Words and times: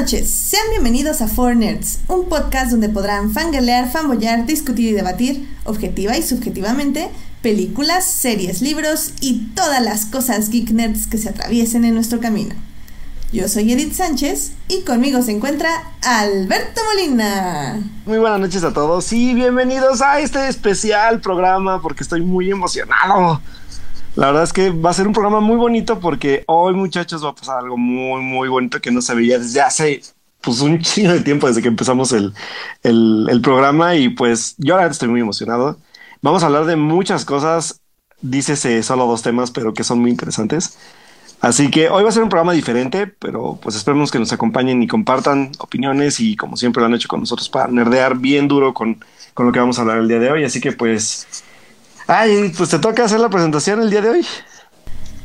Noches, 0.00 0.28
sean 0.28 0.64
bienvenidos 0.70 1.20
a 1.20 1.28
Four 1.28 1.54
Nerds, 1.54 2.00
un 2.08 2.28
podcast 2.28 2.72
donde 2.72 2.88
podrán 2.88 3.30
fangirlear, 3.30 3.92
fanboyar, 3.92 4.44
discutir 4.44 4.88
y 4.88 4.92
debatir, 4.92 5.48
objetiva 5.62 6.16
y 6.16 6.22
subjetivamente, 6.22 7.10
películas, 7.42 8.04
series, 8.04 8.60
libros 8.60 9.12
y 9.20 9.52
todas 9.54 9.80
las 9.80 10.04
cosas 10.04 10.50
geek 10.50 10.70
nerds 10.70 11.06
que 11.06 11.16
se 11.16 11.28
atraviesen 11.28 11.84
en 11.84 11.94
nuestro 11.94 12.18
camino. 12.18 12.56
Yo 13.32 13.46
soy 13.46 13.72
Edith 13.72 13.92
Sánchez 13.92 14.54
y 14.66 14.82
conmigo 14.82 15.22
se 15.22 15.30
encuentra 15.30 15.70
Alberto 16.02 16.80
Molina. 16.92 17.78
Muy 18.04 18.18
buenas 18.18 18.40
noches 18.40 18.64
a 18.64 18.72
todos 18.72 19.12
y 19.12 19.32
bienvenidos 19.32 20.02
a 20.02 20.18
este 20.18 20.48
especial 20.48 21.20
programa 21.20 21.80
porque 21.80 22.02
estoy 22.02 22.22
muy 22.22 22.50
emocionado. 22.50 23.40
La 24.16 24.26
verdad 24.26 24.44
es 24.44 24.52
que 24.52 24.70
va 24.70 24.90
a 24.90 24.94
ser 24.94 25.08
un 25.08 25.12
programa 25.12 25.40
muy 25.40 25.56
bonito 25.56 25.98
porque 25.98 26.44
hoy, 26.46 26.72
muchachos, 26.74 27.24
va 27.24 27.30
a 27.30 27.34
pasar 27.34 27.58
algo 27.58 27.76
muy, 27.76 28.22
muy 28.22 28.48
bonito 28.48 28.80
que 28.80 28.92
no 28.92 29.02
se 29.02 29.14
veía 29.14 29.38
desde 29.38 29.60
hace 29.60 30.02
pues 30.40 30.60
un 30.60 30.78
chingo 30.82 31.12
de 31.12 31.20
tiempo 31.20 31.48
desde 31.48 31.62
que 31.62 31.68
empezamos 31.68 32.12
el, 32.12 32.32
el, 32.82 33.40
programa 33.42 33.96
y 33.96 34.10
pues 34.10 34.54
yo 34.58 34.74
ahora 34.74 34.86
estoy 34.86 35.08
muy 35.08 35.20
emocionado. 35.20 35.78
Vamos 36.22 36.42
a 36.42 36.46
hablar 36.46 36.64
de 36.64 36.76
muchas 36.76 37.24
cosas, 37.24 37.80
dícese 38.20 38.82
solo 38.84 39.06
dos 39.06 39.22
temas, 39.22 39.50
pero 39.50 39.74
que 39.74 39.82
son 39.82 39.98
muy 39.98 40.10
interesantes. 40.10 40.78
Así 41.40 41.70
que 41.70 41.90
hoy 41.90 42.04
va 42.04 42.08
a 42.08 42.12
ser 42.12 42.22
un 42.22 42.28
programa 42.28 42.52
diferente, 42.52 43.08
pero 43.08 43.58
pues 43.60 43.74
esperemos 43.74 44.12
que 44.12 44.20
nos 44.20 44.32
acompañen 44.32 44.82
y 44.82 44.86
compartan 44.86 45.50
opiniones 45.58 46.20
y 46.20 46.36
como 46.36 46.56
siempre 46.56 46.80
lo 46.80 46.86
han 46.86 46.94
hecho 46.94 47.08
con 47.08 47.20
nosotros 47.20 47.48
para 47.48 47.66
nerdear 47.66 48.16
bien 48.16 48.46
duro 48.46 48.72
con, 48.72 49.04
con 49.34 49.46
lo 49.46 49.52
que 49.52 49.58
vamos 49.58 49.78
a 49.78 49.82
hablar 49.82 49.98
el 49.98 50.08
día 50.08 50.20
de 50.20 50.30
hoy. 50.30 50.44
Así 50.44 50.60
que 50.60 50.72
pues 50.72 51.26
Ay, 52.06 52.52
pues 52.56 52.70
te 52.70 52.78
toca 52.78 53.04
hacer 53.04 53.20
la 53.20 53.30
presentación 53.30 53.80
el 53.80 53.90
día 53.90 54.02
de 54.02 54.10
hoy. 54.10 54.26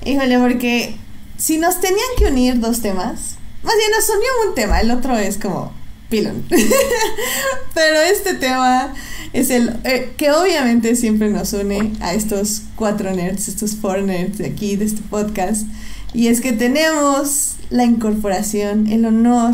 Híjole, 0.06 0.40
porque 0.40 0.96
si 1.38 1.58
nos 1.58 1.82
tenían 1.82 2.08
que 2.18 2.26
unir 2.26 2.60
dos 2.60 2.82
temas, 2.82 3.36
más 3.64 3.76
bien 3.76 3.92
nos 3.92 4.10
unió 4.10 4.30
un 4.48 4.56
tema, 4.56 4.80
el 4.80 4.92
otro 4.92 5.18
es 5.18 5.38
como 5.38 5.74
pilón. 6.10 6.46
Pero 7.74 8.02
este 8.02 8.34
tema 8.34 8.94
es 9.34 9.50
el 9.50 9.78
eh, 9.84 10.14
que 10.16 10.32
obviamente 10.32 10.96
siempre 10.96 11.30
nos 11.30 11.52
une 11.52 11.94
a 12.00 12.14
estos 12.14 12.64
cuatro 12.78 13.14
nerds, 13.14 13.50
estos 13.50 13.76
four 13.76 14.02
nerds 14.02 14.38
de 14.38 14.48
aquí, 14.48 14.78
de 14.78 14.86
este 14.86 15.02
podcast. 15.02 15.68
Y 16.14 16.28
es 16.28 16.40
que 16.40 16.54
tenemos 16.54 17.56
la 17.70 17.84
incorporación, 17.84 18.88
el 18.88 19.06
honor, 19.06 19.54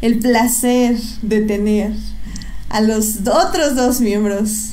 el 0.00 0.18
placer 0.18 0.96
de 1.22 1.42
tener 1.42 1.92
a 2.68 2.80
los 2.80 3.18
otros 3.28 3.76
dos 3.76 4.00
miembros 4.00 4.72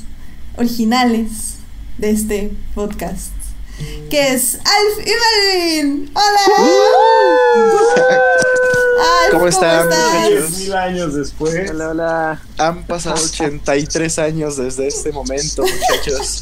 originales 0.57 1.52
de 1.97 2.09
este 2.09 2.51
podcast, 2.75 3.31
que 4.09 4.33
es 4.33 4.55
Alf 4.55 5.07
y. 5.07 6.09
¡Hola! 6.13 6.39
Alf, 8.99 9.31
¿Cómo 9.31 9.47
están, 9.47 9.87
muchachos? 9.87 10.57
Mil 10.59 10.73
años 10.73 11.13
después. 11.15 11.69
Hola, 11.71 11.89
hola. 11.89 12.41
Han 12.57 12.83
pasado 12.85 13.15
83 13.15 14.19
años 14.19 14.57
desde 14.57 14.87
este 14.87 15.11
momento, 15.11 15.63
muchachos. 15.63 16.41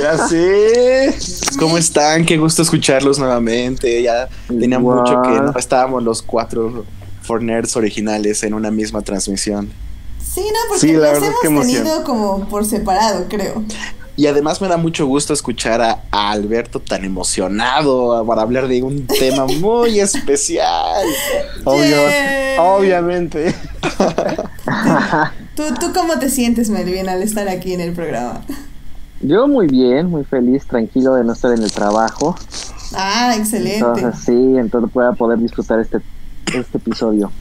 Ya 0.00 0.26
sé. 0.28 1.14
¿Cómo 1.58 1.78
están? 1.78 2.24
Qué 2.24 2.36
gusto 2.36 2.62
escucharlos 2.62 3.18
nuevamente. 3.18 4.02
Ya 4.02 4.28
tenía 4.48 4.78
mucho 4.78 5.22
que 5.22 5.30
no 5.30 5.56
estábamos 5.56 6.02
los 6.02 6.22
cuatro 6.22 6.84
Forners 7.22 7.76
originales 7.76 8.42
en 8.42 8.54
una 8.54 8.70
misma 8.70 9.02
transmisión. 9.02 9.70
Sí, 10.22 10.42
no, 10.42 10.58
porque 10.68 10.92
los 10.92 11.44
hemos 11.44 11.66
tenido 11.66 12.04
como 12.04 12.48
por 12.48 12.64
separado, 12.64 13.26
creo. 13.28 13.64
Y 14.20 14.26
además 14.26 14.60
me 14.60 14.68
da 14.68 14.76
mucho 14.76 15.06
gusto 15.06 15.32
escuchar 15.32 15.80
a, 15.80 16.02
Alberto 16.10 16.78
tan 16.78 17.06
emocionado 17.06 18.22
para 18.26 18.42
hablar 18.42 18.68
de 18.68 18.82
un 18.82 19.06
tema 19.06 19.46
muy 19.60 19.98
especial. 19.98 21.06
obviamente. 21.64 23.54
¿Tú, 25.56 25.62
¿Tú 25.80 25.94
cómo 25.94 26.18
te 26.18 26.28
sientes, 26.28 26.68
Melvin, 26.68 27.08
al 27.08 27.22
estar 27.22 27.48
aquí 27.48 27.72
en 27.72 27.80
el 27.80 27.94
programa? 27.94 28.42
Yo 29.22 29.48
muy 29.48 29.66
bien, 29.68 30.10
muy 30.10 30.24
feliz, 30.24 30.66
tranquilo 30.66 31.14
de 31.14 31.24
no 31.24 31.32
estar 31.32 31.54
en 31.54 31.62
el 31.62 31.72
trabajo. 31.72 32.36
Ah, 32.92 33.34
excelente. 33.38 33.78
Entonces 33.78 34.22
sí, 34.22 34.56
entonces 34.58 34.90
pueda 34.92 35.12
poder 35.12 35.38
disfrutar 35.38 35.80
este, 35.80 35.96
este 36.54 36.76
episodio. 36.76 37.32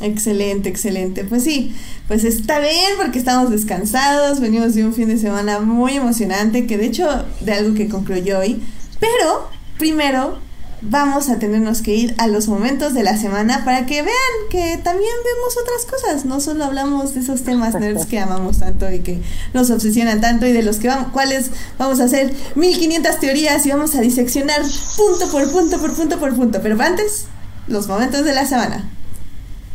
Excelente, 0.00 0.68
excelente. 0.68 1.24
Pues 1.24 1.44
sí, 1.44 1.74
pues 2.06 2.24
está 2.24 2.58
bien 2.60 2.92
porque 2.98 3.18
estamos 3.18 3.50
descansados, 3.50 4.40
venimos 4.40 4.74
de 4.74 4.84
un 4.84 4.92
fin 4.92 5.08
de 5.08 5.18
semana 5.18 5.60
muy 5.60 5.96
emocionante, 5.96 6.66
que 6.66 6.76
de 6.76 6.86
hecho 6.86 7.24
de 7.40 7.52
algo 7.52 7.74
que 7.74 7.88
concluyó 7.88 8.40
hoy. 8.40 8.62
Pero 9.00 9.48
primero 9.78 10.38
vamos 10.82 11.30
a 11.30 11.38
tenernos 11.38 11.80
que 11.80 11.94
ir 11.94 12.14
a 12.18 12.26
los 12.26 12.48
momentos 12.48 12.92
de 12.92 13.02
la 13.02 13.16
semana 13.16 13.64
para 13.64 13.86
que 13.86 14.02
vean 14.02 14.16
que 14.50 14.78
también 14.82 15.12
vemos 15.24 15.56
otras 15.56 15.86
cosas. 15.86 16.24
No 16.26 16.40
solo 16.40 16.64
hablamos 16.64 17.14
de 17.14 17.20
esos 17.20 17.42
temas 17.42 17.74
nerds 17.74 18.04
que 18.06 18.18
amamos 18.18 18.58
tanto 18.58 18.90
y 18.90 19.00
que 19.00 19.20
nos 19.54 19.70
obsesionan 19.70 20.20
tanto 20.20 20.46
y 20.46 20.52
de 20.52 20.62
los 20.62 20.76
que 20.76 20.88
vamos, 20.88 21.12
cuales 21.12 21.50
vamos 21.78 22.00
a 22.00 22.04
hacer 22.04 22.34
1500 22.54 23.18
teorías 23.18 23.64
y 23.64 23.70
vamos 23.70 23.94
a 23.94 24.00
diseccionar 24.00 24.60
punto 24.96 25.30
por 25.30 25.50
punto 25.50 25.78
por 25.80 25.94
punto 25.94 26.18
por 26.18 26.34
punto. 26.34 26.60
Pero 26.62 26.80
antes, 26.80 27.24
los 27.66 27.88
momentos 27.88 28.24
de 28.24 28.34
la 28.34 28.46
semana. 28.46 28.84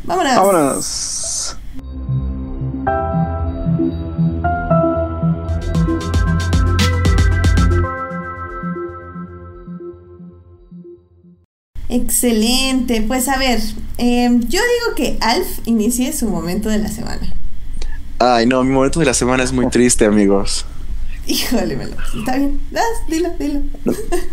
Vámonos. 0.04 0.36
Vámonos. 0.36 1.58
Excelente. 11.92 13.04
Pues 13.06 13.28
a 13.28 13.38
ver, 13.38 13.60
em, 13.98 14.40
yo 14.48 14.60
digo 14.60 14.96
que 14.96 15.18
Alf 15.20 15.60
inicie 15.66 16.14
su 16.14 16.30
momento 16.30 16.70
de 16.70 16.80
la 16.80 16.88
semana. 16.88 17.34
Ay, 18.18 18.46
no, 18.46 18.64
mi 18.64 18.72
momento 18.72 19.00
de 19.00 19.06
la 19.06 19.14
semana 19.14 19.44
es 19.44 19.52
muy 19.52 19.68
triste, 19.70 20.06
amigos. 20.06 20.66
Híjole, 21.28 21.76
me 21.76 21.84
está 21.84 22.38
bien. 22.38 22.60
dilo, 23.08 23.30
dilo. 23.38 23.62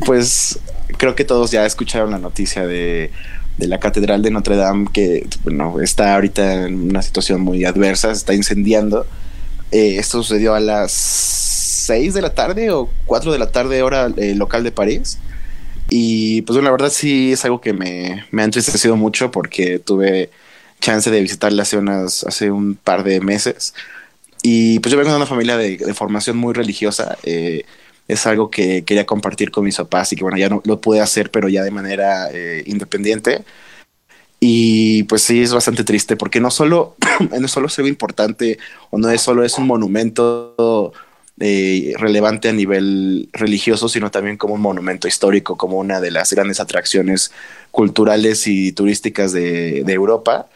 Pues 0.07 0.59
creo 0.97 1.15
que 1.15 1.25
todos 1.25 1.51
ya 1.51 1.67
escucharon 1.67 2.11
la 2.11 2.19
noticia 2.19 2.67
de 2.67 3.11
de 3.59 3.67
la 3.67 3.79
Catedral 3.79 4.23
de 4.23 4.31
Notre 4.31 4.57
Dame, 4.57 4.89
que 4.93 5.27
bueno, 5.43 5.81
está 5.81 6.15
ahorita 6.15 6.67
en 6.67 6.91
una 6.91 7.03
situación 7.03 7.41
muy 7.41 7.65
adversa, 7.65 8.09
se 8.15 8.19
está 8.19 8.35
incendiando. 8.35 9.07
Eh, 9.71 9.97
esto 9.99 10.23
sucedió 10.23 10.55
a 10.55 10.61
las 10.61 10.93
6 10.93 12.15
de 12.15 12.23
la 12.23 12.35
tarde 12.35 12.71
o 12.71 12.89
4 13.07 13.33
de 13.33 13.39
la 13.39 13.51
tarde 13.51 13.83
hora 13.83 14.11
eh, 14.17 14.35
local 14.35 14.65
de 14.65 14.73
París. 14.73 15.19
Y 15.91 16.43
pues 16.43 16.57
bueno, 16.57 16.67
la 16.67 16.73
verdad 16.73 16.91
sí 16.91 17.33
es 17.33 17.45
algo 17.45 17.61
que 17.61 17.73
me, 17.73 18.25
me 18.31 18.43
ha 18.43 18.45
entristecido 18.45 18.97
mucho 18.97 19.31
porque 19.31 19.79
tuve 19.79 20.31
chance 20.81 21.11
de 21.11 21.21
visitarla 21.21 21.63
hace, 21.63 21.79
unas, 21.79 22.25
hace 22.25 22.51
un 22.51 22.75
par 22.77 23.05
de 23.05 23.21
meses. 23.21 23.75
Y 24.43 24.79
pues 24.81 24.93
yo 24.93 24.99
vengo 24.99 25.11
de 25.11 25.17
una 25.17 25.27
familia 25.27 25.57
de, 25.57 25.79
formación 25.95 26.37
muy 26.37 26.55
religiosa. 26.55 27.19
Eh, 27.25 27.65
es 28.09 28.27
algo 28.27 28.51
que 28.51 28.85
quería 28.85 29.07
compartir 29.07 29.51
con 29.51 29.65
mis 29.65 29.77
papás 29.77 30.13
y 30.13 30.17
que 30.17 30.23
bueno, 30.23 30.39
ya 30.39 30.49
no 30.49 30.63
lo 30.65 30.81
pude 30.81 31.01
hacer, 31.01 31.31
pero 31.31 31.49
ya 31.49 31.63
de 31.63 31.71
manera 31.71 32.31
eh, 32.33 32.65
independiente. 32.67 33.45
Y 34.41 35.03
pues 35.05 35.23
sí, 35.23 35.43
es 35.43 35.53
bastante 35.53 35.85
triste 35.85 36.17
porque 36.17 36.41
no 36.41 36.51
solo, 36.51 36.97
no 37.41 37.49
solo 37.49 37.69
se 37.69 37.83
ve 37.83 37.89
importante 37.89 38.59
o 38.91 38.99
no 38.99 39.11
es 39.11 39.21
solo 39.21 39.45
es 39.45 39.59
un 39.59 39.67
monumento 39.67 40.93
eh, 41.41 41.93
relevante 41.99 42.49
a 42.49 42.53
nivel 42.53 43.29
religioso, 43.33 43.89
sino 43.89 44.11
también 44.11 44.39
como 44.39 44.55
un 44.55 44.61
monumento 44.63 45.07
histórico, 45.07 45.57
como 45.57 45.79
una 45.79 46.01
de 46.01 46.11
las 46.11 46.33
grandes 46.33 46.61
atracciones 46.61 47.31
culturales 47.71 48.47
y 48.47 48.73
turísticas 48.73 49.33
de, 49.33 49.85
de 49.85 49.93
Europa. 49.93 50.49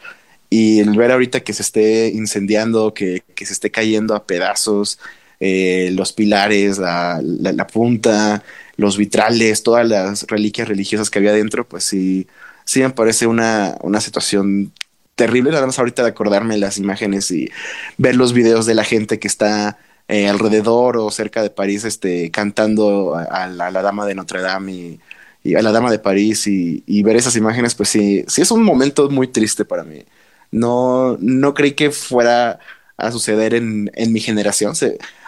Y 0.49 0.79
el 0.79 0.95
ver 0.97 1.11
ahorita 1.11 1.41
que 1.41 1.53
se 1.53 1.61
esté 1.61 2.07
incendiando, 2.09 2.93
que, 2.93 3.23
que 3.35 3.45
se 3.45 3.53
esté 3.53 3.71
cayendo 3.71 4.15
a 4.15 4.25
pedazos, 4.25 4.99
eh, 5.39 5.91
los 5.93 6.13
pilares, 6.13 6.77
la, 6.77 7.67
punta, 7.71 8.43
los 8.77 8.97
vitrales, 8.97 9.63
todas 9.63 9.87
las 9.87 10.23
reliquias 10.23 10.67
religiosas 10.67 11.09
que 11.09 11.19
había 11.19 11.33
dentro, 11.33 11.67
pues 11.67 11.83
sí, 11.83 12.27
sí 12.65 12.81
me 12.81 12.89
parece 12.89 13.27
una, 13.27 13.77
una 13.81 14.01
situación 14.01 14.71
terrible, 15.15 15.51
nada 15.51 15.65
más 15.65 15.79
ahorita 15.79 16.03
de 16.03 16.09
acordarme 16.09 16.57
las 16.57 16.77
imágenes 16.77 17.29
y 17.31 17.49
ver 17.97 18.15
los 18.15 18.33
videos 18.33 18.65
de 18.65 18.75
la 18.75 18.83
gente 18.83 19.19
que 19.19 19.27
está 19.27 19.77
eh, 20.07 20.27
alrededor 20.27 20.97
o 20.97 21.11
cerca 21.11 21.41
de 21.41 21.49
París 21.49 21.85
este, 21.85 22.31
cantando 22.31 23.15
a, 23.15 23.47
la, 23.47 23.71
dama 23.71 24.05
de 24.05 24.15
Notre 24.15 24.41
Dame 24.41 24.99
y, 25.43 25.55
a 25.55 25.61
la 25.61 25.71
dama 25.71 25.91
de 25.91 25.99
París 25.99 26.47
y, 26.47 26.83
y, 26.87 27.03
ver 27.03 27.15
esas 27.15 27.35
imágenes, 27.35 27.75
pues 27.75 27.89
sí, 27.89 28.23
sí 28.27 28.41
es 28.41 28.51
un 28.51 28.63
momento 28.63 29.09
muy 29.09 29.27
triste 29.27 29.65
para 29.65 29.83
mí. 29.83 30.05
No, 30.51 31.17
no 31.19 31.53
creí 31.53 31.73
que 31.73 31.91
fuera 31.91 32.59
a 32.97 33.11
suceder 33.11 33.53
en, 33.53 33.91
en 33.95 34.13
mi 34.13 34.19
generación. 34.19 34.73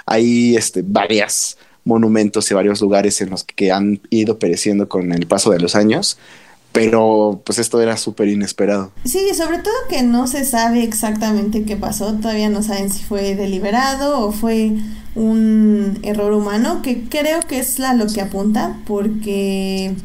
Hay 0.05 0.55
este, 0.55 0.83
varios 0.85 1.57
monumentos 1.83 2.49
y 2.49 2.53
varios 2.53 2.81
lugares 2.81 3.21
en 3.21 3.29
los 3.29 3.43
que 3.43 3.71
han 3.71 4.01
ido 4.09 4.39
pereciendo 4.39 4.89
con 4.89 5.11
el 5.11 5.27
paso 5.27 5.51
de 5.51 5.59
los 5.59 5.75
años. 5.75 6.17
Pero 6.71 7.41
pues 7.45 7.57
esto 7.57 7.81
era 7.81 7.95
súper 7.95 8.27
inesperado. 8.27 8.91
Sí, 9.05 9.33
sobre 9.33 9.59
todo 9.59 9.73
que 9.87 10.03
no 10.03 10.27
se 10.27 10.43
sabe 10.43 10.83
exactamente 10.83 11.63
qué 11.63 11.77
pasó. 11.77 12.13
Todavía 12.15 12.49
no 12.49 12.63
saben 12.63 12.91
si 12.91 13.01
fue 13.01 13.33
deliberado 13.35 14.19
o 14.19 14.33
fue 14.33 14.73
un 15.15 15.99
error 16.03 16.33
humano, 16.33 16.81
que 16.81 17.03
creo 17.07 17.39
que 17.47 17.59
es 17.59 17.79
la 17.79 17.93
lo 17.93 18.07
que 18.07 18.19
apunta, 18.19 18.77
porque 18.85 19.95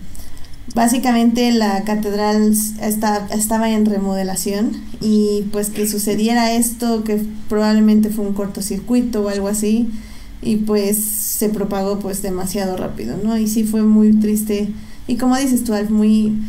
básicamente 0.74 1.50
la 1.52 1.84
catedral 1.84 2.54
está, 2.80 3.26
estaba 3.32 3.70
en 3.70 3.86
remodelación 3.86 4.76
y 5.00 5.44
pues 5.52 5.70
que 5.70 5.88
sucediera 5.88 6.52
esto, 6.52 7.04
que 7.04 7.22
probablemente 7.48 8.10
fue 8.10 8.26
un 8.26 8.34
cortocircuito 8.34 9.22
o 9.22 9.28
algo 9.28 9.48
así, 9.48 9.90
y 10.42 10.56
pues 10.56 10.98
se 10.98 11.48
propagó 11.48 11.98
pues 11.98 12.22
demasiado 12.22 12.76
rápido, 12.76 13.16
¿no? 13.22 13.36
Y 13.36 13.46
sí 13.46 13.64
fue 13.64 13.82
muy 13.82 14.12
triste. 14.20 14.68
Y 15.06 15.16
como 15.16 15.36
dices 15.36 15.64
tú, 15.64 15.74
Alf, 15.74 15.90
muy... 15.90 16.40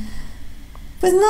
Pues 1.00 1.14
no, 1.14 1.22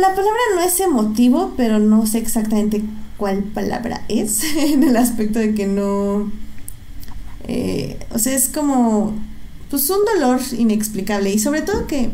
la 0.00 0.08
palabra 0.08 0.40
no 0.56 0.60
es 0.60 0.80
emotivo, 0.80 1.54
pero 1.56 1.78
no 1.78 2.04
sé 2.06 2.18
exactamente 2.18 2.82
cuál 3.16 3.44
palabra 3.44 4.02
es, 4.08 4.42
en 4.56 4.82
el 4.82 4.96
aspecto 4.96 5.38
de 5.38 5.54
que 5.54 5.66
no... 5.66 6.30
Eh, 7.46 7.98
o 8.12 8.18
sea, 8.18 8.34
es 8.34 8.48
como 8.48 9.14
pues 9.70 9.88
un 9.90 9.98
dolor 10.14 10.40
inexplicable 10.56 11.32
y 11.32 11.38
sobre 11.38 11.62
todo 11.62 11.86
que, 11.86 12.10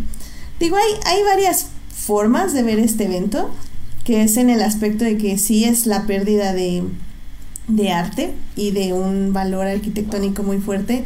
digo, 0.60 0.76
hay, 0.76 0.92
hay 1.04 1.22
varias 1.24 1.66
formas 1.94 2.52
de 2.52 2.62
ver 2.62 2.78
este 2.78 3.04
evento, 3.04 3.50
que 4.04 4.22
es 4.22 4.36
en 4.36 4.50
el 4.50 4.62
aspecto 4.62 5.04
de 5.04 5.16
que 5.16 5.38
sí 5.38 5.64
es 5.64 5.86
la 5.86 6.06
pérdida 6.06 6.52
de, 6.52 6.82
de 7.68 7.90
arte 7.90 8.34
y 8.56 8.72
de 8.72 8.92
un 8.92 9.32
valor 9.32 9.66
arquitectónico 9.66 10.42
muy 10.42 10.58
fuerte. 10.58 11.04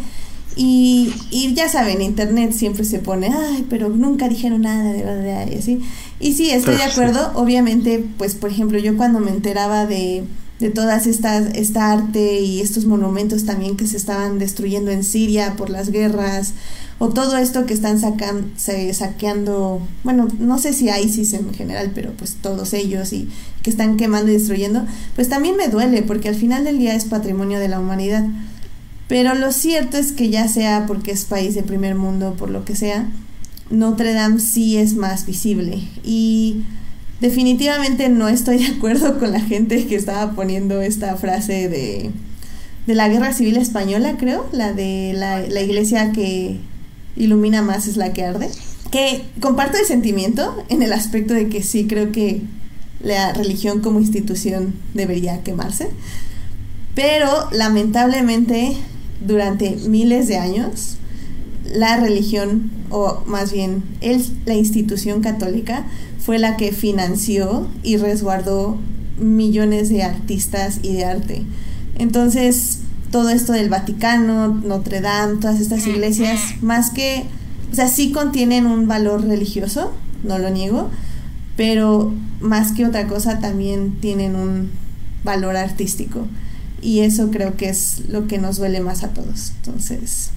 Y, 0.57 1.15
y, 1.31 1.55
ya 1.55 1.69
saben, 1.69 2.03
internet 2.03 2.53
siempre 2.53 2.85
se 2.85 2.99
pone, 2.99 3.29
ay, 3.29 3.65
pero 3.71 3.91
nunca 3.91 4.29
dijeron 4.29 4.63
nada 4.63 4.93
de 4.93 5.05
verdad 5.05 5.47
y 5.49 5.55
así. 5.55 5.81
Y 6.19 6.33
sí, 6.33 6.51
estoy 6.51 6.77
de 6.77 6.83
acuerdo. 6.83 7.31
Obviamente, 7.35 8.05
pues, 8.17 8.35
por 8.35 8.51
ejemplo, 8.51 8.77
yo 8.81 8.97
cuando 8.97 9.21
me 9.21 9.31
enteraba 9.31 9.87
de, 9.87 10.25
de 10.59 10.71
todas 10.71 11.07
estas, 11.07 11.55
esta 11.55 11.93
arte 11.93 12.41
y 12.41 12.61
estos 12.61 12.85
monumentos 12.85 13.45
también 13.45 13.77
que 13.77 13.87
se 13.87 13.97
estaban 13.97 14.39
destruyendo 14.39 14.91
en 14.91 15.05
Siria 15.05 15.55
por 15.57 15.71
las 15.71 15.91
guerras, 15.91 16.55
o 16.99 17.11
todo 17.11 17.37
esto 17.37 17.65
que 17.65 17.75
están 17.75 18.01
sacan, 18.01 18.53
saqueando, 18.57 19.81
bueno, 20.03 20.27
no 20.41 20.59
sé 20.59 20.73
si 20.73 20.89
ISIS 20.89 21.33
en 21.33 21.55
general, 21.55 21.93
pero 21.95 22.13
pues 22.13 22.37
todos 22.43 22.75
ellos 22.75 23.13
y 23.13 23.29
que 23.63 23.71
están 23.71 23.97
quemando 23.97 24.31
y 24.31 24.35
destruyendo, 24.35 24.85
pues 25.15 25.29
también 25.29 25.57
me 25.57 25.69
duele 25.69 26.03
porque 26.03 26.29
al 26.29 26.35
final 26.35 26.65
del 26.65 26.79
día 26.79 26.97
es 26.97 27.05
patrimonio 27.05 27.61
de 27.61 27.69
la 27.69 27.79
humanidad. 27.79 28.27
Pero 29.07 29.35
lo 29.35 29.53
cierto 29.53 29.97
es 29.97 30.13
que 30.13 30.29
ya 30.29 30.49
sea 30.49 30.87
porque 30.87 31.13
es 31.13 31.25
país 31.25 31.55
de 31.55 31.63
primer 31.63 31.95
mundo, 31.95 32.35
por 32.37 32.51
lo 32.51 32.65
que 32.65 32.75
sea, 32.75 33.09
Notre 33.71 34.13
Dame 34.13 34.41
sí 34.41 34.77
es 34.77 34.95
más 34.95 35.25
visible. 35.25 35.81
Y 36.03 36.65
definitivamente 37.21 38.09
no 38.09 38.29
estoy 38.29 38.59
de 38.59 38.67
acuerdo 38.77 39.19
con 39.19 39.33
la 39.33 39.41
gente 39.41 39.87
que 39.87 39.97
estaba 39.97 40.33
poniendo 40.33 40.81
esta 40.81 41.17
frase 41.17 41.69
de, 41.69 42.11
de 42.87 42.95
la 42.95 43.09
guerra 43.09 43.33
civil 43.33 43.57
española, 43.57 44.17
creo, 44.19 44.47
la 44.53 44.73
de 44.73 45.13
la, 45.15 45.41
la 45.41 45.61
iglesia 45.61 46.13
que 46.13 46.59
ilumina 47.17 47.63
más 47.63 47.87
es 47.87 47.97
la 47.97 48.13
que 48.13 48.25
arde. 48.25 48.49
Que 48.91 49.23
comparto 49.41 49.77
el 49.77 49.85
sentimiento 49.85 50.65
en 50.69 50.83
el 50.83 50.93
aspecto 50.93 51.35
de 51.35 51.49
que 51.49 51.63
sí 51.63 51.87
creo 51.87 52.13
que 52.13 52.41
la 53.03 53.33
religión 53.33 53.81
como 53.81 54.01
institución 54.01 54.75
debería 54.95 55.43
quemarse. 55.43 55.89
Pero 56.95 57.49
lamentablemente 57.53 58.77
durante 59.21 59.77
miles 59.89 60.29
de 60.29 60.39
años 60.39 60.97
la 61.65 61.97
religión, 61.99 62.71
o 62.91 63.23
más 63.27 63.53
bien 63.53 63.83
la 64.47 64.55
institución 64.55 65.21
católica, 65.21 65.87
fue 66.19 66.39
la 66.39 66.57
que 66.57 66.73
financió 66.73 67.67
y 67.83 67.97
resguardó 67.97 68.79
millones 69.19 69.89
de 69.89 70.03
artistas 70.03 70.81
y 70.83 70.95
de 70.95 71.05
arte. 71.05 71.43
Entonces, 71.97 72.81
todo 73.11 73.31
esto 73.31 73.53
del 73.53 73.69
Vaticano, 73.69 74.49
Notre 74.49 75.01
Dame, 75.01 75.41
todas 75.41 75.61
estas 75.61 75.87
iglesias, 75.87 76.41
más 76.61 76.91
que, 76.91 77.25
o 77.73 77.75
sea, 77.75 77.89
sí 77.89 78.13
contienen 78.13 78.67
un 78.67 78.87
valor 78.87 79.25
religioso, 79.25 79.93
no 80.23 80.39
lo 80.39 80.51
niego, 80.51 80.91
pero 81.57 82.13
más 82.41 82.73
que 82.73 82.87
otra 82.87 83.07
cosa 83.07 83.41
también 83.41 83.97
tienen 84.01 84.37
un 84.37 84.71
valor 85.25 85.57
artístico. 85.57 86.27
Y 86.81 87.01
eso 87.01 87.31
creo 87.31 87.57
que 87.57 87.69
es 87.69 88.03
lo 88.09 88.29
que 88.29 88.39
nos 88.39 88.59
duele 88.59 88.81
más 88.81 89.03
a 89.03 89.09
todos. 89.09 89.53
Entonces, 89.57 90.31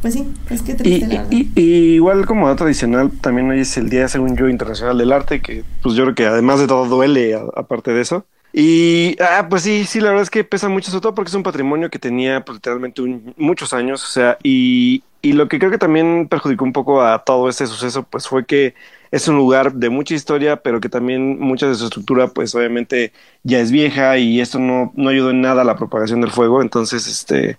pues 0.00 0.14
sí, 0.14 0.26
es 0.48 0.62
que 0.62 0.74
triste 0.74 1.22
y, 1.30 1.50
y, 1.54 1.94
igual 1.94 2.26
como 2.26 2.54
tradicional, 2.56 3.10
también 3.20 3.50
hoy 3.50 3.60
es 3.60 3.76
el 3.76 3.90
Día, 3.90 4.08
según 4.08 4.36
yo, 4.36 4.48
Internacional 4.48 4.96
del 4.98 5.12
Arte, 5.12 5.40
que 5.40 5.64
pues 5.82 5.94
yo 5.94 6.04
creo 6.04 6.14
que 6.14 6.26
además 6.26 6.60
de 6.60 6.66
todo 6.66 6.86
duele, 6.86 7.38
aparte 7.54 7.92
de 7.92 8.00
eso. 8.00 8.24
Y, 8.52 9.16
ah, 9.20 9.46
pues 9.48 9.62
sí, 9.62 9.84
sí, 9.84 10.00
la 10.00 10.08
verdad 10.08 10.22
es 10.22 10.30
que 10.30 10.42
pesa 10.42 10.68
mucho, 10.68 10.90
sobre 10.90 11.02
todo 11.02 11.14
porque 11.14 11.28
es 11.28 11.34
un 11.34 11.44
patrimonio 11.44 11.88
que 11.88 11.98
tenía 12.00 12.44
pues, 12.44 12.56
literalmente 12.56 13.02
muchos 13.36 13.72
años, 13.72 14.02
o 14.02 14.10
sea, 14.10 14.38
y, 14.42 15.04
y 15.22 15.34
lo 15.34 15.48
que 15.48 15.58
creo 15.58 15.70
que 15.70 15.78
también 15.78 16.26
perjudicó 16.28 16.64
un 16.64 16.72
poco 16.72 17.02
a 17.02 17.22
todo 17.24 17.48
este 17.48 17.66
suceso, 17.66 18.02
pues 18.02 18.26
fue 18.26 18.46
que 18.46 18.74
es 19.12 19.28
un 19.28 19.36
lugar 19.36 19.74
de 19.74 19.88
mucha 19.90 20.14
historia, 20.14 20.56
pero 20.56 20.80
que 20.80 20.88
también 20.88 21.38
mucha 21.38 21.68
de 21.68 21.74
su 21.74 21.84
estructura, 21.84 22.28
pues 22.28 22.54
obviamente 22.54 23.12
ya 23.44 23.60
es 23.60 23.70
vieja 23.70 24.18
y 24.18 24.40
esto 24.40 24.58
no, 24.58 24.92
no 24.96 25.10
ayudó 25.10 25.30
en 25.30 25.40
nada 25.42 25.62
a 25.62 25.64
la 25.64 25.76
propagación 25.76 26.20
del 26.20 26.30
fuego, 26.30 26.62
entonces, 26.62 27.06
este, 27.06 27.58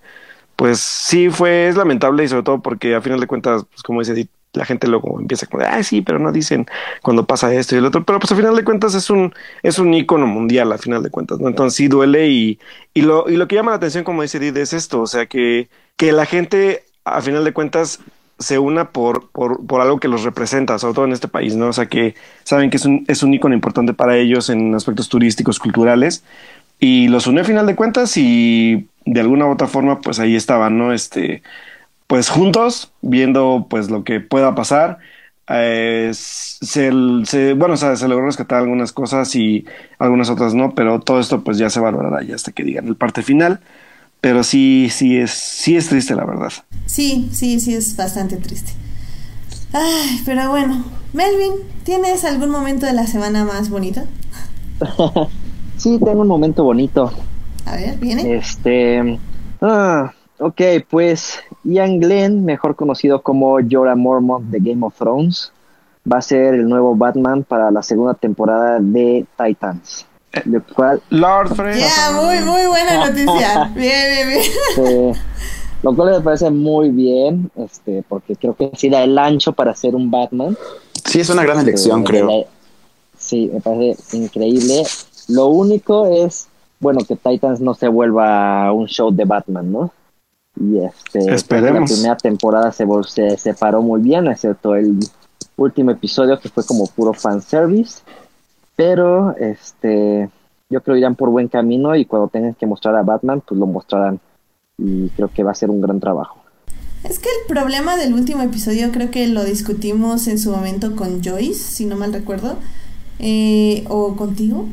pues 0.61 0.79
sí 0.79 1.31
fue, 1.31 1.69
es 1.69 1.75
lamentable 1.75 2.23
y 2.23 2.27
sobre 2.27 2.43
todo 2.43 2.61
porque 2.61 2.93
a 2.93 3.01
final 3.01 3.19
de 3.19 3.25
cuentas, 3.25 3.65
pues 3.67 3.81
como 3.81 4.01
dice 4.01 4.29
la 4.53 4.63
gente 4.63 4.87
luego 4.87 5.19
empieza 5.19 5.47
como, 5.47 5.63
ay 5.67 5.83
sí, 5.83 6.03
pero 6.03 6.19
no 6.19 6.31
dicen 6.31 6.67
cuando 7.01 7.25
pasa 7.25 7.51
esto 7.51 7.73
y 7.73 7.79
el 7.79 7.85
otro, 7.87 8.05
pero 8.05 8.19
pues 8.19 8.31
a 8.31 8.35
final 8.35 8.55
de 8.55 8.63
cuentas 8.63 8.93
es 8.93 9.09
un, 9.09 9.33
es 9.63 9.79
un 9.79 9.91
ícono 9.91 10.27
mundial 10.27 10.71
a 10.71 10.77
final 10.77 11.01
de 11.01 11.09
cuentas, 11.09 11.39
¿no? 11.39 11.47
Entonces 11.47 11.75
sí 11.77 11.87
duele 11.87 12.27
y, 12.27 12.59
y 12.93 13.01
lo, 13.01 13.27
y 13.27 13.37
lo 13.37 13.47
que 13.47 13.55
llama 13.55 13.71
la 13.71 13.77
atención, 13.77 14.03
como 14.03 14.21
dice 14.21 14.37
Did, 14.37 14.55
es 14.57 14.73
esto, 14.73 15.01
o 15.01 15.07
sea 15.07 15.25
que, 15.25 15.67
que 15.95 16.11
la 16.11 16.27
gente 16.27 16.83
a 17.05 17.21
final 17.21 17.43
de 17.43 17.53
cuentas 17.53 17.99
se 18.37 18.59
una 18.59 18.91
por, 18.91 19.31
por, 19.31 19.65
por, 19.65 19.81
algo 19.81 19.99
que 19.99 20.07
los 20.07 20.21
representa, 20.21 20.77
sobre 20.77 20.93
todo 20.93 21.05
en 21.05 21.13
este 21.13 21.27
país, 21.27 21.55
¿no? 21.55 21.69
O 21.69 21.73
sea, 21.73 21.87
que 21.87 22.13
saben 22.43 22.69
que 22.69 22.77
es 22.77 22.85
un, 22.85 23.03
es 23.07 23.23
un 23.23 23.33
ícono 23.33 23.55
importante 23.55 23.95
para 23.95 24.15
ellos 24.15 24.51
en 24.51 24.75
aspectos 24.75 25.09
turísticos, 25.09 25.57
culturales, 25.57 26.23
y 26.81 27.07
los 27.09 27.27
une 27.27 27.41
a 27.41 27.43
final 27.43 27.67
de 27.67 27.75
cuentas 27.75 28.17
y 28.17 28.87
de 29.05 29.21
alguna 29.21 29.45
u 29.45 29.51
otra 29.51 29.67
forma, 29.67 30.01
pues 30.01 30.19
ahí 30.19 30.35
estaban, 30.35 30.79
¿no? 30.79 30.91
Este, 30.91 31.43
pues 32.07 32.29
juntos, 32.29 32.91
viendo 33.01 33.67
pues 33.69 33.91
lo 33.91 34.03
que 34.03 34.19
pueda 34.19 34.55
pasar. 34.55 34.97
Eh, 35.47 36.09
se, 36.13 36.89
bueno, 37.53 37.75
o 37.75 37.77
sea, 37.77 37.95
se 37.95 38.07
logró 38.07 38.25
rescatar 38.25 38.59
algunas 38.59 38.91
cosas 38.91 39.35
y 39.35 39.65
algunas 39.99 40.31
otras 40.31 40.55
no, 40.55 40.73
pero 40.73 40.99
todo 40.99 41.19
esto 41.19 41.43
pues 41.43 41.59
ya 41.59 41.69
se 41.69 41.79
valorará 41.79 42.23
ya 42.23 42.33
hasta 42.33 42.51
que 42.51 42.63
digan 42.63 42.87
el 42.87 42.95
parte 42.95 43.21
final. 43.21 43.59
Pero 44.19 44.43
sí, 44.43 44.89
sí 44.89 45.17
es, 45.17 45.31
sí 45.31 45.77
es 45.77 45.87
triste, 45.87 46.15
la 46.15 46.25
verdad. 46.25 46.51
Sí, 46.87 47.29
sí, 47.31 47.59
sí 47.59 47.75
es 47.75 47.95
bastante 47.95 48.37
triste. 48.37 48.71
Ay, 49.71 50.19
pero 50.25 50.49
bueno, 50.49 50.83
Melvin, 51.13 51.53
¿tienes 51.83 52.25
algún 52.25 52.49
momento 52.49 52.87
de 52.87 52.93
la 52.93 53.05
semana 53.05 53.45
más 53.45 53.69
bonito? 53.69 54.01
sí, 55.81 55.99
tengo 56.03 56.21
un 56.21 56.27
momento 56.27 56.63
bonito. 56.63 57.11
A 57.65 57.75
ver, 57.75 57.97
viene. 57.97 58.35
Este. 58.35 59.19
Ah, 59.61 60.13
ok, 60.39 60.61
pues 60.89 61.39
Ian 61.63 61.99
Glenn, 61.99 62.45
mejor 62.45 62.75
conocido 62.75 63.21
como 63.21 63.57
Jorah 63.69 63.95
Mormont 63.95 64.45
de 64.45 64.59
Game 64.59 64.85
of 64.85 64.95
Thrones, 64.97 65.51
va 66.11 66.19
a 66.19 66.21
ser 66.21 66.53
el 66.53 66.69
nuevo 66.69 66.95
Batman 66.95 67.43
para 67.43 67.71
la 67.71 67.81
segunda 67.81 68.13
temporada 68.13 68.79
de 68.79 69.25
Titans. 69.37 70.05
Lo 70.45 70.63
cual. 70.63 71.01
Lord 71.09 71.55
Fred. 71.55 71.77
Ya, 71.77 72.11
muy, 72.13 72.39
muy 72.39 72.65
buena 72.67 73.07
noticia. 73.07 73.71
bien, 73.75 74.29
bien, 74.29 74.41
bien. 74.77 75.13
lo 75.83 75.95
cual 75.95 76.11
me 76.11 76.21
parece 76.21 76.49
muy 76.49 76.89
bien, 76.89 77.51
este, 77.55 78.03
porque 78.07 78.35
creo 78.35 78.55
que 78.55 78.71
sí 78.75 78.89
da 78.89 79.03
el 79.03 79.17
ancho 79.17 79.51
para 79.51 79.75
ser 79.75 79.95
un 79.95 80.09
Batman. 80.09 80.55
Sí, 81.05 81.19
es 81.19 81.29
una 81.29 81.43
gran 81.43 81.57
este, 81.57 81.71
elección, 81.71 82.03
creo. 82.03 82.45
sí, 83.17 83.49
me 83.51 83.59
parece 83.59 84.17
increíble. 84.17 84.83
Lo 85.31 85.47
único 85.47 86.07
es 86.07 86.47
bueno, 86.81 87.01
que 87.07 87.15
Titans 87.15 87.61
no 87.61 87.75
se 87.75 87.87
vuelva 87.87 88.73
un 88.73 88.87
show 88.87 89.11
de 89.11 89.23
Batman, 89.23 89.71
¿no? 89.71 89.91
Y 90.59 90.79
este, 90.79 91.33
Esperemos. 91.33 91.89
la 91.89 91.95
primera 91.95 92.17
temporada 92.17 92.71
se, 92.71 92.85
se 93.07 93.37
separó 93.37 93.83
muy 93.83 94.01
bien, 94.01 94.27
excepto 94.27 94.75
el 94.75 94.99
último 95.55 95.91
episodio 95.91 96.39
que 96.39 96.49
fue 96.49 96.65
como 96.65 96.87
puro 96.87 97.13
fanservice. 97.13 98.01
Pero 98.75 99.35
este, 99.37 100.29
yo 100.71 100.81
creo 100.81 100.95
que 100.95 100.99
irán 100.99 101.15
por 101.15 101.29
buen 101.29 101.47
camino 101.47 101.95
y 101.95 102.05
cuando 102.05 102.27
tengan 102.29 102.55
que 102.55 102.65
mostrar 102.65 102.95
a 102.95 103.03
Batman, 103.03 103.41
pues 103.47 103.59
lo 103.59 103.67
mostrarán. 103.67 104.19
Y 104.79 105.09
creo 105.09 105.29
que 105.31 105.43
va 105.43 105.51
a 105.51 105.55
ser 105.55 105.69
un 105.69 105.81
gran 105.81 105.99
trabajo. 105.99 106.39
Es 107.03 107.19
que 107.19 107.29
el 107.29 107.47
problema 107.47 107.95
del 107.95 108.13
último 108.13 108.41
episodio 108.41 108.91
creo 108.91 109.11
que 109.11 109.27
lo 109.27 109.43
discutimos 109.43 110.27
en 110.27 110.39
su 110.39 110.49
momento 110.51 110.95
con 110.95 111.23
Joyce, 111.23 111.59
si 111.59 111.85
no 111.85 111.95
mal 111.95 112.11
recuerdo, 112.11 112.57
eh, 113.19 113.85
o 113.87 114.15
contigo, 114.15 114.65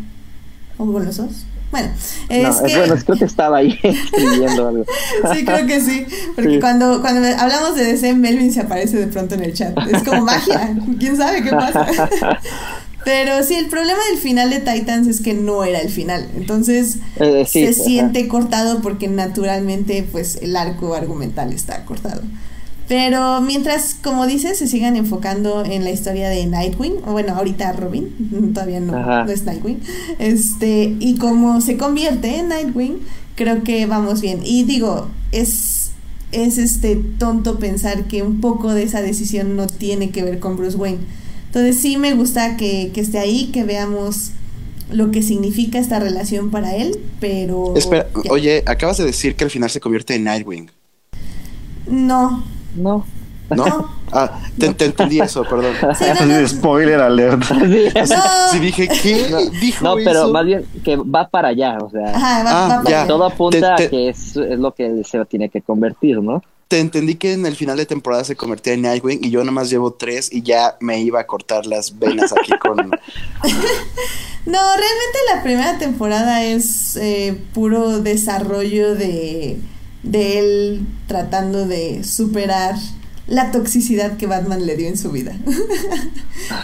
o 0.78 0.92
con 0.92 1.04
los 1.04 1.16
dos. 1.16 1.44
Bueno, 1.70 1.90
es 2.30 2.56
que... 2.62 2.78
bueno, 2.78 2.96
creo 3.04 3.18
que 3.18 3.24
estaba 3.26 3.58
ahí 3.58 3.78
escribiendo 3.82 4.68
algo. 4.68 4.84
sí, 5.34 5.44
creo 5.44 5.66
que 5.66 5.80
sí, 5.82 6.06
porque 6.34 6.60
cuando, 6.60 7.02
cuando 7.02 7.28
hablamos 7.38 7.76
de 7.76 7.84
DC, 7.84 8.14
Melvin 8.14 8.52
se 8.52 8.60
aparece 8.60 8.96
de 8.96 9.06
pronto 9.08 9.34
en 9.34 9.42
el 9.42 9.52
chat. 9.52 9.76
Es 9.92 10.02
como 10.02 10.22
magia, 10.22 10.74
quién 10.98 11.16
sabe 11.16 11.42
qué 11.42 11.50
pasa. 11.50 11.86
Pero 13.04 13.42
sí, 13.42 13.54
el 13.54 13.68
problema 13.68 14.00
del 14.10 14.18
final 14.18 14.50
de 14.50 14.60
Titans 14.60 15.06
es 15.06 15.20
que 15.20 15.32
no 15.32 15.64
era 15.64 15.78
el 15.78 15.88
final. 15.88 16.28
Entonces 16.36 16.98
eh, 17.16 17.46
se 17.46 17.72
siente 17.72 18.28
cortado 18.28 18.80
porque 18.80 19.08
naturalmente 19.08 20.06
pues 20.10 20.36
el 20.42 20.56
arco 20.56 20.94
argumental 20.94 21.52
está 21.52 21.84
cortado. 21.84 22.22
Pero 22.88 23.42
mientras, 23.42 23.94
como 24.02 24.26
dices, 24.26 24.58
se 24.58 24.66
sigan 24.66 24.96
enfocando 24.96 25.62
en 25.62 25.84
la 25.84 25.90
historia 25.90 26.30
de 26.30 26.46
Nightwing, 26.46 26.94
o 27.06 27.12
bueno, 27.12 27.34
ahorita 27.34 27.72
Robin, 27.72 28.52
todavía 28.54 28.80
no, 28.80 29.30
es 29.30 29.44
Nightwing, 29.44 29.80
este, 30.18 30.96
y 30.98 31.16
como 31.18 31.60
se 31.60 31.76
convierte 31.76 32.38
en 32.38 32.48
Nightwing, 32.48 33.00
creo 33.34 33.62
que 33.62 33.84
vamos 33.84 34.22
bien. 34.22 34.40
Y 34.42 34.64
digo, 34.64 35.08
es, 35.32 35.90
es 36.32 36.56
este 36.56 36.96
tonto 36.96 37.58
pensar 37.58 38.04
que 38.04 38.22
un 38.22 38.40
poco 38.40 38.72
de 38.72 38.84
esa 38.84 39.02
decisión 39.02 39.54
no 39.54 39.66
tiene 39.66 40.08
que 40.10 40.22
ver 40.22 40.38
con 40.38 40.56
Bruce 40.56 40.76
Wayne. 40.78 41.00
Entonces 41.46 41.78
sí 41.78 41.98
me 41.98 42.14
gusta 42.14 42.56
que, 42.56 42.90
que 42.94 43.02
esté 43.02 43.18
ahí, 43.18 43.50
que 43.52 43.64
veamos 43.64 44.32
lo 44.90 45.10
que 45.10 45.22
significa 45.22 45.78
esta 45.78 46.00
relación 46.00 46.50
para 46.50 46.74
él, 46.74 46.98
pero... 47.20 47.74
Espera, 47.76 48.06
ya. 48.24 48.32
oye, 48.32 48.62
acabas 48.64 48.96
de 48.96 49.04
decir 49.04 49.34
que 49.36 49.44
al 49.44 49.50
final 49.50 49.68
se 49.68 49.80
convierte 49.80 50.14
en 50.14 50.24
Nightwing, 50.24 50.70
No, 51.90 52.44
No. 52.74 53.04
¿no? 53.50 53.66
No. 53.66 53.98
Ah, 54.10 54.40
te, 54.58 54.72
te 54.72 54.86
entendí 54.86 55.20
eso, 55.20 55.42
perdón. 55.44 55.74
Sí, 55.98 56.04
no, 56.04 56.14
no. 56.14 56.20
Así 56.20 56.28
de 56.28 56.48
spoiler 56.48 56.98
alert. 57.00 57.42
Sí. 57.60 57.88
No. 57.94 58.22
Sí 58.52 58.58
dije, 58.58 58.88
¿qué? 58.88 59.50
Dijo 59.60 59.84
No, 59.84 59.96
pero 59.96 60.10
eso? 60.10 60.32
más 60.32 60.46
bien 60.46 60.64
que 60.82 60.96
va 60.96 61.28
para 61.28 61.48
allá, 61.48 61.76
o 61.78 61.90
sea, 61.90 62.16
Ajá, 62.16 62.42
va, 62.42 62.50
Ah, 62.50 62.68
va 62.68 62.76
para 62.84 62.90
ya. 62.90 62.98
allá. 63.00 63.06
todo 63.06 63.24
apunta 63.26 63.76
Te- 63.76 63.82
te- 63.82 63.86
a 63.86 63.90
que 63.90 64.08
es, 64.08 64.34
es 64.36 64.58
lo 64.58 64.72
que 64.74 65.02
se 65.04 65.22
tiene 65.26 65.50
que 65.50 65.60
convertir, 65.60 66.22
¿no? 66.22 66.42
Te 66.68 66.80
entendí 66.80 67.16
que 67.16 67.34
en 67.34 67.44
el 67.44 67.54
final 67.54 67.76
de 67.76 67.84
temporada 67.84 68.24
se 68.24 68.34
convertía 68.36 68.72
en 68.74 68.82
Nightwing 68.82 69.22
y 69.22 69.28
yo 69.30 69.40
nada 69.40 69.52
más 69.52 69.68
llevo 69.68 69.92
tres 69.92 70.30
y 70.32 70.40
ya 70.42 70.76
me 70.80 71.00
iba 71.00 71.20
a 71.20 71.26
cortar 71.26 71.66
las 71.66 71.98
venas 71.98 72.32
aquí 72.32 72.52
con... 72.58 72.76
No, 72.78 74.58
realmente 74.76 75.18
la 75.34 75.42
primera 75.42 75.78
temporada 75.78 76.44
es 76.44 76.96
eh, 76.96 77.38
puro 77.52 78.00
desarrollo 78.00 78.94
de, 78.94 79.58
de 80.02 80.38
él 80.38 80.86
tratando 81.06 81.66
de 81.66 82.04
superar 82.04 82.76
la 83.26 83.50
toxicidad 83.50 84.16
que 84.16 84.26
Batman 84.26 84.66
le 84.66 84.76
dio 84.76 84.88
en 84.88 84.96
su 84.96 85.10
vida. 85.10 85.34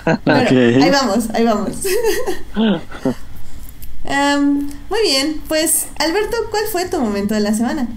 Pero 0.24 0.60
ahí 0.82 0.90
vamos, 0.90 1.30
ahí 1.34 1.44
vamos. 1.44 1.82
Em, 4.06 4.68
muy 4.90 5.00
bien, 5.02 5.40
pues 5.48 5.88
Alberto, 5.98 6.36
¿cuál 6.50 6.64
fue 6.70 6.86
tu 6.86 7.00
momento 7.00 7.32
de 7.32 7.40
la 7.40 7.54
semana? 7.54 7.88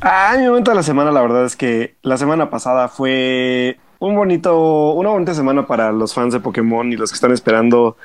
Ah, 0.00 0.34
mi 0.38 0.46
momento 0.46 0.70
de 0.70 0.76
la 0.76 0.82
semana, 0.82 1.10
la 1.10 1.20
verdad 1.20 1.44
es 1.44 1.54
que 1.54 1.96
la 2.00 2.16
semana 2.16 2.48
pasada 2.48 2.88
fue 2.88 3.78
un 3.98 4.14
bonito, 4.14 4.92
una 4.92 5.10
bonita 5.10 5.34
semana 5.34 5.66
para 5.66 5.92
los 5.92 6.14
fans 6.14 6.32
de 6.32 6.40
Pokémon 6.40 6.90
y 6.90 6.96
los 6.96 7.10
que 7.10 7.16
están 7.16 7.32
esperando 7.32 7.98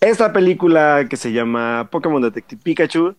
esta 0.00 0.32
película 0.32 1.06
que 1.08 1.16
se 1.16 1.32
llama 1.32 1.88
Pokémon 1.90 2.20
Detective 2.20 2.60
Pikachu. 2.62 3.16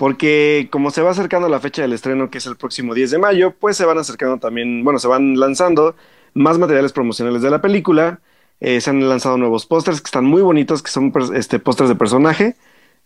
Porque 0.00 0.68
como 0.72 0.90
se 0.90 1.02
va 1.02 1.10
acercando 1.10 1.48
la 1.50 1.60
fecha 1.60 1.82
del 1.82 1.92
estreno, 1.92 2.30
que 2.30 2.38
es 2.38 2.46
el 2.46 2.56
próximo 2.56 2.94
10 2.94 3.10
de 3.10 3.18
mayo, 3.18 3.54
pues 3.58 3.76
se 3.76 3.84
van 3.84 3.98
acercando 3.98 4.38
también, 4.38 4.82
bueno, 4.82 4.98
se 4.98 5.08
van 5.08 5.38
lanzando 5.38 5.94
más 6.32 6.58
materiales 6.58 6.92
promocionales 6.94 7.42
de 7.42 7.50
la 7.50 7.60
película. 7.60 8.20
Eh, 8.60 8.80
se 8.80 8.88
han 8.90 9.06
lanzado 9.10 9.36
nuevos 9.36 9.66
pósters 9.66 10.00
que 10.00 10.06
están 10.06 10.24
muy 10.24 10.40
bonitos, 10.42 10.82
que 10.82 10.90
son 10.90 11.12
este, 11.34 11.58
pósters 11.58 11.90
de 11.90 11.96
personaje. 11.96 12.56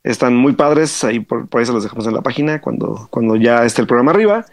Están 0.04 0.36
muy 0.36 0.52
padres, 0.52 1.02
ahí 1.02 1.18
por, 1.20 1.48
por 1.48 1.60
ahí 1.60 1.66
se 1.66 1.72
los 1.72 1.82
dejamos 1.82 2.06
en 2.06 2.14
la 2.14 2.22
página 2.22 2.60
cuando, 2.60 3.08
cuando 3.10 3.34
ya 3.36 3.64
esté 3.64 3.80
el 3.82 3.88
programa 3.88 4.12
arriba. 4.12 4.46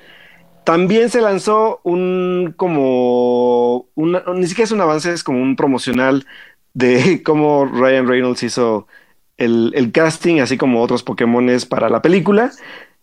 También 0.63 1.09
se 1.09 1.21
lanzó 1.21 1.81
un 1.83 2.53
como 2.57 3.87
una- 3.95 4.23
ni 4.35 4.47
siquiera 4.47 4.65
es 4.65 4.71
un 4.71 4.81
avance, 4.81 5.11
es 5.11 5.23
como 5.23 5.41
un 5.41 5.55
promocional 5.55 6.25
de 6.73 7.23
cómo 7.25 7.65
Ryan 7.65 8.07
Reynolds 8.07 8.43
hizo 8.43 8.87
el, 9.43 9.71
el 9.75 9.91
casting, 9.91 10.39
así 10.39 10.57
como 10.57 10.81
otros 10.81 11.03
Pokémones 11.03 11.65
para 11.65 11.89
la 11.89 12.01
película. 12.01 12.51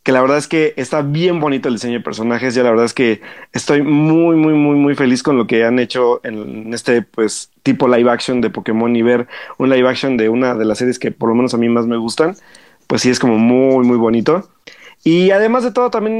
Que 0.02 0.12
la 0.12 0.22
verdad 0.22 0.38
es 0.38 0.48
que 0.48 0.72
está 0.76 1.02
bien 1.02 1.40
bonito 1.40 1.68
el 1.68 1.74
diseño 1.74 1.98
de 1.98 2.04
personajes. 2.04 2.54
Ya 2.54 2.62
la 2.62 2.70
verdad 2.70 2.86
es 2.86 2.94
que 2.94 3.20
estoy 3.52 3.82
muy, 3.82 4.36
muy, 4.36 4.54
muy, 4.54 4.76
muy 4.76 4.94
feliz 4.94 5.22
con 5.22 5.36
lo 5.36 5.46
que 5.46 5.64
han 5.64 5.78
hecho 5.78 6.20
en 6.24 6.72
este 6.72 7.02
pues 7.02 7.50
tipo 7.62 7.88
live 7.88 8.10
action 8.10 8.40
de 8.40 8.48
Pokémon 8.48 8.94
y 8.96 9.02
ver 9.02 9.26
un 9.58 9.68
live 9.68 9.88
action 9.88 10.16
de 10.16 10.28
una 10.28 10.54
de 10.54 10.64
las 10.64 10.78
series 10.78 10.98
que 10.98 11.10
por 11.10 11.28
lo 11.28 11.34
menos 11.34 11.52
a 11.52 11.58
mí 11.58 11.68
más 11.68 11.86
me 11.86 11.96
gustan. 11.96 12.36
Pues 12.86 13.02
sí, 13.02 13.10
es 13.10 13.18
como 13.18 13.36
muy, 13.36 13.86
muy 13.86 13.98
bonito. 13.98 14.48
Y 15.04 15.30
además 15.30 15.64
de 15.64 15.72
todo, 15.72 15.90
también 15.90 16.18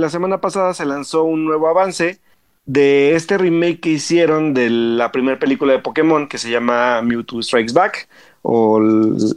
la 0.00 0.08
semana 0.08 0.40
pasada 0.40 0.72
se 0.74 0.86
lanzó 0.86 1.24
un 1.24 1.44
nuevo 1.44 1.68
avance 1.68 2.20
de 2.66 3.14
este 3.14 3.38
remake 3.38 3.80
que 3.80 3.90
hicieron 3.90 4.54
de 4.54 4.70
la 4.70 5.12
primera 5.12 5.38
película 5.38 5.72
de 5.72 5.78
Pokémon 5.80 6.28
que 6.28 6.38
se 6.38 6.50
llama 6.50 7.02
Mewtwo 7.02 7.42
Strikes 7.42 7.72
Back 7.74 8.08
o 8.42 8.80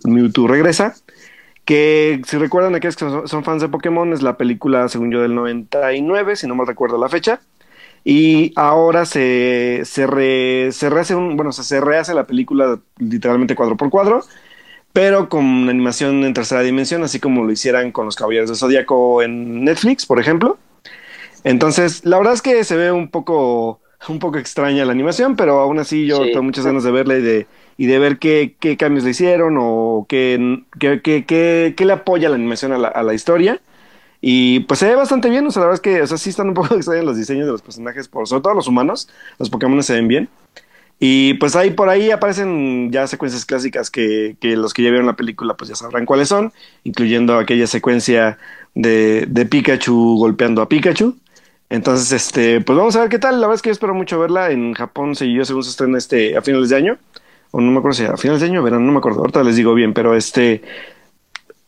Mewtwo 0.05 0.47
Regresa. 0.47 0.95
Que 1.65 2.21
si 2.25 2.37
recuerdan 2.37 2.75
aquellos 2.75 2.95
que 2.95 3.05
son, 3.27 3.43
fans 3.43 3.61
de 3.61 3.67
Pokémon, 3.69 4.13
es 4.13 4.21
la 4.21 4.37
película, 4.37 4.87
según 4.87 5.11
yo, 5.11 5.21
del 5.21 5.35
99, 5.35 6.35
si 6.37 6.47
no 6.47 6.55
mal 6.55 6.65
recuerdo 6.67 6.97
la 6.97 7.09
fecha. 7.09 7.41
Y 8.03 8.53
ahora 8.55 9.05
se, 9.05 9.81
se, 9.85 10.07
re- 10.07 10.71
se 10.71 10.89
rehace 10.89 11.15
un, 11.15 11.35
bueno, 11.37 11.51
se 11.51 11.81
rehace 11.81 12.13
la 12.13 12.25
película 12.27 12.79
literalmente 12.99 13.55
cuadro 13.55 13.77
por 13.77 13.89
cuadro, 13.89 14.23
pero 14.93 15.29
con 15.29 15.69
animación 15.69 16.23
en 16.25 16.33
tercera 16.33 16.61
dimensión, 16.61 17.03
así 17.03 17.19
como 17.19 17.43
lo 17.45 17.51
hicieran 17.51 17.91
con 17.91 18.05
los 18.05 18.15
Caballeros 18.15 18.49
de 18.49 18.55
Zodíaco 18.55 19.21
en 19.23 19.63
Netflix, 19.65 20.05
por 20.05 20.19
ejemplo. 20.19 20.59
Entonces, 21.43 22.05
la 22.05 22.17
verdad 22.17 22.33
es 22.33 22.41
que 22.41 22.63
se 22.63 22.75
ve 22.75 22.91
un 22.91 23.09
poco, 23.09 23.79
un 24.09 24.19
poco 24.19 24.37
extraña 24.37 24.85
la 24.85 24.91
animación, 24.91 25.35
pero 25.35 25.59
aún 25.59 25.79
así 25.79 26.05
yo 26.05 26.23
Sí. 26.23 26.31
tengo 26.31 26.43
muchas 26.43 26.65
ganas 26.65 26.83
de 26.83 26.91
verla 26.91 27.17
y 27.17 27.21
de, 27.21 27.47
y 27.77 27.85
de 27.85 27.99
ver 27.99 28.17
qué, 28.19 28.55
qué 28.59 28.75
cambios 28.77 29.03
le 29.05 29.11
hicieron 29.11 29.55
o 29.59 30.05
qué, 30.09 30.63
qué, 30.79 31.01
qué, 31.01 31.25
qué- 31.25 31.73
qué 31.77 31.85
le 31.85 31.93
apoya 31.93 32.29
la 32.29 32.35
animación 32.35 32.73
a 32.73 32.77
la, 32.77 32.87
a 32.89 33.03
la 33.03 33.13
historia. 33.13 33.59
Y 34.19 34.61
pues 34.61 34.79
se 34.79 34.87
ve 34.87 34.95
bastante 34.95 35.29
bien, 35.29 35.45
o 35.45 35.51
sea, 35.51 35.61
la 35.61 35.67
verdad 35.67 35.75
es 35.75 35.81
que, 35.81 36.01
o 36.01 36.07
sea, 36.07 36.17
sí 36.17 36.31
están 36.31 36.47
un 36.49 36.53
poco 36.55 36.75
extraños 36.75 37.05
los 37.05 37.17
diseños 37.17 37.45
de 37.45 37.51
los 37.51 37.61
personajes, 37.61 38.07
por, 38.07 38.27
sobre 38.27 38.41
todo 38.43 38.53
los 38.55 38.67
humanos, 38.67 39.09
los 39.39 39.49
Pokémon 39.49 39.81
se 39.83 39.93
ven 39.93 40.07
bien. 40.07 40.29
Y 40.99 41.35
pues 41.35 41.55
ahí 41.55 41.69
por 41.71 41.89
ahí 41.89 42.09
aparecen 42.09 42.91
ya 42.91 43.05
secuencias 43.05 43.45
clásicas 43.45 43.91
que, 43.91 44.35
que 44.41 44.57
los 44.57 44.73
que 44.73 44.81
ya 44.81 44.89
vieron 44.89 45.05
la 45.05 45.15
película 45.15 45.53
pues 45.55 45.69
ya 45.69 45.75
sabrán 45.75 46.05
cuáles 46.07 46.27
son, 46.29 46.51
incluyendo 46.83 47.37
aquella 47.37 47.67
secuencia 47.67 48.39
de, 48.73 49.25
de 49.27 49.45
Pikachu 49.45 50.17
golpeando 50.17 50.63
a 50.63 50.67
Pikachu. 50.69 51.15
Entonces, 51.69 52.11
este, 52.13 52.61
pues 52.61 52.77
vamos 52.77 52.95
a 52.95 53.01
ver 53.01 53.09
qué 53.09 53.19
tal. 53.19 53.41
La 53.41 53.47
verdad 53.47 53.55
es 53.55 53.61
que 53.61 53.69
yo 53.69 53.73
espero 53.73 53.93
mucho 53.93 54.19
verla. 54.19 54.51
En 54.51 54.73
Japón 54.73 55.15
se 55.15 55.31
yo 55.31 55.43
según 55.43 55.63
se 55.63 55.71
estrena 55.71 55.97
este 55.97 56.37
a 56.37 56.41
finales 56.41 56.69
de 56.69 56.77
año. 56.77 56.97
O 57.51 57.61
no 57.61 57.71
me 57.71 57.79
acuerdo 57.79 57.95
si 57.95 58.05
a 58.05 58.17
finales 58.17 58.41
de 58.41 58.47
año 58.47 58.61
o 58.61 58.63
verano, 58.63 58.85
no 58.85 58.91
me 58.91 58.99
acuerdo. 58.99 59.19
Ahorita 59.19 59.43
les 59.43 59.55
digo 59.55 59.73
bien, 59.73 59.93
pero 59.93 60.15
este. 60.15 60.61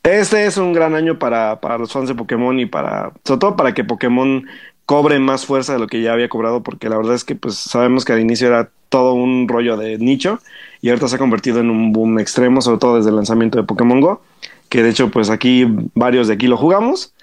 Este 0.04 0.46
es 0.46 0.56
un 0.58 0.72
gran 0.72 0.96
año 0.96 1.20
para, 1.20 1.60
para 1.60 1.78
los 1.78 1.92
fans 1.92 2.08
de 2.08 2.16
Pokémon 2.16 2.58
y 2.60 2.66
para. 2.66 3.12
Sobre 3.26 3.40
todo 3.40 3.56
para 3.56 3.74
que 3.74 3.84
Pokémon 3.84 4.46
cobre 4.86 5.20
más 5.20 5.46
fuerza 5.46 5.74
de 5.74 5.80
lo 5.80 5.88
que 5.88 6.02
ya 6.02 6.14
había 6.14 6.30
cobrado. 6.30 6.64
Porque 6.64 6.90
la 6.90 6.98
verdad 6.98 7.16
es 7.16 7.26
que 7.26 7.36
pues 7.36 7.56
sabemos 7.56 8.06
que 8.06 8.14
al 8.14 8.22
inicio 8.22 8.48
era 8.48 8.70
todo 8.88 9.14
un 9.14 9.48
rollo 9.50 9.76
de 9.76 9.98
nicho. 9.98 10.40
Y 10.82 10.90
ahorita 10.90 11.10
se 11.10 11.16
ha 11.16 11.20
convertido 11.20 11.60
en 11.60 11.70
un 11.70 11.92
boom 11.92 12.20
extremo, 12.20 12.62
sobre 12.62 12.80
todo 12.80 12.96
desde 12.96 13.10
el 13.10 13.18
lanzamiento 13.18 13.58
de 13.58 13.66
Pokémon 13.66 14.00
Go. 14.00 14.22
Que 14.70 14.82
de 14.82 14.90
hecho, 14.90 15.12
pues 15.12 15.30
aquí 15.30 15.68
varios 15.94 16.30
de 16.30 16.36
aquí 16.36 16.48
lo 16.48 16.56
jugamos. 16.56 17.14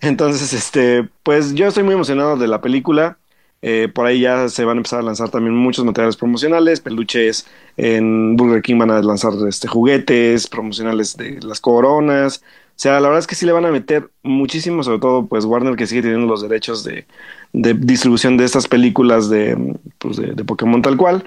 Entonces, 0.00 0.52
este, 0.52 1.08
pues 1.22 1.54
yo 1.54 1.66
estoy 1.66 1.82
muy 1.82 1.94
emocionado 1.94 2.36
de 2.36 2.48
la 2.48 2.60
película. 2.60 3.18
Eh, 3.62 3.88
por 3.92 4.06
ahí 4.06 4.20
ya 4.20 4.48
se 4.48 4.64
van 4.64 4.76
a 4.76 4.80
empezar 4.80 5.00
a 5.00 5.02
lanzar 5.02 5.30
también 5.30 5.54
muchos 5.56 5.84
materiales 5.84 6.16
promocionales, 6.16 6.80
peluches. 6.80 7.46
En 7.76 8.36
Burger 8.36 8.62
King 8.62 8.78
van 8.78 8.90
a 8.90 9.02
lanzar 9.02 9.32
este, 9.48 9.68
juguetes 9.68 10.46
promocionales 10.48 11.16
de 11.16 11.40
las 11.42 11.60
coronas. 11.60 12.42
O 12.76 12.78
sea, 12.78 13.00
la 13.00 13.08
verdad 13.08 13.20
es 13.20 13.26
que 13.26 13.34
sí 13.34 13.46
le 13.46 13.52
van 13.52 13.64
a 13.64 13.70
meter 13.70 14.10
muchísimo, 14.22 14.82
sobre 14.82 14.98
todo 14.98 15.26
pues 15.26 15.46
Warner 15.46 15.76
que 15.76 15.86
sigue 15.86 16.02
teniendo 16.02 16.26
los 16.26 16.42
derechos 16.42 16.84
de, 16.84 17.06
de 17.54 17.72
distribución 17.72 18.36
de 18.36 18.44
estas 18.44 18.68
películas 18.68 19.30
de, 19.30 19.76
pues, 19.98 20.18
de, 20.18 20.34
de 20.34 20.44
Pokémon 20.44 20.82
tal 20.82 20.98
cual, 20.98 21.24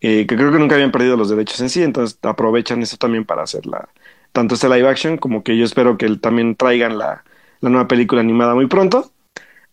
eh, 0.00 0.26
que 0.26 0.36
creo 0.36 0.50
que 0.50 0.58
nunca 0.58 0.74
habían 0.74 0.90
perdido 0.90 1.16
los 1.16 1.30
derechos 1.30 1.60
en 1.60 1.70
sí, 1.70 1.82
entonces 1.84 2.18
aprovechan 2.22 2.82
eso 2.82 2.96
también 2.96 3.24
para 3.24 3.42
hacer 3.44 3.66
la, 3.66 3.88
tanto 4.32 4.56
este 4.56 4.68
live 4.68 4.88
action 4.88 5.16
como 5.16 5.44
que 5.44 5.56
yo 5.56 5.64
espero 5.64 5.96
que 5.96 6.08
también 6.16 6.56
traigan 6.56 6.98
la, 6.98 7.22
la 7.60 7.70
nueva 7.70 7.88
película 7.88 8.20
animada 8.20 8.54
muy 8.54 8.66
pronto. 8.66 9.10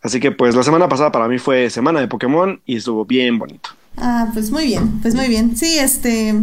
Así 0.01 0.19
que 0.19 0.31
pues 0.31 0.55
la 0.55 0.63
semana 0.63 0.87
pasada 0.87 1.11
para 1.11 1.27
mí 1.27 1.37
fue 1.37 1.69
semana 1.69 1.99
de 1.99 2.07
Pokémon 2.07 2.61
y 2.65 2.77
estuvo 2.77 3.05
bien 3.05 3.39
bonito. 3.39 3.69
Ah, 3.97 4.29
pues 4.33 4.51
muy 4.51 4.65
bien, 4.65 4.99
pues 5.01 5.15
muy 5.15 5.27
bien. 5.27 5.57
Sí, 5.57 5.77
este, 5.79 6.35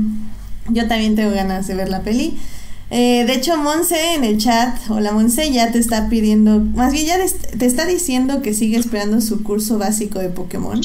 yo 0.69 0.89
también 0.89 1.15
tengo 1.15 1.31
ganas 1.31 1.67
de 1.67 1.75
ver 1.75 1.89
la 1.89 2.03
peli. 2.03 2.37
Eh, 2.91 3.25
de 3.25 3.33
hecho, 3.33 3.57
Monse 3.57 4.15
en 4.15 4.25
el 4.25 4.39
chat, 4.39 4.77
hola 4.89 5.13
Monse, 5.13 5.51
ya 5.51 5.73
te 5.73 5.79
está 5.79 6.09
pidiendo, 6.09 6.61
más 6.61 6.93
bien 6.93 7.07
ya 7.07 7.17
te 7.59 7.67
está 7.67 7.87
diciendo 7.87 8.43
que 8.43 8.53
sigue 8.53 8.77
esperando 8.77 9.21
su 9.21 9.43
curso 9.43 9.79
básico 9.79 10.19
de 10.19 10.29
Pokémon. 10.29 10.81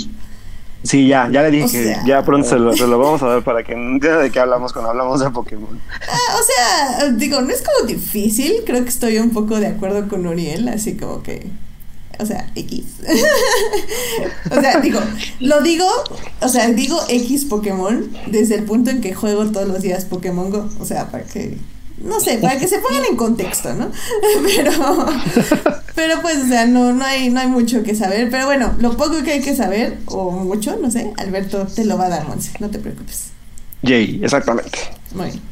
Sí, 0.84 1.08
ya, 1.08 1.30
ya 1.30 1.42
le 1.44 1.52
dije 1.52 1.66
O 1.66 1.70
que 1.70 1.84
sea- 1.84 2.04
ya 2.06 2.24
pronto 2.24 2.48
se 2.48 2.58
lo, 2.58 2.74
se 2.76 2.88
lo 2.88 2.98
vamos 2.98 3.22
a 3.22 3.28
ver 3.28 3.44
para 3.44 3.64
que 3.64 3.74
entienda 3.74 4.20
de 4.20 4.32
qué 4.32 4.40
hablamos 4.40 4.72
cuando 4.72 4.92
hablamos 4.92 5.20
de 5.20 5.30
Pokémon. 5.30 5.80
Ah, 6.10 6.38
o 6.40 6.44
sea, 6.44 7.10
digo, 7.12 7.42
no 7.42 7.50
es 7.50 7.62
como 7.62 7.88
difícil, 7.88 8.64
creo 8.66 8.84
que 8.84 8.90
estoy 8.90 9.18
un 9.18 9.32
poco 9.32 9.60
de 9.60 9.68
acuerdo 9.68 10.08
con 10.08 10.26
Uriel, 10.26 10.70
así 10.70 10.96
como 10.96 11.22
que, 11.22 11.48
o 12.18 12.26
sea, 12.26 12.50
X. 12.56 12.86
o 14.52 14.62
sea, 14.62 14.80
digo, 14.80 15.00
lo 15.40 15.62
digo, 15.62 15.88
o 16.42 16.48
sea, 16.48 16.68
digo 16.70 16.98
X 17.10 17.46
Pokémon 17.46 18.10
desde 18.28 18.56
el 18.56 18.64
punto 18.64 18.90
en 18.90 19.02
que 19.02 19.14
juego 19.14 19.46
todos 19.52 19.68
los 19.68 19.82
días 19.82 20.06
Pokémon 20.06 20.50
Go, 20.50 20.70
o 20.80 20.86
sea, 20.86 21.10
para 21.12 21.24
que 21.26 21.58
no 22.04 22.20
sé, 22.20 22.38
para 22.38 22.58
que 22.58 22.68
se 22.68 22.80
pongan 22.80 23.06
en 23.06 23.16
contexto, 23.16 23.74
¿no? 23.74 23.92
Pero, 24.56 24.72
pero 25.96 26.22
pues, 26.22 26.38
o 26.38 26.48
sea, 26.48 26.66
no, 26.66 26.94
no, 26.94 27.04
hay, 27.06 27.30
no 27.30 27.40
hay 27.40 27.48
mucho 27.48 27.84
que 27.84 27.94
saber. 27.96 28.30
Pero 28.30 28.46
bueno, 28.46 28.74
lo 28.80 28.96
poco 28.96 29.22
que 29.24 29.32
hay 29.32 29.42
que 29.42 29.56
saber, 29.56 29.98
o 30.06 30.32
mucho, 30.32 30.78
no 30.82 30.90
sé, 30.90 31.14
Alberto 31.18 31.68
te 31.68 31.84
lo 31.86 31.98
va 31.98 32.06
a 32.06 32.10
dar, 32.10 32.28
Monse, 32.28 32.52
no 32.60 32.70
te 32.70 32.80
preocupes. 32.80 33.32
Jay, 33.84 34.20
exactamente. 34.24 34.78
Muy 35.14 35.28
bien. 35.28 35.49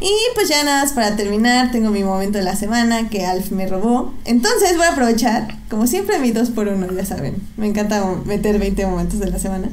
Y 0.00 0.10
pues 0.34 0.48
ya 0.48 0.64
nada 0.64 0.82
más 0.82 0.92
para 0.92 1.14
terminar, 1.14 1.70
tengo 1.70 1.90
mi 1.90 2.02
momento 2.02 2.38
de 2.38 2.44
la 2.44 2.56
semana 2.56 3.10
que 3.10 3.26
Alf 3.26 3.50
me 3.50 3.66
robó. 3.66 4.14
Entonces 4.24 4.76
voy 4.76 4.86
a 4.86 4.92
aprovechar, 4.92 5.58
como 5.68 5.86
siempre, 5.86 6.18
mi 6.18 6.32
2 6.32 6.50
por 6.50 6.68
1 6.68 6.92
ya 6.92 7.04
saben. 7.04 7.36
Me 7.58 7.66
encanta 7.66 8.02
meter 8.24 8.58
20 8.58 8.86
momentos 8.86 9.20
de 9.20 9.30
la 9.30 9.38
semana. 9.38 9.68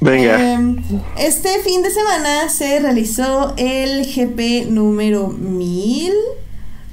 Venga. 0.00 0.54
Eh, 0.54 0.76
este 1.18 1.58
fin 1.60 1.82
de 1.82 1.90
semana 1.90 2.48
se 2.48 2.80
realizó 2.80 3.54
el 3.58 4.06
GP 4.06 4.70
número 4.70 5.28
1000 5.28 6.12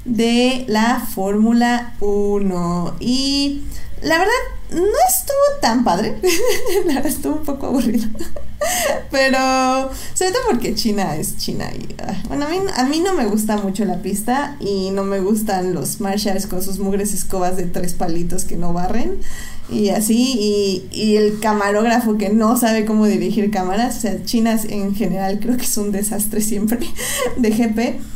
de 0.04 0.64
la 0.68 1.00
Fórmula 1.00 1.94
1. 2.00 2.96
Y 3.00 3.62
la 4.02 4.18
verdad, 4.18 4.32
no 4.70 4.98
estuvo 5.08 5.60
tan 5.60 5.84
padre. 5.84 6.18
la 6.86 6.94
verdad, 6.94 7.06
estuvo 7.06 7.36
un 7.36 7.44
poco 7.44 7.66
aburrido. 7.66 8.08
Pero, 9.10 9.38
sobre 10.14 10.32
todo 10.32 10.42
porque 10.50 10.74
China 10.74 11.16
es 11.16 11.36
China. 11.36 11.70
Y, 11.74 11.94
ah, 12.02 12.22
bueno, 12.28 12.46
a 12.46 12.48
mí, 12.48 12.58
a 12.74 12.84
mí 12.84 13.00
no 13.00 13.14
me 13.14 13.26
gusta 13.26 13.56
mucho 13.58 13.84
la 13.84 14.02
pista 14.02 14.56
y 14.60 14.90
no 14.90 15.04
me 15.04 15.20
gustan 15.20 15.74
los 15.74 16.00
Marshalls 16.00 16.46
con 16.46 16.62
sus 16.62 16.78
mugres 16.78 17.14
escobas 17.14 17.56
de 17.56 17.64
tres 17.64 17.94
palitos 17.94 18.44
que 18.44 18.56
no 18.56 18.72
barren. 18.72 19.20
Y 19.70 19.90
así, 19.90 20.36
y, 20.38 20.88
y 20.92 21.16
el 21.16 21.40
camarógrafo 21.40 22.18
que 22.18 22.28
no 22.28 22.56
sabe 22.56 22.84
cómo 22.84 23.06
dirigir 23.06 23.50
cámaras. 23.50 23.98
O 23.98 24.00
sea, 24.00 24.24
China 24.24 24.58
en 24.68 24.94
general 24.94 25.38
creo 25.40 25.56
que 25.56 25.64
es 25.64 25.76
un 25.76 25.92
desastre 25.92 26.40
siempre 26.40 26.78
de 27.36 27.50
GP. 27.50 28.15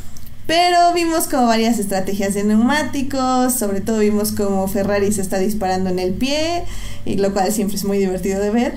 Pero 0.51 0.93
vimos 0.95 1.29
como 1.29 1.47
varias 1.47 1.79
estrategias 1.79 2.35
de 2.35 2.43
neumáticos, 2.43 3.55
sobre 3.55 3.81
todo 3.81 4.01
vimos 4.01 4.33
como 4.33 4.67
Ferrari 4.67 5.13
se 5.13 5.23
está 5.23 5.39
disparando 5.39 5.91
en 5.91 6.01
el 6.01 6.13
pie, 6.13 6.65
y 7.05 7.19
lo 7.19 7.33
cual 7.33 7.53
siempre 7.53 7.77
es 7.77 7.85
muy 7.85 7.99
divertido 7.99 8.41
de 8.41 8.51
ver. 8.51 8.75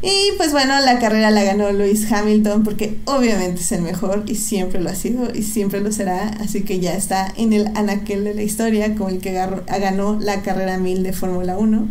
Y 0.00 0.30
pues 0.38 0.52
bueno, 0.52 0.80
la 0.80 0.98
carrera 0.98 1.30
la 1.30 1.44
ganó 1.44 1.70
Lewis 1.72 2.10
Hamilton 2.10 2.64
porque 2.64 2.96
obviamente 3.04 3.60
es 3.60 3.70
el 3.72 3.82
mejor 3.82 4.24
y 4.28 4.36
siempre 4.36 4.80
lo 4.80 4.88
ha 4.88 4.94
sido 4.94 5.30
y 5.34 5.42
siempre 5.42 5.82
lo 5.82 5.92
será, 5.92 6.26
así 6.40 6.62
que 6.62 6.80
ya 6.80 6.94
está 6.94 7.30
en 7.36 7.52
el 7.52 7.66
anaquel 7.74 8.24
de 8.24 8.34
la 8.34 8.42
historia 8.42 8.94
como 8.94 9.10
el 9.10 9.18
que 9.18 9.32
ganó 9.32 10.18
la 10.18 10.40
carrera 10.40 10.78
1000 10.78 11.02
de 11.02 11.12
Fórmula 11.12 11.58
1, 11.58 11.86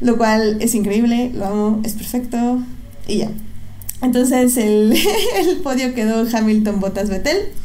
lo 0.00 0.16
cual 0.16 0.56
es 0.62 0.74
increíble, 0.74 1.30
lo 1.34 1.44
amo, 1.44 1.80
es 1.84 1.92
perfecto 1.92 2.62
y 3.06 3.18
ya. 3.18 3.30
Entonces 4.00 4.56
el, 4.56 4.96
el 5.36 5.58
podio 5.58 5.94
quedó 5.94 6.26
Hamilton, 6.34 6.80
Bottas, 6.80 7.10
Vettel. 7.10 7.60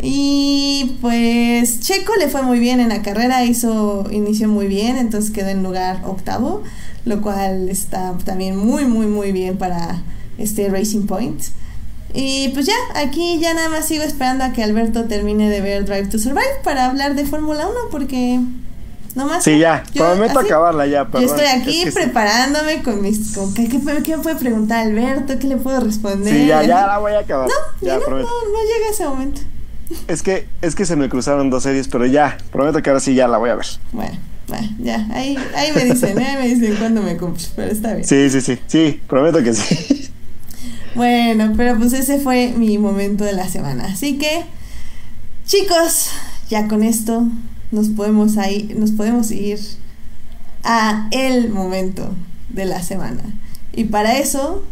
Y 0.00 0.96
pues 1.00 1.80
Checo 1.80 2.14
le 2.16 2.28
fue 2.28 2.42
muy 2.42 2.58
bien 2.58 2.80
en 2.80 2.88
la 2.90 3.02
carrera, 3.02 3.44
hizo, 3.44 4.06
inició 4.10 4.48
muy 4.48 4.66
bien, 4.66 4.96
entonces 4.98 5.30
quedó 5.30 5.48
en 5.48 5.62
lugar 5.62 6.02
octavo, 6.04 6.62
lo 7.04 7.22
cual 7.22 7.68
está 7.68 8.14
también 8.24 8.56
muy, 8.56 8.84
muy, 8.84 9.06
muy 9.06 9.32
bien 9.32 9.56
para 9.56 10.02
este 10.36 10.68
Racing 10.68 11.06
Point. 11.06 11.40
Y 12.12 12.48
pues 12.50 12.66
ya, 12.66 12.74
aquí 12.94 13.38
ya 13.40 13.54
nada 13.54 13.68
más 13.70 13.86
sigo 13.86 14.04
esperando 14.04 14.44
a 14.44 14.52
que 14.52 14.62
Alberto 14.62 15.04
termine 15.06 15.48
de 15.50 15.60
ver 15.60 15.84
Drive 15.84 16.08
to 16.08 16.18
Survive 16.18 16.42
para 16.62 16.86
hablar 16.86 17.14
de 17.14 17.24
Fórmula 17.24 17.66
1 17.66 17.74
porque 17.90 18.38
nomás... 19.16 19.42
Sí, 19.42 19.58
ya, 19.58 19.82
yo 19.94 20.04
prometo 20.04 20.38
así- 20.38 20.48
acabarla 20.48 20.86
ya, 20.86 21.04
Yo 21.04 21.10
perdón. 21.10 21.30
estoy 21.30 21.46
aquí 21.46 21.78
Es 21.82 21.84
que 21.86 21.90
sí. 21.90 21.96
preparándome 22.04 22.82
con 22.82 23.00
mis... 23.02 23.32
Con, 23.34 23.52
¿qué, 23.54 23.68
qué, 23.68 23.80
qué 24.04 24.16
me 24.16 24.22
puede 24.22 24.36
preguntar 24.36 24.86
Alberto? 24.86 25.38
¿Qué 25.40 25.46
le 25.48 25.56
puedo 25.56 25.80
responder? 25.80 26.32
Sí, 26.32 26.46
ya, 26.46 26.62
ya 26.62 26.86
la 26.86 26.98
voy 26.98 27.12
a 27.14 27.20
acabar. 27.20 27.48
No, 27.48 27.86
ya, 27.86 27.94
no, 27.98 28.08
no, 28.10 28.16
no 28.18 28.22
llega 28.22 28.90
ese 28.92 29.06
momento. 29.08 29.40
Es 30.08 30.22
que, 30.22 30.46
es 30.62 30.74
que 30.74 30.86
se 30.86 30.96
me 30.96 31.08
cruzaron 31.08 31.50
dos 31.50 31.62
series, 31.62 31.88
pero 31.88 32.06
ya, 32.06 32.38
prometo 32.50 32.82
que 32.82 32.90
ahora 32.90 33.00
sí 33.00 33.14
ya 33.14 33.28
la 33.28 33.38
voy 33.38 33.50
a 33.50 33.56
ver. 33.56 33.66
Bueno, 33.92 34.18
bueno, 34.48 34.68
ya, 34.78 35.06
ahí, 35.12 35.36
ahí 35.56 35.72
me 35.74 35.84
dicen, 35.84 36.18
ahí 36.18 36.36
me 36.36 36.54
dicen 36.54 36.76
cuándo 36.76 37.02
me 37.02 37.16
cumples, 37.16 37.52
pero 37.54 37.70
está 37.70 37.94
bien. 37.94 38.06
Sí, 38.06 38.30
sí, 38.30 38.40
sí, 38.40 38.58
sí, 38.66 39.00
prometo 39.06 39.42
que 39.42 39.54
sí. 39.54 40.10
Bueno, 40.94 41.52
pero 41.56 41.76
pues 41.76 41.92
ese 41.92 42.20
fue 42.20 42.54
mi 42.56 42.78
momento 42.78 43.24
de 43.24 43.32
la 43.32 43.48
semana. 43.48 43.86
Así 43.86 44.16
que, 44.16 44.44
chicos, 45.44 46.10
ya 46.48 46.68
con 46.68 46.84
esto 46.84 47.26
nos 47.72 47.88
podemos 47.88 48.38
ahí, 48.38 48.72
nos 48.76 48.92
podemos 48.92 49.30
ir 49.32 49.58
a 50.62 51.08
el 51.10 51.50
momento 51.50 52.14
de 52.48 52.64
la 52.64 52.82
semana. 52.82 53.22
Y 53.72 53.84
para 53.84 54.18
eso 54.18 54.64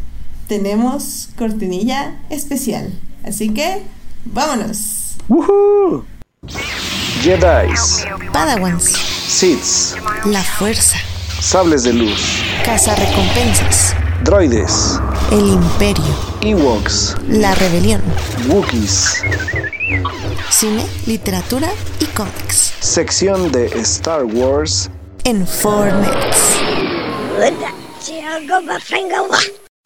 tenemos 0.47 1.31
cortinilla 1.37 2.15
especial. 2.31 2.93
Así 3.25 3.51
que, 3.51 3.83
vámonos. 4.25 5.17
¡Woohoo! 5.29 6.05
Jedis, 7.23 8.05
Padawans, 8.33 8.85
Siths, 8.93 9.95
la 10.25 10.43
fuerza, 10.43 10.97
sables 11.41 11.85
de 11.85 11.93
luz, 11.93 12.43
recompensas, 12.97 13.95
droides, 14.25 14.99
el 15.31 15.47
imperio, 15.49 16.05
Ewoks, 16.41 17.17
la 17.29 17.55
rebelión, 17.55 18.03
Wookiees, 18.49 19.23
cine, 20.51 20.85
literatura 21.07 21.69
y 22.01 22.07
cómics. 22.07 22.75
sección 22.81 23.53
de 23.53 23.67
Star 23.81 24.25
Wars. 24.25 24.91
En 25.25 25.47
Fortnite. 25.47 26.11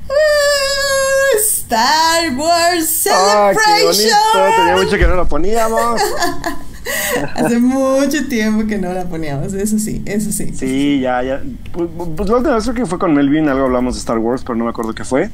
¡Ah! 0.09 1.56
Star 1.67 2.37
Wars 2.37 3.09
¡Ah, 3.13 3.51
qué! 3.53 3.93
Celebration. 3.93 4.57
Tenía 4.57 4.77
mucho 4.77 4.97
que 4.97 5.07
no 5.07 5.17
lo 5.17 5.27
poníamos. 5.27 6.01
Hace 7.35 7.59
mucho 7.59 8.29
tiempo 8.29 8.69
que 8.69 8.79
no 8.79 8.93
la 8.93 9.05
poníamos, 9.07 9.53
eso 9.53 9.77
sí, 9.77 10.01
eso 10.07 10.31
sí. 10.31 10.53
Sí, 10.55 11.01
ya, 11.01 11.21
ya. 11.25 11.43
Pues, 11.73 11.89
pues 12.17 12.29
la 12.29 12.37
última 12.37 12.55
vez 12.55 12.63
creo 12.63 12.77
que 12.77 12.87
fue 12.87 13.01
con 13.01 13.13
Melvin, 13.13 13.49
algo 13.49 13.65
hablamos 13.65 13.95
de 13.97 13.99
Star 13.99 14.19
Wars, 14.19 14.43
pero 14.45 14.55
no 14.55 14.63
me 14.65 14.71
acuerdo 14.71 14.95
qué 14.95 15.05
fue. 15.05 15.29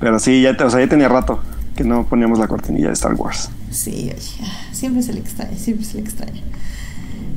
Pero 0.00 0.18
sí, 0.18 0.42
ya, 0.42 0.56
o 0.60 0.70
sea, 0.70 0.80
ya 0.80 0.88
tenía 0.88 1.08
rato 1.08 1.40
que 1.76 1.84
no 1.84 2.04
poníamos 2.04 2.40
la 2.40 2.48
cortinilla 2.48 2.88
de 2.88 2.94
Star 2.94 3.14
Wars. 3.14 3.48
Sí, 3.70 4.10
oye, 4.12 4.48
siempre 4.72 5.02
se 5.02 5.12
le 5.12 5.20
extraña, 5.20 5.56
siempre 5.56 5.86
se 5.86 5.94
le 5.94 6.00
extraña. 6.00 6.42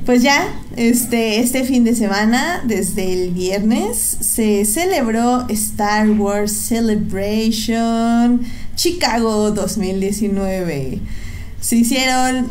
Pues 0.04 0.20
ya, 0.20 0.52
este, 0.74 1.38
este 1.38 1.62
fin 1.62 1.84
de 1.84 1.94
semana, 1.94 2.60
desde 2.66 3.12
el 3.12 3.30
viernes, 3.30 3.98
se 3.98 4.64
celebró 4.64 5.46
Star 5.48 6.10
Wars 6.10 6.50
Celebration 6.50 8.40
Chicago 8.74 9.52
2019. 9.52 10.98
Se 11.60 11.76
hicieron 11.76 12.50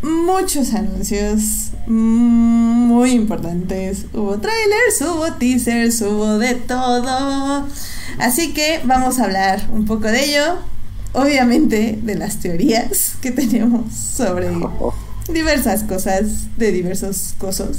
muchos 0.00 0.72
anuncios 0.72 1.72
mm, 1.86 2.86
muy 2.86 3.10
importantes. 3.10 4.06
Hubo 4.14 4.38
trailers, 4.38 5.02
hubo 5.02 5.34
teasers, 5.34 6.00
hubo 6.00 6.38
de 6.38 6.54
todo. 6.54 7.66
Así 8.18 8.54
que 8.54 8.80
vamos 8.84 9.18
a 9.18 9.24
hablar 9.24 9.68
un 9.70 9.84
poco 9.84 10.08
de 10.08 10.24
ello. 10.24 10.56
Obviamente 11.12 11.98
de 12.02 12.14
las 12.14 12.38
teorías 12.38 13.16
que 13.20 13.32
tenemos 13.32 13.92
sobre 13.92 14.48
diversas 15.28 15.82
cosas, 15.82 16.56
de 16.56 16.72
diversos 16.72 17.34
cosas. 17.38 17.78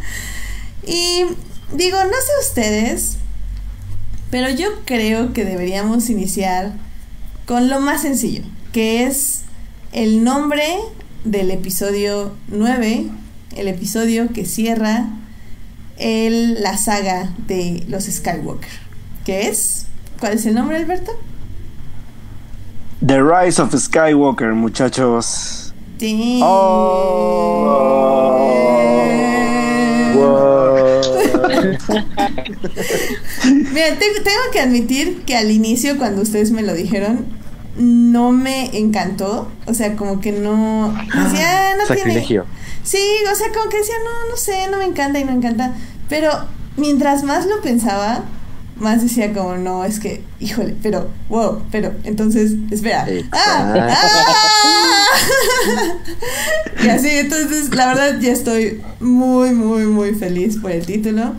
y 0.86 1.24
digo, 1.74 1.98
no 2.04 2.10
sé 2.10 2.48
ustedes, 2.48 3.16
pero 4.30 4.50
yo 4.50 4.68
creo 4.84 5.32
que 5.32 5.44
deberíamos 5.44 6.10
iniciar 6.10 6.72
con 7.46 7.68
lo 7.68 7.80
más 7.80 8.02
sencillo, 8.02 8.42
que 8.72 9.04
es 9.04 9.42
el 9.92 10.22
nombre 10.22 10.78
del 11.24 11.50
episodio 11.50 12.34
9, 12.48 13.06
el 13.56 13.68
episodio 13.68 14.32
que 14.32 14.44
cierra 14.44 15.08
el, 15.96 16.62
la 16.62 16.76
saga 16.76 17.32
de 17.46 17.84
los 17.88 18.04
Skywalker. 18.04 18.70
¿Qué 19.24 19.48
es? 19.48 19.86
¿Cuál 20.20 20.34
es 20.34 20.46
el 20.46 20.54
nombre, 20.54 20.76
Alberto? 20.76 21.12
The 23.04 23.22
Rise 23.22 23.60
of 23.62 23.74
Skywalker, 23.74 24.54
muchachos. 24.54 25.67
Sí. 25.98 26.40
Mira, 33.72 33.98
te- 33.98 34.20
tengo 34.20 34.42
que 34.52 34.60
admitir 34.60 35.22
que 35.24 35.36
al 35.36 35.50
inicio, 35.50 35.98
cuando 35.98 36.22
ustedes 36.22 36.50
me 36.50 36.62
lo 36.62 36.74
dijeron, 36.74 37.26
no 37.76 38.32
me 38.32 38.76
encantó. 38.76 39.50
O 39.66 39.74
sea, 39.74 39.96
como 39.96 40.20
que 40.20 40.32
no. 40.32 40.94
Decía, 41.24 41.70
"Ah, 41.72 41.74
no 41.78 41.86
tiene. 41.94 42.14
Sí, 42.82 43.02
o 43.30 43.34
sea, 43.34 43.48
como 43.52 43.68
que 43.68 43.78
decía, 43.78 43.94
no, 44.04 44.30
no 44.30 44.36
sé, 44.36 44.68
no 44.70 44.78
me 44.78 44.84
encanta 44.84 45.18
y 45.18 45.24
no 45.24 45.32
me 45.32 45.38
encanta. 45.38 45.74
Pero 46.08 46.30
mientras 46.76 47.22
más 47.24 47.46
lo 47.46 47.60
pensaba, 47.60 48.24
más 48.78 49.02
decía 49.02 49.32
como, 49.32 49.56
no, 49.56 49.84
es 49.84 50.00
que, 50.00 50.22
híjole, 50.40 50.76
pero, 50.82 51.08
wow, 51.28 51.62
pero, 51.70 51.94
entonces, 52.04 52.52
espera. 52.70 53.06
¡Ah! 53.32 53.88
¡Ah! 53.90 55.08
y 56.84 56.88
así, 56.88 57.08
entonces, 57.10 57.74
la 57.74 57.88
verdad, 57.88 58.20
ya 58.20 58.32
estoy 58.32 58.80
muy, 59.00 59.50
muy, 59.50 59.84
muy 59.84 60.14
feliz 60.14 60.58
por 60.58 60.70
el 60.70 60.86
título. 60.86 61.34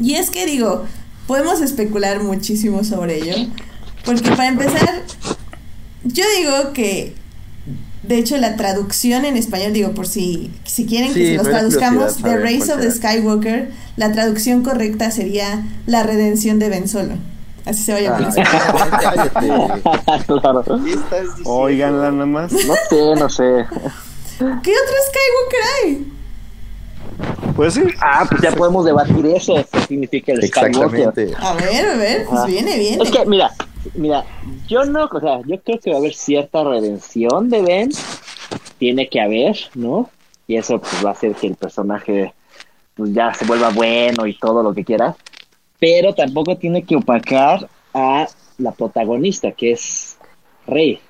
Y 0.00 0.14
es 0.14 0.30
que 0.30 0.46
digo, 0.46 0.84
podemos 1.26 1.60
especular 1.60 2.22
muchísimo 2.22 2.84
sobre 2.84 3.16
ello. 3.18 3.48
Porque 4.04 4.30
para 4.30 4.48
empezar, 4.48 5.02
yo 6.04 6.24
digo 6.38 6.72
que 6.72 7.14
De 8.12 8.18
hecho, 8.18 8.36
la 8.36 8.56
traducción 8.56 9.24
en 9.24 9.38
español, 9.38 9.72
digo, 9.72 9.92
por 9.92 10.06
si, 10.06 10.50
si 10.64 10.84
quieren 10.84 11.14
que 11.14 11.28
se 11.28 11.34
los 11.36 11.48
traduzcamos, 11.48 12.16
The 12.18 12.36
Race 12.36 12.70
of 12.70 12.82
the. 12.82 12.90
Skywalker, 12.90 13.70
la 13.96 14.12
traducción 14.12 14.62
correcta 14.62 15.10
sería 15.10 15.64
La 15.86 16.02
redención 16.02 16.58
de 16.58 16.68
Ben 16.68 16.88
Solo. 16.88 17.14
Así 17.64 17.82
se 17.82 17.92
va 17.92 17.98
a 17.98 18.02
llamar. 18.02 18.34
Cállate. 19.00 19.48
claro. 20.26 20.64
Oiganla 21.46 22.10
nada 22.10 22.26
más. 22.26 22.52
No 22.52 22.74
sé, 22.90 23.14
no 23.18 23.30
sé. 23.30 23.64
¿Qué 24.38 24.72
otro 24.74 24.96
Skywalker 25.08 25.60
hay? 25.86 26.12
Pues 27.56 27.72
sí. 27.72 27.82
Ah, 27.98 28.26
pues 28.28 28.42
ya 28.42 28.50
podemos 28.52 28.84
debatir 28.84 29.24
eso. 29.24 29.54
¿Qué 29.72 29.80
significa 29.88 30.32
el 30.32 30.46
Skywalker? 30.46 31.00
Exactamente. 31.00 31.34
A 31.40 31.54
ver, 31.54 31.86
a 31.86 31.96
ver, 31.96 32.26
pues 32.28 32.40
Ah. 32.42 32.46
viene, 32.46 32.78
viene. 32.78 33.02
Es 33.02 33.10
que, 33.10 33.24
mira, 33.24 33.52
mira, 33.94 34.24
yo 34.68 34.84
no, 34.84 35.08
o 35.10 35.20
sea, 35.20 35.40
yo 35.46 35.60
creo 35.60 35.78
que 35.78 35.90
va 35.90 35.96
a 35.96 35.98
haber 36.00 36.14
cierta 36.14 36.64
redención 36.64 37.48
de 37.48 37.62
Ben. 37.62 37.90
Tiene 38.78 39.08
que 39.08 39.20
haber, 39.20 39.56
¿no? 39.74 40.10
Y 40.46 40.56
eso 40.56 40.80
pues 40.80 41.04
va 41.04 41.10
a 41.10 41.12
hacer 41.12 41.34
que 41.34 41.46
el 41.46 41.54
personaje 41.54 42.34
pues 42.94 43.12
ya 43.14 43.32
se 43.32 43.44
vuelva 43.44 43.70
bueno 43.70 44.26
y 44.26 44.36
todo 44.36 44.62
lo 44.62 44.74
que 44.74 44.84
quiera. 44.84 45.16
Pero 45.78 46.14
tampoco 46.14 46.56
tiene 46.56 46.82
que 46.82 46.96
opacar 46.96 47.68
a 47.94 48.28
la 48.58 48.72
protagonista, 48.72 49.52
que 49.52 49.72
es 49.72 50.18
Rey. 50.66 51.00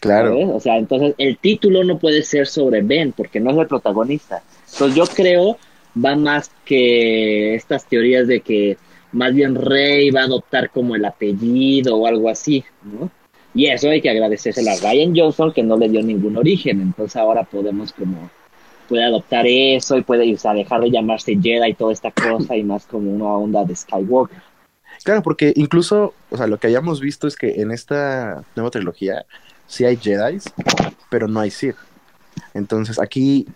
Claro. 0.00 0.30
¿sabes? 0.30 0.48
O 0.52 0.60
sea, 0.60 0.76
entonces 0.76 1.14
el 1.18 1.38
título 1.38 1.82
no 1.84 1.98
puede 1.98 2.22
ser 2.22 2.46
sobre 2.46 2.82
Ben, 2.82 3.12
porque 3.12 3.40
no 3.40 3.50
es 3.50 3.58
el 3.58 3.66
protagonista. 3.66 4.42
Entonces 4.72 4.96
yo 4.96 5.04
creo 5.06 5.56
va 5.96 6.14
más 6.16 6.50
que 6.64 7.54
estas 7.54 7.86
teorías 7.86 8.26
de 8.26 8.40
que 8.40 8.76
más 9.16 9.34
bien 9.34 9.54
Rey 9.54 10.10
va 10.10 10.20
a 10.20 10.24
adoptar 10.24 10.70
como 10.70 10.94
el 10.94 11.04
apellido 11.04 11.96
o 11.96 12.06
algo 12.06 12.28
así, 12.28 12.64
¿no? 12.82 13.10
Y 13.54 13.66
eso 13.66 13.88
hay 13.88 14.02
que 14.02 14.10
agradecérselo 14.10 14.70
a 14.70 14.76
Ryan 14.76 15.14
Johnson 15.16 15.52
que 15.52 15.62
no 15.62 15.78
le 15.78 15.88
dio 15.88 16.02
ningún 16.02 16.36
origen, 16.36 16.82
entonces 16.82 17.16
ahora 17.16 17.42
podemos 17.44 17.92
como 17.92 18.30
puede 18.88 19.04
adoptar 19.04 19.46
eso 19.46 19.96
y 19.96 20.02
puede 20.02 20.32
o 20.32 20.52
dejar 20.54 20.82
de 20.82 20.90
llamarse 20.90 21.36
Jedi 21.40 21.70
y 21.70 21.74
toda 21.74 21.92
esta 21.92 22.10
cosa 22.10 22.54
y 22.56 22.62
más 22.62 22.84
como 22.84 23.10
una 23.10 23.24
onda 23.24 23.64
de 23.64 23.74
Skywalker. 23.74 24.42
Claro, 25.02 25.22
porque 25.22 25.52
incluso, 25.56 26.14
o 26.30 26.36
sea, 26.36 26.46
lo 26.46 26.58
que 26.58 26.66
hayamos 26.66 27.00
visto 27.00 27.26
es 27.26 27.36
que 27.36 27.62
en 27.62 27.70
esta 27.70 28.44
nueva 28.54 28.70
trilogía 28.70 29.24
sí 29.66 29.84
hay 29.84 29.96
Jedi, 29.96 30.38
pero 31.10 31.26
no 31.26 31.40
hay 31.40 31.50
Sith. 31.50 31.76
Entonces 32.52 33.00
aquí 33.00 33.46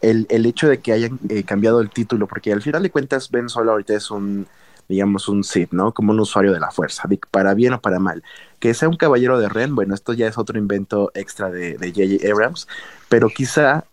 el, 0.00 0.26
el 0.30 0.46
hecho 0.46 0.68
de 0.68 0.78
que 0.78 0.92
hayan 0.92 1.18
eh, 1.28 1.42
cambiado 1.42 1.80
el 1.80 1.90
título, 1.90 2.28
porque 2.28 2.52
al 2.52 2.62
final 2.62 2.82
de 2.82 2.90
cuentas 2.90 3.30
Ben 3.30 3.48
Solo 3.48 3.72
ahorita 3.72 3.94
es 3.94 4.10
un, 4.10 4.46
digamos, 4.88 5.28
un 5.28 5.44
Sith, 5.44 5.72
¿no? 5.72 5.92
Como 5.94 6.12
un 6.12 6.20
usuario 6.20 6.52
de 6.52 6.60
la 6.60 6.70
fuerza, 6.70 7.08
para 7.30 7.54
bien 7.54 7.74
o 7.74 7.80
para 7.80 7.98
mal. 7.98 8.22
Que 8.58 8.74
sea 8.74 8.88
un 8.88 8.96
caballero 8.96 9.38
de 9.38 9.48
Ren, 9.48 9.74
bueno, 9.74 9.94
esto 9.94 10.12
ya 10.14 10.26
es 10.26 10.38
otro 10.38 10.58
invento 10.58 11.10
extra 11.14 11.50
de 11.50 11.74
J.J. 11.78 12.30
Abrams, 12.32 12.68
pero 13.08 13.28
quizá 13.28 13.84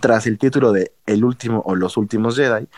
tras 0.00 0.26
el 0.26 0.38
título 0.38 0.72
de 0.72 0.92
El 1.06 1.24
último 1.24 1.62
o 1.66 1.74
Los 1.74 1.96
últimos 1.96 2.36
Jedi, 2.36 2.68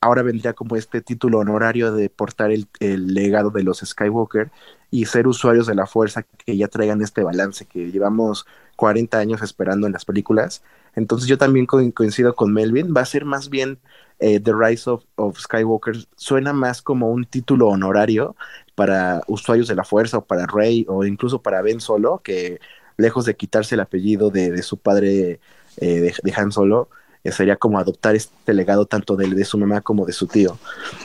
ahora 0.00 0.22
vendría 0.22 0.54
como 0.54 0.76
este 0.76 1.00
título 1.02 1.38
honorario 1.40 1.92
de 1.92 2.10
portar 2.10 2.52
el, 2.52 2.68
legado 3.14 3.50
de 3.50 3.62
los 3.62 3.80
Skywalker 3.80 4.50
y 4.90 5.06
ser 5.06 5.26
usuarios 5.28 5.66
de 5.66 5.74
la 5.74 5.86
fuerza 5.86 6.24
que 6.24 6.56
ya 6.56 6.68
traigan 6.68 7.02
este 7.02 7.22
balance 7.22 7.66
que 7.66 7.90
llevamos 7.92 8.46
40 8.76 9.18
años 9.18 9.42
esperando 9.42 9.86
en 9.86 9.92
las 9.92 10.04
películas. 10.04 10.62
Entonces 10.94 11.28
yo 11.28 11.38
también 11.38 11.66
co- 11.66 11.80
coincido 11.94 12.34
con 12.34 12.52
Melvin, 12.52 12.94
va 12.96 13.02
a 13.02 13.06
ser 13.06 13.24
más 13.24 13.48
bien 13.50 13.78
eh, 14.22 14.38
The 14.38 14.52
Rise 14.54 14.88
of, 14.88 15.02
of 15.16 15.36
Skywalker, 15.36 15.96
suena 16.14 16.52
más 16.52 16.80
como 16.80 17.10
un 17.10 17.24
título 17.24 17.66
honorario 17.66 18.36
para 18.76 19.20
usuarios 19.26 19.66
de 19.66 19.74
la 19.74 19.82
fuerza 19.82 20.18
o 20.18 20.24
para 20.24 20.46
Rey 20.46 20.86
o 20.88 21.04
incluso 21.04 21.42
para 21.42 21.60
Ben 21.60 21.80
Solo, 21.80 22.20
que 22.22 22.60
lejos 22.96 23.24
de 23.24 23.34
quitarse 23.34 23.74
el 23.74 23.80
apellido 23.80 24.30
de, 24.30 24.52
de 24.52 24.62
su 24.62 24.76
padre 24.76 25.40
eh, 25.78 26.14
de, 26.22 26.32
Han 26.36 26.52
Solo, 26.52 26.88
eh, 27.24 27.32
sería 27.32 27.56
como 27.56 27.80
adoptar 27.80 28.14
este 28.14 28.54
legado 28.54 28.86
tanto 28.86 29.16
de, 29.16 29.28
de 29.28 29.44
su 29.44 29.58
mamá 29.58 29.80
como 29.80 30.06
de 30.06 30.12
su 30.12 30.28
tío. 30.28 30.56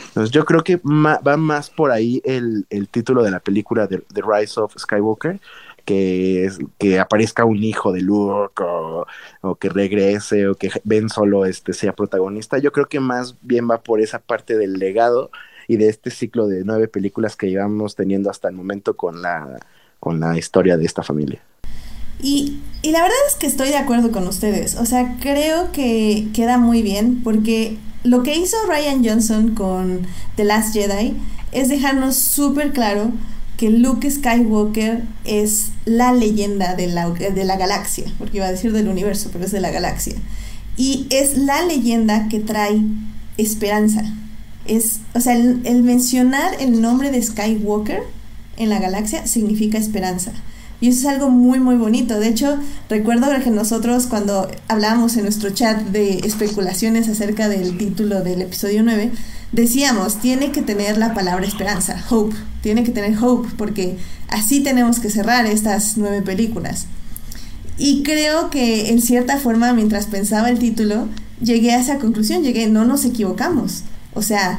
Entonces 0.06 0.30
yo 0.30 0.44
creo 0.44 0.62
que 0.62 0.80
va 0.84 1.36
más 1.36 1.70
por 1.70 1.90
ahí 1.90 2.22
el, 2.24 2.66
el 2.70 2.88
título 2.88 3.24
de 3.24 3.32
la 3.32 3.40
película 3.40 3.88
The 3.88 4.22
Rise 4.22 4.60
of 4.60 4.74
Skywalker, 4.78 5.40
que, 5.88 6.50
que 6.76 7.00
aparezca 7.00 7.46
un 7.46 7.64
hijo 7.64 7.92
de 7.92 8.02
Luke 8.02 8.62
o, 8.62 9.06
o 9.40 9.54
que 9.54 9.70
regrese 9.70 10.46
o 10.46 10.54
que 10.54 10.70
Ben 10.84 11.08
solo 11.08 11.46
este, 11.46 11.72
sea 11.72 11.94
protagonista. 11.94 12.58
Yo 12.58 12.72
creo 12.72 12.90
que 12.90 13.00
más 13.00 13.36
bien 13.40 13.70
va 13.70 13.80
por 13.80 14.02
esa 14.02 14.18
parte 14.18 14.58
del 14.58 14.74
legado 14.74 15.30
y 15.66 15.78
de 15.78 15.88
este 15.88 16.10
ciclo 16.10 16.46
de 16.46 16.62
nueve 16.62 16.88
películas 16.88 17.36
que 17.36 17.48
llevamos 17.48 17.96
teniendo 17.96 18.28
hasta 18.28 18.48
el 18.48 18.54
momento 18.54 18.98
con 18.98 19.22
la, 19.22 19.60
con 19.98 20.20
la 20.20 20.36
historia 20.36 20.76
de 20.76 20.84
esta 20.84 21.02
familia. 21.02 21.40
Y, 22.20 22.60
y 22.82 22.90
la 22.90 23.00
verdad 23.00 23.16
es 23.26 23.36
que 23.36 23.46
estoy 23.46 23.70
de 23.70 23.78
acuerdo 23.78 24.12
con 24.12 24.28
ustedes. 24.28 24.74
O 24.74 24.84
sea, 24.84 25.16
creo 25.22 25.72
que 25.72 26.28
queda 26.34 26.58
muy 26.58 26.82
bien 26.82 27.22
porque 27.22 27.78
lo 28.04 28.22
que 28.22 28.36
hizo 28.36 28.58
Ryan 28.68 29.02
Johnson 29.02 29.54
con 29.54 30.06
The 30.36 30.44
Last 30.44 30.74
Jedi 30.74 31.16
es 31.52 31.70
dejarnos 31.70 32.16
súper 32.16 32.74
claro 32.74 33.10
que 33.58 33.70
Luke 33.70 34.08
Skywalker 34.08 35.02
es 35.24 35.72
la 35.84 36.12
leyenda 36.12 36.76
de 36.76 36.86
la, 36.86 37.10
de 37.10 37.44
la 37.44 37.56
galaxia, 37.56 38.04
porque 38.16 38.38
iba 38.38 38.46
a 38.46 38.52
decir 38.52 38.72
del 38.72 38.88
universo, 38.88 39.30
pero 39.32 39.44
es 39.44 39.50
de 39.50 39.60
la 39.60 39.72
galaxia. 39.72 40.14
Y 40.76 41.08
es 41.10 41.36
la 41.36 41.64
leyenda 41.64 42.28
que 42.28 42.38
trae 42.38 42.80
esperanza. 43.36 44.04
Es, 44.64 45.00
o 45.12 45.20
sea, 45.20 45.34
el, 45.34 45.60
el 45.64 45.82
mencionar 45.82 46.52
el 46.60 46.80
nombre 46.80 47.10
de 47.10 47.20
Skywalker 47.20 48.02
en 48.58 48.68
la 48.70 48.78
galaxia 48.78 49.26
significa 49.26 49.76
esperanza. 49.76 50.32
Y 50.80 50.88
eso 50.90 51.00
es 51.00 51.06
algo 51.06 51.28
muy, 51.28 51.58
muy 51.58 51.74
bonito. 51.74 52.20
De 52.20 52.28
hecho, 52.28 52.58
recuerdo 52.88 53.26
que 53.42 53.50
nosotros 53.50 54.06
cuando 54.06 54.48
hablábamos 54.68 55.16
en 55.16 55.24
nuestro 55.24 55.50
chat 55.50 55.80
de 55.88 56.18
especulaciones 56.18 57.08
acerca 57.08 57.48
del 57.48 57.76
título 57.76 58.22
del 58.22 58.42
episodio 58.42 58.84
9, 58.84 59.10
decíamos, 59.52 60.20
tiene 60.20 60.52
que 60.52 60.62
tener 60.62 60.98
la 60.98 61.14
palabra 61.14 61.46
esperanza, 61.46 62.02
hope, 62.10 62.36
tiene 62.62 62.84
que 62.84 62.90
tener 62.90 63.16
hope, 63.22 63.48
porque 63.56 63.96
así 64.28 64.60
tenemos 64.60 65.00
que 65.00 65.10
cerrar 65.10 65.46
estas 65.46 65.96
nueve 65.96 66.22
películas. 66.22 66.86
Y 67.78 68.02
creo 68.02 68.50
que 68.50 68.90
en 68.90 69.00
cierta 69.00 69.38
forma, 69.38 69.72
mientras 69.72 70.06
pensaba 70.06 70.50
el 70.50 70.58
título, 70.58 71.08
llegué 71.40 71.72
a 71.72 71.80
esa 71.80 71.98
conclusión, 71.98 72.42
llegué, 72.42 72.66
no 72.66 72.84
nos 72.84 73.04
equivocamos. 73.04 73.84
O 74.14 74.22
sea, 74.22 74.58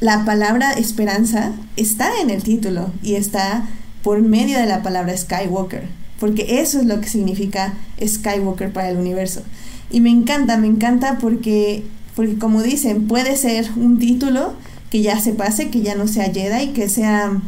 la 0.00 0.24
palabra 0.24 0.72
esperanza 0.72 1.52
está 1.76 2.10
en 2.20 2.28
el 2.28 2.42
título 2.42 2.92
y 3.02 3.14
está 3.14 3.64
por 4.02 4.20
medio 4.20 4.58
de 4.58 4.66
la 4.66 4.82
palabra 4.82 5.16
Skywalker, 5.16 5.88
porque 6.20 6.60
eso 6.60 6.78
es 6.80 6.86
lo 6.86 7.00
que 7.00 7.08
significa 7.08 7.72
Skywalker 8.04 8.70
para 8.70 8.90
el 8.90 8.98
universo. 8.98 9.42
Y 9.90 10.00
me 10.00 10.10
encanta, 10.10 10.58
me 10.58 10.66
encanta 10.66 11.18
porque, 11.18 11.84
porque 12.14 12.38
como 12.38 12.62
dicen, 12.62 13.06
puede 13.06 13.36
ser 13.36 13.70
un 13.76 13.98
título 13.98 14.54
que 14.90 15.02
ya 15.02 15.20
se 15.20 15.32
pase, 15.32 15.70
que 15.70 15.82
ya 15.82 15.94
no 15.94 16.06
sea 16.06 16.32
Jedi, 16.32 16.68
que 16.68 16.88
sea 16.88 17.40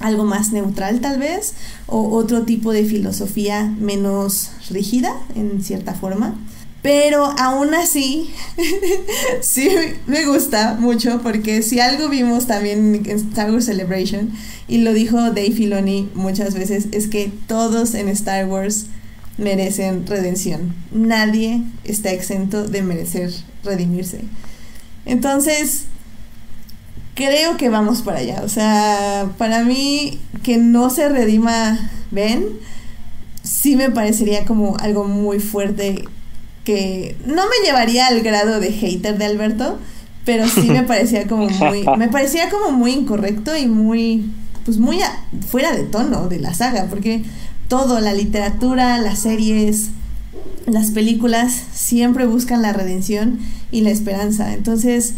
algo 0.00 0.24
más 0.24 0.52
neutral 0.52 1.00
tal 1.00 1.18
vez, 1.18 1.54
o 1.86 2.10
otro 2.16 2.42
tipo 2.42 2.72
de 2.72 2.84
filosofía 2.84 3.72
menos 3.78 4.50
rígida 4.70 5.14
en 5.36 5.62
cierta 5.62 5.94
forma. 5.94 6.34
Pero 6.82 7.32
aún 7.38 7.74
así, 7.74 8.28
sí 9.40 9.68
me 10.08 10.26
gusta 10.26 10.76
mucho 10.80 11.20
porque 11.22 11.62
si 11.62 11.78
algo 11.78 12.08
vimos 12.08 12.48
también 12.48 13.02
en 13.06 13.08
Star 13.08 13.52
Wars 13.52 13.66
Celebration, 13.66 14.32
y 14.66 14.78
lo 14.78 14.92
dijo 14.92 15.18
Dave 15.18 15.52
Filoni 15.52 16.08
muchas 16.14 16.54
veces, 16.54 16.88
es 16.90 17.06
que 17.06 17.30
todos 17.46 17.94
en 17.94 18.08
Star 18.08 18.46
Wars 18.46 18.86
merecen 19.42 20.06
redención. 20.06 20.74
Nadie 20.92 21.62
está 21.84 22.10
exento 22.10 22.64
de 22.64 22.82
merecer 22.82 23.30
redimirse. 23.64 24.20
Entonces, 25.04 25.84
creo 27.14 27.56
que 27.56 27.68
vamos 27.68 28.02
para 28.02 28.18
allá. 28.18 28.42
O 28.44 28.48
sea, 28.48 29.30
para 29.38 29.64
mí 29.64 30.18
que 30.42 30.56
no 30.56 30.90
se 30.90 31.08
redima 31.08 31.90
Ben, 32.10 32.44
sí 33.42 33.76
me 33.76 33.90
parecería 33.90 34.44
como 34.44 34.76
algo 34.78 35.04
muy 35.04 35.40
fuerte 35.40 36.04
que 36.64 37.16
no 37.26 37.42
me 37.44 37.66
llevaría 37.66 38.06
al 38.06 38.20
grado 38.22 38.60
de 38.60 38.70
hater 38.72 39.18
de 39.18 39.24
Alberto, 39.24 39.78
pero 40.24 40.46
sí 40.48 40.62
me 40.70 40.82
parecía 40.84 41.26
como 41.26 41.48
muy, 41.48 41.84
me 41.98 42.08
parecía 42.08 42.48
como 42.50 42.70
muy 42.70 42.92
incorrecto 42.92 43.56
y 43.56 43.66
muy, 43.66 44.30
pues 44.64 44.78
muy 44.78 45.02
a- 45.02 45.24
fuera 45.48 45.72
de 45.72 45.82
tono 45.84 46.28
de 46.28 46.38
la 46.38 46.54
saga, 46.54 46.86
porque 46.88 47.24
todo, 47.72 48.00
la 48.00 48.12
literatura, 48.12 48.98
las 48.98 49.20
series, 49.20 49.92
las 50.66 50.90
películas 50.90 51.54
siempre 51.72 52.26
buscan 52.26 52.60
la 52.60 52.74
redención 52.74 53.38
y 53.70 53.80
la 53.80 53.88
esperanza. 53.88 54.52
Entonces, 54.52 55.14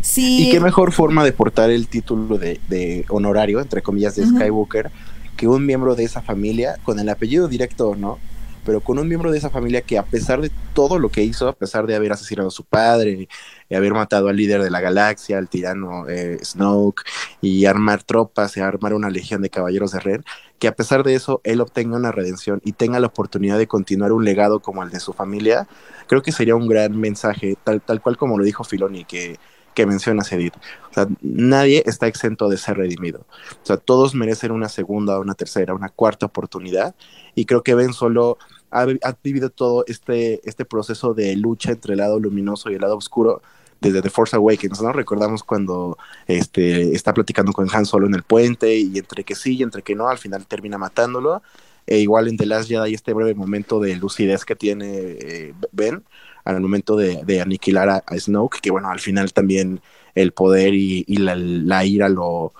sí. 0.00 0.48
Y 0.48 0.50
qué 0.50 0.58
mejor 0.58 0.90
forma 0.90 1.24
de 1.24 1.30
portar 1.30 1.70
el 1.70 1.86
título 1.86 2.36
de, 2.36 2.60
de 2.66 3.04
honorario, 3.10 3.60
entre 3.60 3.80
comillas, 3.80 4.16
de. 4.16 4.26
Skywalker, 4.26 4.90
que 5.36 5.46
un 5.46 5.64
miembro 5.64 5.94
de 5.94 6.02
esa 6.02 6.20
familia, 6.20 6.78
con 6.82 6.98
el 6.98 7.08
apellido 7.08 7.46
directo 7.46 7.94
no, 7.94 8.18
pero 8.64 8.80
con 8.80 8.98
un 8.98 9.08
miembro 9.08 9.30
de 9.30 9.38
esa 9.38 9.50
familia 9.50 9.82
que 9.82 9.98
a 9.98 10.04
pesar 10.04 10.40
de 10.40 10.50
todo 10.74 10.98
lo 10.98 11.08
que 11.08 11.22
hizo, 11.22 11.48
a 11.48 11.52
pesar 11.52 11.86
de 11.86 11.94
haber 11.94 12.12
asesinado 12.12 12.48
a 12.48 12.52
su 12.52 12.64
padre, 12.64 13.28
y 13.68 13.74
haber 13.74 13.92
matado 13.94 14.28
al 14.28 14.36
líder 14.36 14.62
de 14.62 14.70
la 14.70 14.80
galaxia, 14.80 15.38
al 15.38 15.48
tirano 15.48 16.08
eh, 16.08 16.38
Snoke, 16.42 17.02
y 17.40 17.66
armar 17.66 18.02
tropas 18.02 18.56
y 18.56 18.60
armar 18.60 18.94
una 18.94 19.10
legión 19.10 19.42
de 19.42 19.50
caballeros 19.50 19.92
de 19.92 20.00
Ren, 20.00 20.24
que 20.58 20.68
a 20.68 20.74
pesar 20.74 21.02
de 21.02 21.14
eso 21.14 21.40
él 21.44 21.60
obtenga 21.60 21.96
una 21.96 22.12
redención 22.12 22.60
y 22.64 22.72
tenga 22.72 23.00
la 23.00 23.08
oportunidad 23.08 23.58
de 23.58 23.66
continuar 23.66 24.12
un 24.12 24.24
legado 24.24 24.60
como 24.60 24.82
el 24.82 24.90
de 24.90 25.00
su 25.00 25.12
familia, 25.12 25.66
creo 26.06 26.22
que 26.22 26.32
sería 26.32 26.56
un 26.56 26.68
gran 26.68 26.98
mensaje, 26.98 27.56
tal, 27.64 27.80
tal 27.82 28.00
cual 28.00 28.16
como 28.16 28.38
lo 28.38 28.44
dijo 28.44 28.64
Filoni, 28.64 29.04
que 29.04 29.38
que 29.74 29.86
mencionas, 29.86 30.32
Edith. 30.32 30.54
O 30.90 30.94
sea, 30.94 31.08
nadie 31.20 31.82
está 31.86 32.06
exento 32.06 32.48
de 32.48 32.56
ser 32.56 32.76
redimido. 32.76 33.26
O 33.62 33.66
sea, 33.66 33.76
todos 33.76 34.14
merecen 34.14 34.52
una 34.52 34.68
segunda, 34.68 35.18
una 35.18 35.34
tercera, 35.34 35.74
una 35.74 35.88
cuarta 35.88 36.26
oportunidad. 36.26 36.94
Y 37.34 37.46
creo 37.46 37.62
que 37.62 37.74
Ben 37.74 37.92
solo 37.92 38.38
ha, 38.70 38.86
vivido 39.22 39.50
todo 39.50 39.84
este, 39.86 40.40
este 40.48 40.64
proceso 40.64 41.14
de 41.14 41.36
lucha 41.36 41.72
entre 41.72 41.92
el 41.92 41.98
lado 41.98 42.18
luminoso 42.18 42.70
y 42.70 42.74
el 42.74 42.80
lado 42.80 42.96
oscuro 42.96 43.42
desde 43.80 44.02
The 44.02 44.10
Force 44.10 44.34
Awakens, 44.34 44.80
¿no? 44.80 44.92
Recordamos 44.92 45.44
cuando 45.44 45.98
este, 46.26 46.94
está 46.94 47.12
platicando 47.12 47.52
con 47.52 47.68
Han 47.72 47.86
Solo 47.86 48.06
en 48.06 48.14
el 48.14 48.22
puente 48.22 48.76
y 48.76 48.98
entre 48.98 49.24
que 49.24 49.34
sí 49.34 49.56
y 49.56 49.62
entre 49.62 49.82
que 49.82 49.94
no, 49.94 50.08
al 50.08 50.18
final 50.18 50.46
termina 50.46 50.78
matándolo. 50.78 51.42
E 51.86 51.98
igual 51.98 52.28
en 52.28 52.38
The 52.38 52.46
Last 52.46 52.68
Jedi 52.68 52.94
este 52.94 53.12
breve 53.12 53.34
momento 53.34 53.78
de 53.78 53.94
lucidez 53.96 54.46
que 54.46 54.56
tiene 54.56 54.88
eh, 54.88 55.54
Ben 55.72 56.02
al 56.44 56.60
momento 56.60 56.96
de, 56.96 57.40
aniquilar 57.40 57.88
a, 57.88 58.04
Snoke, 58.18 58.60
que 58.60 58.70
bueno, 58.70 58.88
al 58.90 59.00
final 59.00 59.32
también 59.32 59.80
el 60.14 60.32
poder 60.32 60.74
y, 60.74 61.04
la, 61.16 61.84
ira 61.84 62.08
lo, 62.08 62.52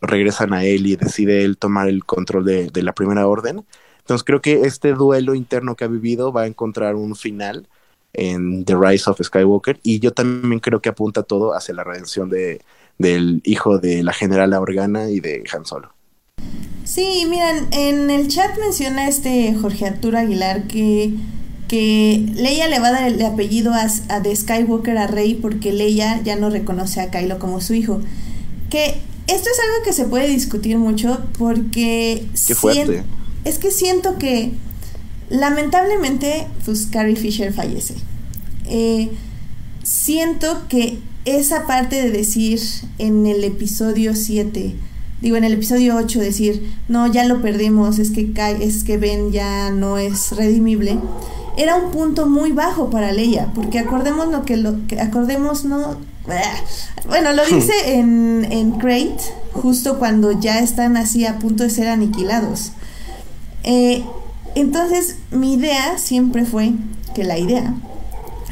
regresan 0.00 0.52
a 0.52 0.64
él 0.64 0.86
y 0.86 0.96
decide 0.96 1.44
él 1.44 1.58
tomar 1.58 1.88
el 1.88 2.04
control 2.04 2.44
de, 2.44 2.82
la 2.82 2.92
primera 2.92 3.26
orden. 3.26 3.64
Entonces 3.98 4.24
creo 4.24 4.40
que 4.40 4.62
este 4.62 4.94
duelo 4.94 5.34
interno 5.34 5.76
que 5.76 5.84
ha 5.84 5.88
vivido 5.88 6.32
va 6.32 6.42
a 6.42 6.46
encontrar 6.46 6.94
un 6.94 7.14
final 7.14 7.68
en 8.14 8.64
The 8.64 8.74
Rise 8.74 9.10
of 9.10 9.20
Skywalker 9.22 9.80
y 9.82 9.98
yo 10.00 10.12
también 10.12 10.60
creo 10.60 10.80
que 10.80 10.88
apunta 10.88 11.22
todo 11.22 11.54
hacia 11.54 11.74
la 11.74 11.84
redención 11.84 12.30
de, 12.30 12.62
del 12.96 13.42
hijo 13.44 13.78
de 13.78 14.02
la 14.02 14.12
general 14.12 14.54
Organa 14.54 15.10
y 15.10 15.20
de 15.20 15.44
Han 15.52 15.66
Solo. 15.66 15.92
Sí, 16.84 17.26
miren, 17.28 17.68
en 17.72 18.10
el 18.10 18.28
chat 18.28 18.58
menciona 18.58 19.08
este 19.08 19.54
Jorge 19.60 19.86
Arturo 19.86 20.16
Aguilar 20.16 20.66
que 20.66 21.12
que 21.68 22.26
Leia 22.34 22.66
le 22.68 22.80
va 22.80 22.88
a 22.88 22.92
dar 22.92 23.08
el 23.08 23.22
apellido 23.24 23.72
a, 23.72 23.86
a 24.08 24.20
de 24.20 24.34
Skywalker 24.34 24.96
a 24.96 25.06
Rey 25.06 25.34
porque 25.34 25.72
Leia 25.72 26.20
ya 26.22 26.34
no 26.36 26.50
reconoce 26.50 27.00
a 27.00 27.10
Kylo 27.10 27.38
como 27.38 27.60
su 27.60 27.74
hijo. 27.74 28.00
Que 28.70 28.96
esto 29.26 29.50
es 29.50 29.60
algo 29.60 29.84
que 29.84 29.92
se 29.92 30.06
puede 30.06 30.26
discutir 30.28 30.78
mucho 30.78 31.20
porque 31.38 32.26
Qué 32.46 33.04
es 33.44 33.58
que 33.58 33.70
siento 33.70 34.18
que 34.18 34.52
lamentablemente 35.28 36.46
pues 36.64 36.86
Carrie 36.86 37.16
Fisher 37.16 37.52
fallece. 37.52 37.94
Eh, 38.64 39.10
siento 39.82 40.66
que 40.68 40.98
esa 41.24 41.66
parte 41.66 41.96
de 41.96 42.10
decir 42.10 42.60
en 42.98 43.26
el 43.26 43.44
episodio 43.44 44.14
7 44.14 44.74
digo 45.20 45.36
en 45.36 45.44
el 45.44 45.54
episodio 45.54 45.96
8 45.96 46.20
decir 46.20 46.72
no 46.88 47.06
ya 47.06 47.24
lo 47.24 47.42
perdimos 47.42 47.98
es 47.98 48.10
que 48.10 48.32
es 48.60 48.84
que 48.84 48.98
Ben 48.98 49.32
ya 49.32 49.70
no 49.70 49.98
es 49.98 50.32
redimible 50.32 50.98
era 51.56 51.74
un 51.74 51.90
punto 51.90 52.26
muy 52.26 52.52
bajo 52.52 52.88
para 52.88 53.10
Leia, 53.10 53.50
porque 53.52 53.80
acordemos 53.80 54.28
lo 54.28 54.44
que 54.44 54.56
lo 54.56 54.86
que 54.86 55.00
acordemos 55.00 55.64
no 55.64 55.96
bueno, 57.08 57.32
lo 57.32 57.44
dice 57.46 57.72
en, 57.94 58.46
en 58.50 58.72
Crate, 58.72 59.18
justo 59.52 59.98
cuando 59.98 60.32
ya 60.32 60.58
están 60.58 60.96
así 60.96 61.24
a 61.24 61.38
punto 61.38 61.62
de 61.62 61.70
ser 61.70 61.88
aniquilados. 61.88 62.72
Eh, 63.64 64.04
entonces, 64.54 65.16
mi 65.30 65.54
idea 65.54 65.98
siempre 65.98 66.44
fue 66.44 66.72
que 67.14 67.24
la 67.24 67.38
idea 67.38 67.74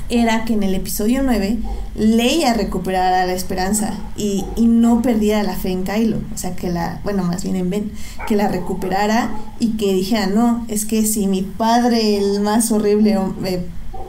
era 0.09 0.45
que 0.45 0.53
en 0.53 0.63
el 0.63 0.75
episodio 0.75 1.23
9 1.23 1.59
Leia 1.97 2.53
recuperara 2.55 3.27
la 3.27 3.33
esperanza 3.33 3.95
y, 4.17 4.45
no 4.59 5.03
perdiera 5.03 5.43
la 5.43 5.57
fe 5.57 5.71
en 5.71 5.85
Kylo. 5.85 6.19
O 6.35 6.39
sea, 6.39 6.55
que 6.55 6.69
la, 6.69 7.01
bueno, 7.05 7.25
más 7.25 7.43
bien 7.43 7.57
en 7.57 7.71
Ben, 7.71 7.93
que 8.29 8.37
la 8.37 8.49
recuperara 8.49 9.31
y 9.59 9.77
que 9.77 9.95
dijera, 9.95 10.27
no, 10.27 10.65
es 10.69 10.85
que 10.85 11.05
si 11.07 11.27
mi 11.27 11.43
padre, 11.43 12.19
el 12.19 12.41
más 12.41 12.71
horrible 12.71 13.17
hombre, 13.17 13.65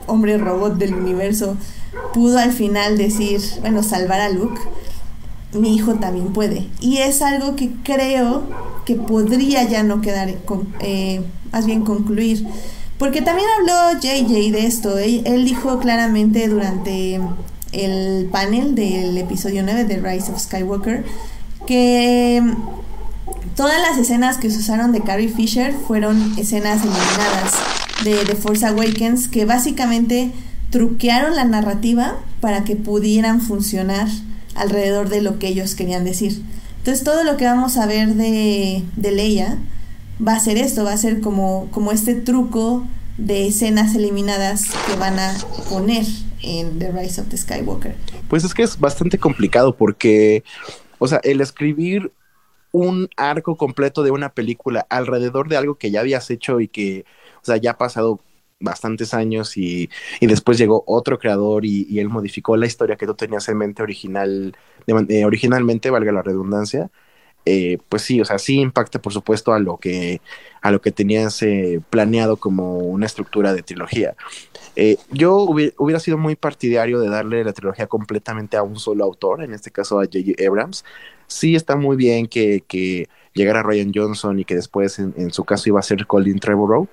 hombre 0.06 0.36
robot 0.36 0.76
del 0.76 0.94
universo, 0.94 1.56
pudo 2.12 2.38
al 2.38 2.52
final 2.52 2.98
decir, 2.98 3.40
bueno, 3.60 3.82
salvar 3.82 4.20
a 4.20 4.28
Luke, 4.28 4.60
mi 5.52 5.74
hijo 5.74 5.94
también 5.94 6.32
puede. 6.32 6.66
Y 6.80 6.98
es 6.98 7.22
algo 7.22 7.56
que 7.56 7.70
creo 7.82 8.42
que 8.84 8.96
podría 8.96 9.64
ya 9.64 9.82
no 9.82 10.02
quedar, 10.02 10.34
eh, 10.80 11.22
más 11.52 11.66
bien 11.66 11.84
concluir 11.84 12.46
porque 12.98 13.22
también 13.22 13.46
habló 13.58 14.00
JJ 14.00 14.50
de 14.50 14.66
esto. 14.66 14.98
Él, 14.98 15.44
dijo 15.44 15.78
claramente 15.78 16.48
durante 16.48 17.20
el 17.72 18.28
panel 18.30 18.74
del 18.74 19.16
episodio 19.16 19.62
9 19.62 19.84
de 19.84 20.00
Rise 20.00 20.32
of 20.32 20.40
Skywalker 20.40 21.04
que 21.66 22.42
todas 23.54 23.80
las 23.80 23.98
escenas 23.98 24.38
que 24.38 24.50
se 24.50 24.58
usaron 24.58 24.92
de 24.92 25.02
Carrie 25.02 25.28
Fisher 25.28 25.74
fueron 25.86 26.34
escenas 26.38 26.82
eliminadas 26.82 27.54
de 28.04 28.24
The 28.24 28.34
Force 28.34 28.66
Awakens 28.66 29.28
que 29.28 29.44
básicamente 29.44 30.32
truquearon 30.70 31.36
la 31.36 31.44
narrativa 31.44 32.16
para 32.40 32.64
que 32.64 32.74
pudieran 32.74 33.40
funcionar 33.40 34.08
alrededor 34.54 35.08
de 35.08 35.22
lo 35.22 35.38
que 35.38 35.48
ellos 35.48 35.74
querían 35.74 36.04
decir. 36.04 36.42
Entonces 36.78 37.04
todo 37.04 37.22
lo 37.22 37.36
que 37.36 37.44
vamos 37.44 37.76
a 37.76 37.86
ver 37.86 38.14
de, 38.14 38.82
de 38.96 39.12
Leia 39.12 39.58
va 40.26 40.34
a 40.34 40.40
ser 40.40 40.58
esto, 40.58 40.84
va 40.84 40.92
a 40.92 40.96
ser 40.96 41.20
como, 41.20 41.68
como 41.70 41.92
este 41.92 42.14
truco 42.14 42.86
de 43.16 43.48
escenas 43.48 43.94
eliminadas 43.94 44.70
que 44.86 44.96
van 44.96 45.18
a 45.18 45.34
poner 45.68 46.04
en 46.42 46.78
The 46.78 46.92
Rise 46.92 47.20
of 47.20 47.28
the 47.28 47.36
Skywalker. 47.36 47.94
Pues 48.28 48.44
es 48.44 48.54
que 48.54 48.62
es 48.62 48.78
bastante 48.78 49.18
complicado 49.18 49.76
porque, 49.76 50.44
o 50.98 51.08
sea, 51.08 51.20
el 51.24 51.40
escribir 51.40 52.12
un 52.70 53.08
arco 53.16 53.56
completo 53.56 54.02
de 54.02 54.10
una 54.10 54.30
película 54.30 54.86
alrededor 54.90 55.48
de 55.48 55.56
algo 55.56 55.76
que 55.76 55.90
ya 55.90 56.00
habías 56.00 56.30
hecho 56.30 56.60
y 56.60 56.68
que, 56.68 57.04
o 57.42 57.44
sea, 57.44 57.56
ya 57.56 57.72
ha 57.72 57.78
pasado 57.78 58.20
bastantes 58.60 59.14
años 59.14 59.56
y, 59.56 59.88
y 60.20 60.26
después 60.26 60.58
llegó 60.58 60.84
otro 60.86 61.18
creador 61.18 61.64
y, 61.64 61.98
él 61.98 62.08
modificó 62.08 62.56
la 62.56 62.66
historia 62.66 62.96
que 62.96 63.06
tú 63.06 63.14
tenías 63.14 63.48
en 63.48 63.58
mente 63.58 63.82
original, 63.82 64.56
de, 64.86 65.24
originalmente, 65.24 65.90
valga 65.90 66.12
la 66.12 66.22
redundancia, 66.22 66.90
eh, 67.44 67.78
pues 67.88 68.02
sí, 68.02 68.20
o 68.20 68.24
sea, 68.24 68.38
sí 68.38 68.60
impacta 68.60 69.00
por 69.00 69.12
supuesto 69.12 69.52
a 69.54 69.58
lo 69.58 69.78
que, 69.78 70.20
a 70.60 70.70
lo 70.70 70.80
que 70.80 70.92
tenías 70.92 71.42
eh, 71.42 71.80
planeado 71.88 72.36
como 72.36 72.78
una 72.78 73.06
estructura 73.06 73.54
de 73.54 73.62
trilogía. 73.62 74.14
Eh, 74.76 74.96
yo 75.10 75.36
hubiera, 75.36 76.00
sido 76.00 76.18
muy 76.18 76.36
partidario 76.36 77.00
de 77.00 77.08
darle 77.08 77.42
la 77.44 77.52
trilogía 77.52 77.86
completamente 77.86 78.56
a 78.56 78.62
un 78.62 78.76
solo 78.76 79.04
autor, 79.04 79.42
en 79.42 79.54
este 79.54 79.70
caso 79.70 79.98
a 79.98 80.04
J.J. 80.04 80.46
Abrams. 80.46 80.84
Sí 81.26 81.54
está 81.56 81.76
muy 81.76 81.96
bien 81.96 82.26
que, 82.26 82.64
que 82.68 83.08
llegara 83.34 83.62
Ryan 83.62 83.92
Johnson 83.94 84.38
y 84.38 84.44
que 84.44 84.54
después 84.54 84.98
en, 84.98 85.30
su 85.32 85.44
caso 85.44 85.68
iba 85.68 85.80
a 85.80 85.82
ser 85.82 86.06
Colin 86.06 86.38
Trevorrow, 86.38 86.88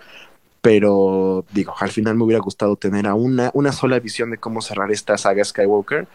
pero 0.62 1.46
digo, 1.54 1.74
al 1.80 1.92
final 1.92 2.16
me 2.16 2.24
hubiera 2.24 2.42
gustado 2.42 2.76
tener 2.76 3.08
a 3.08 3.14
una, 3.14 3.52
una 3.54 3.72
sola 3.72 4.00
visión 4.00 4.32
de 4.32 4.38
cómo 4.38 4.62
cerrar 4.62 4.92
esta 4.92 5.18
saga 5.18 5.44
Skywalker 5.44 6.08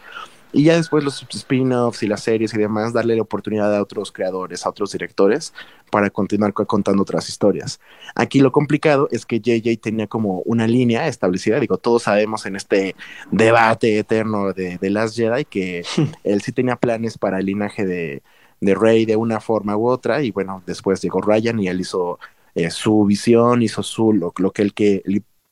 y 0.53 0.63
ya 0.63 0.75
después 0.75 1.03
los 1.03 1.25
spin-offs 1.29 2.03
y 2.03 2.07
las 2.07 2.23
series 2.23 2.53
y 2.53 2.57
demás, 2.57 2.93
darle 2.93 3.15
la 3.15 3.21
oportunidad 3.21 3.75
a 3.75 3.81
otros 3.81 4.11
creadores, 4.11 4.65
a 4.65 4.69
otros 4.69 4.91
directores, 4.91 5.53
para 5.89 6.09
continuar 6.09 6.53
contando 6.53 7.01
otras 7.01 7.29
historias. 7.29 7.79
Aquí 8.15 8.39
lo 8.39 8.51
complicado 8.51 9.07
es 9.11 9.25
que 9.25 9.39
JJ 9.39 9.77
tenía 9.81 10.07
como 10.07 10.41
una 10.45 10.67
línea 10.67 11.07
establecida, 11.07 11.59
digo, 11.59 11.77
todos 11.77 12.03
sabemos 12.03 12.45
en 12.45 12.55
este 12.55 12.95
debate 13.31 13.97
eterno 13.97 14.53
de, 14.53 14.77
de 14.77 14.89
Last 14.89 15.15
Jedi 15.15 15.45
que 15.45 15.83
él 16.23 16.41
sí 16.41 16.51
tenía 16.51 16.75
planes 16.75 17.17
para 17.17 17.39
el 17.39 17.45
linaje 17.45 17.85
de, 17.85 18.23
de 18.59 18.75
Rey 18.75 19.05
de 19.05 19.15
una 19.15 19.39
forma 19.39 19.75
u 19.77 19.87
otra, 19.87 20.21
y 20.23 20.31
bueno, 20.31 20.63
después 20.65 21.01
llegó 21.01 21.21
Ryan 21.21 21.59
y 21.59 21.67
él 21.67 21.81
hizo 21.81 22.19
eh, 22.55 22.69
su 22.69 23.05
visión, 23.05 23.61
hizo 23.61 23.83
su, 23.83 24.13
lo, 24.13 24.33
lo 24.37 24.51
que 24.51 24.61
él 24.61 24.73
que 24.73 25.01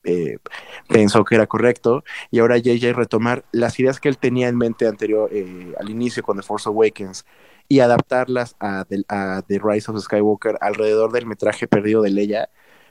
eh, 0.03 0.37
pensó 0.87 1.25
que 1.25 1.35
era 1.35 1.47
correcto 1.47 2.03
y 2.31 2.39
ahora 2.39 2.57
JJ 2.57 2.93
retomar 2.93 3.43
las 3.51 3.79
ideas 3.79 3.99
que 3.99 4.09
él 4.09 4.17
tenía 4.17 4.47
en 4.47 4.57
mente 4.57 4.87
anterior 4.87 5.29
eh, 5.33 5.73
al 5.79 5.89
inicio 5.89 6.23
con 6.23 6.37
The 6.37 6.43
Force 6.43 6.69
Awakens 6.69 7.25
y 7.67 7.81
adaptarlas 7.81 8.55
a, 8.59 8.85
The 8.85 9.59
Rise 9.63 9.91
of 9.91 10.01
Skywalker 10.01 10.57
alrededor 10.61 11.11
del 11.11 11.25
metraje 11.25 11.67
perdido 11.67 12.01
de 12.01 12.09
Leia, 12.11 12.49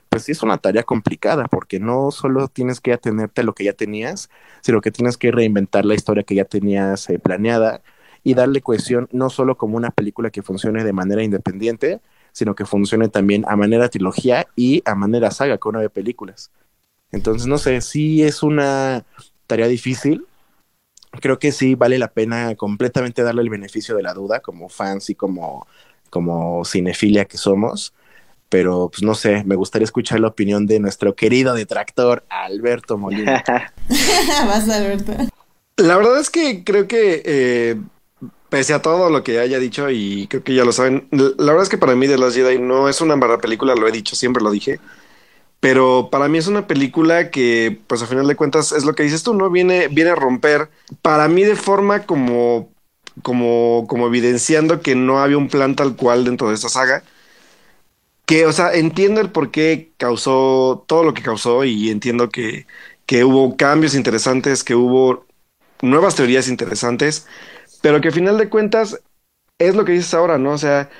pues 0.09 0.25
sí 0.25 0.33
es 0.33 0.43
una 0.43 0.59
tarea 0.59 0.85
complicada 0.85 1.47
porque 1.49 1.81
no 1.81 2.11
solo 2.11 2.49
tienes 2.49 2.81
que 2.81 2.93
atenerte 2.93 3.41
a 3.41 3.45
lo 3.45 3.55
que 3.55 3.65
ya 3.65 3.73
tenías, 3.73 4.31
sino 4.63 4.81
que 4.81 4.91
tienes 4.91 5.17
que 5.19 5.33
reinventar 5.33 5.85
la 5.85 5.95
historia 5.95 6.23
que 6.25 6.35
ya 6.35 6.45
tenías 6.45 7.09
eh, 7.11 7.19
planeada 7.19 7.83
y 8.23 8.35
darle 8.35 8.61
cohesión 8.63 9.09
no 9.13 9.31
solo 9.31 9.57
como 9.57 9.77
una 9.77 9.91
película 9.91 10.31
que 10.31 10.43
funcione 10.43 10.85
de 10.85 10.93
manera 10.93 11.23
independiente, 11.23 12.01
sino 12.33 12.55
que 12.55 12.67
funcione 12.67 13.09
también 13.09 13.45
a 13.49 13.57
manera 13.57 13.89
trilogía 13.89 14.47
y 14.57 14.83
a 14.85 14.95
manera 14.95 15.31
saga 15.31 15.59
con 15.59 15.75
nueve 15.75 15.91
películas. 15.91 16.51
Entonces, 17.13 17.47
no 17.47 17.59
sé, 17.59 17.81
sí 17.81 18.23
es 18.23 18.43
una 18.43 19.05
tarea 19.47 19.67
difícil. 19.69 20.27
Creo 21.21 21.39
que 21.39 21.53
sí 21.53 21.75
vale 21.75 21.99
la 21.99 22.09
pena 22.09 22.55
completamente 22.55 23.23
darle 23.23 23.43
el 23.43 23.51
beneficio 23.51 23.97
de 23.97 24.03
la 24.03 24.15
duda 24.15 24.41
como 24.41 24.69
fans 24.69 25.09
y 25.11 25.15
como, 25.15 25.67
como 26.11 26.65
cinefilia 26.65 27.25
que 27.25 27.39
somos. 27.39 27.95
pero 28.49 28.89
pues 28.91 29.03
no 29.03 29.15
sé, 29.15 29.45
me 29.45 29.57
gustaría 29.57 29.85
escuchar 29.85 30.21
la 30.21 30.29
opinión 30.29 30.67
de 30.67 30.81
nuestro 30.81 31.15
querido 31.15 31.55
detractor 31.55 32.25
Alberto 32.29 32.99
Molina. 32.99 33.45
Vas, 34.47 34.69
Alberto. 34.69 35.13
La 35.77 35.97
verdad 35.97 36.19
es 36.19 36.31
que 36.31 36.65
creo 36.65 36.89
que 36.89 37.23
eh, 37.25 37.77
pese 38.49 38.75
a 38.75 38.83
todo 38.83 39.11
lo 39.11 39.23
que 39.23 39.39
haya 39.39 39.59
dicho 39.59 39.91
y 39.91 40.27
creo 40.29 40.43
que 40.43 40.55
ya 40.55 40.65
lo 40.65 40.73
saben, 40.73 41.09
la 41.11 41.53
verdad 41.53 41.63
es 41.63 41.69
que 41.69 41.79
para 41.79 41.95
mí 41.95 42.07
The 42.07 42.19
Last 42.19 42.37
Jedi 42.37 42.59
no 42.59 42.89
es 42.89 43.01
una 43.01 43.17
mala 43.17 43.39
película, 43.39 43.75
lo 43.75 43.87
he 43.87 43.93
dicho, 43.93 44.17
siempre 44.17 44.43
lo 44.43 44.51
dije. 44.51 44.81
Pero 45.61 46.09
para 46.11 46.29
mí 46.29 46.39
es 46.39 46.47
una 46.47 46.67
película 46.69 47.31
que, 47.31 47.81
pues 47.89 48.03
a 48.03 48.07
final 48.07 48.29
de 48.29 48.37
cuentas, 48.37 48.73
es 48.73 48.85
lo 48.85 48.95
que 48.95 49.03
dices 49.03 49.25
tú, 49.25 49.35
¿no? 49.35 49.51
Viene, 49.51 49.89
viene 49.89 50.11
a 50.11 50.15
romper, 50.15 50.71
para 51.03 51.29
mí 51.29 51.43
de 51.45 51.57
forma 51.57 52.07
como, 52.07 52.71
como, 53.23 53.87
como 53.89 54.07
evidenciando 54.07 54.81
que 54.83 54.95
no 54.95 55.21
había 55.21 55.39
un 55.39 55.49
plan 55.49 55.75
tal 55.77 55.97
cual 55.97 56.25
dentro 56.25 56.49
de 56.49 56.55
esta 56.55 56.69
saga. 56.69 57.03
Que, 58.27 58.45
o 58.47 58.53
sea, 58.53 58.75
entiendo 58.75 59.21
el 59.21 59.31
por 59.31 59.51
qué 59.51 59.93
causó 59.97 60.85
todo 60.87 61.03
lo 61.03 61.15
que 61.15 61.23
causó 61.23 61.65
y 61.65 61.89
entiendo 61.91 62.29
que, 62.29 62.67
que 63.07 63.25
hubo 63.25 63.57
cambios 63.57 63.95
interesantes, 63.95 64.65
que 64.65 64.75
hubo 64.75 65.27
nuevas 65.83 66.17
teorías 66.17 66.49
interesantes, 66.49 67.27
pero 67.83 68.01
que 68.01 68.09
a 68.09 68.13
final 68.13 68.39
de 68.39 68.51
cuentas 68.51 69.01
es 69.59 69.77
lo 69.77 69.85
que 69.85 69.93
dices 69.93 70.15
ahora, 70.15 70.39
¿no? 70.39 70.53
O 70.53 70.59
sea, 70.59 70.91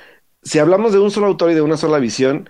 si 0.43 0.59
hablamos 0.59 0.93
de 0.93 0.99
un 0.99 1.11
solo 1.11 1.27
autor 1.27 1.51
y 1.51 1.55
de 1.55 1.61
una 1.61 1.77
sola 1.77 1.99
visión, 1.99 2.49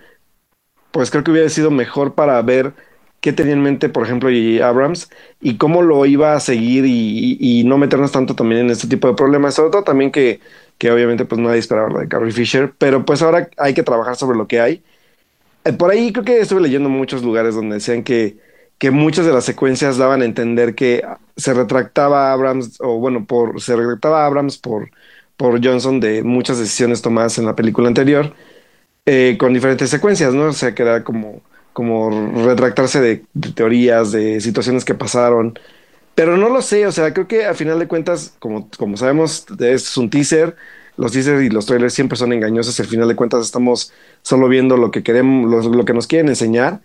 pues 0.92 1.10
creo 1.10 1.24
que 1.24 1.30
hubiera 1.30 1.48
sido 1.48 1.70
mejor 1.70 2.14
para 2.14 2.40
ver 2.42 2.74
qué 3.20 3.32
tenía 3.32 3.52
en 3.52 3.62
mente, 3.62 3.88
por 3.88 4.04
ejemplo, 4.04 4.30
J.J. 4.30 4.66
Abrams 4.66 5.10
y 5.40 5.56
cómo 5.56 5.82
lo 5.82 6.04
iba 6.06 6.34
a 6.34 6.40
seguir 6.40 6.86
y, 6.86 7.36
y, 7.40 7.64
no 7.64 7.78
meternos 7.78 8.12
tanto 8.12 8.34
también 8.34 8.62
en 8.62 8.70
este 8.70 8.88
tipo 8.88 9.08
de 9.08 9.14
problemas. 9.14 9.54
Sobre 9.54 9.70
todo 9.70 9.84
también 9.84 10.10
que, 10.10 10.40
que 10.78 10.90
obviamente 10.90 11.24
pues 11.26 11.40
nadie 11.40 11.58
esperaba 11.58 11.90
lo 11.90 12.00
de 12.00 12.08
Carrie 12.08 12.32
Fisher, 12.32 12.72
pero 12.78 13.04
pues 13.04 13.22
ahora 13.22 13.50
hay 13.58 13.74
que 13.74 13.82
trabajar 13.82 14.16
sobre 14.16 14.38
lo 14.38 14.48
que 14.48 14.60
hay. 14.60 14.82
Eh, 15.64 15.72
por 15.74 15.90
ahí 15.90 16.12
creo 16.12 16.24
que 16.24 16.40
estuve 16.40 16.60
leyendo 16.62 16.88
muchos 16.88 17.22
lugares 17.22 17.54
donde 17.54 17.76
decían 17.76 18.02
que, 18.02 18.38
que 18.78 18.90
muchas 18.90 19.26
de 19.26 19.32
las 19.32 19.44
secuencias 19.44 19.98
daban 19.98 20.22
a 20.22 20.24
entender 20.24 20.74
que 20.74 21.04
se 21.36 21.54
retractaba 21.54 22.32
Abrams, 22.32 22.80
o 22.80 22.98
bueno, 22.98 23.26
por, 23.26 23.60
se 23.60 23.76
retractaba 23.76 24.24
Abrams 24.26 24.58
por, 24.58 24.90
por 25.36 25.64
Johnson 25.64 26.00
de 26.00 26.22
muchas 26.22 26.58
decisiones 26.58 27.02
tomadas 27.02 27.38
en 27.38 27.46
la 27.46 27.56
película 27.56 27.88
anterior 27.88 28.34
eh, 29.06 29.36
con 29.38 29.54
diferentes 29.54 29.90
secuencias, 29.90 30.34
¿no? 30.34 30.44
O 30.46 30.52
sea, 30.52 30.74
que 30.74 30.82
era 30.82 31.04
como, 31.04 31.42
como 31.72 32.10
retractarse 32.44 33.00
de, 33.00 33.24
de, 33.34 33.52
teorías, 33.52 34.12
de 34.12 34.40
situaciones 34.40 34.84
que 34.84 34.94
pasaron. 34.94 35.58
Pero 36.14 36.36
no 36.36 36.48
lo 36.50 36.62
sé, 36.62 36.86
o 36.86 36.92
sea, 36.92 37.14
creo 37.14 37.28
que 37.28 37.46
a 37.46 37.54
final 37.54 37.78
de 37.78 37.88
cuentas, 37.88 38.34
como, 38.38 38.68
como 38.76 38.96
sabemos, 38.96 39.46
es 39.58 39.96
un 39.96 40.10
teaser. 40.10 40.56
Los 40.96 41.12
teasers 41.12 41.42
y 41.42 41.48
los 41.48 41.64
trailers 41.66 41.94
siempre 41.94 42.18
son 42.18 42.32
engañosos. 42.32 42.78
Al 42.78 42.86
final 42.86 43.08
de 43.08 43.16
cuentas, 43.16 43.46
estamos 43.46 43.92
solo 44.22 44.48
viendo 44.48 44.76
lo 44.76 44.90
que 44.90 45.02
queremos, 45.02 45.50
lo, 45.50 45.74
lo 45.74 45.84
que 45.84 45.94
nos 45.94 46.06
quieren 46.06 46.28
enseñar. 46.28 46.82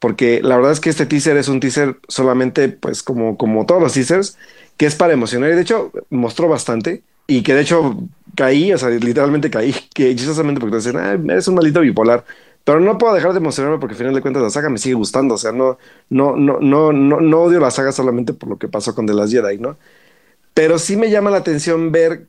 Porque 0.00 0.42
la 0.42 0.56
verdad 0.56 0.72
es 0.72 0.80
que 0.80 0.90
este 0.90 1.06
teaser 1.06 1.38
es 1.38 1.48
un 1.48 1.60
teaser 1.60 1.96
solamente, 2.08 2.68
pues, 2.68 3.02
como, 3.02 3.38
como 3.38 3.64
todos 3.64 3.80
los 3.80 3.94
teasers, 3.94 4.36
que 4.76 4.86
es 4.86 4.96
para 4.96 5.14
emocionar. 5.14 5.50
Y 5.50 5.54
de 5.54 5.62
hecho, 5.62 5.92
mostró 6.10 6.48
bastante. 6.48 7.02
Y 7.26 7.42
que 7.42 7.54
de 7.54 7.62
hecho 7.62 7.96
caí, 8.36 8.72
o 8.72 8.78
sea, 8.78 8.90
literalmente 8.90 9.50
caí, 9.50 9.74
que 9.94 10.14
chistosamente 10.16 10.60
porque 10.60 10.78
te 10.78 10.90
dicen, 10.92 11.30
eres 11.30 11.48
un 11.48 11.54
maldito 11.56 11.80
bipolar. 11.80 12.24
Pero 12.64 12.80
no 12.80 12.96
puedo 12.98 13.14
dejar 13.14 13.32
de 13.32 13.38
emocionarme 13.38 13.78
porque 13.78 13.92
al 13.94 13.98
final 13.98 14.14
de 14.14 14.22
cuentas 14.22 14.42
la 14.42 14.50
saga 14.50 14.70
me 14.70 14.78
sigue 14.78 14.94
gustando. 14.94 15.34
O 15.34 15.38
sea, 15.38 15.52
no, 15.52 15.78
no, 16.08 16.34
no, 16.36 16.58
no, 16.60 16.92
no, 16.92 17.20
no 17.20 17.40
odio 17.42 17.60
la 17.60 17.70
saga 17.70 17.92
solamente 17.92 18.32
por 18.32 18.48
lo 18.48 18.58
que 18.58 18.68
pasó 18.68 18.94
con 18.94 19.06
The 19.06 19.12
Last 19.14 19.32
Jedi, 19.32 19.58
¿no? 19.58 19.76
Pero 20.54 20.78
sí 20.78 20.96
me 20.96 21.10
llama 21.10 21.30
la 21.30 21.38
atención 21.38 21.92
ver 21.92 22.28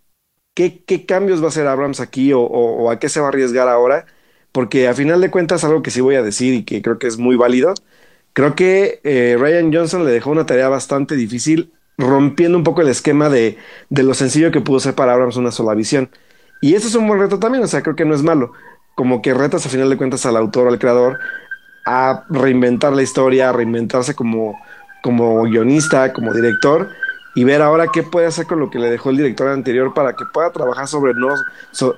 qué, 0.55 0.83
qué 0.85 1.05
cambios 1.05 1.41
va 1.41 1.47
a 1.47 1.49
hacer 1.49 1.67
Abrams 1.67 1.99
aquí 1.99 2.33
o, 2.33 2.41
o, 2.41 2.85
o, 2.85 2.91
a 2.91 2.99
qué 2.99 3.09
se 3.09 3.19
va 3.19 3.27
a 3.27 3.29
arriesgar 3.29 3.67
ahora. 3.69 4.05
Porque 4.51 4.87
a 4.87 4.93
final 4.95 5.21
de 5.21 5.31
cuentas, 5.31 5.63
algo 5.65 5.83
que 5.83 5.91
sí 5.91 6.01
voy 6.01 6.15
a 6.15 6.23
decir 6.23 6.53
y 6.53 6.65
que 6.65 6.81
creo 6.81 6.99
que 6.99 7.07
es 7.07 7.17
muy 7.17 7.35
válido, 7.37 7.73
creo 8.33 8.55
que 8.55 9.01
eh, 9.05 9.37
Ryan 9.39 9.73
Johnson 9.73 10.05
le 10.05 10.11
dejó 10.11 10.31
una 10.31 10.47
tarea 10.47 10.69
bastante 10.69 11.15
difícil 11.17 11.73
rompiendo 11.97 12.57
un 12.57 12.63
poco 12.63 12.81
el 12.81 12.87
esquema 12.87 13.29
de, 13.29 13.57
de, 13.89 14.03
lo 14.03 14.13
sencillo 14.13 14.51
que 14.51 14.61
pudo 14.61 14.79
ser 14.79 14.95
para 14.95 15.13
Abrams 15.13 15.37
una 15.37 15.51
sola 15.51 15.73
visión. 15.73 16.09
Y 16.61 16.75
eso 16.75 16.87
es 16.87 16.95
un 16.95 17.07
buen 17.07 17.19
reto 17.19 17.39
también, 17.39 17.63
o 17.63 17.67
sea, 17.67 17.81
creo 17.83 17.95
que 17.95 18.05
no 18.05 18.15
es 18.15 18.23
malo. 18.23 18.53
Como 18.95 19.21
que 19.21 19.33
retas 19.33 19.65
a 19.65 19.69
final 19.69 19.89
de 19.89 19.97
cuentas 19.97 20.25
al 20.25 20.37
autor, 20.37 20.67
al 20.67 20.79
creador, 20.79 21.19
a 21.85 22.25
reinventar 22.29 22.93
la 22.93 23.03
historia, 23.03 23.49
a 23.49 23.53
reinventarse 23.53 24.15
como, 24.15 24.59
como 25.03 25.43
guionista, 25.43 26.13
como 26.13 26.33
director, 26.33 26.89
y 27.35 27.43
ver 27.43 27.61
ahora 27.61 27.87
qué 27.93 28.01
puede 28.01 28.27
hacer 28.27 28.47
con 28.47 28.59
lo 28.59 28.69
que 28.69 28.79
le 28.79 28.89
dejó 28.89 29.09
el 29.09 29.17
director 29.17 29.49
anterior 29.49 29.93
para 29.93 30.13
que 30.13 30.25
pueda 30.33 30.51
trabajar 30.51 30.87
sobre 30.87 31.13
nuevos, 31.13 31.43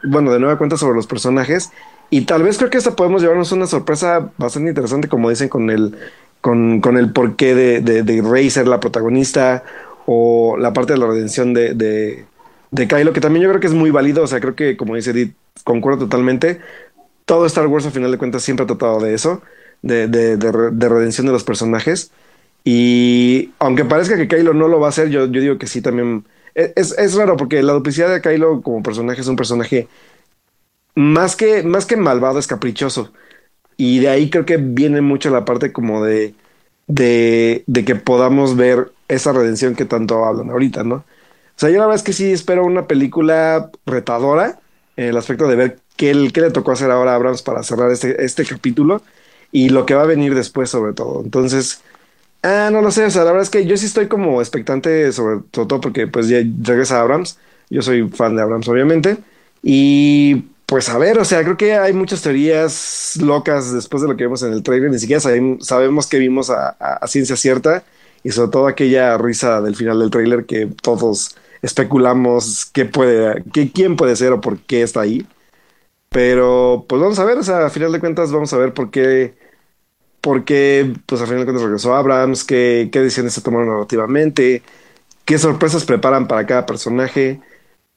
bueno, 0.03 0.31
de 0.33 0.39
nueva 0.39 0.57
cuenta 0.57 0.77
sobre 0.77 0.95
los 0.95 1.07
personajes. 1.07 1.71
Y 2.09 2.21
tal 2.21 2.43
vez 2.43 2.57
creo 2.57 2.69
que 2.69 2.77
hasta 2.77 2.95
podemos 2.95 3.21
llevarnos 3.21 3.51
una 3.51 3.67
sorpresa 3.67 4.31
bastante 4.37 4.69
interesante, 4.69 5.07
como 5.07 5.29
dicen, 5.29 5.49
con 5.49 5.69
el, 5.69 5.95
con, 6.41 6.81
con 6.81 6.97
el 6.97 7.11
porqué 7.11 7.53
de, 7.53 7.81
de, 7.81 8.03
de 8.03 8.21
Rey 8.21 8.49
ser 8.49 8.67
la 8.67 8.79
protagonista, 8.79 9.63
o 10.09 10.55
la 10.57 10.71
parte 10.71 10.93
de 10.93 10.99
la 10.99 11.07
redención 11.07 11.53
de, 11.53 11.73
de, 11.73 12.25
de, 12.71 12.87
Kylo, 12.87 13.11
que 13.11 13.19
también 13.19 13.43
yo 13.43 13.49
creo 13.49 13.59
que 13.59 13.67
es 13.67 13.73
muy 13.73 13.91
válido, 13.91 14.23
o 14.23 14.27
sea, 14.27 14.39
creo 14.39 14.55
que 14.55 14.77
como 14.77 14.95
dice 14.95 15.11
Edith, 15.11 15.35
concuerdo 15.65 15.99
totalmente, 16.05 16.61
todo 17.25 17.45
Star 17.45 17.67
Wars 17.67 17.85
a 17.85 17.91
final 17.91 18.09
de 18.09 18.17
cuentas 18.17 18.41
siempre 18.41 18.63
ha 18.63 18.67
tratado 18.67 19.01
de 19.01 19.13
eso, 19.13 19.41
de, 19.81 20.07
de, 20.07 20.37
de 20.37 20.89
redención 20.89 21.27
de 21.27 21.33
los 21.33 21.43
personajes, 21.43 22.11
y 22.63 23.51
aunque 23.59 23.83
parezca 23.83 24.15
que 24.15 24.29
Kylo 24.29 24.53
no 24.53 24.69
lo 24.69 24.79
va 24.79 24.87
a 24.87 24.89
hacer, 24.89 25.09
yo, 25.09 25.25
yo 25.25 25.41
digo 25.41 25.57
que 25.57 25.67
sí 25.67 25.81
también, 25.81 26.25
es, 26.55 26.97
es 26.97 27.15
raro 27.15 27.35
porque 27.35 27.61
la 27.61 27.73
duplicidad 27.73 28.09
de 28.09 28.21
Kylo 28.21 28.61
como 28.61 28.81
personaje 28.81 29.19
es 29.19 29.27
un 29.27 29.35
personaje 29.35 29.89
más 30.95 31.35
que, 31.35 31.63
más 31.63 31.85
que 31.85 31.97
malvado, 31.97 32.39
es 32.39 32.47
caprichoso, 32.47 33.11
y 33.75 33.99
de 33.99 34.07
ahí 34.07 34.29
creo 34.29 34.45
que 34.45 34.55
viene 34.55 35.01
mucho 35.01 35.29
la 35.31 35.43
parte 35.43 35.73
como 35.73 36.01
de, 36.05 36.33
de, 36.87 37.65
de 37.67 37.83
que 37.83 37.95
podamos 37.95 38.55
ver 38.55 38.93
esa 39.07 39.31
redención 39.33 39.75
que 39.75 39.85
tanto 39.85 40.25
hablan 40.25 40.49
ahorita, 40.49 40.83
¿no? 40.83 40.95
O 40.95 41.59
sea, 41.59 41.69
yo 41.69 41.79
la 41.79 41.85
verdad 41.85 41.95
es 41.95 42.03
que 42.03 42.13
sí 42.13 42.31
espero 42.31 42.65
una 42.65 42.87
película 42.87 43.71
retadora 43.85 44.59
en 44.95 45.05
el 45.05 45.17
aspecto 45.17 45.47
de 45.47 45.55
ver 45.55 45.79
qué, 45.95 46.29
qué 46.33 46.41
le 46.41 46.51
tocó 46.51 46.71
hacer 46.71 46.91
ahora 46.91 47.13
a 47.13 47.15
Abrams 47.15 47.41
para 47.41 47.63
cerrar 47.63 47.91
este, 47.91 48.23
este 48.23 48.45
capítulo 48.45 49.01
y 49.51 49.69
lo 49.69 49.85
que 49.85 49.95
va 49.95 50.03
a 50.03 50.07
venir 50.07 50.35
después 50.35 50.69
sobre 50.69 50.93
todo. 50.93 51.23
Entonces, 51.23 51.81
ah, 52.43 52.69
no 52.71 52.81
lo 52.81 52.91
sé, 52.91 53.05
o 53.05 53.09
sea, 53.09 53.23
la 53.23 53.31
verdad 53.31 53.43
es 53.43 53.49
que 53.49 53.65
yo 53.65 53.77
sí 53.77 53.85
estoy 53.87 54.07
como 54.07 54.41
expectante 54.41 55.11
sobre, 55.11 55.41
todo 55.51 55.81
porque 55.81 56.07
pues 56.07 56.27
ya 56.27 56.39
regresa 56.61 57.01
Abrams, 57.01 57.39
yo 57.69 57.81
soy 57.81 58.07
fan 58.09 58.35
de 58.35 58.41
Abrams 58.41 58.67
obviamente, 58.67 59.17
y 59.63 60.45
pues 60.67 60.89
a 60.89 60.97
ver, 60.97 61.17
o 61.17 61.25
sea, 61.25 61.43
creo 61.43 61.57
que 61.57 61.73
hay 61.75 61.93
muchas 61.93 62.21
teorías 62.21 63.17
locas 63.21 63.73
después 63.73 64.03
de 64.03 64.09
lo 64.09 64.17
que 64.17 64.25
vimos 64.25 64.43
en 64.43 64.53
el 64.53 64.63
trailer, 64.63 64.91
ni 64.91 64.99
siquiera 64.99 65.21
sabemos, 65.21 65.65
sabemos 65.65 66.07
que 66.07 66.19
vimos 66.19 66.49
a 66.51 67.07
ciencia 67.07 67.35
cierta 67.35 67.83
y 68.23 68.31
sobre 68.31 68.51
todo 68.51 68.67
aquella 68.67 69.17
risa 69.17 69.61
del 69.61 69.75
final 69.75 69.99
del 69.99 70.09
tráiler 70.09 70.45
que 70.45 70.67
todos 70.81 71.35
especulamos 71.61 72.65
qué 72.65 72.85
puede, 72.85 73.43
qué, 73.53 73.71
quién 73.71 73.95
puede 73.95 74.15
ser 74.15 74.33
o 74.33 74.41
por 74.41 74.59
qué 74.59 74.81
está 74.81 75.01
ahí. 75.01 75.25
Pero 76.09 76.85
pues 76.87 77.01
vamos 77.01 77.19
a 77.19 77.25
ver, 77.25 77.37
o 77.37 77.43
sea, 77.43 77.65
a 77.65 77.69
final 77.69 77.91
de 77.91 77.99
cuentas 77.99 78.31
vamos 78.31 78.53
a 78.53 78.57
ver 78.57 78.73
por 78.73 78.91
qué, 78.91 79.35
por 80.21 80.45
qué, 80.45 80.93
pues 81.05 81.21
a 81.21 81.25
final 81.25 81.39
de 81.39 81.45
cuentas 81.45 81.63
regresó 81.63 81.95
Abrams, 81.95 82.43
qué, 82.43 82.89
qué 82.91 83.01
decisiones 83.01 83.33
se 83.33 83.41
tomaron 83.41 83.69
narrativamente, 83.69 84.63
qué 85.25 85.37
sorpresas 85.37 85.85
preparan 85.85 86.27
para 86.27 86.45
cada 86.45 86.65
personaje. 86.65 87.41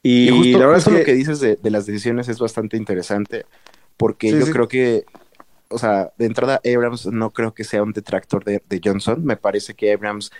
Y, 0.03 0.29
y 0.29 0.29
justo, 0.29 0.59
la 0.59 0.65
verdad 0.67 0.83
justo 0.83 0.89
es 0.89 0.93
que... 0.95 0.99
lo 0.99 1.05
que 1.05 1.13
dices 1.13 1.39
de, 1.39 1.55
de, 1.55 1.69
las 1.69 1.85
decisiones 1.85 2.27
es 2.27 2.39
bastante 2.39 2.75
interesante, 2.75 3.45
porque 3.97 4.31
sí, 4.31 4.39
yo 4.39 4.45
sí. 4.45 4.51
creo 4.51 4.67
que 4.67 5.05
o 5.71 5.77
sea, 5.77 6.11
de 6.17 6.25
entrada 6.25 6.61
Abrams 6.65 7.07
no 7.07 7.31
creo 7.31 7.53
que 7.53 7.63
sea 7.63 7.83
un 7.83 7.93
detractor 7.93 8.43
de, 8.43 8.61
de 8.67 8.81
Johnson, 8.83 9.23
me 9.25 9.37
parece 9.37 9.73
que 9.73 9.91
Abrams 9.93 10.31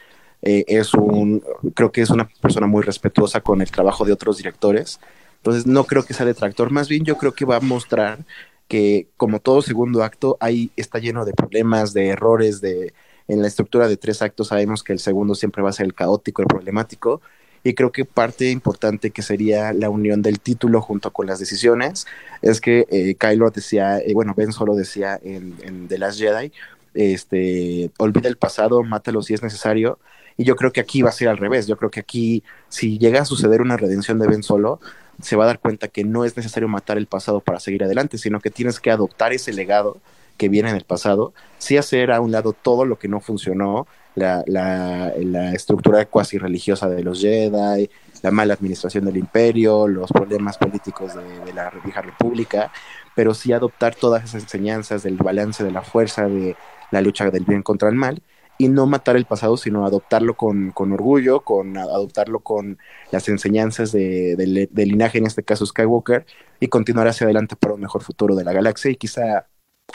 eh, 0.42 0.66
es 0.68 0.94
un, 0.94 1.44
creo 1.76 1.92
que 1.92 2.02
es 2.02 2.10
una 2.10 2.28
persona 2.42 2.68
muy 2.68 2.84
respetuosa 2.84 3.42
con 3.42 3.62
el 3.62 3.72
trabajo 3.72 4.06
de 4.06 4.14
otros 4.14 4.38
directores, 4.38 5.00
entonces 5.38 5.66
no 5.66 5.86
creo 5.86 6.04
que 6.04 6.14
sea 6.14 6.26
detractor, 6.26 6.72
más 6.72 6.88
bien 6.90 7.04
yo 7.06 7.18
creo 7.18 7.34
que 7.34 7.46
va 7.46 7.58
a 7.58 7.62
mostrar 7.62 8.26
que 8.68 9.10
como 9.18 9.40
todo 9.40 9.62
segundo 9.62 10.04
acto 10.04 10.38
ahí 10.40 10.72
está 10.76 11.00
lleno 11.00 11.26
de 11.26 11.34
problemas, 11.34 11.94
de 11.94 12.08
errores, 12.08 12.62
de 12.62 12.94
en 13.28 13.42
la 13.42 13.48
estructura 13.48 13.88
de 13.88 13.98
tres 13.98 14.22
actos 14.22 14.48
sabemos 14.50 14.84
que 14.84 14.94
el 14.94 15.00
segundo 15.00 15.36
siempre 15.36 15.62
va 15.62 15.70
a 15.70 15.74
ser 15.74 15.86
el 15.86 15.94
caótico, 15.94 16.42
el 16.42 16.48
problemático, 16.48 17.22
y 17.64 17.74
creo 17.74 17.92
que 17.92 18.06
parte 18.06 18.50
importante 18.50 19.12
que 19.12 19.22
sería 19.22 19.74
la 19.74 19.90
unión 19.90 20.22
del 20.22 20.40
título 20.40 20.82
junto 20.82 21.12
con 21.12 21.28
las 21.28 21.40
decisiones 21.40 22.08
es 22.42 22.60
que 22.60 22.88
eh, 22.90 23.16
Kylo 23.16 23.50
decía, 23.52 24.00
eh, 24.00 24.14
bueno, 24.14 24.34
Ben 24.36 24.52
solo 24.52 24.76
decía 24.76 25.20
en, 25.22 25.56
en, 25.62 25.88
The 25.88 25.98
Last 25.98 26.20
Jedi, 26.20 26.52
este, 26.94 27.92
olvida 27.98 28.28
el 28.30 28.38
pasado, 28.38 28.84
mátalo 28.84 29.22
si 29.22 29.34
es 29.34 29.44
necesario, 29.44 30.00
y 30.38 30.44
yo 30.44 30.56
creo 30.56 30.72
que 30.72 30.82
aquí 30.82 31.02
va 31.02 31.10
a 31.10 31.14
ser 31.14 31.28
al 31.28 31.38
revés, 31.38 31.68
yo 31.68 31.78
creo 31.78 31.92
que 31.92 32.00
aquí 32.00 32.44
si 32.70 32.98
llega 32.98 33.22
a 33.22 33.26
suceder 33.26 33.62
una 33.62 33.78
redención 33.78 34.18
de 34.18 34.28
Ben 34.28 34.44
solo, 34.44 34.80
se 35.22 35.36
va 35.36 35.44
a 35.44 35.48
dar 35.48 35.60
cuenta 35.60 35.88
que 35.88 36.04
no 36.04 36.26
es 36.26 36.36
necesario 36.36 36.68
matar 36.68 36.98
el 36.98 37.06
pasado 37.06 37.42
para 37.42 37.60
seguir 37.60 37.84
adelante, 37.84 38.18
sino 38.18 38.40
que 38.40 38.50
tienes 38.50 38.80
que 38.80 38.90
adoptar 38.90 39.34
ese 39.34 39.54
legado 39.54 39.98
que 40.42 40.50
viene 40.50 40.72
en 40.72 40.76
el 40.76 40.86
pasado, 40.86 41.36
sí 41.60 41.78
hacer 41.78 42.12
a 42.12 42.20
un 42.20 42.32
lado 42.32 42.54
todo 42.54 42.84
lo 42.84 42.98
que 42.98 43.08
no 43.08 43.20
funcionó, 43.20 43.86
la, 44.16 44.44
la, 44.48 45.14
estructura 45.54 46.04
cuasi 46.08 46.40
religiosa 46.40 46.90
de 46.90 47.04
los 47.04 47.22
Jedi, 47.22 47.88
la 48.24 48.32
mala 48.32 48.56
administración 48.56 49.06
del 49.06 49.18
imperio, 49.18 49.88
los 49.88 50.12
problemas 50.12 50.58
políticos 50.58 51.14
de, 51.14 51.46
de 51.46 51.54
la 51.54 51.72
vieja 51.84 52.02
república, 52.02 52.72
pero 53.16 53.36
sí 53.36 53.54
adoptar 53.54 53.94
todas 53.94 54.24
esas 54.24 54.42
enseñanzas 54.42 55.04
del 55.04 55.18
balance 55.18 55.64
de 55.64 55.70
la 55.70 55.84
fuerza, 55.84 56.28
de 56.28 56.56
la 56.90 57.02
lucha 57.02 57.30
del 57.30 57.46
bien 57.46 57.62
contra 57.62 57.90
el 57.90 57.96
mal, 57.96 58.24
y 58.58 58.68
no 58.68 58.88
matar 58.88 59.18
el 59.18 59.26
pasado, 59.26 59.58
sino 59.58 59.86
adoptarlo 59.86 60.36
con, 60.36 60.72
con 60.72 60.92
orgullo, 60.92 61.42
con 61.42 61.78
adoptarlo 61.78 62.40
con 62.40 62.80
las 63.12 63.30
enseñanzas 63.30 63.92
de, 63.92 64.36
del 64.36 64.70
del 64.72 64.90
linaje, 64.90 65.20
en 65.20 65.28
este 65.28 65.44
caso 65.44 65.68
Skywalker, 65.68 66.26
y 66.60 66.68
continuar 66.68 67.08
hacia 67.08 67.26
adelante 67.26 67.56
para 67.56 67.76
un 67.76 67.82
mejor 67.82 68.02
futuro 68.02 68.36
de 68.36 68.44
la 68.44 68.54
galaxia 68.54 68.90
y 68.90 68.96
quizá 68.96 69.46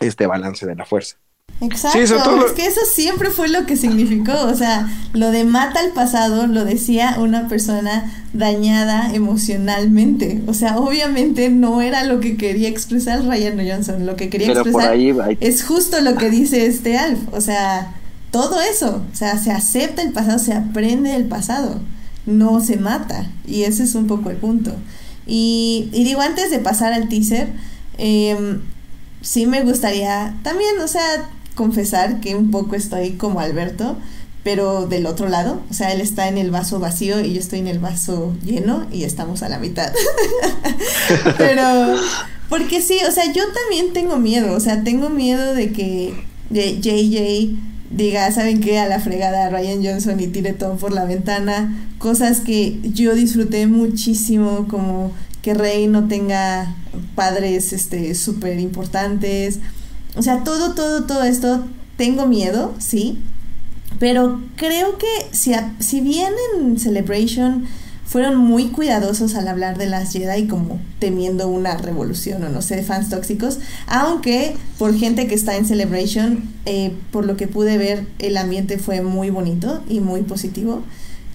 este 0.00 0.26
balance 0.26 0.66
de 0.66 0.74
la 0.74 0.84
fuerza. 0.84 1.16
Exacto, 1.60 1.98
Sí, 1.98 2.06
sobre 2.06 2.22
todo 2.22 2.36
lo- 2.36 2.46
es 2.48 2.52
que 2.52 2.66
eso 2.66 2.80
siempre 2.92 3.30
fue 3.30 3.48
lo 3.48 3.64
que 3.64 3.76
significó, 3.76 4.32
o 4.44 4.54
sea, 4.54 4.88
lo 5.14 5.30
de 5.30 5.44
mata 5.44 5.80
al 5.80 5.92
pasado 5.92 6.46
lo 6.46 6.64
decía 6.66 7.16
una 7.18 7.48
persona 7.48 8.12
dañada 8.34 9.14
emocionalmente, 9.14 10.42
o 10.46 10.52
sea, 10.54 10.76
obviamente 10.78 11.48
no 11.48 11.80
era 11.80 12.04
lo 12.04 12.20
que 12.20 12.36
quería 12.36 12.68
expresar 12.68 13.24
Ryan 13.24 13.58
Johnson, 13.66 14.04
lo 14.04 14.16
que 14.16 14.28
quería 14.28 14.48
Pero 14.48 14.60
expresar 14.62 14.92
ahí 14.92 15.14
es 15.40 15.64
justo 15.64 16.00
lo 16.02 16.16
que 16.16 16.28
dice 16.30 16.66
este 16.66 16.98
Alf, 16.98 17.20
o 17.32 17.40
sea, 17.40 17.94
todo 18.30 18.60
eso, 18.60 19.02
o 19.10 19.16
sea, 19.16 19.38
se 19.38 19.50
acepta 19.50 20.02
el 20.02 20.12
pasado, 20.12 20.38
se 20.38 20.52
aprende 20.52 21.10
del 21.10 21.24
pasado, 21.24 21.80
no 22.26 22.60
se 22.60 22.76
mata, 22.76 23.30
y 23.46 23.62
ese 23.62 23.84
es 23.84 23.94
un 23.94 24.06
poco 24.06 24.28
el 24.30 24.36
punto. 24.36 24.74
Y, 25.26 25.88
y 25.92 26.04
digo, 26.04 26.20
antes 26.20 26.50
de 26.50 26.58
pasar 26.58 26.92
al 26.92 27.08
teaser, 27.08 27.48
em, 27.98 28.60
sí 29.26 29.44
me 29.44 29.62
gustaría 29.62 30.36
también, 30.44 30.78
o 30.80 30.86
sea, 30.86 31.28
confesar 31.56 32.20
que 32.20 32.36
un 32.36 32.52
poco 32.52 32.76
estoy 32.76 33.14
como 33.14 33.40
Alberto, 33.40 33.96
pero 34.44 34.86
del 34.86 35.06
otro 35.06 35.28
lado, 35.28 35.60
o 35.68 35.74
sea, 35.74 35.92
él 35.92 36.00
está 36.00 36.28
en 36.28 36.38
el 36.38 36.52
vaso 36.52 36.78
vacío 36.78 37.20
y 37.20 37.32
yo 37.32 37.40
estoy 37.40 37.58
en 37.58 37.66
el 37.66 37.80
vaso 37.80 38.36
lleno 38.44 38.86
y 38.92 39.02
estamos 39.02 39.42
a 39.42 39.48
la 39.48 39.58
mitad. 39.58 39.92
pero, 41.38 41.96
porque 42.48 42.80
sí, 42.80 42.98
o 43.08 43.10
sea, 43.10 43.32
yo 43.32 43.42
también 43.52 43.92
tengo 43.92 44.16
miedo, 44.16 44.54
o 44.54 44.60
sea, 44.60 44.84
tengo 44.84 45.10
miedo 45.10 45.54
de 45.54 45.72
que 45.72 46.14
JJ 46.50 47.58
diga, 47.90 48.30
¿saben 48.30 48.60
qué? 48.60 48.78
A 48.78 48.86
la 48.86 49.00
fregada 49.00 49.50
Ryan 49.50 49.84
Johnson 49.84 50.20
y 50.20 50.28
tire 50.28 50.52
todo 50.52 50.76
por 50.76 50.92
la 50.92 51.04
ventana, 51.04 51.88
cosas 51.98 52.42
que 52.42 52.78
yo 52.84 53.16
disfruté 53.16 53.66
muchísimo, 53.66 54.68
como 54.68 55.10
que 55.46 55.54
Rey 55.54 55.86
no 55.86 56.08
tenga 56.08 56.74
padres 57.14 57.72
este 57.72 58.16
súper 58.16 58.58
importantes. 58.58 59.60
O 60.16 60.22
sea, 60.22 60.42
todo, 60.42 60.74
todo, 60.74 61.04
todo 61.04 61.22
esto, 61.22 61.64
tengo 61.96 62.26
miedo, 62.26 62.74
sí. 62.80 63.20
Pero 64.00 64.40
creo 64.56 64.98
que 64.98 65.06
si, 65.30 65.54
a- 65.54 65.72
si 65.78 66.00
bien 66.00 66.32
en 66.58 66.80
Celebration 66.80 67.64
fueron 68.04 68.36
muy 68.36 68.70
cuidadosos 68.70 69.36
al 69.36 69.46
hablar 69.46 69.78
de 69.78 69.86
las 69.86 70.12
Jedi 70.12 70.48
como 70.48 70.80
temiendo 70.98 71.46
una 71.46 71.76
revolución 71.76 72.42
o 72.42 72.48
no 72.48 72.60
sé, 72.60 72.82
fans 72.82 73.08
tóxicos, 73.08 73.60
aunque 73.86 74.56
por 74.78 74.96
gente 74.98 75.28
que 75.28 75.36
está 75.36 75.56
en 75.56 75.64
Celebration, 75.64 76.42
eh, 76.64 76.92
por 77.12 77.24
lo 77.24 77.36
que 77.36 77.46
pude 77.46 77.78
ver, 77.78 78.04
el 78.18 78.36
ambiente 78.36 78.78
fue 78.78 79.00
muy 79.00 79.30
bonito 79.30 79.80
y 79.88 80.00
muy 80.00 80.22
positivo. 80.22 80.82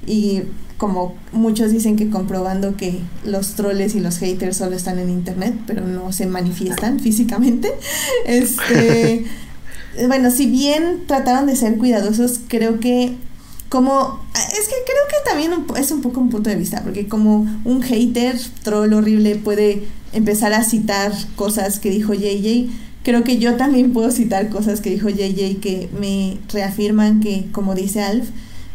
Y 0.05 0.41
como 0.81 1.13
muchos 1.31 1.71
dicen 1.71 1.95
que 1.95 2.09
comprobando 2.09 2.75
que 2.75 3.01
los 3.23 3.53
troles 3.53 3.93
y 3.93 3.99
los 3.99 4.17
haters 4.17 4.57
solo 4.57 4.75
están 4.75 4.97
en 4.97 5.11
internet, 5.11 5.53
pero 5.67 5.85
no 5.85 6.11
se 6.11 6.25
manifiestan 6.25 6.99
físicamente. 6.99 7.71
Este, 8.25 9.25
bueno, 10.07 10.31
si 10.31 10.47
bien 10.47 11.03
trataron 11.05 11.45
de 11.45 11.55
ser 11.55 11.77
cuidadosos, 11.77 12.39
creo 12.47 12.79
que 12.79 13.13
como 13.69 14.25
es 14.33 14.67
que 14.67 14.75
creo 14.85 15.05
que 15.07 15.29
también 15.29 15.53
un 15.53 15.77
es 15.77 15.91
un 15.91 16.01
poco 16.01 16.19
un 16.19 16.31
punto 16.31 16.49
de 16.49 16.55
vista, 16.55 16.81
porque 16.81 17.07
como 17.07 17.47
un 17.63 17.83
hater 17.83 18.39
troll 18.63 18.93
horrible 18.93 19.35
puede 19.35 19.83
empezar 20.13 20.51
a 20.53 20.63
citar 20.63 21.11
cosas 21.35 21.77
que 21.77 21.91
dijo 21.91 22.15
JJ, 22.15 22.71
creo 23.03 23.23
que 23.23 23.37
yo 23.37 23.55
también 23.55 23.93
puedo 23.93 24.09
citar 24.09 24.49
cosas 24.49 24.81
que 24.81 24.89
dijo 24.89 25.09
JJ 25.09 25.59
que 25.59 25.89
me 25.99 26.39
reafirman 26.51 27.19
que 27.19 27.45
como 27.51 27.75
dice 27.75 28.01
Alf, 28.01 28.29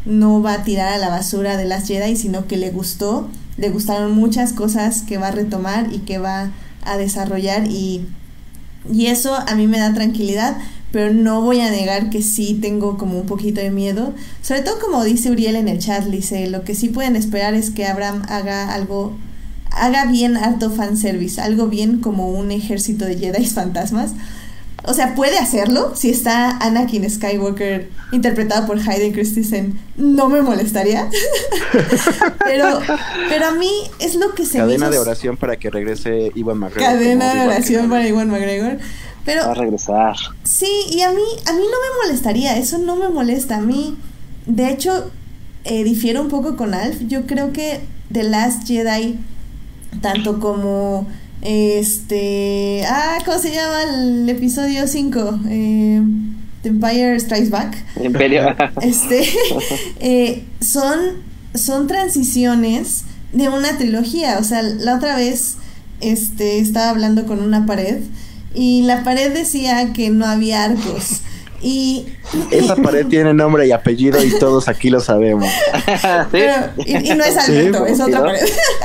no 0.07 0.41
va 0.41 0.53
a 0.53 0.63
tirar 0.63 0.93
a 0.93 0.97
la 0.97 1.09
basura 1.09 1.57
de 1.57 1.65
las 1.65 1.87
Jedi, 1.87 2.15
sino 2.15 2.47
que 2.47 2.57
le 2.57 2.71
gustó, 2.71 3.29
le 3.57 3.69
gustaron 3.69 4.13
muchas 4.13 4.53
cosas 4.53 5.01
que 5.01 5.17
va 5.17 5.27
a 5.27 5.31
retomar 5.31 5.93
y 5.93 5.99
que 5.99 6.17
va 6.17 6.51
a 6.83 6.97
desarrollar 6.97 7.67
y, 7.67 8.05
y 8.91 9.07
eso 9.07 9.35
a 9.35 9.55
mí 9.55 9.67
me 9.67 9.79
da 9.79 9.93
tranquilidad, 9.93 10.57
pero 10.91 11.13
no 11.13 11.41
voy 11.41 11.59
a 11.59 11.69
negar 11.69 12.09
que 12.09 12.21
sí 12.21 12.57
tengo 12.61 12.97
como 12.97 13.19
un 13.19 13.25
poquito 13.25 13.59
de 13.59 13.69
miedo, 13.69 14.13
sobre 14.41 14.61
todo 14.61 14.79
como 14.79 15.03
dice 15.03 15.29
Uriel 15.29 15.57
en 15.57 15.67
el 15.67 15.79
chat, 15.79 16.05
dice, 16.05 16.47
lo 16.47 16.63
que 16.63 16.75
sí 16.75 16.87
pueden 16.87 17.17
esperar 17.17 17.53
es 17.53 17.69
que 17.69 17.85
Abraham 17.85 18.23
haga 18.29 18.73
algo, 18.73 19.17
haga 19.71 20.05
bien 20.05 20.37
harto 20.37 20.71
fanservice, 20.71 21.41
algo 21.41 21.67
bien 21.67 21.99
como 21.99 22.29
un 22.29 22.51
ejército 22.51 23.03
de 23.03 23.17
Jedi 23.17 23.45
fantasmas. 23.47 24.11
O 24.83 24.93
sea, 24.93 25.15
puede 25.15 25.37
hacerlo. 25.37 25.93
Si 25.95 26.09
está 26.09 26.57
Anakin 26.59 27.09
Skywalker 27.09 27.89
interpretado 28.11 28.65
por 28.67 28.79
Hayden 28.79 29.11
Christensen, 29.11 29.77
no 29.97 30.29
me 30.29 30.41
molestaría. 30.41 31.09
pero, 32.45 32.79
pero 33.29 33.47
a 33.47 33.51
mí 33.51 33.69
es 33.99 34.15
lo 34.15 34.33
que 34.33 34.45
se 34.45 34.59
me 34.59 34.63
Cadena 34.65 34.85
hizo- 34.85 34.91
de 34.93 34.99
oración 34.99 35.37
para 35.37 35.57
que 35.57 35.69
regrese 35.69 36.31
Iwan 36.35 36.57
McGregor. 36.59 36.91
Cadena 36.93 37.33
de 37.33 37.41
oración 37.47 37.89
para 37.89 38.07
Iwan 38.07 38.29
McGregor. 38.29 38.77
Pero 39.25 39.43
Va 39.43 39.51
a 39.51 39.55
regresar. 39.55 40.15
Sí, 40.43 40.69
y 40.89 41.01
a 41.01 41.11
mí, 41.11 41.21
a 41.45 41.51
mí 41.51 41.59
no 41.59 41.65
me 41.65 42.05
molestaría, 42.07 42.57
eso 42.57 42.77
no 42.77 42.95
me 42.95 43.09
molesta. 43.09 43.57
A 43.57 43.61
mí, 43.61 43.97
de 44.45 44.69
hecho, 44.69 45.11
eh, 45.65 45.83
difiero 45.83 46.21
un 46.21 46.29
poco 46.29 46.55
con 46.55 46.73
Alf. 46.73 46.97
Yo 47.07 47.25
creo 47.25 47.51
que 47.51 47.81
The 48.13 48.23
Last 48.23 48.65
Jedi, 48.65 49.19
tanto 50.01 50.39
como 50.39 51.07
este. 51.41 52.83
Ah, 52.87 53.19
¿cómo 53.25 53.37
se 53.39 53.53
llama 53.53 53.83
el 53.83 54.29
episodio 54.29 54.87
5? 54.87 55.39
Eh, 55.49 56.01
The 56.63 56.69
Empire 56.69 57.19
Strikes 57.19 57.49
Back. 57.49 57.77
Imperio. 58.03 58.55
Este, 58.81 59.27
eh, 59.99 60.43
son, 60.61 60.99
son 61.53 61.87
transiciones 61.87 63.03
de 63.33 63.49
una 63.49 63.77
trilogía. 63.77 64.37
O 64.39 64.43
sea, 64.43 64.61
la 64.61 64.95
otra 64.95 65.15
vez 65.15 65.57
este, 66.01 66.59
estaba 66.59 66.89
hablando 66.89 67.25
con 67.25 67.41
una 67.41 67.65
pared 67.65 68.01
y 68.53 68.81
la 68.83 69.03
pared 69.03 69.33
decía 69.33 69.93
que 69.93 70.09
no 70.09 70.25
había 70.25 70.63
arcos. 70.63 71.21
Y, 71.59 72.05
Esa 72.51 72.75
pared 72.75 73.07
tiene 73.07 73.33
nombre 73.33 73.65
y 73.65 73.71
apellido 73.71 74.23
y 74.23 74.37
todos 74.37 74.67
aquí 74.67 74.89
lo 74.91 74.99
sabemos. 74.99 75.49
pero- 76.31 76.53
y, 76.85 77.11
y 77.11 77.15
no 77.15 77.23
es 77.23 77.35
Alberto, 77.37 77.85
es 77.87 77.99
otra 77.99 78.19
¿no? 78.19 78.25
pared. 78.25 78.39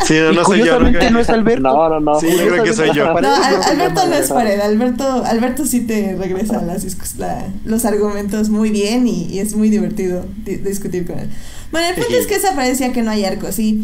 Sí, 0.07 0.15
no, 0.21 0.33
no 0.33 0.45
soy 0.45 0.65
yo. 0.65 0.81
¿no? 0.81 0.91
no 1.11 1.21
es 1.21 1.29
Alberto. 1.29 1.63
No, 1.63 1.89
no, 1.89 2.01
no. 2.01 2.19
Sí, 2.21 2.29
yo 2.31 2.47
creo 2.49 2.65
que 2.65 2.73
soy 2.73 2.91
yo. 2.95 3.13
No, 3.21 3.35
Al- 3.35 3.63
Alberto 3.63 4.07
no 4.07 4.15
es 4.15 4.29
pared. 4.29 4.59
Alberto, 4.61 5.23
Alberto 5.25 5.67
sí 5.67 5.81
te 5.83 6.17
regresa 6.17 6.63
las 6.63 6.87
la- 7.19 7.47
los 7.65 7.85
argumentos 7.85 8.49
muy 8.49 8.71
bien 8.71 9.07
y, 9.07 9.25
y 9.27 9.41
es 9.41 9.55
muy 9.55 9.69
divertido 9.69 10.25
di- 10.45 10.57
discutir 10.57 11.07
con 11.07 11.19
él. 11.19 11.29
Bueno, 11.71 11.89
el 11.89 11.95
punto 11.95 12.17
es 12.19 12.27
que 12.27 12.37
esa 12.37 12.55
pared 12.55 12.71
decía 12.71 12.93
que 12.93 13.03
no 13.03 13.11
hay 13.11 13.25
arcos 13.25 13.59
y, 13.59 13.83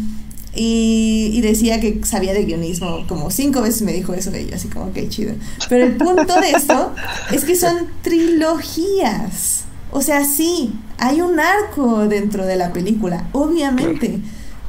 y, 0.55 1.31
y 1.33 1.41
decía 1.41 1.79
que 1.79 2.01
sabía 2.03 2.33
de 2.33 2.45
guionismo. 2.45 3.05
Como 3.07 3.31
cinco 3.31 3.61
veces 3.61 3.81
me 3.83 3.93
dijo 3.93 4.13
eso 4.13 4.31
de 4.31 4.41
ella, 4.41 4.55
así 4.55 4.67
como 4.67 4.91
que 4.93 5.07
chido. 5.09 5.33
Pero 5.69 5.85
el 5.85 5.95
punto 5.97 6.39
de 6.39 6.51
esto 6.51 6.93
es 7.31 7.43
que 7.45 7.55
son 7.55 7.87
trilogías. 8.01 9.63
O 9.91 10.01
sea, 10.01 10.23
sí, 10.25 10.73
hay 10.97 11.21
un 11.21 11.39
arco 11.39 12.07
dentro 12.07 12.45
de 12.45 12.55
la 12.55 12.71
película, 12.73 13.27
obviamente. 13.31 14.19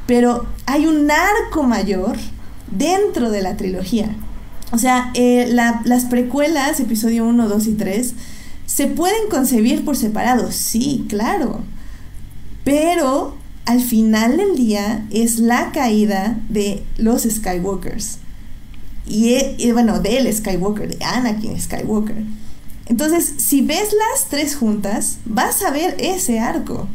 Pero 0.07 0.47
hay 0.65 0.87
un 0.87 1.09
arco 1.11 1.63
mayor 1.63 2.17
dentro 2.71 3.29
de 3.29 3.41
la 3.41 3.55
trilogía. 3.57 4.15
O 4.71 4.77
sea, 4.77 5.11
eh, 5.13 5.47
la- 5.49 5.81
las 5.85 6.05
precuelas, 6.05 6.79
episodio 6.79 7.25
1, 7.25 7.47
2 7.49 7.67
y 7.67 7.73
3, 7.73 8.13
se 8.65 8.87
pueden 8.87 9.29
concebir 9.29 9.83
por 9.83 9.97
separado, 9.97 10.51
sí, 10.51 11.05
claro. 11.09 11.59
Pero 12.63 13.35
al 13.65 13.81
final 13.81 14.37
del 14.37 14.55
día 14.55 15.05
es 15.11 15.39
la 15.39 15.71
caída 15.71 16.39
de 16.49 16.83
los 16.97 17.23
Skywalkers. 17.23 18.17
Y, 19.05 19.33
e- 19.33 19.55
y, 19.57 19.71
bueno, 19.71 19.99
del 19.99 20.31
Skywalker, 20.33 20.97
de 20.97 21.03
Anakin 21.03 21.59
Skywalker. 21.59 22.23
Entonces, 22.87 23.33
si 23.37 23.61
ves 23.61 23.93
las 23.93 24.29
tres 24.29 24.55
juntas, 24.55 25.17
vas 25.25 25.61
a 25.63 25.71
ver 25.71 25.95
ese 25.99 26.39
arco. 26.39 26.87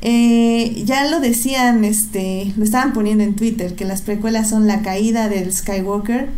Eh, 0.00 0.82
ya 0.84 1.08
lo 1.08 1.20
decían, 1.20 1.84
este, 1.84 2.52
lo 2.56 2.64
estaban 2.64 2.92
poniendo 2.92 3.24
en 3.24 3.34
Twitter, 3.34 3.74
que 3.74 3.84
las 3.84 4.02
precuelas 4.02 4.50
son 4.50 4.66
la 4.66 4.82
caída 4.82 5.28
del 5.28 5.52
Skywalker. 5.52 6.28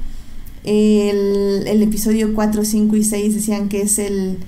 El, 0.64 1.64
el 1.66 1.82
episodio 1.82 2.34
4, 2.34 2.64
5 2.64 2.96
y 2.96 3.04
6 3.04 3.34
decían 3.34 3.68
que 3.68 3.82
es 3.82 3.98
el, 3.98 4.38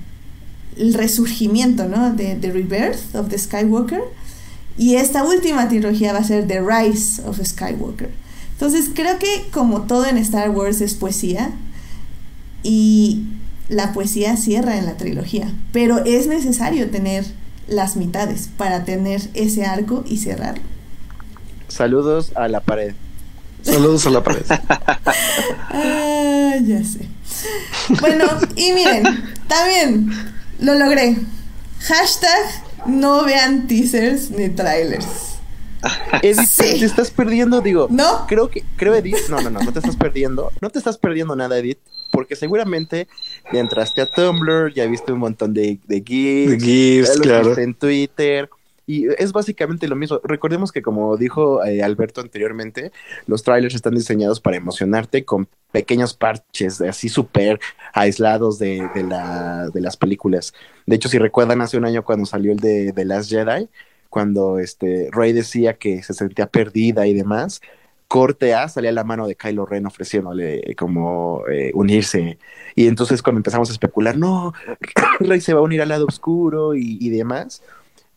el 0.77 0.93
resurgimiento, 0.93 1.87
¿no? 1.87 2.13
De 2.13 2.35
The 2.35 2.51
Rebirth 2.51 3.15
of 3.15 3.29
the 3.29 3.37
Skywalker. 3.37 4.01
Y 4.79 4.95
esta 4.95 5.25
última 5.25 5.67
trilogía 5.67 6.13
va 6.13 6.19
a 6.19 6.23
ser 6.23 6.47
The 6.47 6.61
Rise 6.61 7.21
of 7.25 7.37
Skywalker. 7.43 8.09
Entonces 8.53 8.89
creo 8.95 9.19
que 9.19 9.49
como 9.51 9.81
todo 9.81 10.05
en 10.05 10.17
Star 10.17 10.51
Wars 10.51 10.79
es 10.79 10.93
poesía 10.93 11.51
y 12.63 13.25
la 13.67 13.91
poesía 13.91 14.37
cierra 14.37 14.77
en 14.77 14.85
la 14.85 14.95
trilogía, 14.95 15.53
pero 15.73 16.05
es 16.05 16.27
necesario 16.27 16.89
tener 16.89 17.25
las 17.67 17.97
mitades 17.97 18.49
para 18.55 18.85
tener 18.85 19.21
ese 19.33 19.65
arco 19.65 20.05
y 20.07 20.15
cerrarlo. 20.15 20.63
Saludos 21.67 22.31
a 22.35 22.47
la 22.47 22.61
pared. 22.61 22.93
Saludos 23.61 24.07
a 24.07 24.11
la 24.11 24.23
pared. 24.23 24.45
Ay, 25.71 26.63
ya 26.67 26.85
sé. 26.85 27.05
Bueno, 27.99 28.23
y 28.55 28.71
miren, 28.71 29.03
también 29.49 30.09
lo 30.61 30.75
logré. 30.75 31.17
Hashtag 31.81 32.68
no 32.85 33.23
vean 33.25 33.67
teasers 33.67 34.31
ni 34.31 34.49
trailers. 34.49 35.35
Edith, 36.23 36.45
Sí. 36.47 36.79
te 36.79 36.85
estás 36.85 37.09
perdiendo, 37.11 37.61
digo. 37.61 37.87
¿No? 37.89 38.25
Creo 38.27 38.49
que, 38.49 38.63
creo 38.75 38.95
Edith, 38.95 39.29
no, 39.29 39.39
no, 39.41 39.49
no, 39.49 39.59
no 39.61 39.71
te 39.71 39.79
estás 39.79 39.95
perdiendo. 39.95 40.51
No 40.61 40.69
te 40.69 40.77
estás 40.79 40.97
perdiendo 40.97 41.35
nada, 41.35 41.57
Edith, 41.57 41.79
porque 42.11 42.35
seguramente 42.35 43.07
ya 43.53 43.59
entraste 43.59 44.01
a 44.01 44.05
Tumblr, 44.05 44.73
ya 44.73 44.85
viste 44.87 45.13
un 45.13 45.19
montón 45.19 45.53
de, 45.53 45.79
de 45.87 46.03
GIFs, 46.05 46.51
De 46.51 46.59
GIFs, 46.59 47.19
claro. 47.21 47.45
viste 47.47 47.63
en 47.63 47.73
Twitter. 47.75 48.49
Y 48.89 49.07
es 49.19 49.33
básicamente 49.33 49.87
lo 49.87 49.95
mismo. 49.95 50.19
Recordemos 50.23 50.71
que 50.71 50.81
como 50.81 51.15
dijo 51.15 51.63
eh, 51.63 51.83
Alberto 51.83 52.21
anteriormente, 52.21 52.91
los 53.27 53.43
trailers 53.43 53.75
están 53.75 53.93
diseñados 53.93 54.41
para 54.41 54.57
emocionarte 54.57 55.25
con 55.25 55.47
pequeños 55.71 56.15
parches 56.15 56.81
así 56.81 57.07
súper 57.07 57.59
aislados 57.93 58.57
de, 58.57 58.89
de, 58.95 59.03
la, 59.03 59.69
de 59.71 59.79
las 59.79 59.95
películas. 59.95 60.55
De 60.87 60.95
hecho, 60.95 61.07
si 61.07 61.19
recuerdan 61.19 61.61
hace 61.61 61.77
un 61.77 61.85
año 61.85 62.03
cuando 62.03 62.25
salió 62.25 62.51
el 62.51 62.57
de 62.59 62.91
The 62.91 63.05
Last 63.05 63.29
Jedi, 63.29 63.69
cuando 64.09 64.57
este 64.57 65.09
Rey 65.11 65.33
decía 65.33 65.75
que 65.75 66.01
se 66.01 66.15
sentía 66.15 66.47
perdida 66.47 67.05
y 67.05 67.13
demás, 67.13 67.61
corte 68.07 68.55
A 68.55 68.69
salía 68.69 68.91
la 68.91 69.03
mano 69.03 69.27
de 69.27 69.35
Kylo 69.35 69.67
Ren 69.67 69.85
ofreciéndole 69.85 70.75
como 70.75 71.43
eh, 71.47 71.69
unirse. 71.75 72.39
Y 72.73 72.87
entonces 72.87 73.21
cuando 73.21 73.37
empezamos 73.37 73.69
a 73.69 73.73
especular, 73.73 74.17
no, 74.17 74.53
Rey 75.19 75.41
se 75.41 75.53
va 75.53 75.59
a 75.59 75.63
unir 75.63 75.83
al 75.83 75.89
lado 75.89 76.07
oscuro 76.07 76.73
y, 76.73 76.97
y 76.99 77.09
demás. 77.11 77.61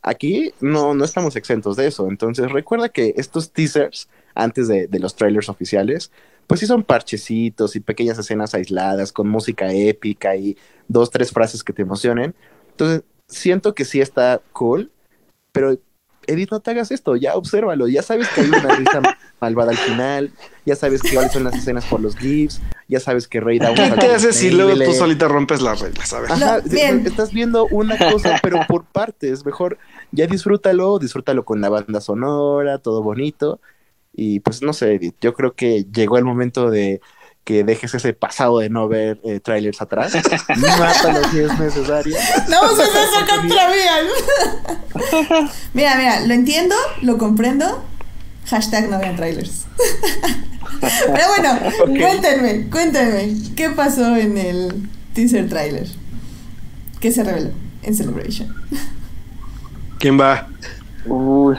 Aquí 0.02 0.52
no, 0.60 0.94
no 0.94 1.04
estamos 1.04 1.36
exentos 1.36 1.76
de 1.76 1.86
eso. 1.86 2.08
Entonces 2.08 2.50
recuerda 2.50 2.88
que 2.88 3.14
estos 3.16 3.52
teasers, 3.52 4.08
antes 4.34 4.68
de, 4.68 4.88
de 4.88 4.98
los 4.98 5.14
trailers 5.14 5.48
oficiales, 5.48 6.10
pues 6.46 6.60
sí 6.60 6.66
son 6.66 6.82
parchecitos 6.82 7.76
y 7.76 7.80
pequeñas 7.80 8.18
escenas 8.18 8.54
aisladas 8.54 9.12
con 9.12 9.28
música 9.28 9.72
épica 9.72 10.36
y 10.36 10.56
dos, 10.88 11.10
tres 11.10 11.30
frases 11.30 11.62
que 11.62 11.72
te 11.72 11.82
emocionen. 11.82 12.34
Entonces 12.70 13.04
siento 13.28 13.74
que 13.74 13.84
sí 13.84 14.00
está 14.00 14.42
cool, 14.52 14.90
pero 15.52 15.78
Edith, 16.26 16.50
no 16.50 16.60
te 16.60 16.70
hagas 16.70 16.90
esto, 16.90 17.16
ya 17.16 17.34
obsérvalo, 17.34 17.88
ya 17.88 18.02
sabes 18.02 18.28
que 18.28 18.42
hay 18.42 18.48
una 18.48 18.74
risa 18.76 19.00
malvada 19.40 19.72
al 19.72 19.76
final, 19.76 20.30
ya 20.64 20.76
sabes 20.76 21.02
que 21.02 21.12
cuáles 21.14 21.32
son 21.32 21.44
las 21.44 21.54
escenas 21.54 21.84
por 21.86 22.00
los 22.00 22.16
GIFs, 22.16 22.60
ya 22.88 23.00
sabes 23.00 23.26
que 23.28 23.40
Rey 23.40 23.58
da 23.58 23.70
un 23.70 23.76
¿Qué 23.76 23.90
te 23.98 24.06
haces 24.14 24.36
si 24.36 24.50
luego 24.50 24.72
tú 24.84 24.92
solita 24.92 25.28
rompes 25.28 25.60
las 25.60 25.80
reglas? 25.80 26.12
A 26.12 26.20
ver. 26.20 26.32
Ajá, 26.32 26.58
No, 26.58 26.62
bien. 26.70 27.06
estás 27.06 27.32
viendo 27.32 27.66
una 27.70 27.96
cosa, 27.98 28.38
pero 28.42 28.60
por 28.68 28.84
partes. 28.84 29.44
Mejor 29.44 29.78
ya 30.12 30.26
disfrútalo, 30.26 30.98
disfrútalo 30.98 31.44
con 31.44 31.60
la 31.60 31.68
banda 31.68 32.00
sonora, 32.00 32.78
todo 32.78 33.02
bonito. 33.02 33.60
Y 34.14 34.40
pues 34.40 34.62
no 34.62 34.72
sé, 34.74 34.94
Edith, 34.94 35.14
yo 35.20 35.32
creo 35.34 35.54
que 35.54 35.86
llegó 35.92 36.18
el 36.18 36.24
momento 36.24 36.70
de 36.70 37.00
que 37.44 37.64
dejes 37.64 37.94
ese 37.94 38.12
pasado 38.12 38.58
de 38.60 38.70
no 38.70 38.88
ver 38.88 39.20
eh, 39.24 39.40
trailers 39.40 39.80
atrás. 39.82 40.12
Mátalo 40.56 41.28
si 41.30 41.40
es 41.40 41.58
necesario. 41.58 42.16
No 42.48 42.72
uses 42.72 42.88
eso 42.88 43.26
contra 43.28 43.68
mí. 43.68 43.76
Mira, 45.74 45.96
mira, 45.96 46.20
lo 46.20 46.34
entiendo, 46.34 46.74
lo 47.02 47.18
comprendo. 47.18 47.84
Hashtag 48.46 48.88
no 48.88 48.98
vean 48.98 49.16
trailers. 49.16 49.66
Pero 50.80 51.28
bueno, 51.28 51.58
cuéntenme, 51.86 52.68
cuéntenme. 52.70 53.34
¿Qué 53.56 53.70
pasó 53.70 54.16
en 54.16 54.36
el 54.36 54.88
teaser 55.14 55.48
trailer? 55.48 55.86
¿Qué 57.00 57.12
se 57.12 57.22
reveló 57.22 57.50
en 57.82 57.94
Celebration? 57.94 58.54
¿Quién 59.98 60.18
va? 60.18 60.48
Uy, 61.06 61.56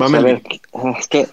Va 0.00 0.06
a 0.06 0.08
ver, 0.08 0.42
es 0.98 1.08
que 1.08 1.26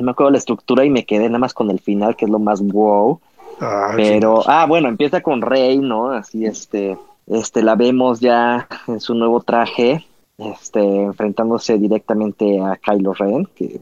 no 0.00 0.06
me 0.06 0.12
acuerdo 0.12 0.30
la 0.30 0.38
estructura 0.38 0.84
y 0.84 0.90
me 0.90 1.04
quedé 1.04 1.26
nada 1.26 1.38
más 1.38 1.52
con 1.52 1.70
el 1.70 1.78
final, 1.78 2.16
que 2.16 2.24
es 2.24 2.30
lo 2.30 2.38
más 2.38 2.62
wow. 2.62 3.20
Ah, 3.60 3.92
Pero, 3.94 4.42
ah, 4.46 4.64
bueno, 4.66 4.88
empieza 4.88 5.20
con 5.20 5.42
Rey, 5.42 5.78
¿no? 5.78 6.10
Así, 6.10 6.46
este, 6.46 6.96
este, 7.26 7.62
la 7.62 7.74
vemos 7.74 8.18
ya 8.18 8.66
en 8.86 9.00
su 9.00 9.14
nuevo 9.14 9.40
traje, 9.42 10.06
este, 10.38 10.80
enfrentándose 11.02 11.76
directamente 11.76 12.60
a 12.60 12.76
Kylo 12.76 13.12
Ren, 13.12 13.46
que, 13.54 13.80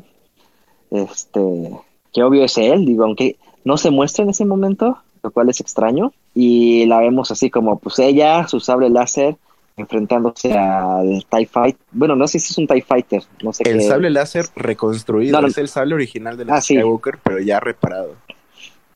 este, 0.90 1.70
que 2.12 2.22
obvio 2.24 2.44
es 2.44 2.58
él, 2.58 2.84
digo, 2.84 3.04
aunque 3.04 3.36
no 3.64 3.76
se 3.76 3.92
muestra 3.92 4.24
en 4.24 4.30
ese 4.30 4.44
momento, 4.44 4.98
lo 5.22 5.30
cual 5.30 5.48
es 5.50 5.60
extraño, 5.60 6.12
y 6.34 6.84
la 6.86 6.98
vemos 6.98 7.30
así 7.30 7.48
como, 7.48 7.78
pues 7.78 8.00
ella, 8.00 8.48
su 8.48 8.58
sable 8.58 8.90
láser, 8.90 9.36
enfrentándose 9.78 10.52
al 10.52 11.24
TIE 11.30 11.46
Fighter, 11.46 11.80
bueno, 11.92 12.16
no 12.16 12.26
sé 12.28 12.38
si 12.38 12.52
es 12.52 12.58
un 12.58 12.66
TIE 12.66 12.82
Fighter, 12.82 13.22
no 13.42 13.52
sé 13.52 13.62
El 13.68 13.78
qué. 13.78 13.84
sable 13.84 14.10
láser 14.10 14.46
reconstruido. 14.56 15.32
No, 15.32 15.42
no. 15.42 15.48
Es 15.48 15.58
el 15.58 15.68
sable 15.68 15.94
original 15.94 16.36
de 16.36 16.44
la 16.44 16.56
Ah, 16.56 16.60
sí. 16.60 16.74
Skywalker, 16.74 17.18
pero 17.22 17.38
ya 17.40 17.60
reparado. 17.60 18.14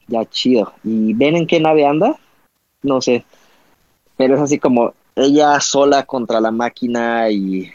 Ya 0.09 0.25
chido. 0.29 0.73
¿Y 0.85 1.15
ven 1.15 1.37
en 1.37 1.47
qué 1.47 1.61
nave 1.61 1.87
anda? 1.87 2.19
No 2.83 3.01
sé. 3.01 3.25
Pero 4.17 4.35
es 4.35 4.41
así 4.41 4.59
como 4.59 4.93
ella 5.17 5.59
sola 5.61 6.05
contra 6.05 6.41
la 6.41 6.51
máquina 6.51 7.31
y, 7.31 7.71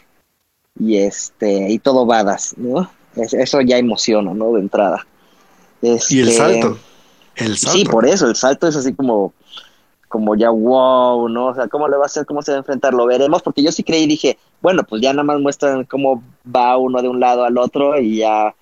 y 0.78 0.96
este 0.98 1.70
y 1.70 1.78
todo 1.78 2.04
badass, 2.06 2.54
¿no? 2.58 2.90
Es- 3.16 3.34
eso 3.34 3.60
ya 3.62 3.78
emociona, 3.78 4.34
¿no? 4.34 4.52
De 4.52 4.60
entrada. 4.60 5.06
Y 5.80 5.88
el 5.88 5.94
Este, 5.96 6.32
salto. 6.32 6.78
El 7.36 7.56
salto. 7.56 7.78
Sí, 7.78 7.84
por 7.84 8.06
eso, 8.06 8.26
el 8.28 8.36
salto 8.36 8.66
es 8.68 8.76
así 8.76 8.92
como, 8.94 9.32
como 10.08 10.34
ya 10.34 10.50
wow, 10.50 11.28
¿no? 11.28 11.46
O 11.46 11.54
sea, 11.54 11.68
¿cómo 11.68 11.88
le 11.88 11.96
va 11.96 12.04
a 12.04 12.06
hacer? 12.06 12.26
¿Cómo 12.26 12.42
se 12.42 12.52
va 12.52 12.56
a 12.56 12.60
enfrentar? 12.60 12.94
Lo 12.94 13.06
veremos, 13.06 13.42
porque 13.42 13.62
yo 13.62 13.70
sí 13.72 13.82
creí 13.84 14.04
y 14.04 14.06
dije, 14.08 14.38
bueno, 14.60 14.82
pues 14.84 15.02
ya 15.02 15.12
nada 15.12 15.24
más 15.24 15.38
muestran 15.40 15.84
cómo 15.84 16.22
va 16.54 16.76
uno 16.76 17.02
de 17.02 17.08
un 17.08 17.20
lado 17.20 17.44
al 17.44 17.58
otro 17.58 17.98
y 18.00 18.18
ya 18.18 18.54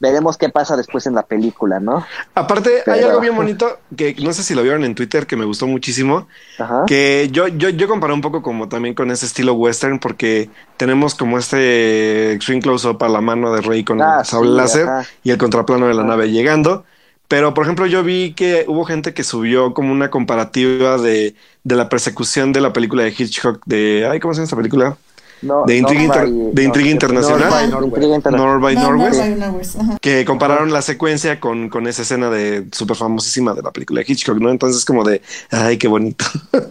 veremos 0.00 0.36
qué 0.36 0.48
pasa 0.48 0.76
después 0.76 1.06
en 1.06 1.14
la 1.14 1.22
película, 1.22 1.80
¿no? 1.80 2.04
Aparte, 2.34 2.82
hay 2.86 3.00
algo 3.02 3.20
bien 3.20 3.34
bonito 3.36 3.78
que 3.96 4.14
no 4.22 4.32
sé 4.32 4.42
si 4.42 4.54
lo 4.54 4.62
vieron 4.62 4.84
en 4.84 4.94
Twitter 4.94 5.26
que 5.26 5.36
me 5.36 5.44
gustó 5.44 5.66
muchísimo. 5.66 6.26
Ajá. 6.58 6.84
Que 6.86 7.28
yo, 7.32 7.48
yo, 7.48 7.68
yo 7.70 7.88
comparé 7.88 8.12
un 8.12 8.20
poco 8.20 8.42
como 8.42 8.68
también 8.68 8.94
con 8.94 9.10
ese 9.10 9.26
estilo 9.26 9.54
western 9.54 9.98
porque 10.00 10.50
tenemos 10.76 11.14
como 11.14 11.38
este 11.38 12.32
extreme 12.32 12.60
close-up 12.60 13.02
a 13.02 13.08
la 13.08 13.20
mano 13.20 13.52
de 13.52 13.60
Rey 13.60 13.84
con 13.84 14.02
Ah, 14.02 14.18
el 14.20 14.26
sí, 14.26 14.36
láser 14.42 14.88
ajá. 14.88 15.08
y 15.22 15.30
el 15.30 15.38
contraplano 15.38 15.86
de 15.86 15.94
la 15.94 16.02
Ajá. 16.02 16.10
nave 16.10 16.30
llegando. 16.30 16.84
Pero, 17.28 17.52
por 17.54 17.64
ejemplo, 17.64 17.86
yo 17.86 18.02
vi 18.02 18.32
que 18.34 18.64
hubo 18.68 18.84
gente 18.86 19.12
que 19.14 19.22
subió 19.22 19.74
como 19.74 19.92
una 19.92 20.10
comparativa 20.10 20.96
de, 20.98 21.34
de 21.62 21.76
la 21.76 21.88
persecución 21.90 22.52
de 22.52 22.60
la 22.62 22.72
película 22.72 23.02
de 23.04 23.10
Hitchcock 23.16 23.62
de... 23.66 24.08
Ay, 24.10 24.18
¿cómo 24.18 24.32
se 24.34 24.38
llama 24.38 24.44
esta 24.44 24.56
película? 24.56 24.96
No, 25.40 25.64
de 25.66 25.76
intriga 25.76 26.02
North 26.04 26.16
inter- 26.26 26.32
by- 26.44 26.54
de 26.54 26.64
intriga 26.64 26.86
no, 26.86 26.92
internacional. 26.92 27.40
North 27.40 27.52
by 27.52 27.68
Northwest. 27.70 27.94
Intriga 27.94 28.16
internacional. 28.16 28.60
North 28.60 28.62
by 28.62 28.74
No, 28.74 28.80
no, 28.80 28.90
Northwest. 28.96 29.20
by 29.20 29.34
Northwest, 29.38 29.76
ajá. 29.80 29.98
que 30.00 30.24
compararon 30.24 30.72
la 30.72 30.82
secuencia 30.82 31.38
con, 31.38 31.68
con 31.68 31.86
esa 31.86 32.02
escena 32.02 32.28
de 32.30 32.66
súper 32.72 32.96
famosísima 32.96 33.54
de 33.54 33.62
la 33.62 33.70
película 33.72 34.00
de 34.00 34.06
Hitchcock, 34.12 34.38
¿no? 34.40 34.50
Entonces 34.50 34.84
como 34.84 35.04
de, 35.04 35.22
ay, 35.50 35.76
qué 35.78 35.86
bonito. 35.86 36.24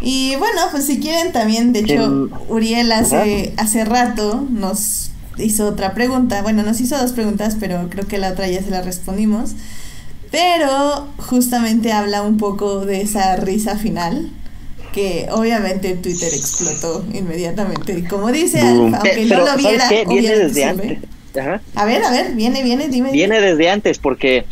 Y 0.00 0.36
bueno, 0.36 0.60
pues 0.72 0.84
si 0.86 1.00
quieren 1.00 1.32
también, 1.32 1.72
de 1.72 1.78
hecho. 1.80 2.28
Uriel 2.48 2.92
hace, 2.92 3.54
hace 3.56 3.84
rato 3.84 4.44
nos 4.50 5.10
hizo 5.38 5.66
otra 5.68 5.94
pregunta. 5.94 6.42
Bueno, 6.42 6.62
nos 6.62 6.80
hizo 6.80 6.98
dos 6.98 7.12
preguntas, 7.12 7.56
pero 7.58 7.88
creo 7.90 8.06
que 8.06 8.18
la 8.18 8.30
otra 8.30 8.48
ya 8.48 8.62
se 8.62 8.70
la 8.70 8.82
respondimos. 8.82 9.52
Pero 10.30 11.08
justamente 11.18 11.92
habla 11.92 12.22
un 12.22 12.36
poco 12.36 12.84
de 12.84 13.00
esa 13.00 13.36
risa 13.36 13.76
final, 13.76 14.30
que 14.92 15.28
obviamente 15.30 15.94
Twitter 15.94 16.32
explotó 16.32 17.04
inmediatamente. 17.12 17.98
Y 17.98 18.04
como 18.04 18.32
dice 18.32 18.60
Boom. 18.60 18.94
Alfa, 18.94 18.96
aunque 18.98 19.26
Pero, 19.28 19.28
no 19.28 19.40
lo 19.40 19.46
¿sabes 19.46 19.66
viera, 19.66 19.88
qué? 19.88 20.04
Viene 20.06 20.38
desde 20.38 20.64
antes. 20.64 20.98
Ajá. 21.38 21.60
A 21.74 21.84
ver, 21.84 22.02
a 22.02 22.10
ver, 22.10 22.32
viene, 22.34 22.62
viene, 22.62 22.88
dime. 22.88 23.12
Viene 23.12 23.40
desde 23.40 23.70
antes 23.70 23.98
porque 23.98 24.46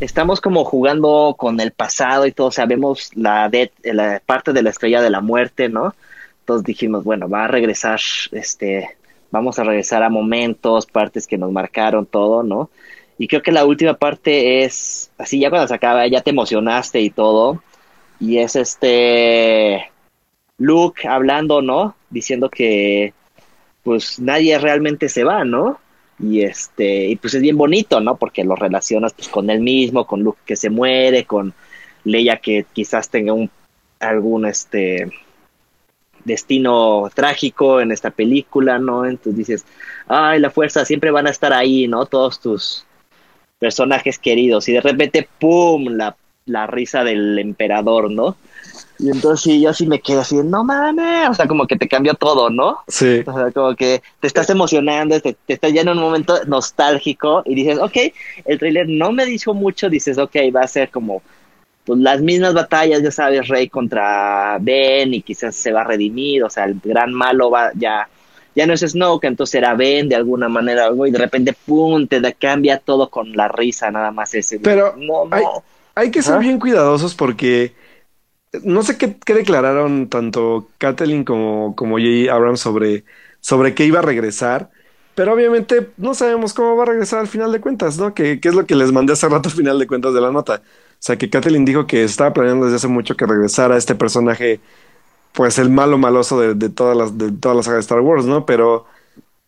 estamos 0.00 0.40
como 0.40 0.64
jugando 0.64 1.34
con 1.38 1.60
el 1.60 1.72
pasado 1.72 2.26
y 2.26 2.32
todo, 2.32 2.50
sabemos 2.50 3.10
la, 3.14 3.48
de, 3.48 3.72
la 3.82 4.20
parte 4.24 4.52
de 4.52 4.62
la 4.62 4.70
estrella 4.70 5.00
de 5.00 5.10
la 5.10 5.20
muerte, 5.20 5.68
¿no? 5.68 5.94
Entonces 6.40 6.64
dijimos, 6.66 7.04
bueno, 7.04 7.28
va 7.28 7.44
a 7.44 7.48
regresar, 7.48 8.00
este, 8.32 8.96
vamos 9.30 9.58
a 9.58 9.64
regresar 9.64 10.02
a 10.02 10.10
momentos, 10.10 10.86
partes 10.86 11.26
que 11.26 11.38
nos 11.38 11.52
marcaron, 11.52 12.06
todo, 12.06 12.42
¿no? 12.42 12.70
Y 13.18 13.28
creo 13.28 13.42
que 13.42 13.52
la 13.52 13.64
última 13.64 13.94
parte 13.94 14.64
es, 14.64 15.10
así 15.18 15.38
ya 15.38 15.50
cuando 15.50 15.68
se 15.68 15.74
acaba, 15.74 16.06
ya 16.06 16.20
te 16.20 16.30
emocionaste 16.30 17.00
y 17.00 17.10
todo, 17.10 17.62
y 18.20 18.38
es 18.38 18.56
este 18.56 19.90
Luke 20.58 21.06
hablando, 21.08 21.62
¿no? 21.62 21.96
Diciendo 22.10 22.50
que 22.50 23.12
pues 23.82 24.18
nadie 24.18 24.58
realmente 24.58 25.08
se 25.08 25.24
va, 25.24 25.44
¿no? 25.44 25.78
Y 26.18 26.42
este, 26.42 27.08
y 27.08 27.16
pues 27.16 27.34
es 27.34 27.42
bien 27.42 27.56
bonito, 27.56 28.00
¿no? 28.00 28.16
Porque 28.16 28.44
lo 28.44 28.56
relacionas 28.56 29.12
pues 29.12 29.28
con 29.28 29.50
él 29.50 29.60
mismo, 29.60 30.06
con 30.06 30.22
Luke 30.22 30.40
que 30.44 30.56
se 30.56 30.70
muere, 30.70 31.24
con 31.24 31.54
Leia 32.04 32.38
que 32.38 32.66
quizás 32.72 33.10
tenga 33.10 33.32
un 33.32 33.50
algún 34.00 34.46
este 34.46 35.10
destino 36.26 37.08
trágico 37.14 37.80
en 37.80 37.92
esta 37.92 38.10
película, 38.10 38.78
¿no? 38.78 39.06
Entonces 39.06 39.36
dices, 39.36 39.66
ay, 40.08 40.40
la 40.40 40.50
fuerza 40.50 40.84
siempre 40.84 41.10
van 41.10 41.26
a 41.26 41.30
estar 41.30 41.52
ahí, 41.52 41.86
¿no? 41.86 42.04
Todos 42.04 42.40
tus 42.40 42.84
personajes 43.58 44.18
queridos 44.18 44.68
y 44.68 44.72
de 44.72 44.82
repente 44.82 45.26
¡pum! 45.38 45.86
la, 45.88 46.16
la 46.44 46.66
risa 46.66 47.04
del 47.04 47.38
emperador, 47.38 48.10
¿no? 48.10 48.36
Y 48.98 49.10
entonces 49.10 49.40
sí, 49.42 49.60
yo 49.60 49.72
sí 49.72 49.86
me 49.86 50.00
quedé 50.00 50.20
así, 50.20 50.36
no 50.36 50.64
mames, 50.64 51.28
o 51.28 51.34
sea, 51.34 51.46
como 51.46 51.66
que 51.66 51.76
te 51.76 51.86
cambió 51.86 52.14
todo, 52.14 52.50
¿no? 52.50 52.78
Sí. 52.88 53.22
O 53.26 53.32
sea, 53.32 53.50
como 53.52 53.76
que 53.76 54.02
te 54.20 54.26
estás 54.26 54.48
emocionando, 54.50 55.20
te, 55.20 55.36
te 55.46 55.54
estás 55.54 55.72
ya 55.72 55.82
en 55.82 55.90
un 55.90 55.98
momento 55.98 56.38
nostálgico 56.46 57.42
y 57.44 57.54
dices, 57.54 57.78
ok, 57.78 57.96
el 58.46 58.58
tráiler 58.58 58.88
no 58.88 59.12
me 59.12 59.26
dijo 59.26 59.54
mucho, 59.54 59.88
dices, 59.88 60.18
ok, 60.18 60.36
va 60.54 60.62
a 60.62 60.68
ser 60.68 60.90
como 60.90 61.22
pues, 61.86 61.98
las 62.00 62.20
mismas 62.20 62.52
batallas, 62.52 63.02
ya 63.02 63.10
sabes, 63.10 63.48
Rey 63.48 63.68
contra 63.68 64.58
Ben 64.60 65.14
y 65.14 65.22
quizás 65.22 65.56
se 65.56 65.72
va 65.72 65.80
a 65.82 65.84
redimir, 65.84 66.44
o 66.44 66.50
sea, 66.50 66.64
el 66.64 66.80
gran 66.84 67.14
malo 67.14 67.50
va 67.50 67.70
ya 67.74 68.08
ya 68.56 68.66
no 68.66 68.72
es 68.72 68.80
Snoke, 68.80 69.26
entonces 69.26 69.54
era 69.56 69.74
Ben 69.74 70.08
de 70.08 70.16
alguna 70.16 70.48
manera, 70.48 70.86
algo, 70.86 71.06
y 71.06 71.10
de 71.10 71.18
repente, 71.18 71.54
pum, 71.66 72.06
te 72.06 72.22
da- 72.22 72.32
cambia 72.32 72.78
todo 72.78 73.10
con 73.10 73.32
la 73.36 73.48
risa, 73.48 73.90
nada 73.90 74.10
más 74.10 74.34
ese. 74.34 74.58
Pero 74.60 74.94
no, 74.96 75.26
no. 75.26 75.28
hay, 75.36 75.44
hay 75.94 76.10
que 76.10 76.22
ser 76.22 76.38
bien 76.38 76.58
cuidadosos 76.58 77.14
porque 77.14 77.74
no 78.62 78.82
sé 78.82 78.96
qué, 78.96 79.14
qué 79.24 79.34
declararon 79.34 80.08
tanto 80.08 80.68
Kathleen 80.78 81.24
como, 81.24 81.76
como 81.76 81.98
J. 81.98 82.32
Abrams 82.32 82.60
sobre, 82.60 83.04
sobre 83.40 83.74
que 83.74 83.84
iba 83.84 83.98
a 83.98 84.02
regresar. 84.02 84.70
Pero 85.14 85.34
obviamente 85.34 85.88
no 85.98 86.14
sabemos 86.14 86.54
cómo 86.54 86.76
va 86.76 86.84
a 86.84 86.86
regresar 86.86 87.20
al 87.20 87.28
final 87.28 87.52
de 87.52 87.60
cuentas, 87.60 87.98
¿no? 87.98 88.14
Que, 88.14 88.40
que 88.40 88.48
es 88.48 88.54
lo 88.54 88.66
que 88.66 88.74
les 88.74 88.92
mandé 88.92 89.12
hace 89.12 89.28
rato 89.28 89.48
al 89.48 89.54
final 89.54 89.78
de 89.78 89.86
cuentas 89.86 90.14
de 90.14 90.20
la 90.20 90.30
nota. 90.30 90.62
O 90.98 91.02
sea, 91.06 91.16
que 91.16 91.30
Kathleen 91.30 91.64
dijo 91.64 91.86
que 91.86 92.04
estaba 92.04 92.32
planeando 92.32 92.64
desde 92.66 92.76
hace 92.76 92.88
mucho 92.88 93.16
que 93.16 93.26
regresara 93.26 93.76
este 93.76 93.94
personaje, 93.94 94.60
pues 95.32 95.58
el 95.58 95.70
malo 95.70 95.98
maloso 95.98 96.40
de, 96.40 96.54
de 96.54 96.68
todas 96.68 96.96
las, 96.96 97.16
de 97.18 97.30
todas 97.32 97.56
las 97.56 97.66
sagas 97.66 97.78
de 97.78 97.80
Star 97.82 98.00
Wars, 98.00 98.24
¿no? 98.24 98.46
Pero, 98.46 98.86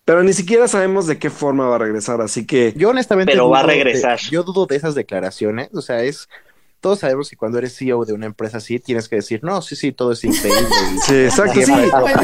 pero 0.04 0.22
ni 0.22 0.32
siquiera 0.34 0.68
sabemos 0.68 1.06
de 1.06 1.18
qué 1.18 1.30
forma 1.30 1.66
va 1.66 1.76
a 1.76 1.78
regresar, 1.78 2.20
así 2.20 2.46
que 2.46 2.72
Yo 2.76 2.90
honestamente 2.90 3.32
Pero 3.32 3.48
va 3.48 3.58
a 3.60 3.62
dudo 3.62 3.68
de- 3.72 3.74
regresar. 3.84 4.18
yo 4.30 4.42
dudo 4.42 4.66
de 4.66 4.76
esas 4.76 4.94
declaraciones, 4.94 5.70
o 5.74 5.80
sea, 5.82 6.02
es 6.04 6.28
todos 6.80 7.00
sabemos 7.00 7.28
que 7.28 7.36
cuando 7.36 7.58
eres 7.58 7.74
CEO 7.76 8.04
de 8.04 8.12
una 8.12 8.26
empresa 8.26 8.58
así 8.58 8.78
tienes 8.78 9.08
que 9.08 9.16
decir, 9.16 9.40
"No, 9.42 9.60
sí, 9.62 9.74
sí, 9.74 9.90
todo 9.90 10.12
es 10.12 10.22
increíble." 10.22 10.62
Sí, 11.04 11.14
exacto, 11.24 11.60
sí. 11.60 11.72